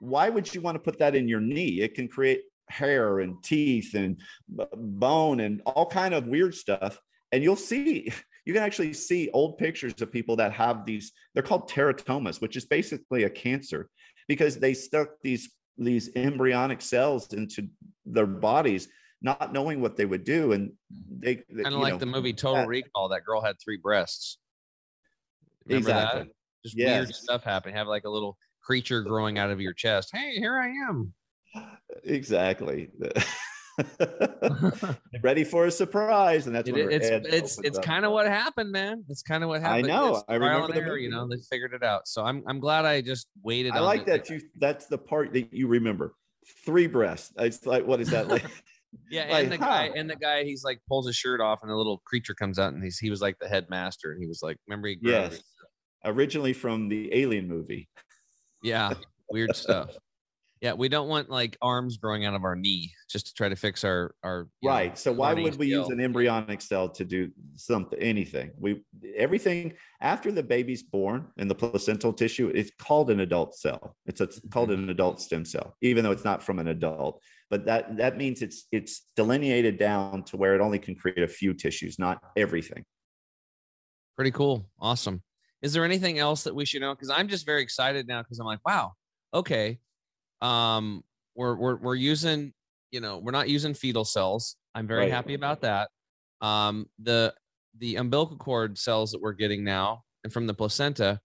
Why 0.00 0.28
would 0.28 0.54
you 0.54 0.60
want 0.60 0.76
to 0.76 0.78
put 0.78 0.98
that 0.98 1.14
in 1.14 1.28
your 1.28 1.40
knee? 1.40 1.80
It 1.80 1.94
can 1.94 2.08
create 2.08 2.42
hair 2.70 3.20
and 3.20 3.42
teeth 3.42 3.94
and 3.94 4.20
bone 4.48 5.40
and 5.40 5.60
all 5.66 5.86
kind 5.86 6.14
of 6.14 6.26
weird 6.26 6.54
stuff 6.54 6.98
and 7.32 7.42
you'll 7.42 7.56
see 7.56 8.12
you 8.46 8.54
can 8.54 8.62
actually 8.62 8.92
see 8.92 9.28
old 9.32 9.58
pictures 9.58 10.00
of 10.00 10.10
people 10.10 10.36
that 10.36 10.52
have 10.52 10.86
these 10.86 11.12
they're 11.34 11.42
called 11.42 11.68
teratomas 11.68 12.40
which 12.40 12.56
is 12.56 12.64
basically 12.64 13.24
a 13.24 13.30
cancer 13.30 13.88
because 14.28 14.56
they 14.56 14.72
stuck 14.72 15.08
these 15.22 15.50
these 15.78 16.10
embryonic 16.14 16.80
cells 16.80 17.32
into 17.32 17.68
their 18.06 18.26
bodies 18.26 18.88
not 19.22 19.52
knowing 19.52 19.80
what 19.80 19.96
they 19.96 20.06
would 20.06 20.24
do 20.24 20.52
and 20.52 20.72
they 21.18 21.36
Kind 21.36 21.66
of 21.66 21.80
like 21.80 21.98
the 21.98 22.06
movie 22.06 22.32
Total 22.32 22.56
that- 22.62 22.68
Recall. 22.68 23.08
That 23.10 23.24
girl 23.24 23.40
had 23.40 23.56
three 23.62 23.76
breasts. 23.76 24.38
Remember 25.66 25.90
exactly 25.90 26.22
that? 26.22 26.28
Just 26.64 26.76
weird 26.76 27.14
stuff 27.14 27.44
happening. 27.44 27.76
Have 27.76 27.86
like 27.86 28.04
a 28.04 28.10
little 28.10 28.36
creature 28.62 29.02
growing 29.02 29.38
out 29.38 29.50
of 29.50 29.60
your 29.60 29.72
chest. 29.72 30.10
Hey, 30.12 30.32
here 30.36 30.58
I 30.58 30.68
am. 30.88 31.12
exactly 32.04 32.88
ready 35.22 35.42
for 35.42 35.66
a 35.66 35.70
surprise 35.70 36.46
and 36.46 36.54
that's 36.54 36.68
It- 36.68 36.76
it's 36.76 37.08
it's 37.26 37.58
it's 37.62 37.78
kind 37.78 38.04
of 38.04 38.12
what 38.12 38.26
happened, 38.26 38.70
man. 38.72 39.04
It's 39.08 39.22
kind 39.22 39.42
of 39.42 39.48
what 39.48 39.60
happened. 39.60 39.86
I 39.86 39.88
know. 39.88 40.16
It's 40.16 40.24
I 40.28 40.34
remember 40.34 40.72
the 40.72 40.80
error, 40.80 40.96
You 40.98 41.10
know, 41.10 41.28
they 41.28 41.36
figured 41.50 41.74
it 41.74 41.82
out. 41.82 42.06
So 42.08 42.22
I'm 42.24 42.42
I'm 42.46 42.60
glad 42.60 42.84
I 42.84 43.00
just 43.00 43.26
waited. 43.42 43.72
I 43.72 43.80
like 43.80 44.06
that 44.06 44.28
you 44.30 44.40
that's 44.56 44.86
the 44.86 44.98
part 44.98 45.32
that 45.32 45.52
you 45.52 45.66
remember 45.68 46.14
three 46.64 46.86
breasts 46.86 47.32
it's 47.38 47.64
like 47.66 47.86
what 47.86 48.00
is 48.00 48.10
that 48.10 48.28
like 48.28 48.44
Yeah, 49.10 49.26
like, 49.30 49.44
and 49.44 49.52
the 49.52 49.58
guy 49.58 49.90
and 49.94 50.10
the 50.10 50.16
guy, 50.16 50.44
he's 50.44 50.64
like 50.64 50.80
pulls 50.88 51.06
his 51.06 51.16
shirt 51.16 51.40
off, 51.40 51.60
and 51.62 51.70
a 51.70 51.76
little 51.76 52.02
creature 52.06 52.34
comes 52.34 52.58
out, 52.58 52.72
and 52.72 52.82
he's 52.82 52.98
he 52.98 53.10
was 53.10 53.20
like 53.20 53.36
the 53.40 53.48
headmaster, 53.48 54.12
and 54.12 54.20
he 54.20 54.26
was 54.26 54.40
like, 54.42 54.56
remember 54.66 54.88
he 54.88 54.96
grew 54.96 55.14
up- 55.14 55.32
yes 55.32 55.42
originally 56.04 56.52
from 56.54 56.88
the 56.88 57.14
alien 57.14 57.46
movie. 57.46 57.88
Yeah, 58.62 58.94
weird 59.30 59.54
stuff. 59.54 59.90
Yeah, 60.62 60.74
we 60.74 60.88
don't 60.90 61.08
want 61.08 61.30
like 61.30 61.56
arms 61.62 61.96
growing 61.96 62.26
out 62.26 62.34
of 62.34 62.44
our 62.44 62.54
knee 62.56 62.92
just 63.08 63.26
to 63.28 63.34
try 63.34 63.48
to 63.48 63.56
fix 63.56 63.82
our 63.84 64.14
our 64.22 64.46
you 64.60 64.68
know, 64.68 64.74
right 64.74 64.98
so 64.98 65.10
why 65.10 65.32
would 65.32 65.56
we 65.56 65.68
use 65.68 65.88
an 65.88 66.00
embryonic 66.00 66.60
cell 66.60 66.86
to 66.90 67.04
do 67.04 67.30
something 67.56 67.98
anything? 67.98 68.50
We 68.58 68.82
everything 69.16 69.72
after 70.02 70.30
the 70.32 70.42
baby's 70.42 70.82
born 70.82 71.28
in 71.38 71.48
the 71.48 71.54
placental 71.54 72.12
tissue 72.12 72.50
it's 72.54 72.70
called 72.78 73.10
an 73.10 73.20
adult 73.20 73.54
cell. 73.54 73.96
It's, 74.06 74.20
it's 74.20 74.40
called 74.50 74.68
Mm-hmm. 74.70 74.84
an 74.84 74.90
adult 74.90 75.20
stem 75.22 75.44
cell 75.46 75.76
even 75.80 76.04
though 76.04 76.12
it's 76.12 76.24
not 76.24 76.42
from 76.42 76.58
an 76.58 76.68
adult 76.68 77.22
but 77.50 77.66
that 77.66 77.96
that 77.96 78.16
means 78.16 78.40
it's 78.42 78.66
it's 78.72 79.10
delineated 79.16 79.78
down 79.78 80.22
to 80.24 80.36
where 80.36 80.54
it 80.54 80.60
only 80.60 80.78
can 80.78 80.94
create 80.94 81.18
a 81.18 81.28
few 81.28 81.52
tissues 81.52 81.98
not 81.98 82.22
everything 82.36 82.84
Pretty 84.16 84.32
cool. 84.32 84.68
Awesome. 84.78 85.22
Is 85.62 85.72
there 85.72 85.82
anything 85.82 86.18
else 86.18 86.42
that 86.44 86.54
we 86.54 86.66
should 86.66 86.82
know? 86.82 86.94
Because 86.94 87.08
I'm 87.08 87.26
just 87.26 87.46
very 87.46 87.62
excited 87.62 88.06
now 88.06 88.20
because 88.20 88.38
I'm 88.38 88.44
like, 88.44 88.58
wow, 88.66 88.92
okay. 89.32 89.78
Um, 90.42 91.02
we're 91.34 91.54
we're 91.54 91.76
we're 91.76 91.94
using, 91.94 92.52
you 92.90 93.00
know, 93.00 93.16
we're 93.16 93.30
not 93.32 93.48
using 93.48 93.72
fetal 93.72 94.04
cells. 94.04 94.56
I'm 94.74 94.86
very 94.86 95.02
Right. 95.04 95.10
happy 95.10 95.32
about 95.32 95.62
that. 95.62 95.88
Um, 96.42 96.86
the 96.98 97.32
the 97.78 97.96
umbilical 97.96 98.36
cord 98.36 98.76
cells 98.76 99.12
that 99.12 99.22
we're 99.22 99.32
getting 99.32 99.64
now 99.64 100.02
and 100.22 100.30
from 100.30 100.46
the 100.46 100.52
placenta, 100.52 101.18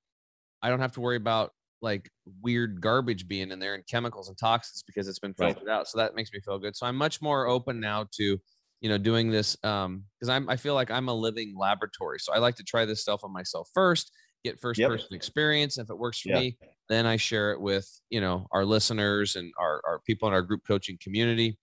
I 0.62 0.70
don't 0.70 0.80
have 0.80 0.94
to 0.94 1.02
worry 1.02 1.18
about 1.18 1.52
like 1.86 2.10
weird 2.42 2.82
garbage 2.82 3.28
being 3.28 3.52
in 3.52 3.60
there 3.60 3.76
and 3.76 3.86
chemicals 3.88 4.28
and 4.28 4.38
toxins 4.38 4.84
because 4.86 5.08
it's 5.08 5.20
been 5.20 5.34
Right. 5.38 5.54
filtered 5.56 5.70
out. 5.70 5.88
So 5.88 6.00
that 6.00 6.16
makes 6.16 6.34
me 6.34 6.40
feel 6.42 6.60
good. 6.60 6.76
So 6.76 6.86
I'm 6.86 6.98
much 6.98 7.22
more 7.22 7.48
open 7.48 7.80
now 7.80 8.08
to 8.18 8.38
you 8.82 8.90
know 8.90 8.98
doing 8.98 9.32
this 9.32 9.56
um 9.64 10.04
because 10.20 10.28
i'm 10.30 10.50
i 10.50 10.58
feel 10.58 10.74
like 10.76 10.92
i'm 10.92 11.08
a 11.08 11.14
living 11.14 11.56
laboratory 11.58 12.20
so 12.20 12.34
i 12.34 12.38
like 12.38 12.56
to 12.56 12.64
try 12.64 12.84
this 12.86 13.02
stuff 13.02 13.22
on 13.24 13.32
myself 13.32 13.70
first 13.74 14.12
get 14.44 14.60
first 14.60 14.80
Yep. 14.82 14.90
person 14.92 15.16
experience 15.16 15.78
And 15.78 15.86
if 15.88 15.90
it 15.90 15.98
works 15.98 16.20
for 16.20 16.30
Yeah. 16.30 16.42
me 16.42 16.58
then 16.90 17.06
i 17.06 17.16
share 17.16 17.54
it 17.54 17.62
with 17.62 17.88
you 18.10 18.20
know 18.20 18.46
our 18.52 18.66
listeners 18.66 19.38
and 19.38 19.52
our, 19.58 19.82
our 19.88 20.02
people 20.06 20.28
in 20.28 20.34
our 20.34 20.42
group 20.42 20.62
coaching 20.68 20.98
community 21.02 21.58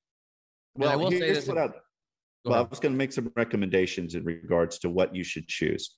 And 0.76 0.84
I 0.84 0.96
well 0.96 1.04
will 1.04 1.10
say 1.10 1.20
this- 1.32 1.46
what 1.46 1.58
I, 1.58 1.68
well, 2.46 2.58
I 2.58 2.62
was 2.62 2.80
going 2.80 2.92
to 2.94 2.98
make 2.98 3.12
some 3.12 3.30
recommendations 3.36 4.14
in 4.14 4.24
regards 4.24 4.78
to 4.80 4.88
what 4.88 5.14
you 5.14 5.22
should 5.22 5.46
choose. 5.46 5.94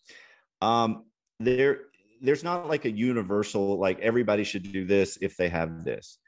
Um, 0.60 1.06
there, 1.40 1.86
there's 2.24 2.42
not 2.42 2.68
like 2.68 2.86
a 2.86 2.90
universal 2.90 3.78
like 3.78 4.00
everybody 4.00 4.44
should 4.44 4.72
do 4.72 4.84
this 4.86 5.18
if 5.20 5.36
they 5.36 5.48
have 5.48 5.84
this. 5.84 6.18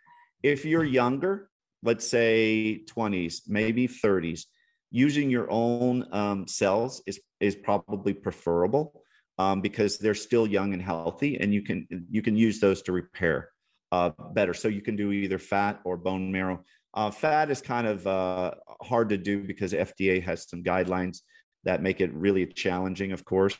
If 0.42 0.64
you're 0.64 0.84
younger, 0.84 1.48
let's 1.82 2.06
say 2.06 2.82
20s, 2.94 3.42
maybe 3.48 3.88
30s, 3.88 4.44
using 4.90 5.30
your 5.30 5.50
own 5.50 6.06
um, 6.12 6.46
cells 6.46 7.02
is 7.06 7.18
is 7.40 7.56
probably 7.56 8.12
preferable 8.12 9.02
um, 9.38 9.60
because 9.60 9.98
they're 9.98 10.14
still 10.14 10.46
young 10.46 10.74
and 10.74 10.82
healthy, 10.82 11.40
and 11.40 11.52
you 11.52 11.62
can 11.62 11.86
you 12.10 12.22
can 12.22 12.36
use 12.36 12.60
those 12.60 12.82
to 12.82 12.92
repair 12.92 13.50
uh, 13.90 14.10
better. 14.34 14.54
So 14.54 14.68
you 14.68 14.82
can 14.82 14.96
do 14.96 15.12
either 15.12 15.38
fat 15.38 15.80
or 15.84 15.96
bone 15.96 16.30
marrow. 16.30 16.62
Uh, 16.94 17.10
fat 17.10 17.50
is 17.50 17.60
kind 17.60 17.86
of 17.86 18.06
uh, 18.06 18.52
hard 18.82 19.08
to 19.10 19.18
do 19.18 19.42
because 19.42 19.72
FDA 19.72 20.22
has 20.22 20.48
some 20.48 20.62
guidelines 20.62 21.20
that 21.64 21.82
make 21.82 22.00
it 22.00 22.12
really 22.14 22.46
challenging, 22.46 23.12
of 23.12 23.24
course. 23.24 23.58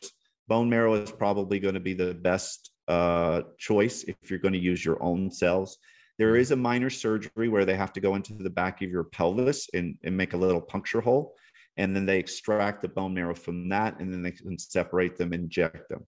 Bone 0.48 0.68
marrow 0.68 0.94
is 0.94 1.10
probably 1.10 1.58
going 1.58 1.74
to 1.74 1.80
be 1.80 1.94
the 1.94 2.14
best 2.14 2.70
uh, 2.88 3.42
choice 3.58 4.04
if 4.04 4.30
you're 4.30 4.38
going 4.38 4.54
to 4.54 4.60
use 4.60 4.84
your 4.84 5.02
own 5.02 5.30
cells. 5.30 5.78
There 6.18 6.36
is 6.36 6.50
a 6.50 6.56
minor 6.56 6.90
surgery 6.90 7.48
where 7.48 7.64
they 7.64 7.76
have 7.76 7.92
to 7.94 8.00
go 8.00 8.14
into 8.14 8.34
the 8.34 8.50
back 8.50 8.80
of 8.80 8.90
your 8.90 9.04
pelvis 9.04 9.68
and, 9.74 9.98
and 10.04 10.16
make 10.16 10.32
a 10.32 10.36
little 10.36 10.60
puncture 10.60 11.00
hole. 11.00 11.34
And 11.76 11.94
then 11.94 12.06
they 12.06 12.18
extract 12.18 12.80
the 12.80 12.88
bone 12.88 13.12
marrow 13.12 13.34
from 13.34 13.68
that 13.68 14.00
and 14.00 14.10
then 14.10 14.22
they 14.22 14.30
can 14.30 14.58
separate 14.58 15.16
them, 15.16 15.34
inject 15.34 15.88
them. 15.90 16.06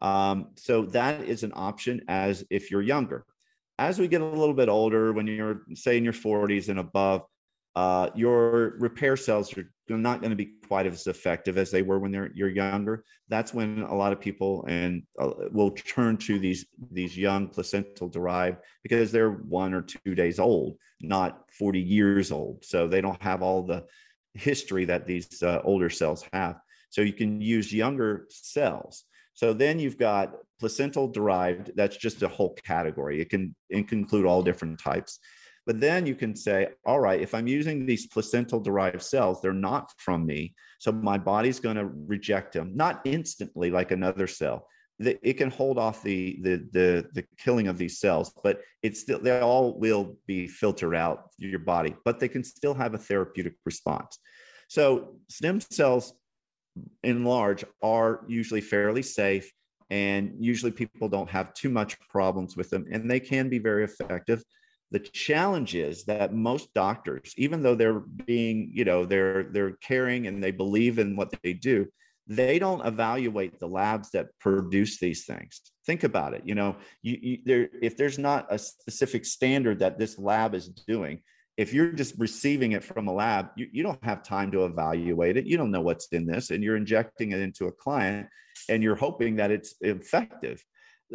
Um, 0.00 0.50
so 0.56 0.82
that 0.86 1.22
is 1.24 1.42
an 1.42 1.52
option 1.54 2.02
as 2.06 2.44
if 2.48 2.70
you're 2.70 2.82
younger 2.82 3.24
as 3.80 3.98
we 3.98 4.06
get 4.08 4.20
a 4.20 4.26
little 4.26 4.54
bit 4.54 4.68
older, 4.68 5.12
when 5.12 5.26
you're 5.26 5.62
say 5.74 5.96
in 5.96 6.04
your 6.04 6.12
40s 6.12 6.68
and 6.68 6.78
above, 6.78 7.22
uh, 7.74 8.10
your 8.14 8.76
repair 8.78 9.16
cells 9.16 9.56
are 9.56 9.72
not 9.98 10.20
going 10.20 10.30
to 10.30 10.36
be 10.36 10.52
quite 10.66 10.86
as 10.86 11.06
effective 11.06 11.58
as 11.58 11.70
they 11.70 11.82
were 11.82 11.98
when 11.98 12.10
they're 12.10 12.30
you're 12.34 12.48
younger. 12.48 13.04
That's 13.28 13.54
when 13.54 13.82
a 13.82 13.94
lot 13.94 14.12
of 14.12 14.20
people 14.20 14.64
and 14.68 15.02
uh, 15.18 15.30
will 15.50 15.70
turn 15.70 16.16
to 16.18 16.38
these 16.38 16.66
these 16.90 17.16
young 17.16 17.48
placental 17.48 18.08
derived 18.08 18.58
because 18.82 19.12
they're 19.12 19.30
one 19.30 19.74
or 19.74 19.82
two 19.82 20.14
days 20.14 20.38
old, 20.38 20.76
not 21.00 21.44
40 21.58 21.80
years 21.80 22.32
old. 22.32 22.64
So 22.64 22.86
they 22.86 23.00
don't 23.00 23.22
have 23.22 23.42
all 23.42 23.62
the 23.62 23.84
history 24.34 24.84
that 24.86 25.06
these 25.06 25.42
uh, 25.42 25.60
older 25.64 25.90
cells 25.90 26.24
have. 26.32 26.56
So 26.90 27.02
you 27.02 27.12
can 27.12 27.40
use 27.40 27.72
younger 27.72 28.26
cells. 28.30 29.04
So 29.34 29.52
then 29.52 29.78
you've 29.78 29.98
got 29.98 30.34
placental 30.58 31.08
derived. 31.08 31.72
That's 31.74 31.96
just 31.96 32.22
a 32.22 32.28
whole 32.28 32.54
category. 32.64 33.20
It 33.20 33.30
can, 33.30 33.54
it 33.70 33.88
can 33.88 34.00
include 34.00 34.26
all 34.26 34.42
different 34.42 34.78
types. 34.78 35.18
But 35.70 35.78
then 35.78 36.04
you 36.04 36.16
can 36.16 36.34
say, 36.34 36.70
all 36.84 36.98
right, 36.98 37.20
if 37.20 37.32
I'm 37.32 37.46
using 37.46 37.86
these 37.86 38.08
placental 38.08 38.58
derived 38.58 39.02
cells, 39.02 39.40
they're 39.40 39.52
not 39.52 39.92
from 39.98 40.26
me. 40.26 40.52
So 40.80 40.90
my 40.90 41.16
body's 41.16 41.60
going 41.60 41.76
to 41.76 41.86
reject 41.86 42.54
them, 42.54 42.72
not 42.74 43.00
instantly 43.04 43.70
like 43.70 43.92
another 43.92 44.26
cell. 44.26 44.66
It 44.98 45.34
can 45.34 45.48
hold 45.48 45.78
off 45.78 46.02
the, 46.02 46.40
the, 46.42 46.68
the, 46.72 47.06
the 47.12 47.24
killing 47.38 47.68
of 47.68 47.78
these 47.78 48.00
cells, 48.00 48.32
but 48.42 48.62
it's 48.82 48.98
still, 48.98 49.20
they 49.20 49.40
all 49.40 49.78
will 49.78 50.16
be 50.26 50.48
filtered 50.48 50.96
out 50.96 51.30
your 51.38 51.60
body, 51.60 51.94
but 52.04 52.18
they 52.18 52.26
can 52.26 52.42
still 52.42 52.74
have 52.74 52.94
a 52.94 52.98
therapeutic 52.98 53.54
response. 53.64 54.18
So 54.66 55.20
stem 55.28 55.60
cells 55.60 56.14
in 57.04 57.22
large 57.22 57.64
are 57.80 58.24
usually 58.26 58.60
fairly 58.60 59.02
safe 59.02 59.52
and 59.88 60.34
usually 60.40 60.72
people 60.72 61.08
don't 61.08 61.30
have 61.30 61.54
too 61.54 61.68
much 61.68 61.96
problems 62.08 62.56
with 62.56 62.70
them 62.70 62.86
and 62.90 63.08
they 63.08 63.20
can 63.20 63.48
be 63.48 63.60
very 63.60 63.84
effective 63.84 64.42
the 64.90 64.98
challenge 64.98 65.74
is 65.74 66.04
that 66.04 66.34
most 66.34 66.72
doctors 66.74 67.32
even 67.36 67.62
though 67.62 67.74
they're 67.74 68.00
being 68.00 68.70
you 68.72 68.84
know 68.84 69.04
they're 69.04 69.44
they're 69.44 69.76
caring 69.76 70.26
and 70.26 70.42
they 70.42 70.50
believe 70.50 70.98
in 70.98 71.16
what 71.16 71.32
they 71.42 71.52
do 71.52 71.86
they 72.26 72.60
don't 72.60 72.86
evaluate 72.86 73.58
the 73.58 73.66
labs 73.66 74.12
that 74.12 74.28
produce 74.38 75.00
these 75.00 75.24
things. 75.24 75.62
Think 75.84 76.04
about 76.04 76.34
it 76.34 76.42
you 76.44 76.54
know 76.54 76.76
you, 77.02 77.18
you 77.20 77.38
there 77.44 77.68
if 77.82 77.96
there's 77.96 78.18
not 78.18 78.46
a 78.50 78.58
specific 78.58 79.24
standard 79.24 79.80
that 79.80 79.98
this 79.98 80.18
lab 80.18 80.54
is 80.54 80.68
doing 80.68 81.22
if 81.56 81.74
you're 81.74 81.92
just 81.92 82.14
receiving 82.18 82.72
it 82.72 82.84
from 82.84 83.08
a 83.08 83.12
lab 83.12 83.48
you, 83.56 83.66
you 83.72 83.82
don't 83.82 84.02
have 84.04 84.22
time 84.22 84.50
to 84.52 84.64
evaluate 84.64 85.36
it. 85.36 85.46
You 85.46 85.56
don't 85.56 85.70
know 85.70 85.80
what's 85.80 86.06
in 86.08 86.26
this 86.26 86.50
and 86.50 86.62
you're 86.62 86.76
injecting 86.76 87.32
it 87.32 87.40
into 87.40 87.66
a 87.66 87.72
client 87.72 88.28
and 88.68 88.82
you're 88.82 88.96
hoping 88.96 89.36
that 89.36 89.50
it's 89.50 89.74
effective 89.80 90.64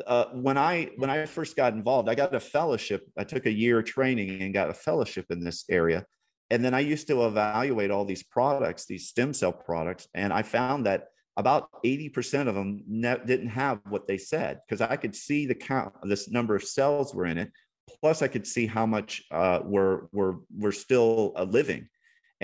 uh, 0.06 0.26
when 0.34 0.58
I 0.58 0.92
when 0.98 1.10
I 1.10 1.26
first 1.26 1.56
got 1.56 1.74
involved, 1.74 2.10
I 2.10 2.16
got 2.16 2.36
a 2.36 2.40
fellowship. 2.40 3.08
I 3.18 3.24
took 3.24 3.46
a 3.46 3.52
year 3.52 3.82
training 3.82 4.42
and 4.42 4.54
got 4.54 4.70
a 4.70 4.74
fellowship 4.74 5.26
in 5.30 5.44
this 5.44 5.66
area. 5.70 6.06
And 6.50 6.64
then 6.64 6.74
I 6.74 6.82
used 6.82 7.08
to 7.08 7.26
evaluate 7.26 7.92
all 7.92 8.06
these 8.06 8.24
products, 8.24 8.86
these 8.86 9.08
stem 9.10 9.34
cell 9.34 9.52
products, 9.52 10.08
and 10.14 10.32
I 10.32 10.44
found 10.44 10.86
that 10.86 11.08
about 11.38 11.70
80% 11.84 12.48
of 12.48 12.56
them 12.56 12.82
ne- 12.88 13.18
didn't 13.26 13.50
have 13.50 13.80
what 13.90 14.08
they 14.08 14.18
said 14.18 14.62
because 14.66 14.80
I 14.80 14.96
could 14.96 15.16
see 15.16 15.48
the 15.48 15.56
count, 15.56 15.94
this 16.04 16.30
number 16.30 16.56
of 16.56 16.64
cells 16.64 17.14
were 17.14 17.26
in 17.26 17.38
it. 17.38 17.52
Plus, 18.00 18.22
I 18.22 18.28
could 18.28 18.48
see 18.48 18.68
how 18.68 18.86
much 18.86 19.24
uh, 19.32 19.60
were 19.64 20.10
were 20.12 20.38
were 20.58 20.72
still 20.72 21.34
uh, 21.36 21.44
living 21.44 21.88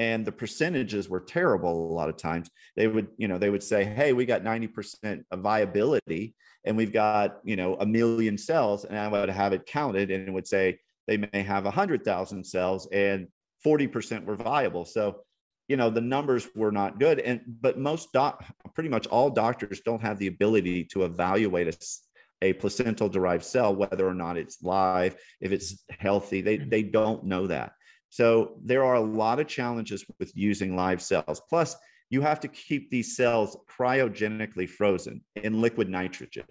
and 0.01 0.25
the 0.25 0.31
percentages 0.31 1.07
were 1.09 1.19
terrible 1.19 1.91
a 1.91 1.93
lot 1.93 2.09
of 2.09 2.17
times. 2.17 2.49
They 2.75 2.87
would 2.87 3.09
you 3.17 3.27
know 3.27 3.37
they 3.37 3.51
would 3.51 3.61
say 3.61 3.83
hey 3.83 4.13
we 4.13 4.25
got 4.25 4.41
90% 4.43 5.23
of 5.31 5.39
viability 5.41 6.33
and 6.65 6.75
we've 6.75 6.93
got 6.93 7.39
you 7.43 7.55
know 7.55 7.75
a 7.75 7.85
million 7.85 8.37
cells 8.37 8.85
and 8.85 8.97
i 8.97 9.07
would 9.07 9.29
have 9.29 9.53
it 9.53 9.65
counted 9.65 10.09
and 10.11 10.27
it 10.27 10.31
would 10.31 10.47
say 10.47 10.79
they 11.07 11.17
may 11.17 11.43
have 11.43 11.65
100000 11.65 12.43
cells 12.43 12.87
and 12.91 13.27
40% 13.65 14.25
were 14.25 14.35
viable. 14.35 14.85
So 14.85 15.21
you 15.67 15.77
know 15.77 15.89
the 15.89 16.01
numbers 16.15 16.49
were 16.55 16.71
not 16.71 16.99
good. 16.99 17.19
And 17.19 17.41
but 17.61 17.77
most 17.77 18.11
doc 18.11 18.43
pretty 18.73 18.89
much 18.89 19.07
all 19.07 19.29
doctors 19.29 19.81
don't 19.81 20.01
have 20.01 20.17
the 20.17 20.27
ability 20.35 20.85
to 20.93 21.05
evaluate 21.05 21.67
a, 21.73 21.77
a 22.47 22.53
placental 22.53 23.07
derived 23.07 23.45
cell 23.45 23.75
whether 23.75 24.07
or 24.07 24.15
not 24.15 24.37
it's 24.37 24.63
live 24.63 25.15
if 25.39 25.51
it's 25.51 25.83
healthy. 25.89 26.41
They 26.41 26.57
mm-hmm. 26.57 26.69
they 26.69 26.83
don't 26.83 27.23
know 27.23 27.45
that 27.47 27.73
so 28.11 28.57
there 28.61 28.83
are 28.83 28.95
a 28.95 29.01
lot 29.01 29.39
of 29.39 29.47
challenges 29.47 30.05
with 30.19 30.35
using 30.35 30.75
live 30.75 31.01
cells. 31.01 31.41
Plus, 31.49 31.77
you 32.09 32.19
have 32.19 32.41
to 32.41 32.49
keep 32.49 32.91
these 32.91 33.15
cells 33.15 33.55
cryogenically 33.69 34.69
frozen 34.69 35.23
in 35.37 35.61
liquid 35.61 35.87
nitrogen. 35.87 36.43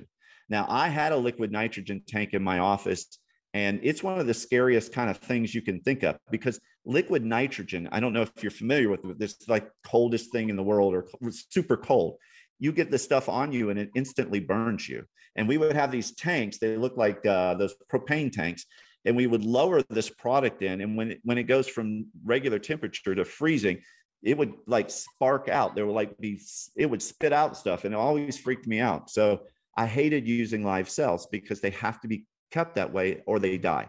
Now, 0.49 0.65
I 0.71 0.89
had 0.89 1.13
a 1.13 1.17
liquid 1.19 1.53
nitrogen 1.53 2.03
tank 2.09 2.33
in 2.33 2.43
my 2.43 2.61
office, 2.61 3.19
and 3.53 3.79
it's 3.83 4.03
one 4.03 4.19
of 4.19 4.27
the 4.27 4.33
scariest 4.33 4.95
kind 4.95 5.11
of 5.11 5.19
things 5.19 5.55
you 5.55 5.61
can 5.61 5.81
think 5.81 6.03
of 6.03 6.17
because 6.31 6.59
liquid 6.87 7.27
nitrogen, 7.27 7.91
I 7.93 8.01
don't 8.01 8.15
know 8.15 8.23
if 8.23 8.33
you're 8.43 8.51
familiar 8.51 8.89
with 8.89 9.19
this, 9.19 9.37
like 9.47 9.71
coldest 9.85 10.33
thing 10.33 10.49
in 10.49 10.57
the 10.57 10.63
world 10.63 10.95
or 10.95 11.07
super 11.31 11.77
cold. 11.77 12.17
You 12.59 12.73
get 12.73 12.91
this 12.91 13.05
stuff 13.05 13.29
on 13.29 13.53
you 13.53 13.69
and 13.69 13.79
it 13.79 13.91
instantly 13.95 14.41
burns 14.41 14.89
you. 14.89 15.05
And 15.37 15.47
we 15.47 15.59
would 15.59 15.77
have 15.77 15.93
these 15.93 16.13
tanks, 16.13 16.57
they 16.57 16.79
look 16.79 16.97
like 16.97 17.25
uh, 17.27 17.55
those 17.55 17.75
propane 17.93 18.33
tanks 18.33 18.65
and 19.05 19.17
we 19.17 19.27
would 19.27 19.45
lower 19.45 19.83
this 19.89 20.11
product 20.11 20.63
in 20.63 20.81
and 20.81 20.97
when 20.97 21.13
it, 21.13 21.21
when 21.25 21.39
it 21.39 21.45
goes 21.45 21.69
from 21.69 22.07
regular 22.25 22.59
temperature 22.59 23.15
to 23.15 23.25
freezing 23.25 23.81
it 24.23 24.37
would 24.37 24.53
like 24.67 24.91
spark 24.91 25.49
out. 25.49 25.75
There 25.75 25.87
would 25.87 25.95
like 25.95 26.19
be 26.19 26.41
it 26.77 26.87
would 26.87 27.03
spit 27.03 27.33
out 27.33 27.57
stuff 27.57 27.85
and 27.85 27.95
it 27.95 27.97
always 27.97 28.39
freaked 28.39 28.67
me 28.67 28.81
out. 28.81 29.11
So 29.11 29.43
i 29.77 29.87
hated 29.87 30.27
using 30.27 30.65
live 30.65 30.91
cells 30.91 31.27
because 31.31 31.61
they 31.61 31.71
have 31.71 32.01
to 32.01 32.09
be 32.09 32.27
kept 32.51 32.75
that 32.75 32.93
way 32.93 33.23
or 33.27 33.39
they 33.39 33.57
die. 33.57 33.89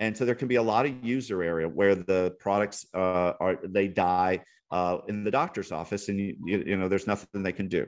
And 0.00 0.16
so 0.16 0.24
there 0.24 0.34
can 0.34 0.48
be 0.48 0.56
a 0.56 0.62
lot 0.62 0.86
of 0.86 1.04
user 1.04 1.42
area 1.42 1.68
where 1.68 1.94
the 1.94 2.34
products 2.40 2.86
uh, 2.94 3.34
are 3.38 3.58
they 3.62 3.88
die 3.88 4.40
uh, 4.70 4.98
in 5.08 5.22
the 5.22 5.30
doctor's 5.30 5.70
office 5.70 6.08
and 6.08 6.18
you, 6.18 6.34
you, 6.44 6.76
know 6.76 6.88
there's 6.88 7.06
nothing 7.06 7.42
they 7.42 7.52
can 7.52 7.68
do. 7.68 7.86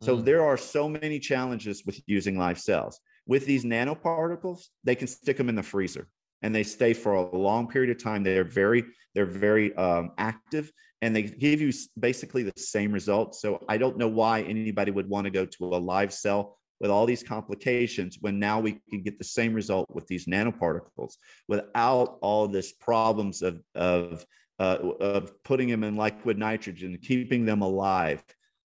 So 0.00 0.16
mm. 0.16 0.24
there 0.24 0.42
are 0.42 0.56
so 0.56 0.88
many 0.88 1.18
challenges 1.18 1.84
with 1.84 2.00
using 2.06 2.38
live 2.38 2.58
cells 2.58 2.98
with 3.26 3.46
these 3.46 3.64
nanoparticles, 3.64 4.66
they 4.84 4.94
can 4.94 5.06
stick 5.06 5.36
them 5.36 5.48
in 5.48 5.54
the 5.54 5.62
freezer 5.62 6.08
and 6.42 6.54
they 6.54 6.62
stay 6.62 6.92
for 6.92 7.14
a 7.14 7.36
long 7.36 7.68
period 7.68 7.90
of 7.90 8.02
time. 8.02 8.22
They're 8.22 8.44
very, 8.44 8.84
they're 9.14 9.26
very 9.26 9.74
um, 9.76 10.12
active 10.18 10.72
and 11.00 11.14
they 11.14 11.22
give 11.22 11.60
you 11.60 11.72
basically 11.98 12.42
the 12.42 12.52
same 12.56 12.92
results. 12.92 13.40
So 13.40 13.64
I 13.68 13.78
don't 13.78 13.96
know 13.96 14.08
why 14.08 14.42
anybody 14.42 14.90
would 14.90 15.08
want 15.08 15.24
to 15.24 15.30
go 15.30 15.46
to 15.46 15.64
a 15.64 15.78
live 15.78 16.12
cell 16.12 16.58
with 16.80 16.90
all 16.90 17.06
these 17.06 17.22
complications 17.22 18.18
when 18.20 18.40
now 18.40 18.58
we 18.58 18.80
can 18.90 19.02
get 19.02 19.18
the 19.18 19.24
same 19.24 19.54
result 19.54 19.86
with 19.94 20.06
these 20.08 20.26
nanoparticles 20.26 21.14
without 21.46 22.18
all 22.22 22.48
this 22.48 22.72
problems 22.72 23.40
of, 23.40 23.62
of, 23.76 24.26
uh, 24.58 24.78
of 25.00 25.42
putting 25.44 25.68
them 25.68 25.84
in 25.84 25.96
liquid 25.96 26.38
nitrogen, 26.38 26.98
keeping 27.00 27.44
them 27.44 27.62
alive, 27.62 28.22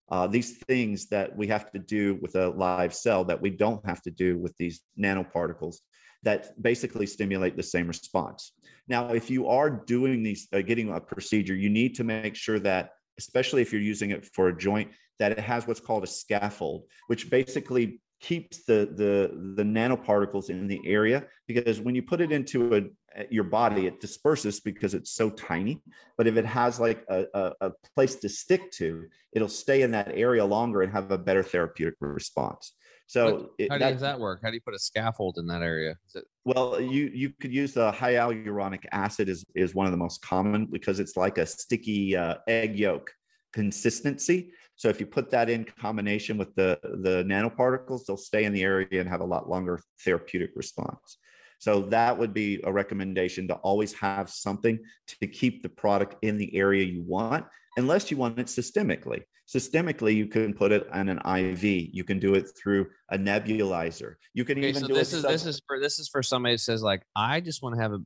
uh, 0.09 0.27
these 0.27 0.57
things 0.67 1.07
that 1.07 1.35
we 1.35 1.47
have 1.47 1.71
to 1.71 1.79
do 1.79 2.17
with 2.21 2.35
a 2.35 2.49
live 2.49 2.93
cell 2.93 3.23
that 3.25 3.41
we 3.41 3.49
don't 3.49 3.85
have 3.85 4.01
to 4.03 4.11
do 4.11 4.37
with 4.37 4.55
these 4.57 4.81
nanoparticles 4.99 5.77
that 6.23 6.61
basically 6.61 7.05
stimulate 7.05 7.55
the 7.55 7.63
same 7.63 7.87
response. 7.87 8.53
Now, 8.87 9.09
if 9.09 9.29
you 9.29 9.47
are 9.47 9.69
doing 9.69 10.23
these, 10.23 10.47
uh, 10.53 10.61
getting 10.61 10.91
a 10.91 10.99
procedure, 10.99 11.55
you 11.55 11.69
need 11.69 11.95
to 11.95 12.03
make 12.03 12.35
sure 12.35 12.59
that, 12.59 12.91
especially 13.19 13.61
if 13.61 13.71
you're 13.71 13.81
using 13.81 14.11
it 14.11 14.25
for 14.33 14.47
a 14.47 14.57
joint, 14.57 14.91
that 15.19 15.31
it 15.31 15.39
has 15.39 15.67
what's 15.67 15.79
called 15.79 16.03
a 16.03 16.07
scaffold, 16.07 16.83
which 17.07 17.29
basically 17.29 17.99
keeps 18.19 18.65
the 18.65 18.89
the 18.95 19.53
the 19.55 19.63
nanoparticles 19.63 20.49
in 20.49 20.67
the 20.67 20.79
area 20.85 21.25
because 21.47 21.79
when 21.79 21.93
you 21.93 22.01
put 22.01 22.19
it 22.19 22.31
into 22.31 22.75
a 22.75 22.81
your 23.29 23.43
body 23.43 23.87
it 23.87 23.99
disperses 23.99 24.59
because 24.59 24.93
it's 24.93 25.11
so 25.11 25.29
tiny 25.29 25.81
but 26.17 26.27
if 26.27 26.37
it 26.37 26.45
has 26.45 26.79
like 26.79 27.03
a, 27.09 27.25
a, 27.33 27.51
a, 27.61 27.71
place 27.95 28.15
to 28.15 28.29
stick 28.29 28.71
to 28.71 29.05
it'll 29.33 29.47
stay 29.47 29.81
in 29.81 29.91
that 29.91 30.11
area 30.13 30.43
longer 30.43 30.81
and 30.81 30.91
have 30.91 31.11
a 31.11 31.17
better 31.17 31.43
therapeutic 31.43 31.95
response. 31.99 32.73
So 33.07 33.51
it, 33.57 33.71
how 33.71 33.77
does 33.77 34.01
that 34.01 34.19
work? 34.19 34.41
How 34.43 34.49
do 34.49 34.55
you 34.55 34.61
put 34.61 34.73
a 34.73 34.79
scaffold 34.79 35.37
in 35.37 35.47
that 35.47 35.61
area? 35.61 35.95
It- 36.15 36.25
well 36.45 36.79
you 36.79 37.11
you 37.13 37.31
could 37.41 37.53
use 37.53 37.73
the 37.73 37.91
hyaluronic 37.91 38.85
acid 38.91 39.29
is 39.29 39.45
is 39.53 39.75
one 39.75 39.85
of 39.85 39.91
the 39.91 39.97
most 39.97 40.21
common 40.21 40.65
because 40.65 40.99
it's 40.99 41.15
like 41.17 41.37
a 41.37 41.45
sticky 41.45 42.15
uh, 42.15 42.35
egg 42.47 42.77
yolk 42.77 43.11
consistency. 43.53 44.51
So 44.75 44.89
if 44.89 44.99
you 44.99 45.07
put 45.07 45.31
that 45.31 45.49
in 45.49 45.65
combination 45.65 46.37
with 46.37 46.53
the, 46.53 46.79
the 46.83 47.23
nanoparticles, 47.23 48.05
they'll 48.05 48.15
stay 48.15 48.43
in 48.43 48.53
the 48.53 48.61
area 48.61 48.99
and 49.01 49.09
have 49.09 49.21
a 49.21 49.25
lot 49.25 49.49
longer 49.49 49.81
therapeutic 50.05 50.51
response. 50.55 51.17
So 51.59 51.81
that 51.83 52.17
would 52.17 52.33
be 52.33 52.59
a 52.63 52.71
recommendation 52.71 53.47
to 53.47 53.55
always 53.55 53.93
have 53.93 54.29
something 54.29 54.79
to 55.19 55.27
keep 55.27 55.63
the 55.63 55.69
product 55.69 56.15
in 56.21 56.37
the 56.37 56.55
area 56.55 56.83
you 56.83 57.03
want, 57.03 57.45
unless 57.77 58.11
you 58.11 58.17
want 58.17 58.39
it 58.39 58.47
systemically. 58.47 59.23
Systemically, 59.47 60.13
you 60.13 60.27
can 60.27 60.53
put 60.53 60.71
it 60.71 60.87
on 60.91 61.09
an 61.09 61.19
IV. 61.19 61.63
You 61.63 62.03
can 62.03 62.19
do 62.19 62.35
it 62.35 62.47
through 62.61 62.87
a 63.09 63.17
nebulizer. 63.17 64.15
You 64.33 64.43
can 64.43 64.59
okay, 64.59 64.69
even 64.69 64.81
so 64.81 64.87
do 64.87 64.93
this 64.93 65.13
it. 65.13 65.17
Is, 65.17 65.21
sub- 65.21 65.31
this 65.31 65.45
is 65.45 65.61
for 65.65 65.79
this 65.79 65.99
is 65.99 66.09
for 66.09 66.21
somebody 66.21 66.55
that 66.55 66.59
says 66.59 66.83
like, 66.83 67.01
I 67.15 67.39
just 67.39 67.63
want 67.63 67.75
to 67.75 67.81
have 67.81 67.93
a 67.93 67.99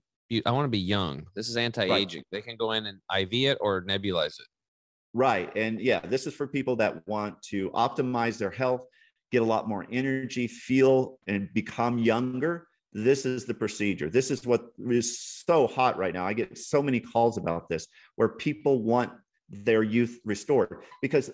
I 0.46 0.52
want 0.52 0.66
to 0.66 0.70
be 0.70 0.80
young. 0.80 1.26
This 1.36 1.50
is 1.50 1.58
anti-aging. 1.58 2.20
Right. 2.20 2.26
They 2.32 2.42
can 2.42 2.56
go 2.56 2.72
in 2.72 2.86
and 2.86 3.00
IV 3.14 3.34
it 3.34 3.58
or 3.60 3.84
nebulize 3.84 4.40
it. 4.40 4.48
Right. 5.14 5.52
And 5.58 5.82
yeah, 5.82 6.00
this 6.00 6.26
is 6.26 6.34
for 6.34 6.48
people 6.48 6.78
that 6.78 7.06
want 7.06 7.42
to 7.50 7.70
optimize 7.72 8.38
their 8.38 8.50
health, 8.50 8.82
get 9.32 9.42
a 9.42 9.46
lot 9.46 9.68
more 9.68 9.86
energy, 9.92 10.48
feel 10.48 11.20
and 11.28 11.54
become 11.54 12.00
younger. 12.00 12.68
This 12.94 13.26
is 13.26 13.46
the 13.46 13.54
procedure. 13.54 14.10
This 14.10 14.32
is 14.32 14.46
what 14.46 14.68
is 14.90 15.20
so 15.20 15.68
hot 15.68 15.98
right 15.98 16.14
now. 16.14 16.26
I 16.26 16.34
get 16.34 16.58
so 16.58 16.82
many 16.82 17.00
calls 17.00 17.38
about 17.38 17.70
this 17.70 17.88
where 18.16 18.30
people 18.30 18.84
want 18.84 19.12
their 19.50 19.84
youth 19.84 20.20
restored 20.26 20.84
because 21.02 21.32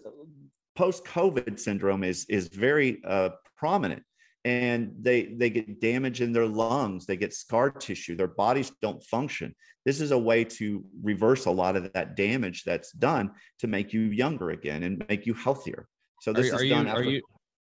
post 0.75 1.03
COVID 1.05 1.59
syndrome 1.59 2.03
is 2.03 2.25
is 2.29 2.47
very 2.47 3.01
uh, 3.05 3.29
prominent, 3.55 4.03
and 4.45 4.93
they 5.01 5.33
they 5.37 5.49
get 5.49 5.81
damage 5.81 6.21
in 6.21 6.31
their 6.31 6.45
lungs, 6.45 7.05
they 7.05 7.17
get 7.17 7.33
scar 7.33 7.71
tissue, 7.71 8.15
their 8.15 8.27
bodies 8.27 8.71
don't 8.81 9.03
function. 9.03 9.55
This 9.85 9.99
is 9.99 10.11
a 10.11 10.17
way 10.17 10.43
to 10.43 10.83
reverse 11.01 11.45
a 11.45 11.51
lot 11.51 11.75
of 11.75 11.91
that 11.93 12.15
damage 12.15 12.63
that's 12.63 12.91
done 12.91 13.31
to 13.59 13.67
make 13.67 13.93
you 13.93 14.01
younger 14.01 14.51
again 14.51 14.83
and 14.83 15.03
make 15.09 15.25
you 15.25 15.33
healthier. 15.33 15.87
So 16.21 16.33
this 16.33 16.51
are, 16.51 16.63
is 16.63 16.71
are 16.71 16.83
done. 16.83 16.85
you 16.85 16.93
are 16.93 17.03
you 17.03 17.21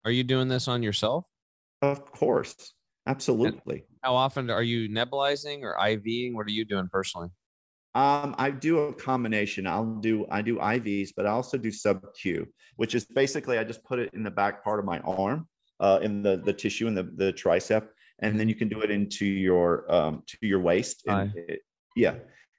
are 0.06 0.12
you 0.12 0.24
doing 0.24 0.48
this 0.48 0.68
on 0.68 0.84
yourself? 0.84 1.26
Of 1.82 2.06
course, 2.06 2.74
absolutely. 3.08 3.86
How 4.02 4.16
often 4.16 4.50
are 4.50 4.64
you 4.64 4.90
nebulizing 4.90 5.62
or 5.62 5.78
IVing? 5.80 6.34
What 6.34 6.48
are 6.48 6.52
you 6.52 6.66
doing 6.66 6.90
personally? 6.92 7.30
Um, 7.96 8.34
I 8.40 8.50
do 8.50 8.80
a 8.80 8.94
combination. 8.94 9.68
I'll 9.68 9.96
do 9.96 10.26
I 10.32 10.42
do 10.42 10.58
IVs, 10.58 11.10
but 11.16 11.28
I 11.28 11.30
also 11.30 11.58
do 11.58 11.72
sub 11.72 12.04
Q, 12.20 12.48
which 12.76 12.96
is 12.96 13.06
basically 13.06 13.60
I 13.60 13.64
just 13.64 13.84
put 13.84 14.00
it 14.00 14.10
in 14.14 14.24
the 14.24 14.32
back 14.32 14.64
part 14.64 14.80
of 14.80 14.86
my 14.86 15.00
arm, 15.00 15.48
uh, 15.80 16.00
in 16.02 16.24
the 16.24 16.38
the 16.38 16.54
tissue 16.54 16.88
in 16.88 16.96
the 16.96 17.04
the 17.04 17.32
tricep, 17.34 17.88
and 18.20 18.40
then 18.40 18.50
you 18.50 18.56
can 18.56 18.68
do 18.68 18.82
it 18.82 18.90
into 18.90 19.26
your 19.26 19.92
um, 19.94 20.24
to 20.26 20.38
your 20.42 20.60
waist. 20.60 21.04
And 21.08 21.34
it, 21.36 21.60
yeah, 21.96 22.16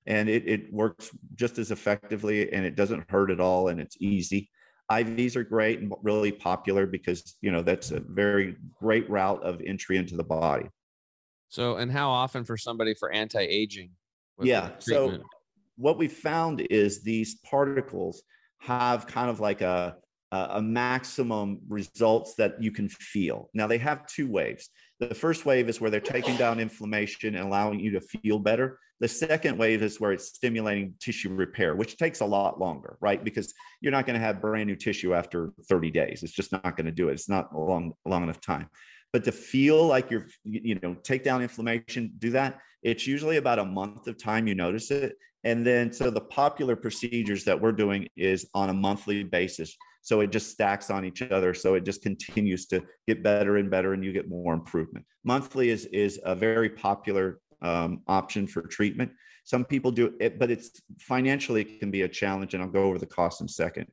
and 0.07 0.29
it 0.29 0.47
it 0.47 0.73
works 0.73 1.11
just 1.35 1.59
as 1.59 1.73
effectively, 1.73 2.53
and 2.53 2.65
it 2.65 2.77
doesn't 2.77 3.11
hurt 3.11 3.31
at 3.33 3.41
all, 3.41 3.69
and 3.69 3.81
it's 3.81 3.97
easy. 4.01 4.51
IVs 4.91 5.37
are 5.37 5.45
great 5.45 5.81
and 5.81 5.93
really 6.03 6.31
popular 6.33 6.87
because 6.87 7.37
you 7.41 7.51
know 7.51 7.63
that's 7.63 7.91
a 7.91 8.01
very 8.01 8.57
great 8.79 9.09
route 9.09 9.43
of 9.43 9.61
entry 9.65 9.97
into 9.97 10.17
the 10.17 10.25
body. 10.25 10.69
So, 11.49 11.77
and 11.77 11.91
how 11.91 12.11
often 12.11 12.45
for 12.45 12.57
somebody 12.57 12.95
for 12.95 13.13
anti 13.13 13.41
aging? 13.41 13.91
yeah. 14.43 14.71
So 14.79 15.19
what 15.77 15.99
we 15.99 16.09
found 16.09 16.61
is 16.71 17.03
these 17.03 17.37
particles 17.37 18.23
have 18.59 19.07
kind 19.07 19.31
of 19.31 19.41
like 19.41 19.61
a 19.61 19.97
a 20.35 20.61
maximum 20.61 21.61
results 21.69 22.35
that 22.35 22.61
you 22.61 22.73
can 22.73 22.89
feel. 22.89 23.51
Now 23.55 23.67
they 23.67 23.79
have 23.79 24.07
two 24.07 24.29
waves. 24.29 24.71
The 25.01 25.15
first 25.15 25.47
wave 25.47 25.69
is 25.69 25.81
where 25.81 25.91
they're 25.91 26.01
taking 26.01 26.37
down 26.37 26.61
inflammation 26.61 27.35
and 27.35 27.45
allowing 27.45 27.81
you 27.81 27.91
to 27.93 28.01
feel 28.01 28.39
better. 28.39 28.79
The 29.01 29.09
second 29.09 29.59
wave 29.59 29.83
is 29.83 30.01
where 30.01 30.13
it's 30.13 30.29
stimulating 30.29 30.95
tissue 31.01 31.35
repair, 31.35 31.75
which 31.75 31.97
takes 31.97 32.21
a 32.21 32.27
lot 32.27 32.61
longer, 32.61 32.97
right? 33.01 33.23
Because 33.23 33.53
you're 33.81 33.93
not 33.93 34.07
going 34.07 34.19
to 34.19 34.25
have 34.25 34.41
brand 34.41 34.69
new 34.69 34.77
tissue 34.77 35.15
after 35.15 35.53
30 35.69 35.91
days. 35.91 36.23
It's 36.23 36.33
just 36.33 36.53
not 36.53 36.77
going 36.77 36.87
to 36.87 36.93
do 36.93 37.09
it. 37.09 37.13
It's 37.13 37.29
not 37.29 37.55
long, 37.57 37.93
long 38.05 38.23
enough 38.23 38.41
time. 38.41 38.69
But 39.13 39.25
to 39.25 39.33
feel 39.33 39.87
like 39.87 40.11
you're, 40.11 40.27
you 40.45 40.79
know, 40.83 40.95
take 41.03 41.23
down 41.23 41.43
inflammation, 41.43 42.13
do 42.19 42.31
that. 42.31 42.61
It's 42.83 43.07
usually 43.07 43.37
about 43.37 43.59
a 43.59 43.65
month 43.65 44.07
of 44.07 44.17
time 44.17 44.47
you 44.47 44.55
notice 44.55 44.91
it. 44.91 45.17
And 45.45 45.67
then, 45.67 45.93
so 45.93 46.11
the 46.11 46.21
popular 46.21 46.75
procedures 46.75 47.45
that 47.45 47.61
we're 47.61 47.73
doing 47.73 48.09
is 48.17 48.49
on 48.55 48.71
a 48.71 48.75
monthly 48.75 49.23
basis. 49.23 49.77
So 50.05 50.21
it 50.21 50.31
just 50.31 50.51
stacks 50.51 50.91
on 50.91 51.05
each 51.07 51.23
other. 51.23 51.55
So 51.55 51.75
it 51.75 51.85
just 51.85 52.03
continues 52.03 52.67
to 52.67 52.85
get 53.09 53.23
better 53.23 53.57
and 53.57 53.71
better, 53.71 53.95
and 53.95 54.05
you 54.05 54.13
get 54.13 54.29
more 54.29 54.53
improvement. 54.53 55.05
Monthly 55.25 55.71
is 55.71 55.87
is 55.87 56.21
a 56.25 56.35
very 56.35 56.69
popular 56.69 57.41
um, 57.63 58.03
option 58.07 58.47
for 58.47 58.63
treatment. 58.63 59.11
Some 59.45 59.65
people 59.65 59.91
do 59.91 60.15
it, 60.21 60.39
but 60.39 60.51
it's 60.51 60.83
financially 61.01 61.63
it 61.63 61.81
can 61.81 61.91
be 61.91 62.03
a 62.03 62.09
challenge, 62.09 62.53
and 62.53 62.63
I'll 62.63 62.69
go 62.69 62.85
over 62.85 62.99
the 62.99 63.07
cost 63.07 63.41
in 63.41 63.47
a 63.47 63.49
second. 63.49 63.87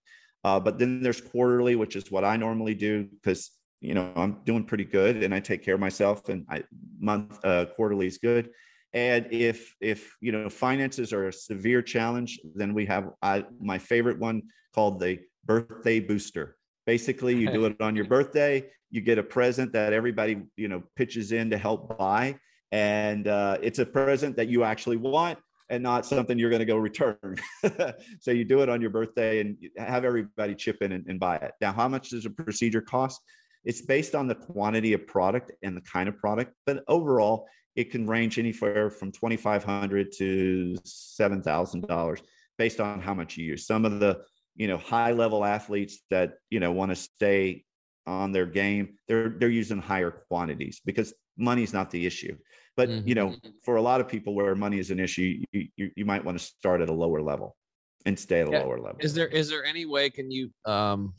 Uh, 0.43 0.59
but 0.59 0.77
then 0.77 1.01
there's 1.01 1.21
quarterly, 1.21 1.75
which 1.75 1.95
is 1.95 2.11
what 2.11 2.25
I 2.25 2.35
normally 2.35 2.75
do 2.75 3.05
because 3.05 3.51
you 3.79 3.93
know 3.93 4.11
I'm 4.15 4.41
doing 4.45 4.65
pretty 4.65 4.85
good 4.85 5.23
and 5.23 5.33
I 5.33 5.39
take 5.39 5.63
care 5.63 5.75
of 5.75 5.79
myself, 5.79 6.27
and 6.27 6.45
I 6.49 6.63
month 6.99 7.39
uh, 7.45 7.67
quarterly 7.77 8.07
is 8.07 8.17
good. 8.17 8.49
And 8.93 9.27
if 9.31 9.73
if 9.79 10.13
you 10.19 10.33
know 10.33 10.49
finances 10.49 11.13
are 11.13 11.29
a 11.29 11.33
severe 11.33 11.81
challenge, 11.81 12.37
then 12.53 12.73
we 12.73 12.85
have 12.87 13.11
I, 13.21 13.45
my 13.61 13.77
favorite 13.77 14.19
one 14.19 14.43
called 14.73 14.99
the 14.99 15.19
birthday 15.45 15.99
booster. 15.99 16.57
Basically, 16.85 17.35
you 17.35 17.51
do 17.51 17.65
it 17.65 17.79
on 17.79 17.95
your 17.95 18.05
birthday. 18.05 18.65
You 18.89 19.01
get 19.01 19.17
a 19.17 19.23
present 19.23 19.73
that 19.73 19.93
everybody 19.93 20.41
you 20.57 20.67
know 20.67 20.83
pitches 20.95 21.31
in 21.31 21.49
to 21.51 21.57
help 21.57 21.97
buy, 21.97 22.37
and 22.71 23.27
uh, 23.27 23.57
it's 23.61 23.79
a 23.79 23.85
present 23.85 24.35
that 24.37 24.47
you 24.47 24.63
actually 24.63 24.97
want 24.97 25.37
and 25.69 25.81
not 25.81 26.05
something 26.05 26.37
you're 26.37 26.49
going 26.49 26.59
to 26.59 26.65
go 26.65 26.75
return. 26.75 27.37
so 28.19 28.31
you 28.31 28.43
do 28.43 28.61
it 28.61 28.67
on 28.67 28.81
your 28.81 28.89
birthday 28.89 29.39
and 29.39 29.57
have 29.77 30.03
everybody 30.03 30.53
chip 30.53 30.81
in 30.81 30.91
and, 30.91 31.05
and 31.07 31.17
buy 31.17 31.37
it. 31.37 31.53
Now, 31.61 31.71
how 31.71 31.87
much 31.87 32.09
does 32.09 32.25
a 32.25 32.29
procedure 32.29 32.81
cost? 32.81 33.21
It's 33.63 33.81
based 33.81 34.13
on 34.13 34.27
the 34.27 34.35
quantity 34.35 34.91
of 34.93 35.07
product 35.07 35.51
and 35.63 35.77
the 35.77 35.81
kind 35.81 36.09
of 36.09 36.17
product, 36.17 36.53
but 36.65 36.83
overall, 36.87 37.47
it 37.77 37.89
can 37.89 38.05
range 38.05 38.37
anywhere 38.37 38.89
from 38.89 39.11
twenty 39.13 39.37
five 39.37 39.63
hundred 39.63 40.11
to 40.17 40.75
seven 40.83 41.41
thousand 41.41 41.87
dollars 41.87 42.19
based 42.57 42.81
on 42.81 42.99
how 42.99 43.13
much 43.13 43.37
you 43.37 43.45
use. 43.45 43.65
Some 43.65 43.85
of 43.85 43.99
the 43.99 44.21
you 44.61 44.67
know 44.67 44.77
high 44.77 45.11
level 45.11 45.43
athletes 45.43 46.03
that 46.11 46.33
you 46.51 46.59
know 46.59 46.71
want 46.71 46.91
to 46.91 46.95
stay 46.95 47.65
on 48.05 48.31
their 48.31 48.45
game, 48.45 48.95
they're 49.07 49.29
they're 49.29 49.49
using 49.49 49.81
higher 49.81 50.11
quantities 50.29 50.81
because 50.85 51.15
money's 51.35 51.73
not 51.73 51.89
the 51.89 52.05
issue. 52.05 52.37
But 52.77 52.87
mm-hmm. 52.87 53.07
you 53.07 53.15
know, 53.15 53.35
for 53.65 53.77
a 53.77 53.81
lot 53.81 54.01
of 54.01 54.07
people 54.07 54.35
where 54.35 54.53
money 54.53 54.77
is 54.77 54.91
an 54.91 54.99
issue, 54.99 55.41
you, 55.51 55.67
you, 55.77 55.91
you 55.95 56.05
might 56.05 56.23
want 56.23 56.37
to 56.37 56.43
start 56.43 56.79
at 56.79 56.89
a 56.89 56.93
lower 56.93 57.23
level 57.23 57.55
and 58.05 58.17
stay 58.17 58.41
at 58.41 58.49
a 58.49 58.51
yeah. 58.51 58.59
lower 58.59 58.79
level. 58.79 58.97
Is 58.99 59.15
there 59.15 59.27
is 59.27 59.49
there 59.49 59.65
any 59.65 59.87
way 59.87 60.11
can 60.11 60.29
you 60.29 60.51
um 60.65 61.15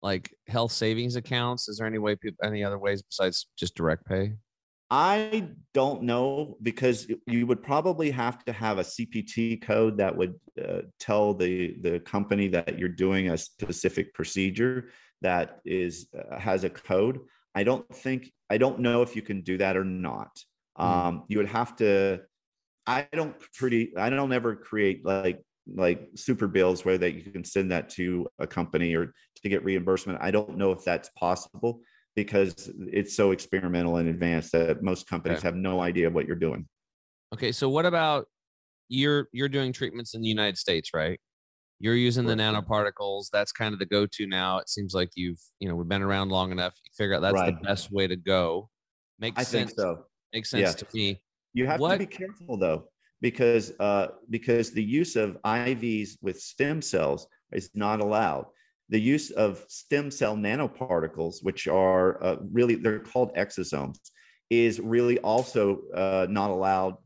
like 0.00 0.32
health 0.46 0.70
savings 0.70 1.16
accounts? 1.16 1.68
Is 1.68 1.78
there 1.78 1.88
any 1.88 1.98
way 1.98 2.14
people 2.14 2.38
any 2.44 2.62
other 2.62 2.78
ways 2.78 3.02
besides 3.02 3.48
just 3.58 3.74
direct 3.74 4.06
pay? 4.06 4.34
I 4.90 5.48
don't 5.74 6.02
know 6.02 6.56
because 6.62 7.08
you 7.26 7.46
would 7.46 7.62
probably 7.62 8.10
have 8.12 8.44
to 8.44 8.52
have 8.52 8.78
a 8.78 8.82
CPT 8.82 9.60
code 9.60 9.98
that 9.98 10.16
would 10.16 10.34
uh, 10.62 10.82
tell 11.00 11.34
the 11.34 11.76
the 11.80 11.98
company 12.00 12.48
that 12.48 12.78
you're 12.78 12.88
doing 12.88 13.30
a 13.30 13.38
specific 13.38 14.14
procedure 14.14 14.90
that 15.22 15.60
is 15.64 16.08
uh, 16.16 16.38
has 16.38 16.62
a 16.62 16.70
code. 16.70 17.18
I 17.54 17.64
don't 17.64 17.88
think 17.94 18.30
I 18.48 18.58
don't 18.58 18.78
know 18.78 19.02
if 19.02 19.16
you 19.16 19.22
can 19.22 19.40
do 19.40 19.58
that 19.58 19.76
or 19.76 19.84
not. 19.84 20.38
Mm. 20.78 20.84
Um, 20.84 21.24
you 21.28 21.38
would 21.38 21.48
have 21.48 21.74
to. 21.76 22.20
I 22.86 23.08
don't 23.12 23.34
pretty. 23.54 23.92
I 23.96 24.08
don't 24.08 24.32
ever 24.32 24.54
create 24.54 25.04
like 25.04 25.42
like 25.74 26.10
super 26.14 26.46
bills 26.46 26.84
where 26.84 26.96
that 26.96 27.14
you 27.14 27.32
can 27.32 27.44
send 27.44 27.72
that 27.72 27.88
to 27.90 28.28
a 28.38 28.46
company 28.46 28.94
or 28.94 29.12
to 29.42 29.48
get 29.48 29.64
reimbursement. 29.64 30.20
I 30.22 30.30
don't 30.30 30.56
know 30.56 30.70
if 30.70 30.84
that's 30.84 31.08
possible 31.16 31.80
because 32.16 32.72
it's 32.78 33.14
so 33.14 33.30
experimental 33.30 33.98
and 33.98 34.08
advanced 34.08 34.50
that 34.52 34.82
most 34.82 35.06
companies 35.06 35.38
okay. 35.38 35.48
have 35.48 35.54
no 35.54 35.80
idea 35.80 36.10
what 36.10 36.26
you're 36.26 36.34
doing. 36.34 36.66
Okay, 37.34 37.52
so 37.52 37.68
what 37.68 37.86
about 37.86 38.26
you're 38.88 39.28
you're 39.32 39.48
doing 39.48 39.72
treatments 39.72 40.14
in 40.14 40.22
the 40.22 40.28
United 40.28 40.56
States, 40.56 40.90
right? 40.94 41.20
You're 41.78 41.94
using 41.94 42.24
the 42.24 42.34
nanoparticles. 42.34 43.26
That's 43.30 43.52
kind 43.52 43.74
of 43.74 43.78
the 43.78 43.84
go-to 43.84 44.26
now. 44.26 44.58
It 44.58 44.70
seems 44.70 44.94
like 44.94 45.10
you've 45.14 45.40
you 45.60 45.68
know 45.68 45.76
we've 45.76 45.88
been 45.88 46.02
around 46.02 46.30
long 46.30 46.50
enough. 46.50 46.74
You 46.84 46.90
figure 46.96 47.14
out 47.14 47.20
that's 47.20 47.34
right. 47.34 47.54
the 47.54 47.66
best 47.66 47.92
way 47.92 48.06
to 48.06 48.16
go. 48.16 48.70
Makes 49.18 49.40
I 49.40 49.42
sense. 49.42 49.72
think 49.72 49.80
so. 49.80 50.04
Makes 50.32 50.50
sense 50.50 50.62
yeah. 50.62 50.72
to 50.72 50.86
me. 50.94 51.22
You 51.52 51.66
have 51.66 51.80
what? 51.80 51.92
to 51.92 51.98
be 51.98 52.06
careful 52.06 52.56
though, 52.56 52.84
because 53.20 53.72
uh, 53.78 54.08
because 54.30 54.70
the 54.70 54.82
use 54.82 55.16
of 55.16 55.36
IVs 55.42 56.16
with 56.22 56.40
stem 56.40 56.80
cells 56.80 57.26
is 57.52 57.70
not 57.74 58.00
allowed 58.00 58.46
the 58.88 59.00
use 59.00 59.30
of 59.30 59.64
stem 59.68 60.10
cell 60.10 60.36
nanoparticles, 60.36 61.42
which 61.42 61.66
are 61.66 62.22
uh, 62.22 62.36
really, 62.52 62.76
they're 62.76 63.00
called 63.00 63.34
exosomes, 63.34 63.98
is 64.50 64.78
really 64.80 65.18
also 65.20 65.80
uh, 65.94 66.26
not 66.30 66.50
allowed. 66.50 66.96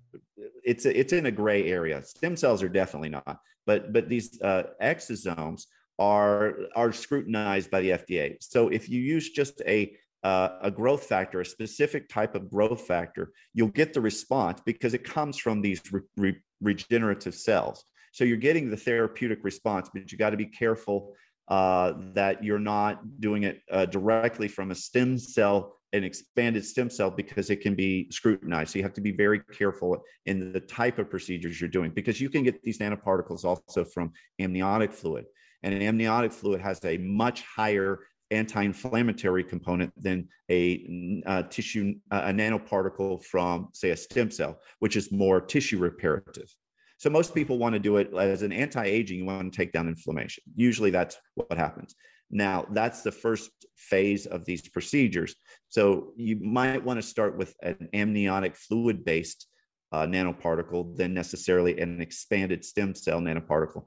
It's, 0.64 0.84
a, 0.84 0.98
it's 0.98 1.12
in 1.12 1.26
a 1.26 1.30
gray 1.30 1.70
area. 1.70 2.02
Stem 2.04 2.36
cells 2.36 2.62
are 2.62 2.68
definitely 2.68 3.08
not, 3.08 3.38
but, 3.66 3.92
but 3.92 4.08
these 4.08 4.40
uh, 4.42 4.64
exosomes 4.82 5.64
are, 5.98 6.56
are 6.76 6.92
scrutinized 6.92 7.70
by 7.70 7.80
the 7.80 7.90
FDA. 7.90 8.36
So 8.40 8.68
if 8.68 8.88
you 8.88 9.00
use 9.00 9.30
just 9.30 9.62
a, 9.66 9.96
uh, 10.22 10.58
a 10.62 10.70
growth 10.70 11.04
factor, 11.04 11.40
a 11.40 11.46
specific 11.46 12.10
type 12.10 12.34
of 12.34 12.50
growth 12.50 12.86
factor, 12.86 13.32
you'll 13.54 13.68
get 13.68 13.94
the 13.94 14.00
response 14.02 14.60
because 14.64 14.92
it 14.92 15.04
comes 15.04 15.38
from 15.38 15.62
these 15.62 15.80
re- 15.90 16.00
re- 16.16 16.42
regenerative 16.60 17.34
cells. 17.34 17.84
So 18.12 18.24
you're 18.24 18.36
getting 18.36 18.70
the 18.70 18.76
therapeutic 18.76 19.44
response, 19.44 19.88
but 19.92 20.10
you 20.10 20.18
got 20.18 20.30
to 20.30 20.36
be 20.36 20.46
careful 20.46 21.14
uh, 21.50 21.94
that 22.14 22.42
you're 22.44 22.60
not 22.60 23.20
doing 23.20 23.42
it 23.42 23.60
uh, 23.72 23.84
directly 23.84 24.46
from 24.46 24.70
a 24.70 24.74
stem 24.74 25.18
cell, 25.18 25.76
an 25.92 26.04
expanded 26.04 26.64
stem 26.64 26.88
cell, 26.88 27.10
because 27.10 27.50
it 27.50 27.60
can 27.60 27.74
be 27.74 28.08
scrutinized. 28.10 28.72
So 28.72 28.78
you 28.78 28.84
have 28.84 28.94
to 28.94 29.00
be 29.00 29.10
very 29.10 29.40
careful 29.52 30.00
in 30.26 30.52
the 30.52 30.60
type 30.60 30.98
of 31.00 31.10
procedures 31.10 31.60
you're 31.60 31.68
doing 31.68 31.90
because 31.90 32.20
you 32.20 32.30
can 32.30 32.44
get 32.44 32.62
these 32.62 32.78
nanoparticles 32.78 33.44
also 33.44 33.84
from 33.84 34.12
amniotic 34.38 34.92
fluid. 34.92 35.24
And 35.64 35.74
an 35.74 35.82
amniotic 35.82 36.32
fluid 36.32 36.60
has 36.60 36.82
a 36.84 36.96
much 36.98 37.42
higher 37.42 37.98
anti-inflammatory 38.30 39.42
component 39.42 39.92
than 40.00 40.28
a, 40.50 41.22
a 41.26 41.42
tissue 41.42 41.94
a 42.12 42.32
nanoparticle 42.32 43.24
from 43.24 43.68
say 43.72 43.90
a 43.90 43.96
stem 43.96 44.30
cell 44.30 44.60
which 44.78 44.94
is 44.94 45.10
more 45.10 45.40
tissue 45.40 45.78
reparative 45.78 46.54
so 47.00 47.08
most 47.08 47.34
people 47.34 47.56
want 47.56 47.72
to 47.72 47.78
do 47.78 47.96
it 47.96 48.12
as 48.12 48.42
an 48.42 48.52
anti-aging. 48.52 49.20
You 49.20 49.24
want 49.24 49.50
to 49.50 49.56
take 49.56 49.72
down 49.72 49.88
inflammation. 49.88 50.44
Usually 50.54 50.90
that's 50.90 51.16
what 51.34 51.56
happens. 51.56 51.94
Now, 52.30 52.66
that's 52.72 53.00
the 53.00 53.10
first 53.10 53.50
phase 53.74 54.26
of 54.26 54.44
these 54.44 54.68
procedures. 54.68 55.34
So 55.70 56.12
you 56.18 56.36
might 56.42 56.84
want 56.84 57.00
to 57.00 57.02
start 57.02 57.38
with 57.38 57.54
an 57.62 57.88
amniotic 57.94 58.54
fluid 58.54 59.02
based 59.02 59.46
uh, 59.92 60.02
nanoparticle 60.02 60.94
than 60.94 61.14
necessarily 61.14 61.80
an 61.80 62.02
expanded 62.02 62.66
stem 62.66 62.94
cell 62.94 63.18
nanoparticle 63.18 63.86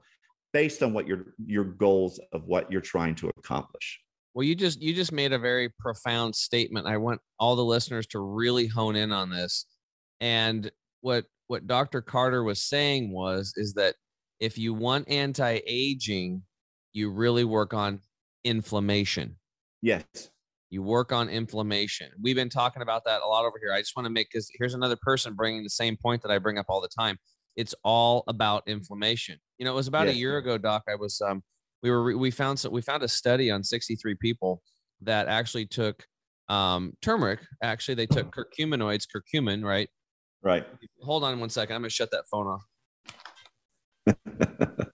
based 0.52 0.82
on 0.82 0.92
what 0.92 1.06
your 1.06 1.34
your 1.46 1.64
goals 1.64 2.18
of 2.32 2.46
what 2.46 2.70
you're 2.70 2.80
trying 2.80 3.14
to 3.14 3.30
accomplish. 3.38 4.00
Well, 4.34 4.42
you 4.42 4.56
just 4.56 4.82
you 4.82 4.92
just 4.92 5.12
made 5.12 5.32
a 5.32 5.38
very 5.38 5.68
profound 5.78 6.34
statement. 6.34 6.88
I 6.88 6.96
want 6.96 7.20
all 7.38 7.54
the 7.54 7.64
listeners 7.64 8.08
to 8.08 8.18
really 8.18 8.66
hone 8.66 8.96
in 8.96 9.12
on 9.12 9.30
this. 9.30 9.66
And 10.20 10.68
what 11.00 11.26
what 11.48 11.66
Dr. 11.66 12.00
Carter 12.00 12.42
was 12.42 12.60
saying 12.62 13.12
was 13.12 13.52
is 13.56 13.74
that 13.74 13.94
if 14.40 14.58
you 14.58 14.74
want 14.74 15.08
anti-aging, 15.08 16.42
you 16.92 17.10
really 17.10 17.44
work 17.44 17.74
on 17.74 18.00
inflammation. 18.44 19.36
Yes. 19.82 20.04
You 20.70 20.82
work 20.82 21.12
on 21.12 21.28
inflammation. 21.28 22.10
We've 22.20 22.36
been 22.36 22.48
talking 22.48 22.82
about 22.82 23.04
that 23.04 23.20
a 23.22 23.26
lot 23.26 23.44
over 23.44 23.58
here. 23.62 23.72
I 23.72 23.80
just 23.80 23.96
want 23.96 24.06
to 24.06 24.10
make 24.10 24.28
because 24.32 24.50
here's 24.58 24.74
another 24.74 24.96
person 25.00 25.34
bringing 25.34 25.62
the 25.62 25.70
same 25.70 25.96
point 25.96 26.22
that 26.22 26.30
I 26.30 26.38
bring 26.38 26.58
up 26.58 26.66
all 26.68 26.80
the 26.80 26.88
time. 26.88 27.18
It's 27.56 27.74
all 27.84 28.24
about 28.26 28.64
inflammation. 28.66 29.38
You 29.58 29.64
know, 29.64 29.72
it 29.72 29.76
was 29.76 29.86
about 29.86 30.06
Yes. 30.06 30.16
a 30.16 30.18
year 30.18 30.38
ago, 30.38 30.58
Doc. 30.58 30.82
I 30.88 30.96
was 30.96 31.20
um, 31.20 31.42
we 31.82 31.90
were 31.90 32.16
we 32.16 32.30
found 32.30 32.58
some, 32.58 32.72
we 32.72 32.82
found 32.82 33.02
a 33.02 33.08
study 33.08 33.50
on 33.50 33.62
63 33.62 34.16
people 34.16 34.62
that 35.02 35.28
actually 35.28 35.66
took 35.66 36.04
um, 36.48 36.94
turmeric. 37.02 37.40
Actually, 37.62 37.94
they 37.94 38.06
took 38.06 38.34
curcuminoids, 38.34 39.06
curcumin, 39.06 39.64
right? 39.64 39.88
Right. 40.44 40.64
Hold 41.02 41.24
on 41.24 41.40
one 41.40 41.48
second. 41.48 41.74
I'm 41.74 41.82
gonna 41.82 41.90
shut 41.90 42.10
that 42.12 42.24
phone 42.30 42.46
off. 42.46 42.64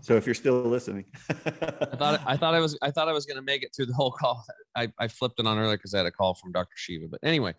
So 0.00 0.16
if 0.16 0.24
you're 0.24 0.34
still 0.34 0.62
listening, 0.62 1.04
I 1.28 1.34
thought 1.96 2.22
I 2.24 2.36
thought 2.38 2.54
I 2.54 2.60
was 2.60 2.78
I 2.80 2.90
thought 2.90 3.08
I 3.08 3.12
was 3.12 3.26
gonna 3.26 3.42
make 3.42 3.62
it 3.62 3.72
through 3.76 3.86
the 3.86 3.94
whole 3.94 4.10
call. 4.10 4.42
I, 4.74 4.88
I 4.98 5.06
flipped 5.06 5.38
it 5.38 5.46
on 5.46 5.58
earlier 5.58 5.76
because 5.76 5.92
I 5.92 5.98
had 5.98 6.06
a 6.06 6.10
call 6.10 6.34
from 6.34 6.50
Dr. 6.50 6.72
Shiva. 6.76 7.08
But 7.10 7.20
anyway, 7.22 7.52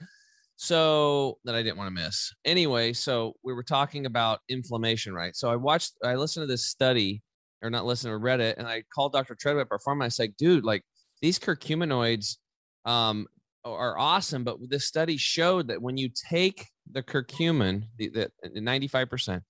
so 0.56 1.38
that 1.46 1.54
I 1.54 1.62
didn't 1.62 1.78
want 1.78 1.96
to 1.96 2.04
miss. 2.04 2.34
Anyway, 2.44 2.92
so 2.94 3.34
we 3.44 3.54
were 3.54 3.64
talking 3.64 4.06
about 4.06 4.40
inflammation, 4.50 5.14
right? 5.14 5.36
So 5.36 5.50
I 5.50 5.56
watched, 5.56 5.94
I 6.04 6.16
listened 6.16 6.44
to 6.44 6.48
this 6.48 6.66
study, 6.66 7.22
or 7.62 7.70
not 7.70 7.86
listened, 7.86 8.12
or 8.12 8.20
read 8.20 8.40
it, 8.40 8.58
and 8.58 8.68
I 8.68 8.84
called 8.94 9.14
Dr. 9.14 9.36
Treadway 9.36 9.66
our 9.70 9.80
farm. 9.80 10.02
And 10.02 10.06
I 10.06 10.10
said, 10.10 10.36
dude, 10.38 10.66
like 10.66 10.84
these 11.22 11.40
curcuminoids 11.40 12.38
um, 12.86 13.28
are 13.66 13.98
awesome, 13.98 14.44
but 14.44 14.58
this 14.70 14.86
study 14.86 15.18
showed 15.18 15.68
that 15.68 15.82
when 15.82 15.98
you 15.98 16.10
take 16.30 16.68
the 16.92 17.04
curcumin, 17.04 17.84
the, 17.98 18.10
the 18.10 18.30
95%, 18.60 19.42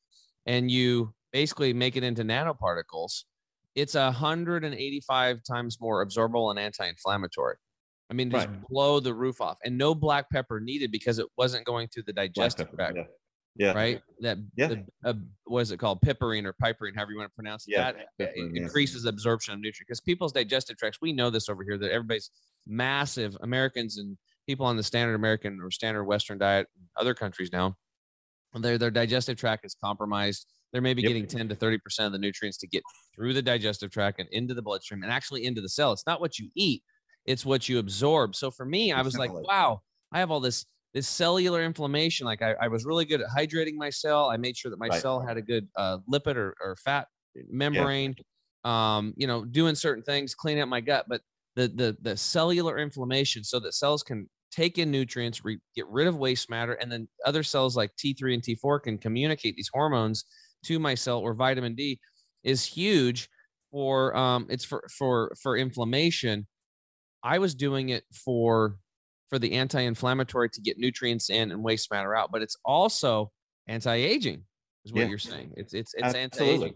and 0.46 0.72
you 0.72 1.14
basically 1.32 1.74
make 1.74 1.96
it 1.96 2.04
into 2.04 2.24
nanoparticles, 2.24 3.24
it's 3.76 3.94
185 3.94 5.42
times 5.44 5.78
more 5.80 6.06
absorbable 6.06 6.50
and 6.50 6.60
anti-inflammatory. 6.60 7.56
I 8.10 8.16
mean, 8.16 8.32
just 8.32 8.48
Right. 8.48 8.68
blow 8.68 9.00
the 9.00 9.14
roof 9.14 9.40
off, 9.42 9.58
and 9.64 9.78
no 9.78 9.94
black 9.94 10.30
pepper 10.32 10.60
needed 10.60 10.92
because 10.92 11.20
it 11.20 11.28
wasn't 11.38 11.66
going 11.66 11.88
through 11.88 12.04
the 12.04 12.14
digestive 12.14 12.72
tract, 12.72 12.98
yeah. 12.98 13.04
Yeah. 13.56 13.74
right? 13.74 14.02
That 14.22 14.40
Yeah. 14.56 14.68
the, 14.70 14.86
uh, 15.06 15.14
what 15.46 15.60
is 15.62 15.72
it 15.72 15.78
called? 15.78 16.02
Piperine 16.02 16.46
or 16.46 16.54
piperine, 16.54 16.96
however 16.96 17.12
you 17.12 17.18
want 17.20 17.30
to 17.30 17.36
pronounce 17.36 17.68
it. 17.68 17.74
Yeah, 17.74 17.92
that 17.92 18.08
piperine, 18.20 18.50
uh, 18.50 18.54
yeah. 18.54 18.62
increases 18.64 19.06
absorption 19.06 19.54
of 19.54 19.60
nutrients 19.60 19.80
because 19.88 20.02
people's 20.02 20.32
digestive 20.34 20.78
tracts. 20.78 21.00
We 21.02 21.14
know 21.14 21.30
this 21.30 21.48
over 21.50 21.64
here 21.64 21.78
that 21.78 21.92
everybody's 21.92 22.32
massive. 22.70 23.38
Americans 23.42 23.98
and 23.98 24.18
people 24.48 24.66
on 24.66 24.78
the 24.78 24.84
standard 24.84 25.16
American 25.16 25.60
or 25.62 25.72
standard 25.72 26.06
Western 26.06 26.38
diet, 26.40 26.68
in 26.78 26.88
other 26.98 27.14
countries 27.16 27.52
now, 27.52 27.76
their 28.54 28.78
their 28.78 28.92
digestive 28.92 29.38
tract 29.38 29.66
is 29.66 29.76
compromised. 29.84 30.48
They're 30.72 30.82
maybe 30.82 31.02
Yep. 31.02 31.04
getting 31.04 31.28
10 31.28 31.50
to 31.50 31.56
30 31.56 31.80
percent 31.80 32.08
of 32.08 32.12
the 32.14 32.20
nutrients 32.20 32.58
to 32.60 32.68
get 32.68 32.84
through 33.16 33.34
the 33.34 33.42
digestive 33.42 33.92
tract 33.92 34.20
and 34.20 34.30
into 34.32 34.54
the 34.54 34.62
bloodstream 34.62 35.04
and 35.04 35.12
actually 35.12 35.46
into 35.46 35.62
the 35.62 35.70
cell. 35.70 35.92
It's 35.94 36.06
not 36.08 36.20
what 36.20 36.40
you 36.40 36.50
eat, 36.56 36.84
it's 37.26 37.46
what 37.46 37.70
you 37.70 37.80
absorb. 37.80 38.36
So 38.36 38.52
for 38.52 38.66
me, 38.66 38.92
I 38.92 39.02
was 39.02 39.18
like, 39.18 39.34
wow, 39.42 39.82
I 40.12 40.20
have 40.20 40.32
all 40.32 40.40
this 40.40 40.66
this 40.94 41.08
cellular 41.08 41.64
inflammation. 41.64 42.26
Like 42.26 42.42
I, 42.42 42.54
I 42.62 42.68
was 42.68 42.86
really 42.86 43.06
good 43.06 43.22
at 43.22 43.28
hydrating 43.30 43.76
my 43.76 43.92
cell. 43.92 44.30
I 44.30 44.38
made 44.38 44.58
sure 44.58 44.72
that 44.72 44.80
my 44.80 44.90
Right. 44.90 45.04
cell 45.04 45.22
had 45.22 45.38
a 45.38 45.42
good 45.42 45.70
uh, 45.76 46.00
lipid 46.12 46.36
or, 46.36 46.56
or 46.62 46.76
fat 46.78 47.08
membrane. 47.36 48.16
Um, 48.66 49.14
you 49.16 49.26
know, 49.26 49.46
doing 49.46 49.76
certain 49.76 50.04
things, 50.04 50.36
cleaning 50.36 50.62
up 50.62 50.68
my 50.70 50.82
gut, 50.82 51.06
but 51.08 51.22
the 51.60 51.68
the 51.68 51.98
the 52.02 52.18
cellular 52.18 52.78
inflammation, 52.80 53.44
so 53.44 53.60
that 53.60 53.74
cells 53.74 54.04
can 54.04 54.30
take 54.52 54.78
in 54.78 54.90
nutrients, 54.90 55.44
re- 55.46 55.60
get 55.76 55.88
rid 55.88 56.08
of 56.08 56.18
waste 56.18 56.50
matter, 56.50 56.74
and 56.74 56.92
then 56.92 57.08
other 57.26 57.44
cells 57.44 57.76
like 57.76 57.92
T3 57.98 58.34
and 58.34 58.44
T4 58.44 58.82
can 58.84 58.98
communicate 58.98 59.56
these 59.56 59.70
hormones 59.74 60.26
to 60.66 60.80
my 60.80 60.96
cell 60.96 61.20
or 61.20 61.34
vitamin 61.34 61.76
D 61.76 62.00
is 62.44 62.66
huge 62.66 63.30
for 63.72 64.16
um 64.16 64.48
it's 64.50 64.64
for 64.66 64.84
for 64.98 65.34
for 65.42 65.58
inflammation. 65.58 66.48
I 67.24 67.38
was 67.40 67.54
doing 67.54 67.90
it 67.90 68.04
for 68.14 68.78
for 69.30 69.38
the 69.40 69.54
anti-inflammatory 69.54 70.50
to 70.50 70.62
get 70.62 70.78
nutrients 70.80 71.30
in 71.30 71.52
and 71.52 71.62
waste 71.64 71.92
matter 71.92 72.16
out, 72.16 72.32
but 72.32 72.42
it's 72.42 72.58
also 72.66 73.32
anti-aging, 73.68 74.44
is 74.86 74.92
what 74.94 75.02
Yeah. 75.02 75.08
you're 75.10 75.18
saying. 75.20 75.54
It's 75.58 75.74
it's 75.74 75.94
it's 75.94 76.16
Absolutely. 76.16 76.24
anti-aging. 76.70 76.76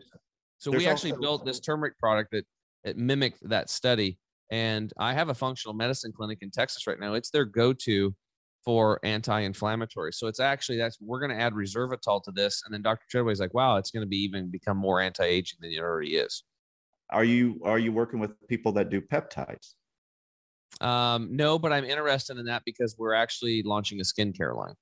So 0.59 0.69
There's 0.71 0.83
we 0.83 0.87
actually 0.89 1.11
also- 1.13 1.21
built 1.21 1.45
this 1.45 1.59
turmeric 1.59 1.97
product 1.97 2.31
that 2.31 2.45
it 2.83 2.97
mimicked 2.97 3.39
that 3.49 3.69
study. 3.69 4.19
And 4.53 4.93
I 4.99 5.15
have 5.15 5.29
a 5.29 5.33
functional 5.33 5.73
medicine 5.73 6.11
clinic 6.15 6.37
in 6.43 6.51
Texas 6.51 6.85
right 6.85 6.99
now. 6.99 7.15
It's 7.15 7.31
their 7.31 7.43
go-to 7.43 8.13
for 8.63 8.99
anti-inflammatory. 9.03 10.13
So 10.13 10.27
it's 10.27 10.39
actually 10.39 10.77
that's 10.77 10.99
we're 11.01 11.19
going 11.19 11.35
to 11.35 11.41
add 11.43 11.53
resveratrol 11.53 12.23
to 12.25 12.31
this, 12.31 12.61
and 12.63 12.71
then 12.71 12.83
Dr. 12.83 13.03
Treadway's 13.09 13.39
like, 13.39 13.55
wow, 13.55 13.77
it's 13.77 13.89
going 13.89 14.03
to 14.05 14.07
be 14.07 14.17
even 14.17 14.51
become 14.51 14.77
more 14.77 15.01
anti-aging 15.01 15.57
than 15.59 15.71
it 15.71 15.79
already 15.79 16.17
is. 16.17 16.43
Are 17.09 17.23
you 17.23 17.61
are 17.65 17.79
you 17.79 17.91
working 17.91 18.19
with 18.19 18.31
people 18.47 18.71
that 18.73 18.91
do 18.91 19.01
peptides? 19.01 19.73
Um, 20.81 21.35
no, 21.35 21.57
but 21.57 21.73
I'm 21.73 21.83
interested 21.83 22.37
in 22.37 22.45
that 22.45 22.61
because 22.63 22.95
we're 22.95 23.15
actually 23.15 23.63
launching 23.63 24.01
a 24.01 24.03
skincare 24.03 24.55
line. 24.55 24.75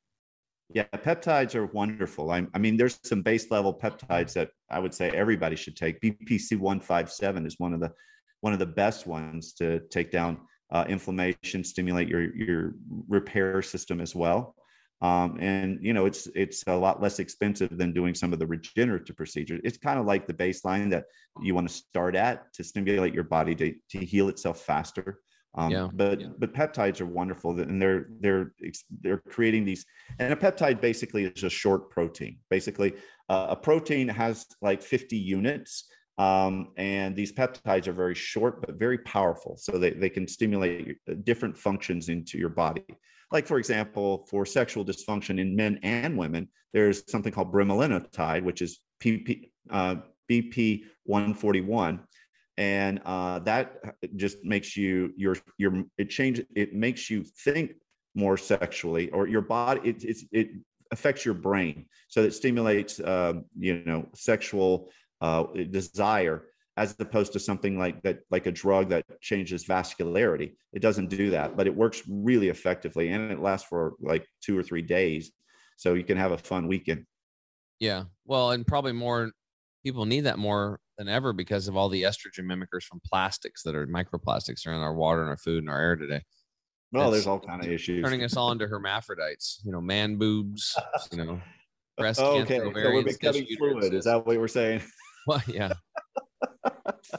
Yeah, 0.73 0.83
peptides 0.95 1.55
are 1.55 1.67
wonderful. 1.67 2.29
I, 2.29 2.45
I 2.53 2.59
mean, 2.59 2.75
there's 2.75 2.99
some 3.03 3.21
base 3.21 3.49
level 3.49 3.73
peptides 3.73 4.33
that 4.33 4.49
I 4.69 4.79
would 4.79 4.93
say 4.93 5.11
everybody 5.11 5.55
should 5.55 5.77
take. 5.77 6.01
BPC 6.01 6.59
one 6.59 6.81
five 6.81 7.09
seven 7.09 7.45
is 7.45 7.55
one 7.57 7.73
of 7.73 7.79
the 7.79 7.93
one 8.41 8.53
of 8.53 8.59
the 8.59 8.65
best 8.65 9.07
ones 9.07 9.53
to 9.53 9.79
take 9.89 10.11
down 10.11 10.39
uh, 10.71 10.85
inflammation, 10.87 11.63
stimulate 11.63 12.07
your 12.07 12.35
your 12.35 12.75
repair 13.07 13.61
system 13.61 14.01
as 14.01 14.15
well. 14.15 14.55
Um, 15.01 15.37
and 15.39 15.79
you 15.81 15.93
know, 15.93 16.05
it's 16.05 16.27
it's 16.35 16.63
a 16.67 16.75
lot 16.75 17.01
less 17.01 17.19
expensive 17.19 17.75
than 17.77 17.91
doing 17.91 18.13
some 18.13 18.33
of 18.33 18.39
the 18.39 18.45
regenerative 18.45 19.17
procedures. 19.17 19.61
It's 19.63 19.77
kind 19.77 19.99
of 19.99 20.05
like 20.05 20.27
the 20.27 20.33
baseline 20.33 20.91
that 20.91 21.05
you 21.41 21.55
want 21.55 21.67
to 21.67 21.73
start 21.73 22.15
at 22.15 22.53
to 22.53 22.63
stimulate 22.63 23.13
your 23.13 23.23
body 23.23 23.55
to 23.55 23.73
to 23.91 24.05
heal 24.05 24.29
itself 24.29 24.61
faster. 24.61 25.19
Um, 25.55 25.71
Yeah, 25.71 25.87
but 25.91 26.21
yeah. 26.21 26.27
but 26.37 26.53
peptides 26.53 27.01
are 27.01 27.07
wonderful, 27.07 27.59
and 27.59 27.81
they're 27.81 28.07
they're 28.19 28.53
they're 29.01 29.17
creating 29.17 29.65
these. 29.65 29.85
And 30.19 30.31
a 30.31 30.35
peptide 30.35 30.79
basically 30.79 31.25
is 31.25 31.43
a 31.43 31.49
short 31.49 31.89
protein. 31.89 32.37
Basically, 32.49 32.93
uh, 33.27 33.47
a 33.49 33.55
protein 33.55 34.07
has 34.07 34.45
like 34.61 34.81
50 34.81 35.17
units, 35.17 35.89
um, 36.17 36.69
and 36.77 37.15
these 37.15 37.31
peptides 37.31 37.87
are 37.87 37.93
very 37.93 38.15
short 38.15 38.61
but 38.61 38.75
very 38.75 38.97
powerful. 38.99 39.57
So 39.57 39.77
they 39.77 39.91
they 39.91 40.09
can 40.09 40.27
stimulate 40.27 40.97
different 41.23 41.57
functions 41.57 42.09
into 42.09 42.37
your 42.37 42.49
body. 42.49 42.83
Like 43.31 43.47
for 43.47 43.57
example, 43.57 44.27
for 44.29 44.45
sexual 44.45 44.85
dysfunction 44.85 45.39
in 45.39 45.55
men 45.55 45.79
and 45.83 46.17
women, 46.17 46.49
there's 46.73 47.09
something 47.09 47.31
called 47.31 47.51
bremelanotide, 47.51 48.43
which 48.43 48.61
is 48.61 48.79
PP, 49.01 49.49
uh, 49.69 49.95
BP 50.29 50.83
141 51.05 52.01
and 52.57 53.01
uh, 53.05 53.39
that 53.39 53.95
just 54.15 54.43
makes 54.43 54.75
you 54.75 55.13
your 55.15 55.35
your 55.57 55.83
it 55.97 56.09
changes 56.09 56.45
it 56.55 56.73
makes 56.73 57.09
you 57.09 57.23
think 57.23 57.71
more 58.13 58.37
sexually 58.37 59.09
or 59.11 59.27
your 59.27 59.41
body 59.41 59.81
it 59.83 60.03
it's, 60.03 60.25
it 60.31 60.49
affects 60.91 61.23
your 61.23 61.33
brain 61.33 61.85
so 62.09 62.21
it 62.21 62.31
stimulates 62.33 62.99
um, 62.99 63.45
you 63.57 63.81
know 63.85 64.05
sexual 64.13 64.89
uh, 65.21 65.43
desire 65.69 66.43
as 66.77 66.95
opposed 66.99 67.33
to 67.33 67.39
something 67.39 67.77
like 67.77 68.01
that 68.01 68.19
like 68.31 68.45
a 68.45 68.51
drug 68.51 68.89
that 68.89 69.03
changes 69.21 69.65
vascularity. 69.65 70.53
It 70.73 70.81
doesn't 70.81 71.09
do 71.09 71.29
that 71.31 71.55
but 71.55 71.67
it 71.67 71.75
works 71.75 72.01
really 72.07 72.49
effectively 72.49 73.09
and 73.09 73.31
it 73.31 73.39
lasts 73.39 73.67
for 73.67 73.93
like 74.01 74.25
two 74.41 74.57
or 74.57 74.63
three 74.63 74.81
days 74.81 75.31
so 75.77 75.93
you 75.93 76.03
can 76.03 76.17
have 76.17 76.31
a 76.31 76.37
fun 76.37 76.67
weekend. 76.67 77.05
Yeah. 77.79 78.03
Well, 78.25 78.51
and 78.51 78.65
probably 78.65 78.93
more 78.93 79.31
people 79.83 80.05
need 80.05 80.21
that 80.21 80.37
more 80.37 80.79
than 80.97 81.09
ever 81.09 81.33
because 81.33 81.67
of 81.67 81.75
all 81.75 81.89
the 81.89 82.03
estrogen 82.03 82.45
mimickers 82.45 82.83
from 82.83 83.01
plastics 83.03 83.63
that 83.63 83.75
are 83.75 83.87
microplastics 83.87 84.67
are 84.67 84.73
in 84.73 84.79
our 84.79 84.93
water 84.93 85.21
and 85.21 85.29
our 85.29 85.37
food 85.37 85.63
and 85.63 85.69
our 85.69 85.81
air 85.81 85.95
today. 85.95 86.21
well 86.91 87.09
there's 87.09 87.25
all 87.25 87.39
kind 87.39 87.63
of 87.63 87.71
issues. 87.71 88.03
Turning 88.03 88.23
us 88.23 88.37
all 88.37 88.51
into 88.51 88.67
hermaphrodites, 88.67 89.61
you 89.65 89.71
know, 89.71 89.81
man 89.81 90.17
boobs, 90.17 90.77
you 91.11 91.17
know, 91.17 91.41
breast 91.97 92.19
Oh, 92.21 92.43
cancer, 92.45 92.65
okay 92.67 92.83
so 92.83 92.91
we're 92.93 93.03
becoming 93.03 93.47
fluid 93.57 93.93
is 93.93 94.05
that 94.05 94.25
what 94.25 94.37
we're 94.37 94.47
saying 94.47 94.81
Well, 95.27 95.41
yeah. 95.47 95.73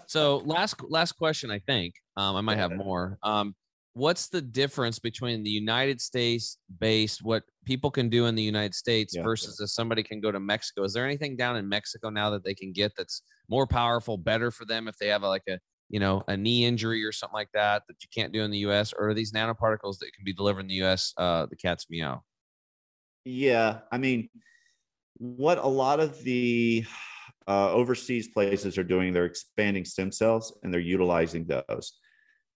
so 0.07 0.39
last 0.39 0.77
last 0.89 1.13
question, 1.13 1.51
I 1.51 1.61
think 1.61 1.95
um, 2.17 2.37
I 2.37 2.41
might 2.41 2.59
have 2.59 2.73
more. 2.73 3.19
Um, 3.23 3.55
what's 3.95 4.29
the 4.29 4.41
difference 4.41 4.99
between 4.99 5.43
the 5.43 5.51
United 5.51 6.01
States 6.01 6.59
based 6.81 7.23
what 7.23 7.43
people 7.65 7.91
can 7.91 8.09
do 8.09 8.27
in 8.27 8.35
the 8.35 8.43
United 8.43 8.75
States 8.75 9.15
Yeah. 9.15 9.23
versus 9.23 9.61
if 9.61 9.71
somebody 9.71 10.03
can 10.03 10.21
go 10.21 10.33
to 10.33 10.41
Mexico? 10.41 10.83
Is 10.83 10.93
there 10.95 11.05
anything 11.05 11.37
down 11.37 11.57
in 11.57 11.69
Mexico 11.69 12.11
now 12.11 12.31
that 12.31 12.45
they 12.45 12.55
can 12.55 12.73
get 12.73 12.93
that's 12.97 13.23
more 13.49 13.67
powerful, 13.67 14.17
better 14.19 14.51
for 14.51 14.65
them 14.65 14.89
if 14.89 14.97
they 14.97 15.09
have 15.09 15.23
a, 15.23 15.29
like 15.29 15.43
a 15.49 15.59
you 15.89 16.01
know 16.01 16.25
a 16.27 16.37
knee 16.37 16.65
injury 16.65 17.05
or 17.05 17.13
something 17.13 17.35
like 17.35 17.51
that 17.55 17.83
that 17.87 17.97
you 18.03 18.09
can't 18.15 18.33
do 18.33 18.43
in 18.43 18.51
the 18.51 18.59
U.S. 18.59 18.93
or 18.99 19.11
are 19.11 19.15
these 19.15 19.33
nanoparticles 19.33 19.99
that 19.99 20.11
can 20.15 20.25
be 20.25 20.33
delivered 20.33 20.61
in 20.61 20.69
the 20.69 20.75
U.S. 20.77 21.13
Uh, 21.17 21.47
the 21.47 21.57
cat's 21.57 21.87
meow. 21.91 22.23
Yeah, 23.25 23.81
I 23.93 23.99
mean, 23.99 24.29
what 25.19 25.59
a 25.59 25.69
lot 25.69 26.01
of 26.01 26.21
the 26.25 26.85
uh, 27.49 27.73
overseas 27.73 28.29
places 28.29 28.79
are 28.79 28.85
doing, 28.85 29.13
they're 29.13 29.27
expanding 29.27 29.85
stem 29.85 30.13
cells 30.13 30.59
and 30.63 30.73
they're 30.73 30.81
utilizing 30.81 31.47
those. 31.47 31.95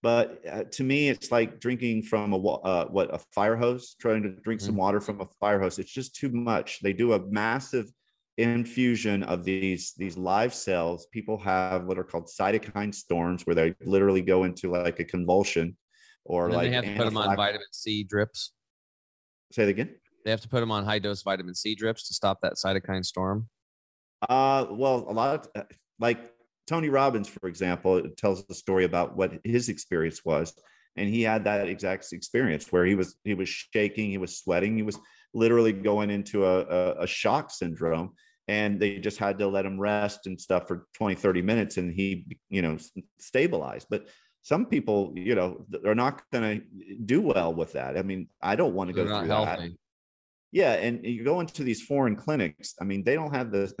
But 0.03 0.41
uh, 0.49 0.63
to 0.63 0.83
me, 0.83 1.09
it's 1.09 1.31
like 1.31 1.59
drinking 1.59 2.03
from 2.03 2.31
a 2.33 2.37
uh, 2.37 2.85
what 2.85 3.13
a 3.13 3.19
fire 3.33 3.55
hose, 3.55 3.95
trying 3.99 4.23
to 4.23 4.29
drink 4.29 4.61
some 4.61 4.75
water 4.75 5.01
from 5.01 5.21
a 5.21 5.27
fire 5.39 5.59
hose. 5.59 5.79
It's 5.79 5.91
just 5.91 6.15
too 6.15 6.29
much. 6.29 6.79
They 6.81 6.93
do 6.93 7.13
a 7.13 7.19
massive 7.19 7.87
infusion 8.37 9.23
of 9.23 9.43
these 9.43 9.93
these 9.97 10.15
live 10.15 10.53
cells. 10.53 11.07
People 11.11 11.39
have 11.39 11.85
what 11.85 11.97
are 11.97 12.03
called 12.03 12.27
cytokine 12.27 12.93
storms, 12.93 13.47
where 13.47 13.55
they 13.55 13.73
literally 13.83 14.21
go 14.21 14.43
into 14.43 14.71
like 14.71 14.99
a 14.99 15.03
convulsion, 15.03 15.75
or 16.25 16.45
And 16.45 16.55
like 16.55 16.69
they 16.69 16.75
have 16.75 16.85
to 16.85 16.95
put 16.95 17.05
them 17.05 17.17
on 17.17 17.35
vitamin 17.35 17.67
C 17.71 18.03
drips. 18.03 18.53
Say 19.51 19.63
it 19.63 19.69
again. 19.69 19.95
They 20.25 20.31
have 20.31 20.41
to 20.41 20.49
put 20.49 20.59
them 20.59 20.71
on 20.71 20.85
high 20.85 20.99
dose 20.99 21.23
vitamin 21.23 21.55
C 21.55 21.73
drips 21.73 22.07
to 22.09 22.13
stop 22.13 22.41
that 22.41 22.53
cytokine 22.53 23.03
storm. 23.03 23.49
Uh, 24.27 24.65
well, 24.71 25.05
a 25.07 25.13
lot 25.13 25.35
of 25.35 25.49
uh, 25.55 25.65
like 25.99 26.31
Tony 26.65 26.89
Robbins, 26.89 27.27
for 27.27 27.47
example, 27.47 28.01
tells 28.17 28.43
a 28.49 28.53
story 28.53 28.83
about 28.83 29.15
what 29.15 29.39
his 29.43 29.69
experience 29.69 30.25
was, 30.25 30.53
and 30.95 31.07
he 31.07 31.21
had 31.21 31.43
that 31.43 31.67
exact 31.67 32.11
experience 32.11 32.71
where 32.71 32.85
he 32.85 32.95
was 32.95 33.15
he 33.23 33.33
was 33.33 33.49
shaking, 33.49 34.09
he 34.09 34.17
was 34.17 34.37
sweating, 34.37 34.75
he 34.75 34.83
was 34.83 34.99
literally 35.33 35.73
going 35.73 36.09
into 36.09 36.45
a, 36.45 36.61
a, 36.61 37.03
a 37.03 37.07
shock 37.07 37.51
syndrome, 37.51 38.13
and 38.47 38.79
they 38.79 38.97
just 38.97 39.17
had 39.17 39.37
to 39.39 39.47
let 39.47 39.65
him 39.65 39.79
rest 39.79 40.25
and 40.25 40.39
stuff 40.39 40.67
for 40.67 40.87
20, 40.95 41.15
30 41.15 41.41
minutes, 41.41 41.77
and 41.77 41.93
he, 41.93 42.25
you 42.49 42.61
know, 42.61 42.77
stabilized. 43.19 43.87
But 43.89 44.07
some 44.41 44.65
people, 44.65 45.13
you 45.15 45.35
know, 45.35 45.65
are 45.85 45.95
not 45.95 46.23
going 46.31 46.61
to 46.61 46.95
do 47.05 47.21
well 47.21 47.53
with 47.53 47.73
that. 47.73 47.97
I 47.97 48.01
mean, 48.01 48.29
I 48.41 48.55
don't 48.55 48.73
want 48.73 48.89
to 48.89 48.93
go 48.93 49.03
through 49.19 49.27
that. 49.45 49.59
Yeah, 50.53 50.73
and 50.73 51.05
you 51.05 51.25
go 51.25 51.41
into 51.41 51.63
these 51.63 51.81
foreign 51.81 52.15
clinics. 52.15 52.73
I 52.79 52.85
mean, 52.85 53.03
they 53.03 53.15
don't 53.15 53.33
have 53.33 53.51
the 53.51 53.73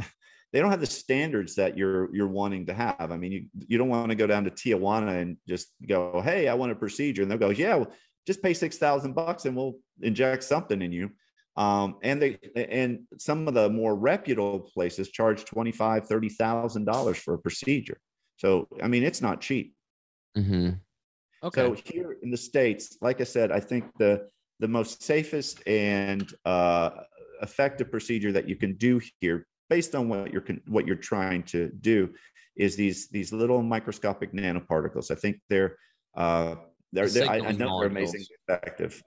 they 0.53 0.59
don't 0.59 0.71
have 0.71 0.79
the 0.79 0.85
standards 0.85 1.55
that 1.55 1.77
you're 1.77 2.13
you're 2.15 2.27
wanting 2.27 2.65
to 2.67 2.73
have. 2.73 3.11
I 3.11 3.17
mean, 3.17 3.31
you 3.31 3.45
you 3.67 3.77
don't 3.77 3.89
want 3.89 4.09
to 4.09 4.15
go 4.15 4.27
down 4.27 4.45
to 4.45 4.51
Tijuana 4.51 5.21
and 5.21 5.37
just 5.47 5.67
go, 5.87 6.21
"Hey, 6.21 6.47
I 6.47 6.53
want 6.53 6.71
a 6.71 6.75
procedure," 6.75 7.21
and 7.21 7.29
they'll 7.29 7.37
go, 7.37 7.49
"Yeah, 7.49 7.75
well, 7.75 7.93
just 8.25 8.41
pay 8.41 8.53
six 8.53 8.77
thousand 8.77 9.13
bucks 9.13 9.45
and 9.45 9.55
we'll 9.55 9.75
inject 10.01 10.43
something 10.43 10.81
in 10.81 10.91
you." 10.91 11.11
Um, 11.57 11.97
and 12.03 12.21
they 12.21 12.37
and 12.55 12.99
some 13.17 13.47
of 13.47 13.55
the 13.55 13.69
more 13.69 13.95
reputable 13.95 14.59
places 14.59 15.09
charge 15.09 15.43
twenty 15.43 15.71
five, 15.71 16.07
thirty 16.07 16.29
thousand 16.29 16.85
dollars 16.85 17.17
for 17.17 17.33
a 17.33 17.39
procedure. 17.39 17.97
So 18.37 18.67
I 18.81 18.87
mean, 18.87 19.03
it's 19.03 19.21
not 19.21 19.41
cheap. 19.41 19.73
Mm-hmm. 20.37 20.69
Okay. 21.43 21.61
So 21.61 21.75
here 21.83 22.17
in 22.21 22.31
the 22.31 22.37
states, 22.37 22.97
like 23.01 23.21
I 23.21 23.25
said, 23.25 23.51
I 23.51 23.59
think 23.59 23.85
the 23.97 24.27
the 24.59 24.67
most 24.67 25.03
safest 25.03 25.67
and 25.67 26.31
uh, 26.45 26.91
effective 27.41 27.91
procedure 27.91 28.31
that 28.31 28.47
you 28.47 28.55
can 28.55 28.75
do 28.75 29.01
here, 29.19 29.45
based 29.69 29.95
on 29.95 30.09
what 30.09 30.31
you're 30.31 30.43
what 30.67 30.85
you're 30.87 30.95
trying 30.95 31.43
to 31.43 31.69
do, 31.81 32.13
is 32.55 32.75
these 32.75 33.07
these 33.09 33.31
little 33.31 33.61
microscopic 33.61 34.33
nanoparticles. 34.33 35.11
I 35.11 35.15
think 35.15 35.37
they're 35.49 35.77
uh, 36.15 36.55
they're, 36.93 37.07
The 37.07 37.19
they're 37.19 37.29
I, 37.31 37.51
know 37.51 37.79
they're 37.79 37.89
amazingly 37.89 38.25
molecules. 38.47 38.61
effective. 38.63 39.03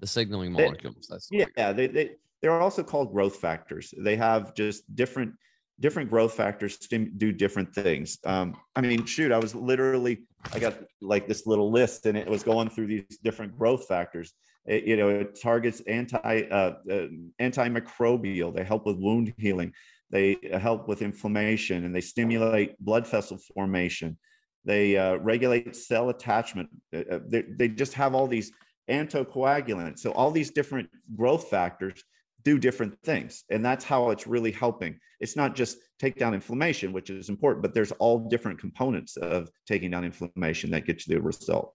the 0.00 0.06
signaling 0.06 0.52
They- 0.54 0.64
molecules. 0.64 1.06
That's 1.08 1.28
the. 1.28 1.46
Yeah, 1.56 1.72
they, 1.72 1.86
they 1.86 2.10
they're 2.42 2.60
also 2.60 2.82
called 2.82 3.12
growth 3.12 3.36
factors. 3.36 3.94
They 3.96 4.16
have 4.16 4.54
just 4.54 4.94
different 4.94 5.32
different 5.80 6.08
growth 6.08 6.34
factors 6.34 6.76
do 6.78 7.32
different 7.32 7.74
things. 7.74 8.18
Um, 8.24 8.56
I 8.76 8.80
mean, 8.80 9.04
shoot, 9.06 9.32
I 9.32 9.38
was 9.38 9.54
literally 9.54 10.22
I 10.52 10.58
got 10.58 10.74
like 11.00 11.26
this 11.26 11.46
little 11.46 11.70
list, 11.70 12.06
and 12.06 12.16
it 12.18 12.28
was 12.28 12.42
going 12.42 12.68
through 12.70 12.86
these 12.88 13.18
different 13.22 13.56
growth 13.58 13.86
factors. 13.86 14.32
It, 14.66 14.84
you 14.84 14.96
know, 14.96 15.08
it 15.08 15.40
targets 15.40 15.80
anti 15.86 16.18
uh, 16.18 16.74
uh, 16.90 17.06
antimicrobial. 17.40 18.54
They 18.54 18.64
help 18.64 18.86
with 18.86 18.96
wound 18.98 19.34
healing. 19.36 19.72
They 20.10 20.36
uh, 20.52 20.58
help 20.58 20.88
with 20.88 21.02
inflammation, 21.02 21.84
and 21.84 21.94
they 21.94 22.00
stimulate 22.00 22.78
blood 22.78 23.06
vessel 23.06 23.38
formation. 23.54 24.18
They 24.64 24.96
uh, 24.96 25.16
regulate 25.16 25.76
cell 25.76 26.08
attachment. 26.08 26.70
Uh, 26.94 27.02
uh, 27.10 27.18
they, 27.26 27.42
they 27.42 27.68
just 27.68 27.94
have 27.94 28.14
all 28.14 28.26
these 28.26 28.50
anticoagulants. 28.90 30.00
So 30.00 30.12
all 30.12 30.30
these 30.30 30.50
different 30.50 30.88
growth 31.16 31.48
factors 31.48 32.02
do 32.44 32.58
different 32.58 32.98
things. 33.02 33.44
And 33.50 33.64
that's 33.64 33.84
how 33.84 34.10
it's 34.10 34.26
really 34.26 34.50
helping. 34.50 34.98
It's 35.20 35.36
not 35.36 35.54
just 35.54 35.78
take 35.98 36.16
down 36.16 36.34
inflammation, 36.34 36.92
which 36.92 37.10
is 37.10 37.28
important, 37.28 37.62
but 37.62 37.74
there's 37.74 37.92
all 37.92 38.28
different 38.28 38.58
components 38.58 39.16
of 39.16 39.48
taking 39.66 39.90
down 39.90 40.04
inflammation 40.04 40.70
that 40.70 40.86
get 40.86 41.06
you 41.06 41.14
the 41.14 41.22
result. 41.22 41.74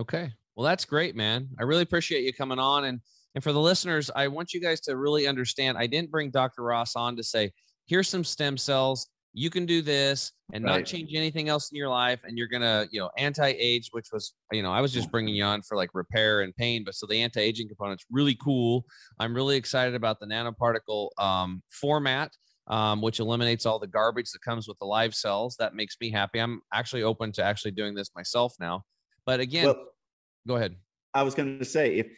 Okay. 0.00 0.32
Well, 0.56 0.64
that's 0.64 0.84
great, 0.84 1.16
man. 1.16 1.48
I 1.58 1.64
really 1.64 1.82
appreciate 1.82 2.24
you 2.24 2.32
coming 2.32 2.58
on. 2.58 2.84
And 2.84 3.00
and 3.34 3.42
for 3.42 3.52
the 3.52 3.60
listeners, 3.60 4.10
I 4.14 4.28
want 4.28 4.52
you 4.52 4.60
guys 4.60 4.80
to 4.82 4.96
really 4.96 5.26
understand. 5.26 5.76
I 5.76 5.88
didn't 5.88 6.10
bring 6.10 6.30
Dr. 6.30 6.62
Ross 6.62 6.94
on 6.94 7.16
to 7.16 7.22
say, 7.24 7.50
here's 7.86 8.08
some 8.08 8.22
stem 8.22 8.56
cells. 8.56 9.08
You 9.32 9.50
can 9.50 9.66
do 9.66 9.82
this 9.82 10.30
and 10.52 10.62
not 10.62 10.84
change 10.84 11.10
anything 11.12 11.48
else 11.48 11.72
in 11.72 11.76
your 11.76 11.88
life. 11.88 12.22
And 12.22 12.38
you're 12.38 12.46
gonna, 12.46 12.86
you 12.92 13.00
know, 13.00 13.10
anti-age, 13.18 13.88
which 13.90 14.06
was, 14.12 14.34
you 14.52 14.62
know, 14.62 14.70
I 14.70 14.80
was 14.80 14.92
just 14.92 15.10
bringing 15.10 15.34
you 15.34 15.42
on 15.42 15.62
for 15.62 15.76
like 15.76 15.90
repair 15.94 16.42
and 16.42 16.54
pain, 16.54 16.84
but 16.84 16.94
so 16.94 17.06
the 17.06 17.20
anti-aging 17.20 17.66
component's 17.66 18.04
really 18.12 18.36
cool. 18.36 18.84
I'm 19.18 19.34
really 19.34 19.56
excited 19.56 19.96
about 19.96 20.20
the 20.20 20.26
nanoparticle 20.26 21.08
um, 21.18 21.62
format. 21.70 22.30
Um, 22.66 23.02
which 23.02 23.20
eliminates 23.20 23.66
all 23.66 23.78
the 23.78 23.86
garbage 23.86 24.30
that 24.30 24.40
comes 24.40 24.66
with 24.66 24.78
the 24.78 24.86
live 24.86 25.14
cells. 25.14 25.54
That 25.58 25.74
makes 25.74 25.98
me 26.00 26.10
happy. 26.10 26.38
I'm 26.38 26.62
actually 26.72 27.02
open 27.02 27.30
to 27.32 27.44
actually 27.44 27.72
doing 27.72 27.94
this 27.94 28.08
myself 28.16 28.54
now. 28.58 28.84
But 29.26 29.40
again, 29.40 29.66
Well, 29.66 29.84
go 30.46 30.56
ahead. 30.56 30.76
I 31.12 31.22
was 31.22 31.34
going 31.34 31.58
to 31.58 31.64
say 31.64 31.96
if 31.96 32.08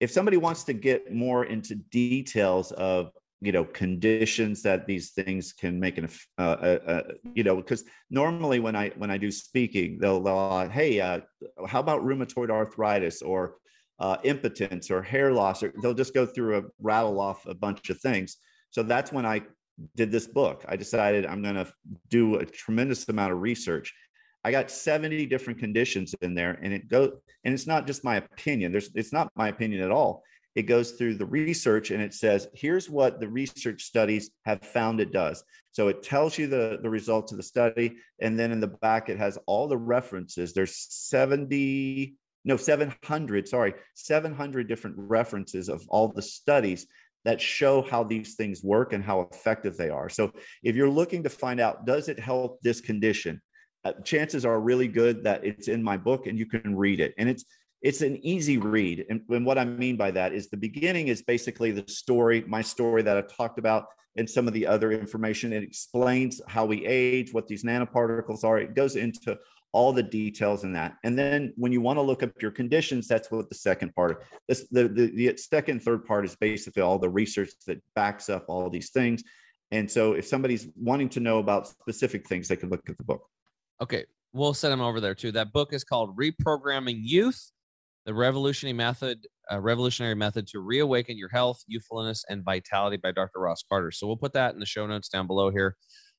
if 0.00 0.10
somebody 0.10 0.36
wants 0.36 0.64
to 0.64 0.72
get 0.72 1.12
more 1.12 1.44
into 1.44 1.74
details 1.74 2.72
of 2.72 3.12
you 3.40 3.52
know 3.52 3.64
conditions 3.64 4.62
that 4.62 4.86
these 4.86 5.10
things 5.10 5.52
can 5.52 5.78
make 5.80 5.98
an 5.98 6.08
uh, 6.38 6.42
uh, 6.42 6.78
uh, 6.86 7.02
you 7.34 7.44
know 7.44 7.56
because 7.56 7.84
normally 8.10 8.60
when 8.60 8.76
I 8.76 8.90
when 8.96 9.10
I 9.10 9.18
do 9.18 9.30
speaking 9.30 9.98
they'll, 9.98 10.20
they'll 10.20 10.38
uh, 10.38 10.68
hey 10.68 11.00
uh, 11.00 11.20
how 11.66 11.80
about 11.80 12.02
rheumatoid 12.04 12.50
arthritis 12.50 13.22
or 13.22 13.56
uh, 14.00 14.16
impotence 14.24 14.90
or 14.90 15.02
hair 15.02 15.32
loss? 15.32 15.62
Or 15.62 15.72
they'll 15.82 15.94
just 15.94 16.14
go 16.14 16.26
through 16.26 16.58
a 16.58 16.62
rattle 16.80 17.20
off 17.20 17.46
a 17.46 17.54
bunch 17.54 17.90
of 17.90 18.00
things. 18.00 18.38
So 18.70 18.82
that's 18.82 19.12
when 19.12 19.26
I 19.26 19.42
did 19.96 20.10
this 20.10 20.26
book. 20.26 20.64
I 20.68 20.76
decided 20.76 21.26
I'm 21.26 21.42
going 21.42 21.54
to 21.54 21.70
do 22.08 22.36
a 22.36 22.44
tremendous 22.44 23.08
amount 23.08 23.32
of 23.32 23.40
research 23.40 23.94
I 24.44 24.50
got 24.50 24.70
70 24.70 25.26
different 25.26 25.58
conditions 25.58 26.14
in 26.22 26.34
there 26.34 26.58
and 26.62 26.72
it 26.72 26.88
goes 26.88 27.12
and 27.44 27.52
it's 27.52 27.66
not 27.66 27.86
just 27.86 28.04
my 28.04 28.16
opinion. 28.16 28.72
There's 28.72 28.90
it's 28.94 29.12
not 29.12 29.30
my 29.36 29.48
opinion 29.48 29.82
at 29.82 29.90
all. 29.90 30.22
It 30.54 30.62
goes 30.62 30.92
through 30.92 31.14
the 31.14 31.26
research 31.26 31.90
and 31.90 32.02
it 32.02 32.14
says 32.14 32.48
here's 32.54 32.88
what 32.88 33.20
the 33.20 33.28
research 33.28 33.84
studies 33.84 34.30
have 34.46 34.62
found 34.62 35.00
it 35.00 35.12
does. 35.12 35.44
So 35.72 35.88
it 35.88 36.02
tells 36.02 36.38
you 36.38 36.46
the 36.46 36.78
the 36.82 36.90
results 36.90 37.32
of 37.32 37.38
the 37.38 37.44
study 37.44 37.96
and 38.20 38.38
then 38.38 38.50
in 38.50 38.60
the 38.60 38.68
back 38.68 39.08
it 39.08 39.18
has 39.18 39.38
all 39.46 39.68
the 39.68 39.78
references. 39.78 40.54
There's 40.54 40.74
70 40.74 42.14
no 42.46 42.56
700 42.56 43.46
sorry 43.46 43.74
700 43.94 44.66
different 44.66 44.96
references 44.98 45.68
of 45.68 45.86
all 45.88 46.08
the 46.08 46.22
studies 46.22 46.86
that 47.26 47.38
show 47.38 47.82
how 47.82 48.02
these 48.02 48.36
things 48.36 48.64
work 48.64 48.94
and 48.94 49.04
how 49.04 49.28
effective 49.30 49.76
they 49.76 49.90
are. 49.90 50.08
So 50.08 50.32
if 50.62 50.74
you're 50.74 50.88
looking 50.88 51.22
to 51.24 51.28
find 51.28 51.60
out 51.60 51.84
does 51.84 52.08
it 52.08 52.18
help 52.18 52.58
this 52.62 52.80
condition 52.80 53.42
uh, 53.84 53.92
chances 54.04 54.44
are 54.44 54.60
really 54.60 54.88
good 54.88 55.24
that 55.24 55.44
it's 55.44 55.68
in 55.68 55.82
my 55.82 55.96
book 55.96 56.26
and 56.26 56.38
you 56.38 56.46
can 56.46 56.76
read 56.76 57.00
it. 57.00 57.14
And 57.18 57.28
it's 57.28 57.44
it's 57.82 58.02
an 58.02 58.18
easy 58.24 58.58
read. 58.58 59.06
And, 59.08 59.22
and 59.30 59.46
what 59.46 59.58
i 59.58 59.64
mean 59.64 59.96
by 59.96 60.10
that 60.10 60.32
is 60.32 60.48
the 60.48 60.56
beginning 60.56 61.08
is 61.08 61.22
basically 61.22 61.70
the 61.72 61.84
story 61.88 62.44
my 62.46 62.62
story 62.62 63.02
that 63.02 63.16
i 63.16 63.22
talked 63.22 63.58
about 63.58 63.86
and 64.16 64.28
some 64.28 64.46
of 64.46 64.54
the 64.54 64.66
other 64.66 64.92
information. 64.92 65.52
It 65.52 65.62
explains 65.62 66.40
how 66.48 66.64
we 66.64 66.84
age 66.86 67.32
what 67.32 67.46
these 67.46 67.64
nanoparticles 67.64 68.44
are. 68.44 68.58
It 68.58 68.74
goes 68.74 68.96
into 68.96 69.38
all 69.72 69.92
the 69.92 70.02
details 70.02 70.64
in 70.64 70.72
that. 70.72 70.96
And 71.04 71.16
then 71.16 71.52
when 71.56 71.70
you 71.70 71.80
want 71.80 71.96
to 71.98 72.02
look 72.02 72.24
up 72.24 72.42
your 72.42 72.50
conditions 72.50 73.06
that's 73.06 73.30
what 73.30 73.48
the 73.48 73.54
second 73.54 73.94
part 73.94 74.24
this 74.48 74.66
the, 74.72 74.88
the 74.88 75.06
the 75.14 75.36
second 75.36 75.80
third 75.80 76.04
part 76.04 76.24
is 76.24 76.34
basically 76.34 76.82
all 76.82 76.98
the 76.98 77.08
research 77.08 77.50
that 77.68 77.80
backs 77.94 78.28
up 78.28 78.44
all 78.48 78.68
these 78.68 78.90
things. 78.90 79.22
And 79.70 79.88
so 79.88 80.14
if 80.14 80.26
somebody's 80.26 80.66
wanting 80.74 81.08
to 81.10 81.20
know 81.20 81.38
about 81.38 81.68
specific 81.68 82.26
things 82.26 82.48
they 82.48 82.56
can 82.56 82.68
look 82.68 82.82
at 82.90 82.98
the 82.98 83.04
book 83.04 83.22
Okay, 83.80 84.04
we'll 84.32 84.54
send 84.54 84.72
them 84.72 84.80
over 84.80 85.00
there 85.00 85.14
too. 85.14 85.32
That 85.32 85.52
book 85.52 85.72
is 85.72 85.84
called 85.84 86.16
Reprogramming 86.16 87.00
Youth: 87.02 87.50
The 88.06 88.14
Revolutionary 88.14 88.74
Method, 88.74 89.26
uh, 89.50 89.60
Revolutionary 89.60 90.14
Method 90.14 90.46
to 90.48 90.60
Reawaken 90.60 91.16
Your 91.16 91.30
Health, 91.30 91.62
Youthfulness, 91.66 92.24
and 92.28 92.44
Vitality 92.44 92.96
by 92.96 93.12
Dr. 93.12 93.40
Ross 93.40 93.64
Carter. 93.68 93.90
So 93.90 94.06
we'll 94.06 94.16
put 94.16 94.34
that 94.34 94.54
in 94.54 94.60
the 94.60 94.66
show 94.66 94.86
notes 94.86 95.08
down 95.08 95.26
below 95.26 95.50
here. 95.50 95.76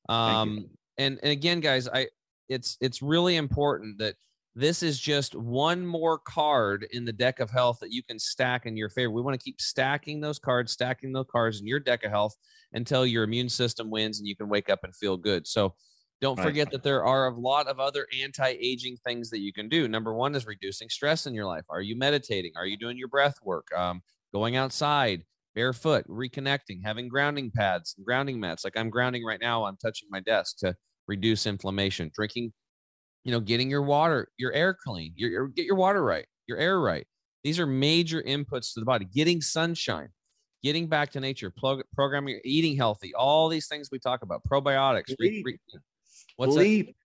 Um, 0.08 0.70
and 0.98 1.18
and 1.22 1.32
again, 1.32 1.60
guys, 1.60 1.88
I 1.88 2.08
it's 2.48 2.76
it's 2.80 3.00
really 3.00 3.36
important 3.36 3.98
that 3.98 4.16
this 4.54 4.82
is 4.82 5.00
just 5.00 5.34
one 5.34 5.86
more 5.86 6.18
card 6.18 6.86
in 6.92 7.04
the 7.06 7.12
deck 7.12 7.40
of 7.40 7.50
health 7.50 7.78
that 7.80 7.90
you 7.90 8.02
can 8.02 8.18
stack 8.18 8.66
in 8.66 8.76
your 8.76 8.90
favor. 8.90 9.10
We 9.10 9.22
want 9.22 9.38
to 9.38 9.42
keep 9.42 9.60
stacking 9.60 10.20
those 10.20 10.38
cards, 10.38 10.72
stacking 10.72 11.12
those 11.12 11.26
cards 11.32 11.60
in 11.60 11.66
your 11.66 11.80
deck 11.80 12.04
of 12.04 12.10
health 12.10 12.36
until 12.74 13.06
your 13.06 13.24
immune 13.24 13.48
system 13.48 13.90
wins 13.90 14.18
and 14.18 14.28
you 14.28 14.36
can 14.36 14.50
wake 14.50 14.68
up 14.68 14.80
and 14.82 14.94
feel 14.94 15.16
good. 15.16 15.46
So 15.46 15.74
don't 16.22 16.38
Right. 16.38 16.44
forget 16.46 16.70
that 16.70 16.82
there 16.84 17.04
are 17.04 17.26
a 17.28 17.38
lot 17.38 17.66
of 17.66 17.80
other 17.80 18.06
anti-aging 18.22 18.96
things 19.04 19.28
that 19.30 19.40
you 19.40 19.52
can 19.52 19.68
do. 19.68 19.88
Number 19.88 20.14
one 20.14 20.34
is 20.34 20.46
reducing 20.46 20.88
stress 20.88 21.26
in 21.26 21.34
your 21.34 21.46
life. 21.46 21.64
Are 21.68 21.82
you 21.82 21.96
meditating? 21.96 22.52
Are 22.56 22.64
you 22.64 22.78
doing 22.78 22.96
your 22.96 23.08
breath 23.08 23.36
work? 23.42 23.66
Um, 23.76 24.02
going 24.32 24.56
outside, 24.56 25.24
barefoot, 25.54 26.06
reconnecting, 26.08 26.80
having 26.84 27.08
grounding 27.08 27.50
pads, 27.50 27.94
and 27.96 28.06
grounding 28.06 28.38
mats. 28.40 28.62
Like 28.64 28.76
I'm 28.76 28.88
grounding 28.88 29.24
right 29.24 29.40
now. 29.40 29.64
I'm 29.64 29.76
touching 29.76 30.08
my 30.10 30.20
desk 30.20 30.58
to 30.58 30.74
reduce 31.08 31.44
inflammation. 31.44 32.10
Drinking, 32.14 32.52
you 33.24 33.32
know, 33.32 33.40
getting 33.40 33.68
your 33.68 33.82
water, 33.82 34.28
your 34.38 34.52
air 34.52 34.74
clean. 34.74 35.12
Your, 35.16 35.30
your 35.30 35.48
get 35.48 35.66
your 35.66 35.74
water 35.76 36.02
right, 36.04 36.26
your 36.46 36.56
air 36.58 36.80
right. 36.80 37.06
These 37.44 37.58
are 37.58 37.66
major 37.66 38.22
inputs 38.22 38.72
to 38.74 38.80
the 38.80 38.86
body. 38.86 39.06
Getting 39.12 39.40
sunshine, 39.40 40.10
getting 40.62 40.86
back 40.86 41.10
to 41.10 41.20
nature, 41.20 41.50
plug, 41.50 41.82
programming, 41.92 42.40
eating 42.44 42.76
healthy. 42.76 43.12
All 43.12 43.48
these 43.48 43.66
things 43.66 43.88
we 43.90 43.98
talk 43.98 44.22
about. 44.22 44.42
Probiotics. 44.48 45.14
re- 45.18 45.42
re- 45.44 45.58
what's 46.36 46.54
that? 46.54 46.60
sleep, 46.60 46.96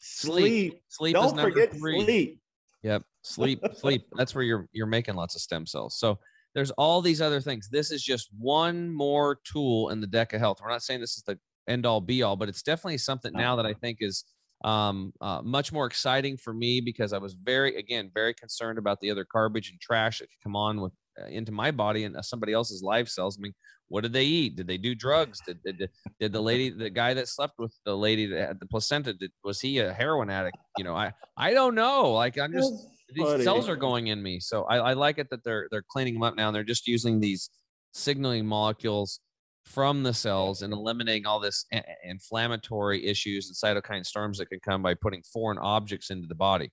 Sleep. 0.00 0.42
sleep. 0.42 0.80
Sleep 0.88 1.14
Don't 1.14 1.38
forget 1.38 1.72
three. 1.74 2.04
sleep. 2.04 2.40
Yep. 2.82 3.02
Sleep, 3.22 3.60
sleep. 3.74 4.02
That's 4.16 4.34
where 4.34 4.44
you're 4.44 4.68
you're 4.72 4.86
making 4.86 5.14
lots 5.14 5.34
of 5.34 5.40
stem 5.40 5.66
cells. 5.66 5.98
So 5.98 6.18
there's 6.54 6.70
all 6.72 7.00
these 7.00 7.20
other 7.20 7.40
things. 7.40 7.68
This 7.70 7.90
is 7.90 8.02
just 8.02 8.28
one 8.38 8.90
more 8.92 9.38
tool 9.44 9.90
in 9.90 10.00
the 10.00 10.06
deck 10.06 10.32
of 10.32 10.40
health. 10.40 10.60
We're 10.62 10.70
not 10.70 10.82
saying 10.82 11.00
this 11.00 11.16
is 11.16 11.22
the 11.22 11.38
end 11.68 11.86
all 11.86 12.00
be 12.00 12.22
all, 12.22 12.36
but 12.36 12.48
it's 12.48 12.62
definitely 12.62 12.98
something 12.98 13.32
now 13.32 13.56
that 13.56 13.66
I 13.66 13.72
think 13.74 13.98
is 14.00 14.24
um, 14.64 15.12
uh, 15.20 15.40
much 15.42 15.72
more 15.72 15.86
exciting 15.86 16.36
for 16.36 16.52
me 16.52 16.80
because 16.80 17.12
I 17.12 17.18
was 17.18 17.34
very, 17.34 17.76
again, 17.76 18.10
very 18.12 18.34
concerned 18.34 18.78
about 18.78 19.00
the 19.00 19.10
other 19.10 19.26
garbage 19.32 19.70
and 19.70 19.80
trash 19.80 20.18
that 20.18 20.26
could 20.26 20.42
come 20.42 20.56
on 20.56 20.80
with 20.80 20.92
into 21.28 21.52
my 21.52 21.70
body 21.70 22.04
and 22.04 22.16
uh, 22.16 22.22
somebody 22.22 22.52
else's 22.52 22.82
live 22.82 23.08
cells. 23.08 23.38
I 23.38 23.42
mean, 23.42 23.54
what 23.88 24.02
did 24.02 24.12
they 24.12 24.24
eat? 24.24 24.56
Did 24.56 24.66
they 24.66 24.78
do 24.78 24.94
drugs? 24.94 25.40
Did, 25.46 25.62
did, 25.62 25.90
did 26.18 26.32
the 26.32 26.40
lady, 26.40 26.70
the 26.70 26.90
guy 26.90 27.12
that 27.14 27.28
slept 27.28 27.54
with 27.58 27.74
the 27.84 27.96
lady 27.96 28.26
that 28.26 28.48
had 28.48 28.60
the 28.60 28.66
placenta, 28.66 29.12
did, 29.12 29.30
was 29.44 29.60
he 29.60 29.78
a 29.78 29.92
heroin 29.92 30.30
addict? 30.30 30.56
You 30.78 30.84
know, 30.84 30.94
I, 30.94 31.12
I 31.36 31.52
don't 31.52 31.74
know. 31.74 32.12
Like 32.12 32.38
I'm 32.38 32.52
just, 32.52 32.72
these 33.14 33.44
cells 33.44 33.68
are 33.68 33.76
going 33.76 34.06
in 34.06 34.22
me. 34.22 34.40
So 34.40 34.64
I, 34.64 34.78
I 34.78 34.92
like 34.94 35.18
it 35.18 35.28
that 35.30 35.44
they're 35.44 35.68
they're 35.70 35.84
cleaning 35.86 36.14
them 36.14 36.22
up 36.22 36.36
now 36.36 36.48
and 36.48 36.56
they're 36.56 36.64
just 36.64 36.88
using 36.88 37.20
these 37.20 37.50
signaling 37.92 38.46
molecules 38.46 39.20
from 39.64 40.02
the 40.02 40.14
cells 40.14 40.62
and 40.62 40.72
eliminating 40.72 41.26
all 41.26 41.38
this 41.38 41.66
a- 41.72 41.84
inflammatory 42.04 43.04
issues 43.06 43.48
and 43.48 43.56
cytokine 43.56 44.06
storms 44.06 44.38
that 44.38 44.46
can 44.46 44.60
come 44.60 44.82
by 44.82 44.94
putting 44.94 45.22
foreign 45.30 45.58
objects 45.58 46.10
into 46.10 46.26
the 46.26 46.34
body. 46.34 46.70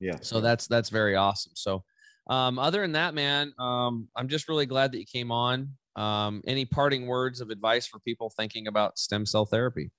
Yeah. 0.00 0.16
So 0.22 0.40
that's 0.40 0.66
that's 0.66 0.88
very 0.88 1.16
awesome. 1.16 1.52
So 1.54 1.84
um, 2.28 2.58
other 2.58 2.80
than 2.82 2.92
that, 2.92 3.14
man, 3.14 3.52
um, 3.58 4.08
I'm 4.16 4.28
just 4.28 4.48
really 4.48 4.66
glad 4.66 4.92
that 4.92 4.98
you 4.98 5.06
came 5.06 5.30
on. 5.30 5.70
Um, 5.96 6.42
any 6.46 6.64
parting 6.64 7.06
words 7.06 7.40
of 7.40 7.50
advice 7.50 7.86
for 7.86 7.98
people 8.00 8.30
thinking 8.36 8.66
about 8.66 8.98
stem 8.98 9.24
cell 9.24 9.46
therapy? 9.46 9.90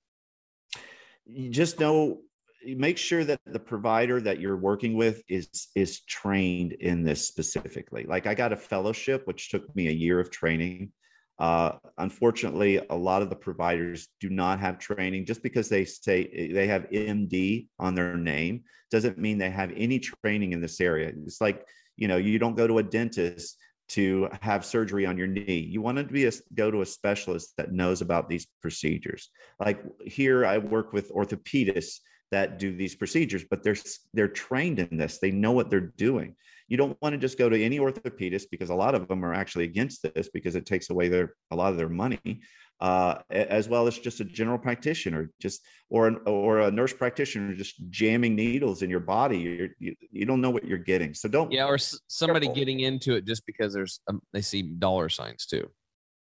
you 1.28 1.50
just 1.50 1.80
know 1.80 2.20
make 2.66 2.98
sure 2.98 3.24
that 3.24 3.40
the 3.46 3.60
provider 3.60 4.20
that 4.20 4.40
you're 4.40 4.58
working 4.58 4.96
with 4.96 5.22
is 5.30 5.68
is 5.76 6.02
trained 6.02 6.74
in 6.74 7.04
this 7.04 7.28
specifically 7.28 8.06
like 8.08 8.28
i 8.28 8.34
got 8.34 8.54
a 8.54 8.58
fellowship 8.58 9.26
which 9.26 9.50
took 9.50 9.74
me 9.76 9.88
a 9.88 9.92
year 9.92 10.20
of 10.20 10.32
training 10.32 10.92
uh, 11.40 11.74
unfortunately 12.00 12.82
a 12.90 12.96
lot 12.96 13.22
of 13.22 13.30
the 13.30 13.36
providers 13.36 14.08
do 14.20 14.28
not 14.28 14.60
have 14.60 14.80
training 14.80 15.24
just 15.24 15.44
because 15.44 15.70
they 15.70 15.86
say 15.86 16.50
they 16.52 16.66
have 16.66 16.90
md 16.90 17.68
on 17.80 17.94
their 17.94 18.18
name 18.18 18.64
doesn't 18.90 19.20
mean 19.20 19.38
they 19.38 19.50
have 19.50 19.72
any 19.76 20.00
training 20.00 20.54
in 20.54 20.62
this 20.62 20.82
area 20.82 21.12
it's 21.26 21.42
like 21.42 21.64
you 21.98 22.08
know 22.08 22.18
you 22.18 22.40
don't 22.40 22.56
go 22.56 22.68
to 22.68 22.78
a 22.78 22.84
dentist 22.84 23.58
to 23.90 24.30
have 24.42 24.66
surgery 24.66 25.06
on 25.06 25.18
your 25.18 25.28
knee. 25.28 25.60
You 25.60 25.82
want 25.82 25.98
to 25.98 26.04
be 26.04 26.26
a, 26.26 26.32
go 26.54 26.70
to 26.70 26.82
a 26.82 26.86
specialist 26.86 27.54
that 27.58 27.72
knows 27.72 28.02
about 28.02 28.28
these 28.28 28.46
procedures. 28.62 29.30
Like 29.60 29.82
here 30.06 30.46
i 30.46 30.58
work 30.58 30.94
with 30.94 31.12
orthopedists 31.14 32.00
that 32.30 32.60
do 32.60 32.76
these 32.76 32.94
procedures 32.94 33.46
but 33.50 33.64
they're 33.64 33.78
they're 34.14 34.28
trained 34.28 34.80
in 34.80 34.98
this. 34.98 35.20
They 35.20 35.32
know 35.32 35.52
what 35.52 35.70
they're 35.70 35.94
doing. 35.98 36.36
You 36.68 36.76
don't 36.76 36.98
want 37.02 37.14
to 37.14 37.18
just 37.18 37.38
go 37.38 37.48
to 37.48 37.64
any 37.64 37.80
orthopedist 37.80 38.46
because 38.52 38.70
a 38.70 38.76
lot 38.76 38.94
of 38.94 39.08
them 39.08 39.24
are 39.24 39.34
actually 39.34 39.64
against 39.64 40.04
this 40.04 40.30
because 40.30 40.56
it 40.56 40.66
takes 40.66 40.90
away 40.90 41.08
their 41.08 41.36
a 41.52 41.56
lot 41.56 41.72
of 41.72 41.78
their 41.78 41.90
money 41.90 42.42
uh, 42.80 43.16
as 43.32 43.68
well 43.68 43.88
as 43.88 43.98
just 43.98 44.20
a 44.20 44.24
general 44.26 44.58
practitioner 44.58 45.32
just 45.40 45.62
or 45.90 46.08
an, 46.08 46.18
or 46.28 46.60
a 46.62 46.72
nurse 46.72 46.94
practitioner 46.94 47.54
just 47.54 47.76
jamming 47.90 48.36
needles 48.36 48.82
in 48.84 48.90
your 48.90 49.00
body 49.00 49.38
You're, 49.40 49.70
you 49.80 49.96
you 50.12 50.26
don't 50.26 50.42
know 50.42 50.50
what 50.52 50.66
you're 50.66 50.78
getting 50.78 51.14
so 51.14 51.28
don't 51.28 51.52
Yeah, 51.52 51.66
or 51.66 51.76
s- 51.76 52.00
somebody 52.08 52.46
Careful. 52.48 52.60
getting 52.60 52.80
into 52.82 53.16
it 53.16 53.26
just 53.26 53.46
because 53.46 53.74
there's 53.74 54.00
um, 54.08 54.22
they 54.34 54.42
see 54.42 54.62
dollar 54.62 55.10
signs 55.10 55.46
too. 55.48 55.66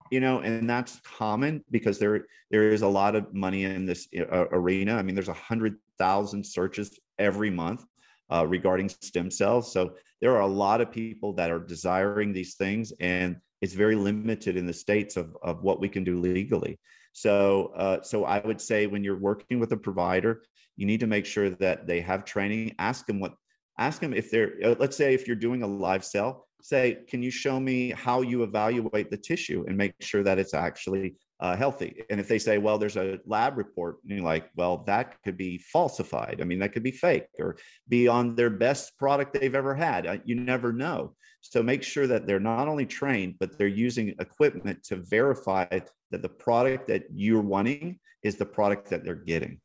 you 0.10 0.22
know 0.22 0.40
and 0.40 0.70
that's 0.70 1.02
common 1.04 1.64
because 1.70 2.00
there 2.00 2.26
there 2.50 2.70
is 2.72 2.82
a 2.82 2.88
lot 2.88 3.14
of 3.16 3.34
money 3.34 3.66
in 3.66 3.86
this 3.86 4.08
uh, 4.18 4.46
arena 4.52 4.96
i 4.96 5.02
mean 5.04 5.16
there's 5.16 5.28
a 5.28 5.34
hundred 5.52 5.76
thousand 5.98 6.46
searches 6.46 6.98
every 7.20 7.50
month 7.50 7.84
uh, 8.32 8.46
regarding 8.48 8.90
stem 8.90 9.32
cells. 9.32 9.72
So 9.72 9.94
there 10.22 10.36
are 10.36 10.42
a 10.42 10.48
lot 10.48 10.82
of 10.82 10.92
people 10.92 11.34
that 11.34 11.52
are 11.52 11.60
desiring 11.60 12.34
these 12.34 12.56
things 12.56 12.92
and 13.00 13.38
it's 13.62 13.74
very 13.74 13.96
limited 13.96 14.56
in 14.56 14.66
the 14.66 14.74
states 14.74 15.18
of, 15.18 15.36
of 15.42 15.64
what 15.64 15.80
we 15.80 15.90
can 15.90 16.04
do 16.04 16.20
legally. 16.20 16.80
So 17.14 17.72
uh, 17.76 18.04
so 18.04 18.26
i 18.26 18.40
would 18.46 18.62
say 18.62 18.86
when 18.86 19.04
you're 19.04 19.18
working 19.18 19.60
with 19.60 19.72
a 19.72 19.78
provider 19.78 20.44
you 20.78 20.86
need 20.86 21.00
to 21.00 21.08
make 21.08 21.26
sure 21.26 21.50
that 21.50 21.88
they 21.88 22.00
have 22.02 22.24
training. 22.24 22.76
Ask 22.80 23.08
them 23.08 23.20
what 23.20 23.34
ask 23.80 24.00
them 24.00 24.14
if 24.14 24.32
they're 24.32 24.54
uh, 24.64 24.76
let's 24.80 24.96
say 24.96 25.14
if 25.14 25.28
you're 25.28 25.36
doing 25.36 25.64
a 25.64 25.68
live 25.68 26.06
cell 26.06 26.48
say 26.62 26.98
can 27.08 27.22
you 27.22 27.30
show 27.30 27.60
me 27.60 27.92
how 27.92 28.22
you 28.22 28.44
evaluate 28.44 29.12
the 29.12 29.18
tissue 29.18 29.64
and 29.68 29.78
make 29.78 29.94
sure 30.00 30.24
that 30.24 30.40
it's 30.40 30.54
actually 30.54 31.16
uh, 31.40 31.56
healthy 31.56 32.04
and 32.10 32.20
if 32.20 32.28
they 32.28 32.40
say 32.40 32.58
well 32.58 32.78
there's 32.78 32.98
a 32.98 33.20
lab 33.26 33.58
report 33.58 33.98
and 34.04 34.12
you're 34.12 34.26
like 34.26 34.50
well 34.56 34.78
that 34.86 35.22
could 35.24 35.38
be 35.38 35.58
falsified 35.60 36.40
i 36.42 36.44
mean 36.44 36.58
that 36.60 36.74
could 36.74 36.82
be 36.84 36.92
fake 36.92 37.28
or 37.40 37.56
be 37.88 38.08
on 38.08 38.34
their 38.36 38.50
best 38.50 38.98
product 38.98 39.34
they've 39.34 39.54
ever 39.56 39.76
had 39.76 40.08
Uh, 40.08 40.18
you 40.26 40.36
never 40.36 40.74
know 40.74 41.16
so 41.42 41.62
make 41.62 41.84
sure 41.84 42.08
that 42.08 42.26
they're 42.26 42.40
not 42.40 42.68
only 42.68 42.86
trained 42.86 43.36
but 43.40 43.58
they're 43.58 43.68
using 43.68 44.10
equipment 44.20 44.84
to 44.84 44.96
verify 44.96 45.66
that 46.12 46.22
the 46.22 46.30
product 46.30 46.88
that 46.88 47.04
you're 47.14 47.42
wanting 47.42 48.00
is 48.24 48.36
the 48.38 48.46
product 48.46 48.90
that 48.90 49.04
they're 49.04 49.16
getting 49.16 49.60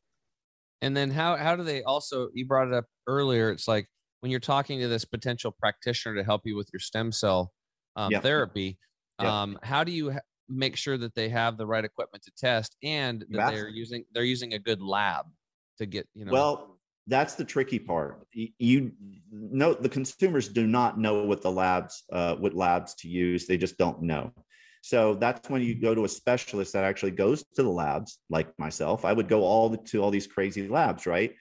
And 0.81 0.95
then 0.95 1.11
how 1.11 1.35
how 1.37 1.55
do 1.55 1.63
they 1.63 1.81
also 1.83 2.29
you 2.33 2.45
brought 2.45 2.67
it 2.67 2.73
up 2.73 2.85
earlier? 3.07 3.49
It's 3.51 3.67
like 3.67 3.87
when 4.19 4.31
you're 4.31 4.39
talking 4.39 4.79
to 4.79 4.87
this 4.87 5.05
potential 5.05 5.51
practitioner 5.51 6.15
to 6.15 6.23
help 6.23 6.41
you 6.45 6.55
with 6.55 6.69
your 6.73 6.79
stem 6.79 7.11
cell 7.11 7.53
um, 7.95 8.11
Yeah. 8.11 8.19
therapy, 8.19 8.77
Yeah. 9.21 9.41
um, 9.43 9.59
how 9.63 9.83
do 9.83 9.91
you 9.91 10.13
make 10.49 10.75
sure 10.75 10.97
that 10.97 11.15
they 11.15 11.29
have 11.29 11.57
the 11.57 11.65
right 11.65 11.85
equipment 11.85 12.23
to 12.23 12.31
test 12.37 12.75
and 12.83 13.25
that 13.29 13.39
ask 13.39 13.53
they're 13.53 13.69
using 13.69 14.05
they're 14.13 14.23
using 14.23 14.53
a 14.53 14.59
good 14.59 14.81
lab 14.81 15.25
to 15.77 15.85
get 15.85 16.07
you 16.13 16.25
know? 16.25 16.31
Well, 16.31 16.79
that's 17.07 17.35
the 17.35 17.43
tricky 17.43 17.79
part. 17.79 18.25
You 18.33 18.91
know, 19.31 19.73
the 19.73 19.89
consumers 19.89 20.47
do 20.47 20.65
not 20.65 20.97
know 20.97 21.25
what 21.25 21.41
the 21.41 21.51
labs, 21.51 22.03
uh, 22.11 22.35
what 22.35 22.53
labs 22.53 22.93
to 22.95 23.09
use. 23.09 23.45
They 23.45 23.57
just 23.57 23.77
don't 23.77 24.01
know. 24.01 24.31
So 24.81 25.15
that's 25.15 25.49
when 25.49 25.61
you 25.61 25.75
go 25.75 25.95
to 25.95 26.05
a 26.05 26.09
specialist 26.09 26.73
that 26.73 26.83
actually 26.83 27.11
goes 27.11 27.43
to 27.55 27.63
the 27.63 27.69
labs, 27.69 28.19
like 28.29 28.47
myself. 28.57 29.05
I 29.05 29.13
would 29.13 29.27
go 29.27 29.43
all 29.43 29.69
the, 29.69 29.77
to 29.77 30.01
all 30.01 30.11
these 30.11 30.27
crazy 30.27 30.67
labs, 30.67 31.05
right? 31.05 31.33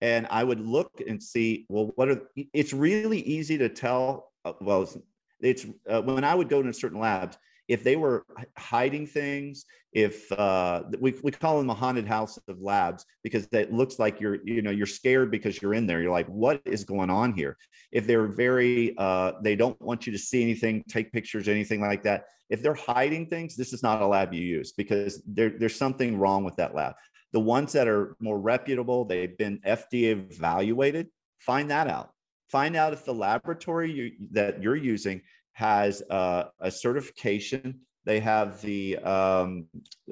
And 0.00 0.26
I 0.30 0.44
would 0.44 0.60
look 0.60 1.02
and 1.06 1.22
see, 1.22 1.66
well, 1.68 1.90
what 1.96 2.08
are? 2.08 2.22
It's 2.54 2.72
really 2.72 3.20
easy 3.20 3.58
to 3.58 3.68
tell. 3.68 4.32
Uh, 4.44 4.52
well, 4.60 4.82
it's, 4.82 4.96
it's 5.40 5.66
uh, 5.88 6.02
when 6.02 6.24
I 6.24 6.34
would 6.34 6.48
go 6.48 6.62
to 6.62 6.72
certain 6.72 7.00
labs 7.00 7.36
if 7.70 7.84
they 7.84 7.94
were 7.94 8.26
hiding 8.58 9.06
things 9.06 9.64
if 9.92 10.30
uh, 10.32 10.82
we, 11.00 11.14
we 11.22 11.30
call 11.30 11.58
them 11.58 11.70
a 11.70 11.74
haunted 11.74 12.06
house 12.06 12.38
of 12.48 12.60
labs 12.60 13.04
because 13.24 13.48
it 13.52 13.72
looks 13.72 13.98
like 13.98 14.20
you're 14.20 14.38
you 14.44 14.62
know 14.62 14.70
you're 14.70 14.86
scared 14.86 15.30
because 15.30 15.60
you're 15.60 15.74
in 15.74 15.86
there. 15.86 16.00
You're 16.00 16.12
like 16.12 16.28
what 16.28 16.60
is 16.64 16.84
going 16.84 17.10
on 17.10 17.32
here? 17.32 17.56
If 17.90 18.06
they're 18.06 18.26
very 18.26 18.94
uh, 18.98 19.32
they 19.42 19.56
don't 19.56 19.80
want 19.80 20.06
you 20.06 20.12
to 20.12 20.18
see 20.18 20.42
anything 20.42 20.84
take 20.88 21.12
pictures 21.12 21.48
anything 21.48 21.80
like 21.80 22.02
that 22.04 22.24
if 22.50 22.62
they're 22.62 22.74
hiding 22.74 23.26
things 23.26 23.56
this 23.56 23.72
is 23.72 23.82
not 23.82 24.02
a 24.02 24.06
lab 24.06 24.34
you 24.34 24.42
use 24.42 24.72
because 24.72 25.22
there, 25.26 25.50
there's 25.50 25.76
something 25.76 26.18
wrong 26.18 26.44
with 26.44 26.56
that 26.56 26.74
lab. 26.74 26.94
The 27.32 27.40
ones 27.40 27.72
that 27.72 27.86
are 27.86 28.16
more 28.20 28.40
reputable 28.40 29.04
they've 29.04 29.36
been 29.36 29.58
fda 29.66 30.26
evaluated. 30.32 31.08
Find 31.38 31.70
that 31.70 31.88
out. 31.88 32.10
Find 32.48 32.74
out 32.74 32.92
if 32.92 33.04
the 33.04 33.14
laboratory 33.14 33.92
you, 33.92 34.12
that 34.32 34.60
you're 34.62 34.76
using 34.76 35.22
has 35.52 36.02
uh, 36.10 36.44
a 36.60 36.70
certification. 36.70 37.80
They 38.04 38.20
have 38.20 38.60
the 38.62 38.96
um, 38.98 39.66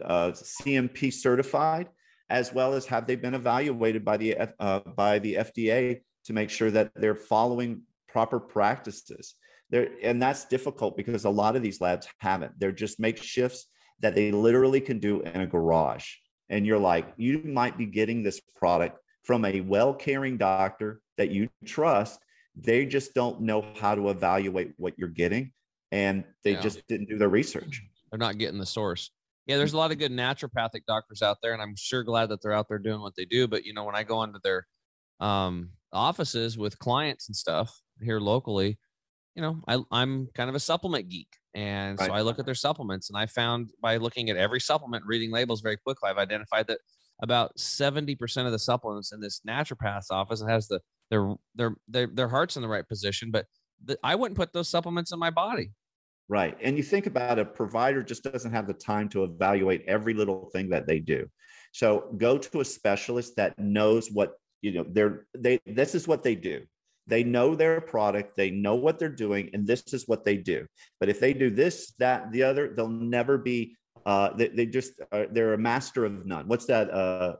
uh, 0.05 0.33
cmp 0.33 1.13
certified 1.13 1.89
as 2.31 2.53
well 2.53 2.75
as 2.75 2.87
have 2.87 3.07
they 3.07 3.17
been 3.17 3.35
evaluated 3.35 4.05
by 4.05 4.17
the 4.17 4.37
uh, 4.59 4.81
by 4.81 5.19
the 5.19 5.35
fda 5.35 6.01
to 6.25 6.33
make 6.33 6.51
sure 6.51 6.71
that 6.71 6.93
they're 6.95 7.15
following 7.15 7.83
proper 8.09 8.39
practices? 8.39 9.35
There 9.71 9.89
and 10.03 10.21
that's 10.21 10.45
difficult 10.45 10.97
because 10.97 11.25
a 11.25 11.31
lot 11.31 11.57
of 11.57 11.63
these 11.63 11.81
labs 11.81 12.09
haven't. 12.19 12.59
They're 12.59 12.73
just 12.73 13.01
makeshifts 13.01 13.65
that 14.01 14.15
they 14.15 14.31
literally 14.31 14.81
can 14.81 14.99
do 14.99 15.21
in 15.23 15.41
a 15.41 15.47
garage. 15.47 16.07
And 16.51 16.67
you're 16.67 16.79
like 16.79 17.13
you 17.17 17.43
might 17.45 17.77
be 17.77 17.87
getting 17.87 18.23
this 18.23 18.41
product 18.57 18.99
from 19.25 19.45
a 19.45 19.61
well 19.61 19.95
caring 19.95 20.37
doctor 20.37 21.01
that 21.17 21.31
you 21.31 21.49
trust. 21.65 22.21
They 22.61 22.87
just 22.87 23.15
don't 23.15 23.41
know 23.41 23.65
how 23.77 23.95
to 23.95 24.09
evaluate 24.11 24.75
what 24.77 24.99
you're 24.99 25.09
getting. 25.09 25.53
And 25.93 26.25
they 26.45 26.53
Yeah. 26.53 26.61
just 26.61 26.87
didn't 26.89 27.09
do 27.09 27.17
their 27.17 27.29
research. 27.29 27.83
They're 28.11 28.19
not 28.19 28.39
getting 28.39 28.59
the 28.59 28.67
source. 28.67 29.11
Yeah, 29.47 29.57
there's 29.57 29.73
a 29.73 29.79
lot 29.79 29.93
of 29.93 29.99
good 29.99 30.13
naturopathic 30.13 30.85
doctors 30.87 31.23
out 31.23 31.39
there, 31.43 31.55
and 31.55 31.63
I'm 31.63 31.75
sure 31.77 32.03
glad 32.03 32.27
that 32.27 32.43
they're 32.43 32.53
out 32.53 32.69
there 32.69 32.79
doing 32.79 33.01
what 33.01 33.15
they 33.17 33.25
do. 33.25 33.49
But 33.49 33.65
you 33.65 33.73
know, 33.73 33.85
when 33.85 33.95
I 33.97 34.03
go 34.03 34.23
into 34.23 34.41
their 34.45 34.67
um, 35.21 35.71
offices 35.93 36.59
with 36.59 36.79
clients 36.79 37.29
and 37.29 37.37
stuff 37.37 37.81
here 38.03 38.21
locally, 38.21 38.79
you 39.35 39.41
know, 39.41 39.63
I, 39.67 39.79
I'm 39.91 40.29
kind 40.35 40.51
of 40.51 40.55
a 40.55 40.61
supplement 40.61 41.09
geek, 41.09 41.29
and 41.55 41.99
so 41.99 42.13
I 42.13 42.21
look 42.21 42.39
at 42.39 42.45
their 42.45 42.55
supplements, 42.55 43.09
and 43.09 43.17
I 43.19 43.25
found 43.25 43.71
by 43.81 43.97
looking 43.97 44.29
at 44.29 44.37
every 44.37 44.61
supplement, 44.61 45.05
reading 45.07 45.31
labels 45.31 45.63
very 45.63 45.79
quickly, 45.79 46.11
I've 46.11 46.19
identified 46.19 46.67
that 46.67 46.81
about 47.23 47.57
70% 47.57 48.47
of 48.47 48.53
the 48.53 48.59
supplements 48.59 49.13
in 49.13 49.21
this 49.21 49.41
naturopath's 49.49 50.11
office 50.11 50.45
has 50.47 50.69
the 50.69 50.81
their 51.11 51.35
their 51.55 51.75
their, 51.89 52.07
their 52.07 52.29
hearts 52.29 52.57
in 52.57 52.63
the 52.63 52.69
right 52.69 52.87
position, 52.87 53.31
but 53.31 53.47
the, 53.85 53.99
I 54.03 54.15
wouldn't 54.15 54.37
put 54.37 54.53
those 54.53 54.69
supplements 54.69 55.13
in 55.13 55.19
my 55.19 55.31
body. 55.31 55.71
Right. 56.29 56.57
And 56.61 56.77
you 56.77 56.83
think 56.83 57.07
about 57.07 57.39
a 57.39 57.45
provider 57.45 58.03
just 58.03 58.23
doesn't 58.23 58.53
have 58.53 58.67
the 58.67 58.75
time 58.75 59.09
to 59.11 59.25
evaluate 59.25 59.85
every 59.87 60.13
little 60.13 60.51
thing 60.53 60.69
that 60.71 60.87
they 60.87 61.01
do. 61.01 61.27
So 61.73 62.15
go 62.19 62.37
to 62.37 62.61
a 62.61 62.65
specialist 62.65 63.37
that 63.37 63.59
knows 63.59 64.11
what, 64.11 64.35
you 64.61 64.73
know, 64.73 64.85
they're 64.89 65.27
they 65.37 65.59
this 65.67 65.95
is 65.95 66.07
what 66.07 66.23
they 66.23 66.35
do. 66.35 66.65
They 67.07 67.25
know 67.25 67.55
their 67.55 67.81
product, 67.81 68.37
they 68.37 68.51
know 68.51 68.75
what 68.75 68.99
they're 68.99 69.09
doing, 69.09 69.49
and 69.55 69.67
this 69.67 69.83
is 69.95 70.07
what 70.07 70.27
they 70.27 70.37
do. 70.37 70.67
But 71.01 71.09
if 71.09 71.19
they 71.19 71.33
do 71.33 71.49
this, 71.49 71.95
that, 71.99 72.31
the 72.33 72.43
other, 72.43 72.75
they'll 72.75 72.89
never 72.89 73.39
be 73.39 73.75
uh 74.05 74.35
they, 74.37 74.49
they 74.49 74.67
just 74.67 74.93
are 75.13 75.27
they're 75.27 75.55
a 75.55 75.59
master 75.59 76.05
of 76.05 76.27
none. 76.27 76.47
What's 76.47 76.67
that 76.67 76.91
uh 76.91 77.37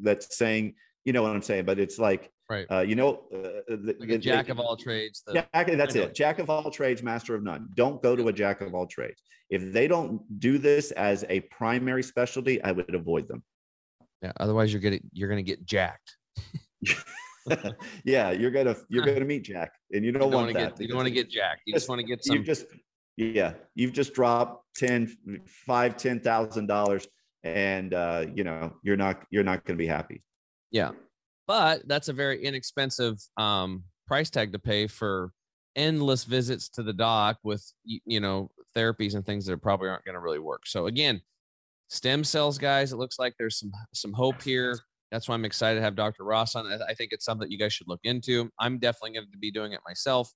that's 0.00 0.38
saying, 0.38 0.74
you 1.04 1.12
know 1.12 1.22
what 1.22 1.32
I'm 1.32 1.42
saying, 1.42 1.66
but 1.66 1.78
it's 1.78 1.98
like 1.98 2.30
Right. 2.52 2.66
uh, 2.70 2.80
you 2.80 2.94
know, 2.94 3.24
uh, 3.34 3.62
the, 3.68 3.96
Like 3.98 4.10
a 4.10 4.18
jack 4.18 4.50
of 4.50 4.60
all 4.60 4.76
trades. 4.76 5.22
The, 5.26 5.46
Jack, 5.54 5.66
that's 5.68 5.94
it. 5.94 6.14
Jack 6.14 6.38
of 6.38 6.50
all 6.50 6.70
trades, 6.70 7.02
master 7.02 7.34
of 7.34 7.42
none. 7.42 7.68
Don't 7.74 8.02
go 8.02 8.14
to 8.14 8.28
a 8.28 8.32
jack 8.32 8.60
of 8.60 8.74
all 8.74 8.86
trades. 8.86 9.22
If 9.48 9.72
they 9.72 9.88
don't 9.88 10.20
do 10.38 10.58
this 10.58 10.90
as 10.90 11.24
a 11.30 11.40
primary 11.40 12.02
specialty, 12.02 12.62
I 12.62 12.72
would 12.72 12.94
avoid 12.94 13.26
them. 13.26 13.42
Yeah, 14.20 14.32
otherwise 14.38 14.70
you're 14.72 14.82
gonna 14.82 15.00
you're 15.12 15.30
gonna 15.30 15.42
get 15.42 15.64
jacked. 15.64 16.16
yeah, 18.04 18.30
you're 18.30 18.50
gonna 18.50 18.76
you're 18.88 19.04
gonna 19.04 19.24
meet 19.24 19.44
Jack, 19.44 19.72
and 19.92 20.04
you 20.04 20.12
don't, 20.12 20.22
You 20.22 20.30
don't 20.30 20.34
want 20.42 20.48
to 20.48 20.54
that. 20.54 20.76
get 20.76 20.80
you 20.80 20.88
don't 20.88 20.96
want 20.96 21.08
to 21.08 21.14
get 21.14 21.30
jacked. 21.30 21.62
You 21.66 21.74
just 21.74 21.88
want 21.88 22.00
to 22.00 22.06
get 22.06 22.20
You 22.26 22.42
just 22.42 22.66
yeah, 23.16 23.54
you've 23.74 23.92
just 23.92 24.14
dropped 24.14 24.64
10, 24.76 25.16
five, 25.46 25.96
ten 25.96 26.20
thousand 26.20 26.66
dollars, 26.66 27.06
and 27.44 27.94
uh, 27.94 28.26
you 28.34 28.44
know 28.44 28.74
you're 28.82 28.96
not 28.96 29.24
you're 29.30 29.44
not 29.44 29.64
gonna 29.64 29.76
be 29.76 29.86
happy. 29.86 30.22
Yeah, 30.70 30.92
but 31.52 31.86
that's 31.86 32.08
a 32.08 32.14
very 32.14 32.42
inexpensive 32.42 33.18
um, 33.36 33.84
price 34.06 34.30
tag 34.30 34.54
to 34.54 34.58
pay 34.58 34.86
for 34.86 35.32
endless 35.76 36.24
visits 36.24 36.70
to 36.70 36.82
the 36.82 36.94
doc 36.94 37.36
with 37.44 37.62
you 37.84 38.20
know 38.20 38.50
therapies 38.74 39.14
and 39.14 39.26
things 39.26 39.44
that 39.44 39.60
probably 39.60 39.90
aren't 39.90 40.02
going 40.06 40.14
to 40.14 40.20
really 40.20 40.38
work. 40.38 40.62
So 40.64 40.86
again, 40.86 41.20
stem 41.88 42.24
cells, 42.24 42.56
guys. 42.56 42.94
It 42.94 42.96
looks 42.96 43.18
like 43.18 43.34
there's 43.38 43.58
some 43.58 43.70
some 43.92 44.14
hope 44.14 44.40
here. 44.40 44.78
That's 45.10 45.28
why 45.28 45.34
I'm 45.34 45.44
excited 45.44 45.78
to 45.78 45.84
have 45.84 45.94
Dr. 45.94 46.24
Ross 46.24 46.56
on. 46.56 46.66
I- 46.66 46.94
think 46.94 47.12
it's 47.12 47.26
something 47.26 47.46
that 47.46 47.52
you 47.52 47.58
guys 47.58 47.74
should 47.74 47.86
look 47.86 48.00
into. 48.02 48.48
I'm 48.58 48.78
definitely 48.78 49.12
going 49.18 49.26
to 49.30 49.38
be 49.38 49.50
doing 49.50 49.72
it 49.72 49.80
myself. 49.86 50.32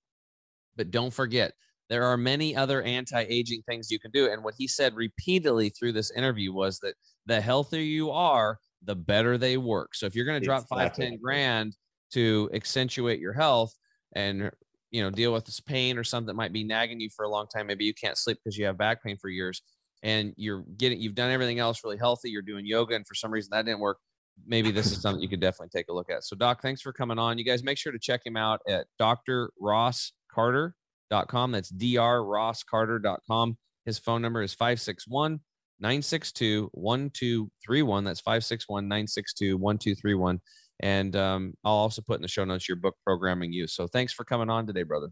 But 0.76 0.90
don't 0.90 1.14
forget, 1.14 1.54
there 1.88 2.04
are 2.04 2.18
many 2.18 2.54
other 2.54 2.82
anti-aging 2.82 3.62
things 3.62 3.90
you 3.90 3.98
can 3.98 4.10
do. 4.10 4.30
And 4.30 4.44
what 4.44 4.54
he 4.58 4.68
said 4.68 4.94
repeatedly 4.94 5.70
through 5.70 5.92
this 5.92 6.10
interview 6.10 6.52
was 6.52 6.78
that 6.80 6.94
the 7.24 7.40
healthier 7.40 7.80
you 7.80 8.10
are, 8.10 8.58
the 8.84 8.94
better 8.94 9.38
they 9.38 9.56
work. 9.56 9.94
So 9.94 10.06
if 10.06 10.14
you're 10.14 10.24
going 10.24 10.40
to 10.40 10.44
drop 10.44 10.64
five, 10.68 10.94
ten 10.94 11.18
grand 11.20 11.76
to 12.12 12.48
accentuate 12.54 13.20
your 13.20 13.32
health 13.32 13.74
and 14.14 14.50
you 14.90 15.02
know 15.02 15.10
deal 15.10 15.32
with 15.32 15.44
this 15.44 15.60
pain 15.60 15.98
or 15.98 16.04
something 16.04 16.28
that 16.28 16.34
might 16.34 16.52
be 16.52 16.64
nagging 16.64 17.00
you 17.00 17.10
for 17.14 17.24
a 17.24 17.28
long 17.28 17.46
time, 17.48 17.66
maybe 17.66 17.84
you 17.84 17.94
can't 17.94 18.16
sleep 18.16 18.38
because 18.42 18.56
you 18.56 18.64
have 18.66 18.78
back 18.78 19.02
pain 19.02 19.16
for 19.16 19.28
years, 19.28 19.62
and 20.02 20.32
you're 20.36 20.64
getting 20.76 21.00
you've 21.00 21.14
done 21.14 21.30
everything 21.30 21.58
else 21.58 21.82
really 21.84 21.98
healthy. 21.98 22.30
You're 22.30 22.42
doing 22.42 22.66
yoga, 22.66 22.94
and 22.94 23.06
for 23.06 23.14
some 23.14 23.30
reason 23.30 23.50
that 23.52 23.66
didn't 23.66 23.80
work. 23.80 23.98
Maybe 24.46 24.70
this 24.70 24.92
is 24.92 25.00
something 25.00 25.22
you 25.22 25.30
could 25.30 25.40
definitely 25.40 25.70
take 25.74 25.88
a 25.88 25.94
look 25.94 26.10
at. 26.10 26.22
So, 26.22 26.36
Doc, 26.36 26.60
thanks 26.60 26.82
for 26.82 26.92
coming 26.92 27.18
on. 27.18 27.38
You 27.38 27.44
guys 27.44 27.62
make 27.62 27.78
sure 27.78 27.90
to 27.90 27.98
check 27.98 28.20
him 28.22 28.36
out 28.36 28.60
at 28.68 28.84
drrosscarter.com. 29.00 31.52
That's 31.52 31.72
drrosscarter.com. 31.72 33.56
His 33.86 33.98
phone 33.98 34.20
number 34.20 34.42
is 34.42 34.52
561 34.52 35.40
962 35.80 36.70
1231. 36.72 38.04
That's 38.04 38.20
561 38.20 38.84
962 38.88 39.56
1231. 39.56 40.40
And 40.80 41.16
um, 41.16 41.54
I'll 41.64 41.72
also 41.72 42.02
put 42.02 42.16
in 42.16 42.22
the 42.22 42.28
show 42.28 42.44
notes 42.44 42.68
your 42.68 42.76
book, 42.76 42.96
Programming 43.04 43.52
You. 43.52 43.66
So 43.66 43.86
thanks 43.86 44.12
for 44.12 44.24
coming 44.24 44.50
on 44.50 44.66
today, 44.66 44.82
brother. 44.82 45.08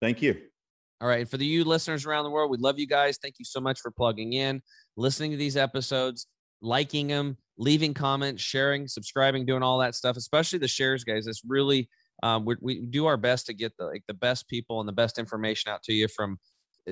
Thank 0.00 0.22
you. 0.22 0.36
All 1.00 1.08
right. 1.08 1.20
And 1.20 1.30
for 1.30 1.38
the 1.38 1.46
you 1.46 1.64
listeners 1.64 2.04
around 2.04 2.24
the 2.24 2.30
world, 2.30 2.50
we 2.50 2.58
love 2.58 2.78
you 2.78 2.86
guys. 2.86 3.18
Thank 3.22 3.36
you 3.38 3.44
so 3.44 3.60
much 3.60 3.80
for 3.80 3.90
plugging 3.90 4.34
in, 4.34 4.60
listening 4.96 5.30
to 5.30 5.36
these 5.38 5.56
episodes, 5.56 6.26
liking 6.60 7.06
them, 7.06 7.38
leaving 7.56 7.94
comments, 7.94 8.42
sharing, 8.42 8.86
subscribing, 8.86 9.46
doing 9.46 9.62
all 9.62 9.78
that 9.78 9.94
stuff, 9.94 10.16
especially 10.18 10.58
the 10.58 10.68
shares, 10.68 11.04
guys. 11.04 11.26
It's 11.26 11.42
really, 11.46 11.88
um, 12.22 12.44
we, 12.44 12.56
we 12.60 12.80
do 12.80 13.06
our 13.06 13.16
best 13.16 13.46
to 13.46 13.54
get 13.54 13.72
the, 13.78 13.86
like 13.86 14.04
the 14.08 14.14
best 14.14 14.46
people 14.48 14.80
and 14.80 14.88
the 14.88 14.92
best 14.92 15.18
information 15.18 15.72
out 15.72 15.82
to 15.84 15.94
you 15.94 16.06
from, 16.08 16.38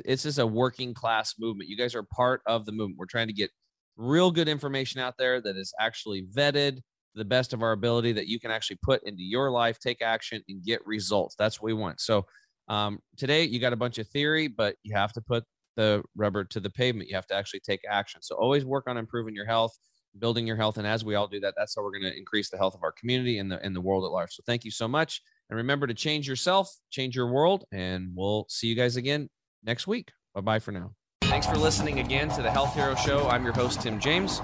it's 0.04 0.22
just 0.24 0.38
a 0.38 0.46
working 0.46 0.94
class 0.94 1.34
movement. 1.38 1.68
You 1.68 1.76
guys 1.76 1.94
are 1.94 2.02
part 2.02 2.42
of 2.46 2.66
the 2.66 2.72
movement. 2.72 2.98
We're 2.98 3.06
trying 3.06 3.28
to 3.28 3.32
get 3.32 3.50
real 3.96 4.30
good 4.30 4.48
information 4.48 5.00
out 5.00 5.14
there 5.18 5.40
that 5.40 5.56
is 5.56 5.72
actually 5.80 6.26
vetted 6.34 6.78
the 7.14 7.24
best 7.24 7.52
of 7.52 7.62
our 7.62 7.72
ability 7.72 8.12
that 8.12 8.28
you 8.28 8.38
can 8.38 8.50
actually 8.50 8.78
put 8.82 9.02
into 9.04 9.22
your 9.22 9.50
life, 9.50 9.78
take 9.78 10.02
action, 10.02 10.42
and 10.48 10.62
get 10.62 10.86
results. 10.86 11.34
That's 11.36 11.60
what 11.60 11.66
we 11.66 11.74
want. 11.74 12.00
So, 12.00 12.26
um, 12.68 12.98
today 13.16 13.44
you 13.44 13.58
got 13.58 13.72
a 13.72 13.76
bunch 13.76 13.98
of 13.98 14.06
theory, 14.08 14.46
but 14.46 14.76
you 14.82 14.94
have 14.94 15.12
to 15.14 15.20
put 15.20 15.44
the 15.76 16.02
rubber 16.16 16.44
to 16.44 16.60
the 16.60 16.70
pavement. 16.70 17.08
You 17.08 17.14
have 17.14 17.26
to 17.28 17.34
actually 17.34 17.60
take 17.60 17.80
action. 17.88 18.20
So 18.20 18.34
always 18.34 18.64
work 18.64 18.84
on 18.88 18.98
improving 18.98 19.34
your 19.34 19.46
health, 19.46 19.78
building 20.18 20.46
your 20.46 20.56
health, 20.56 20.76
and 20.76 20.86
as 20.86 21.04
we 21.04 21.14
all 21.14 21.28
do 21.28 21.40
that, 21.40 21.54
that's 21.56 21.74
how 21.76 21.82
we're 21.82 21.92
going 21.92 22.12
to 22.12 22.16
increase 22.16 22.50
the 22.50 22.58
health 22.58 22.74
of 22.74 22.82
our 22.82 22.92
community 22.92 23.38
and 23.38 23.50
the 23.50 23.64
and 23.64 23.74
the 23.74 23.80
world 23.80 24.04
at 24.04 24.10
large. 24.10 24.34
So 24.34 24.42
thank 24.44 24.64
you 24.64 24.70
so 24.70 24.86
much, 24.86 25.22
and 25.48 25.56
remember 25.56 25.86
to 25.86 25.94
change 25.94 26.28
yourself, 26.28 26.70
change 26.90 27.16
your 27.16 27.32
world, 27.32 27.64
and 27.72 28.10
we'll 28.14 28.46
see 28.48 28.66
you 28.66 28.74
guys 28.74 28.96
again 28.96 29.30
next 29.62 29.86
week. 29.86 30.12
Bye 30.34 30.40
bye 30.40 30.58
for 30.58 30.72
now. 30.72 30.92
Thanks 31.22 31.46
for 31.46 31.56
listening 31.56 32.00
again 32.00 32.30
to 32.30 32.42
the 32.42 32.50
Health 32.50 32.74
Hero 32.74 32.94
Show. 32.94 33.28
I'm 33.28 33.44
your 33.44 33.52
host 33.52 33.82
Tim 33.82 34.00
James, 34.00 34.40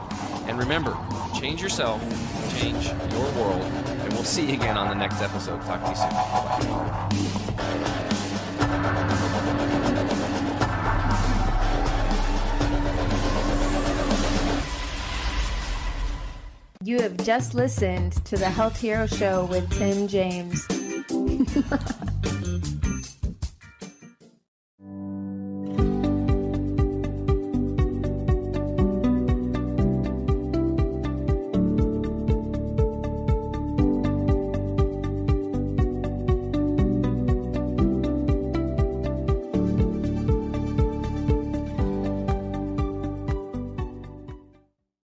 and 0.46 0.58
remember, 0.58 0.94
change 1.38 1.62
yourself, 1.62 2.00
change 2.60 2.86
your 2.86 3.32
world, 3.32 3.62
and 3.62 4.12
we'll 4.12 4.24
see 4.24 4.46
you 4.46 4.54
again 4.54 4.76
on 4.76 4.88
the 4.88 4.94
next 4.94 5.22
episode. 5.22 5.62
Talk 5.62 5.82
to 5.82 5.88
you 5.88 5.96
soon. 5.96 6.10
Bye-bye. 6.10 7.44
You 16.82 17.00
have 17.00 17.16
just 17.16 17.54
listened 17.54 18.12
to 18.26 18.36
the 18.36 18.50
Health 18.50 18.78
Hero 18.78 19.06
Show 19.06 19.46
with 19.46 19.70
Tim 19.72 20.06
James. 20.06 20.66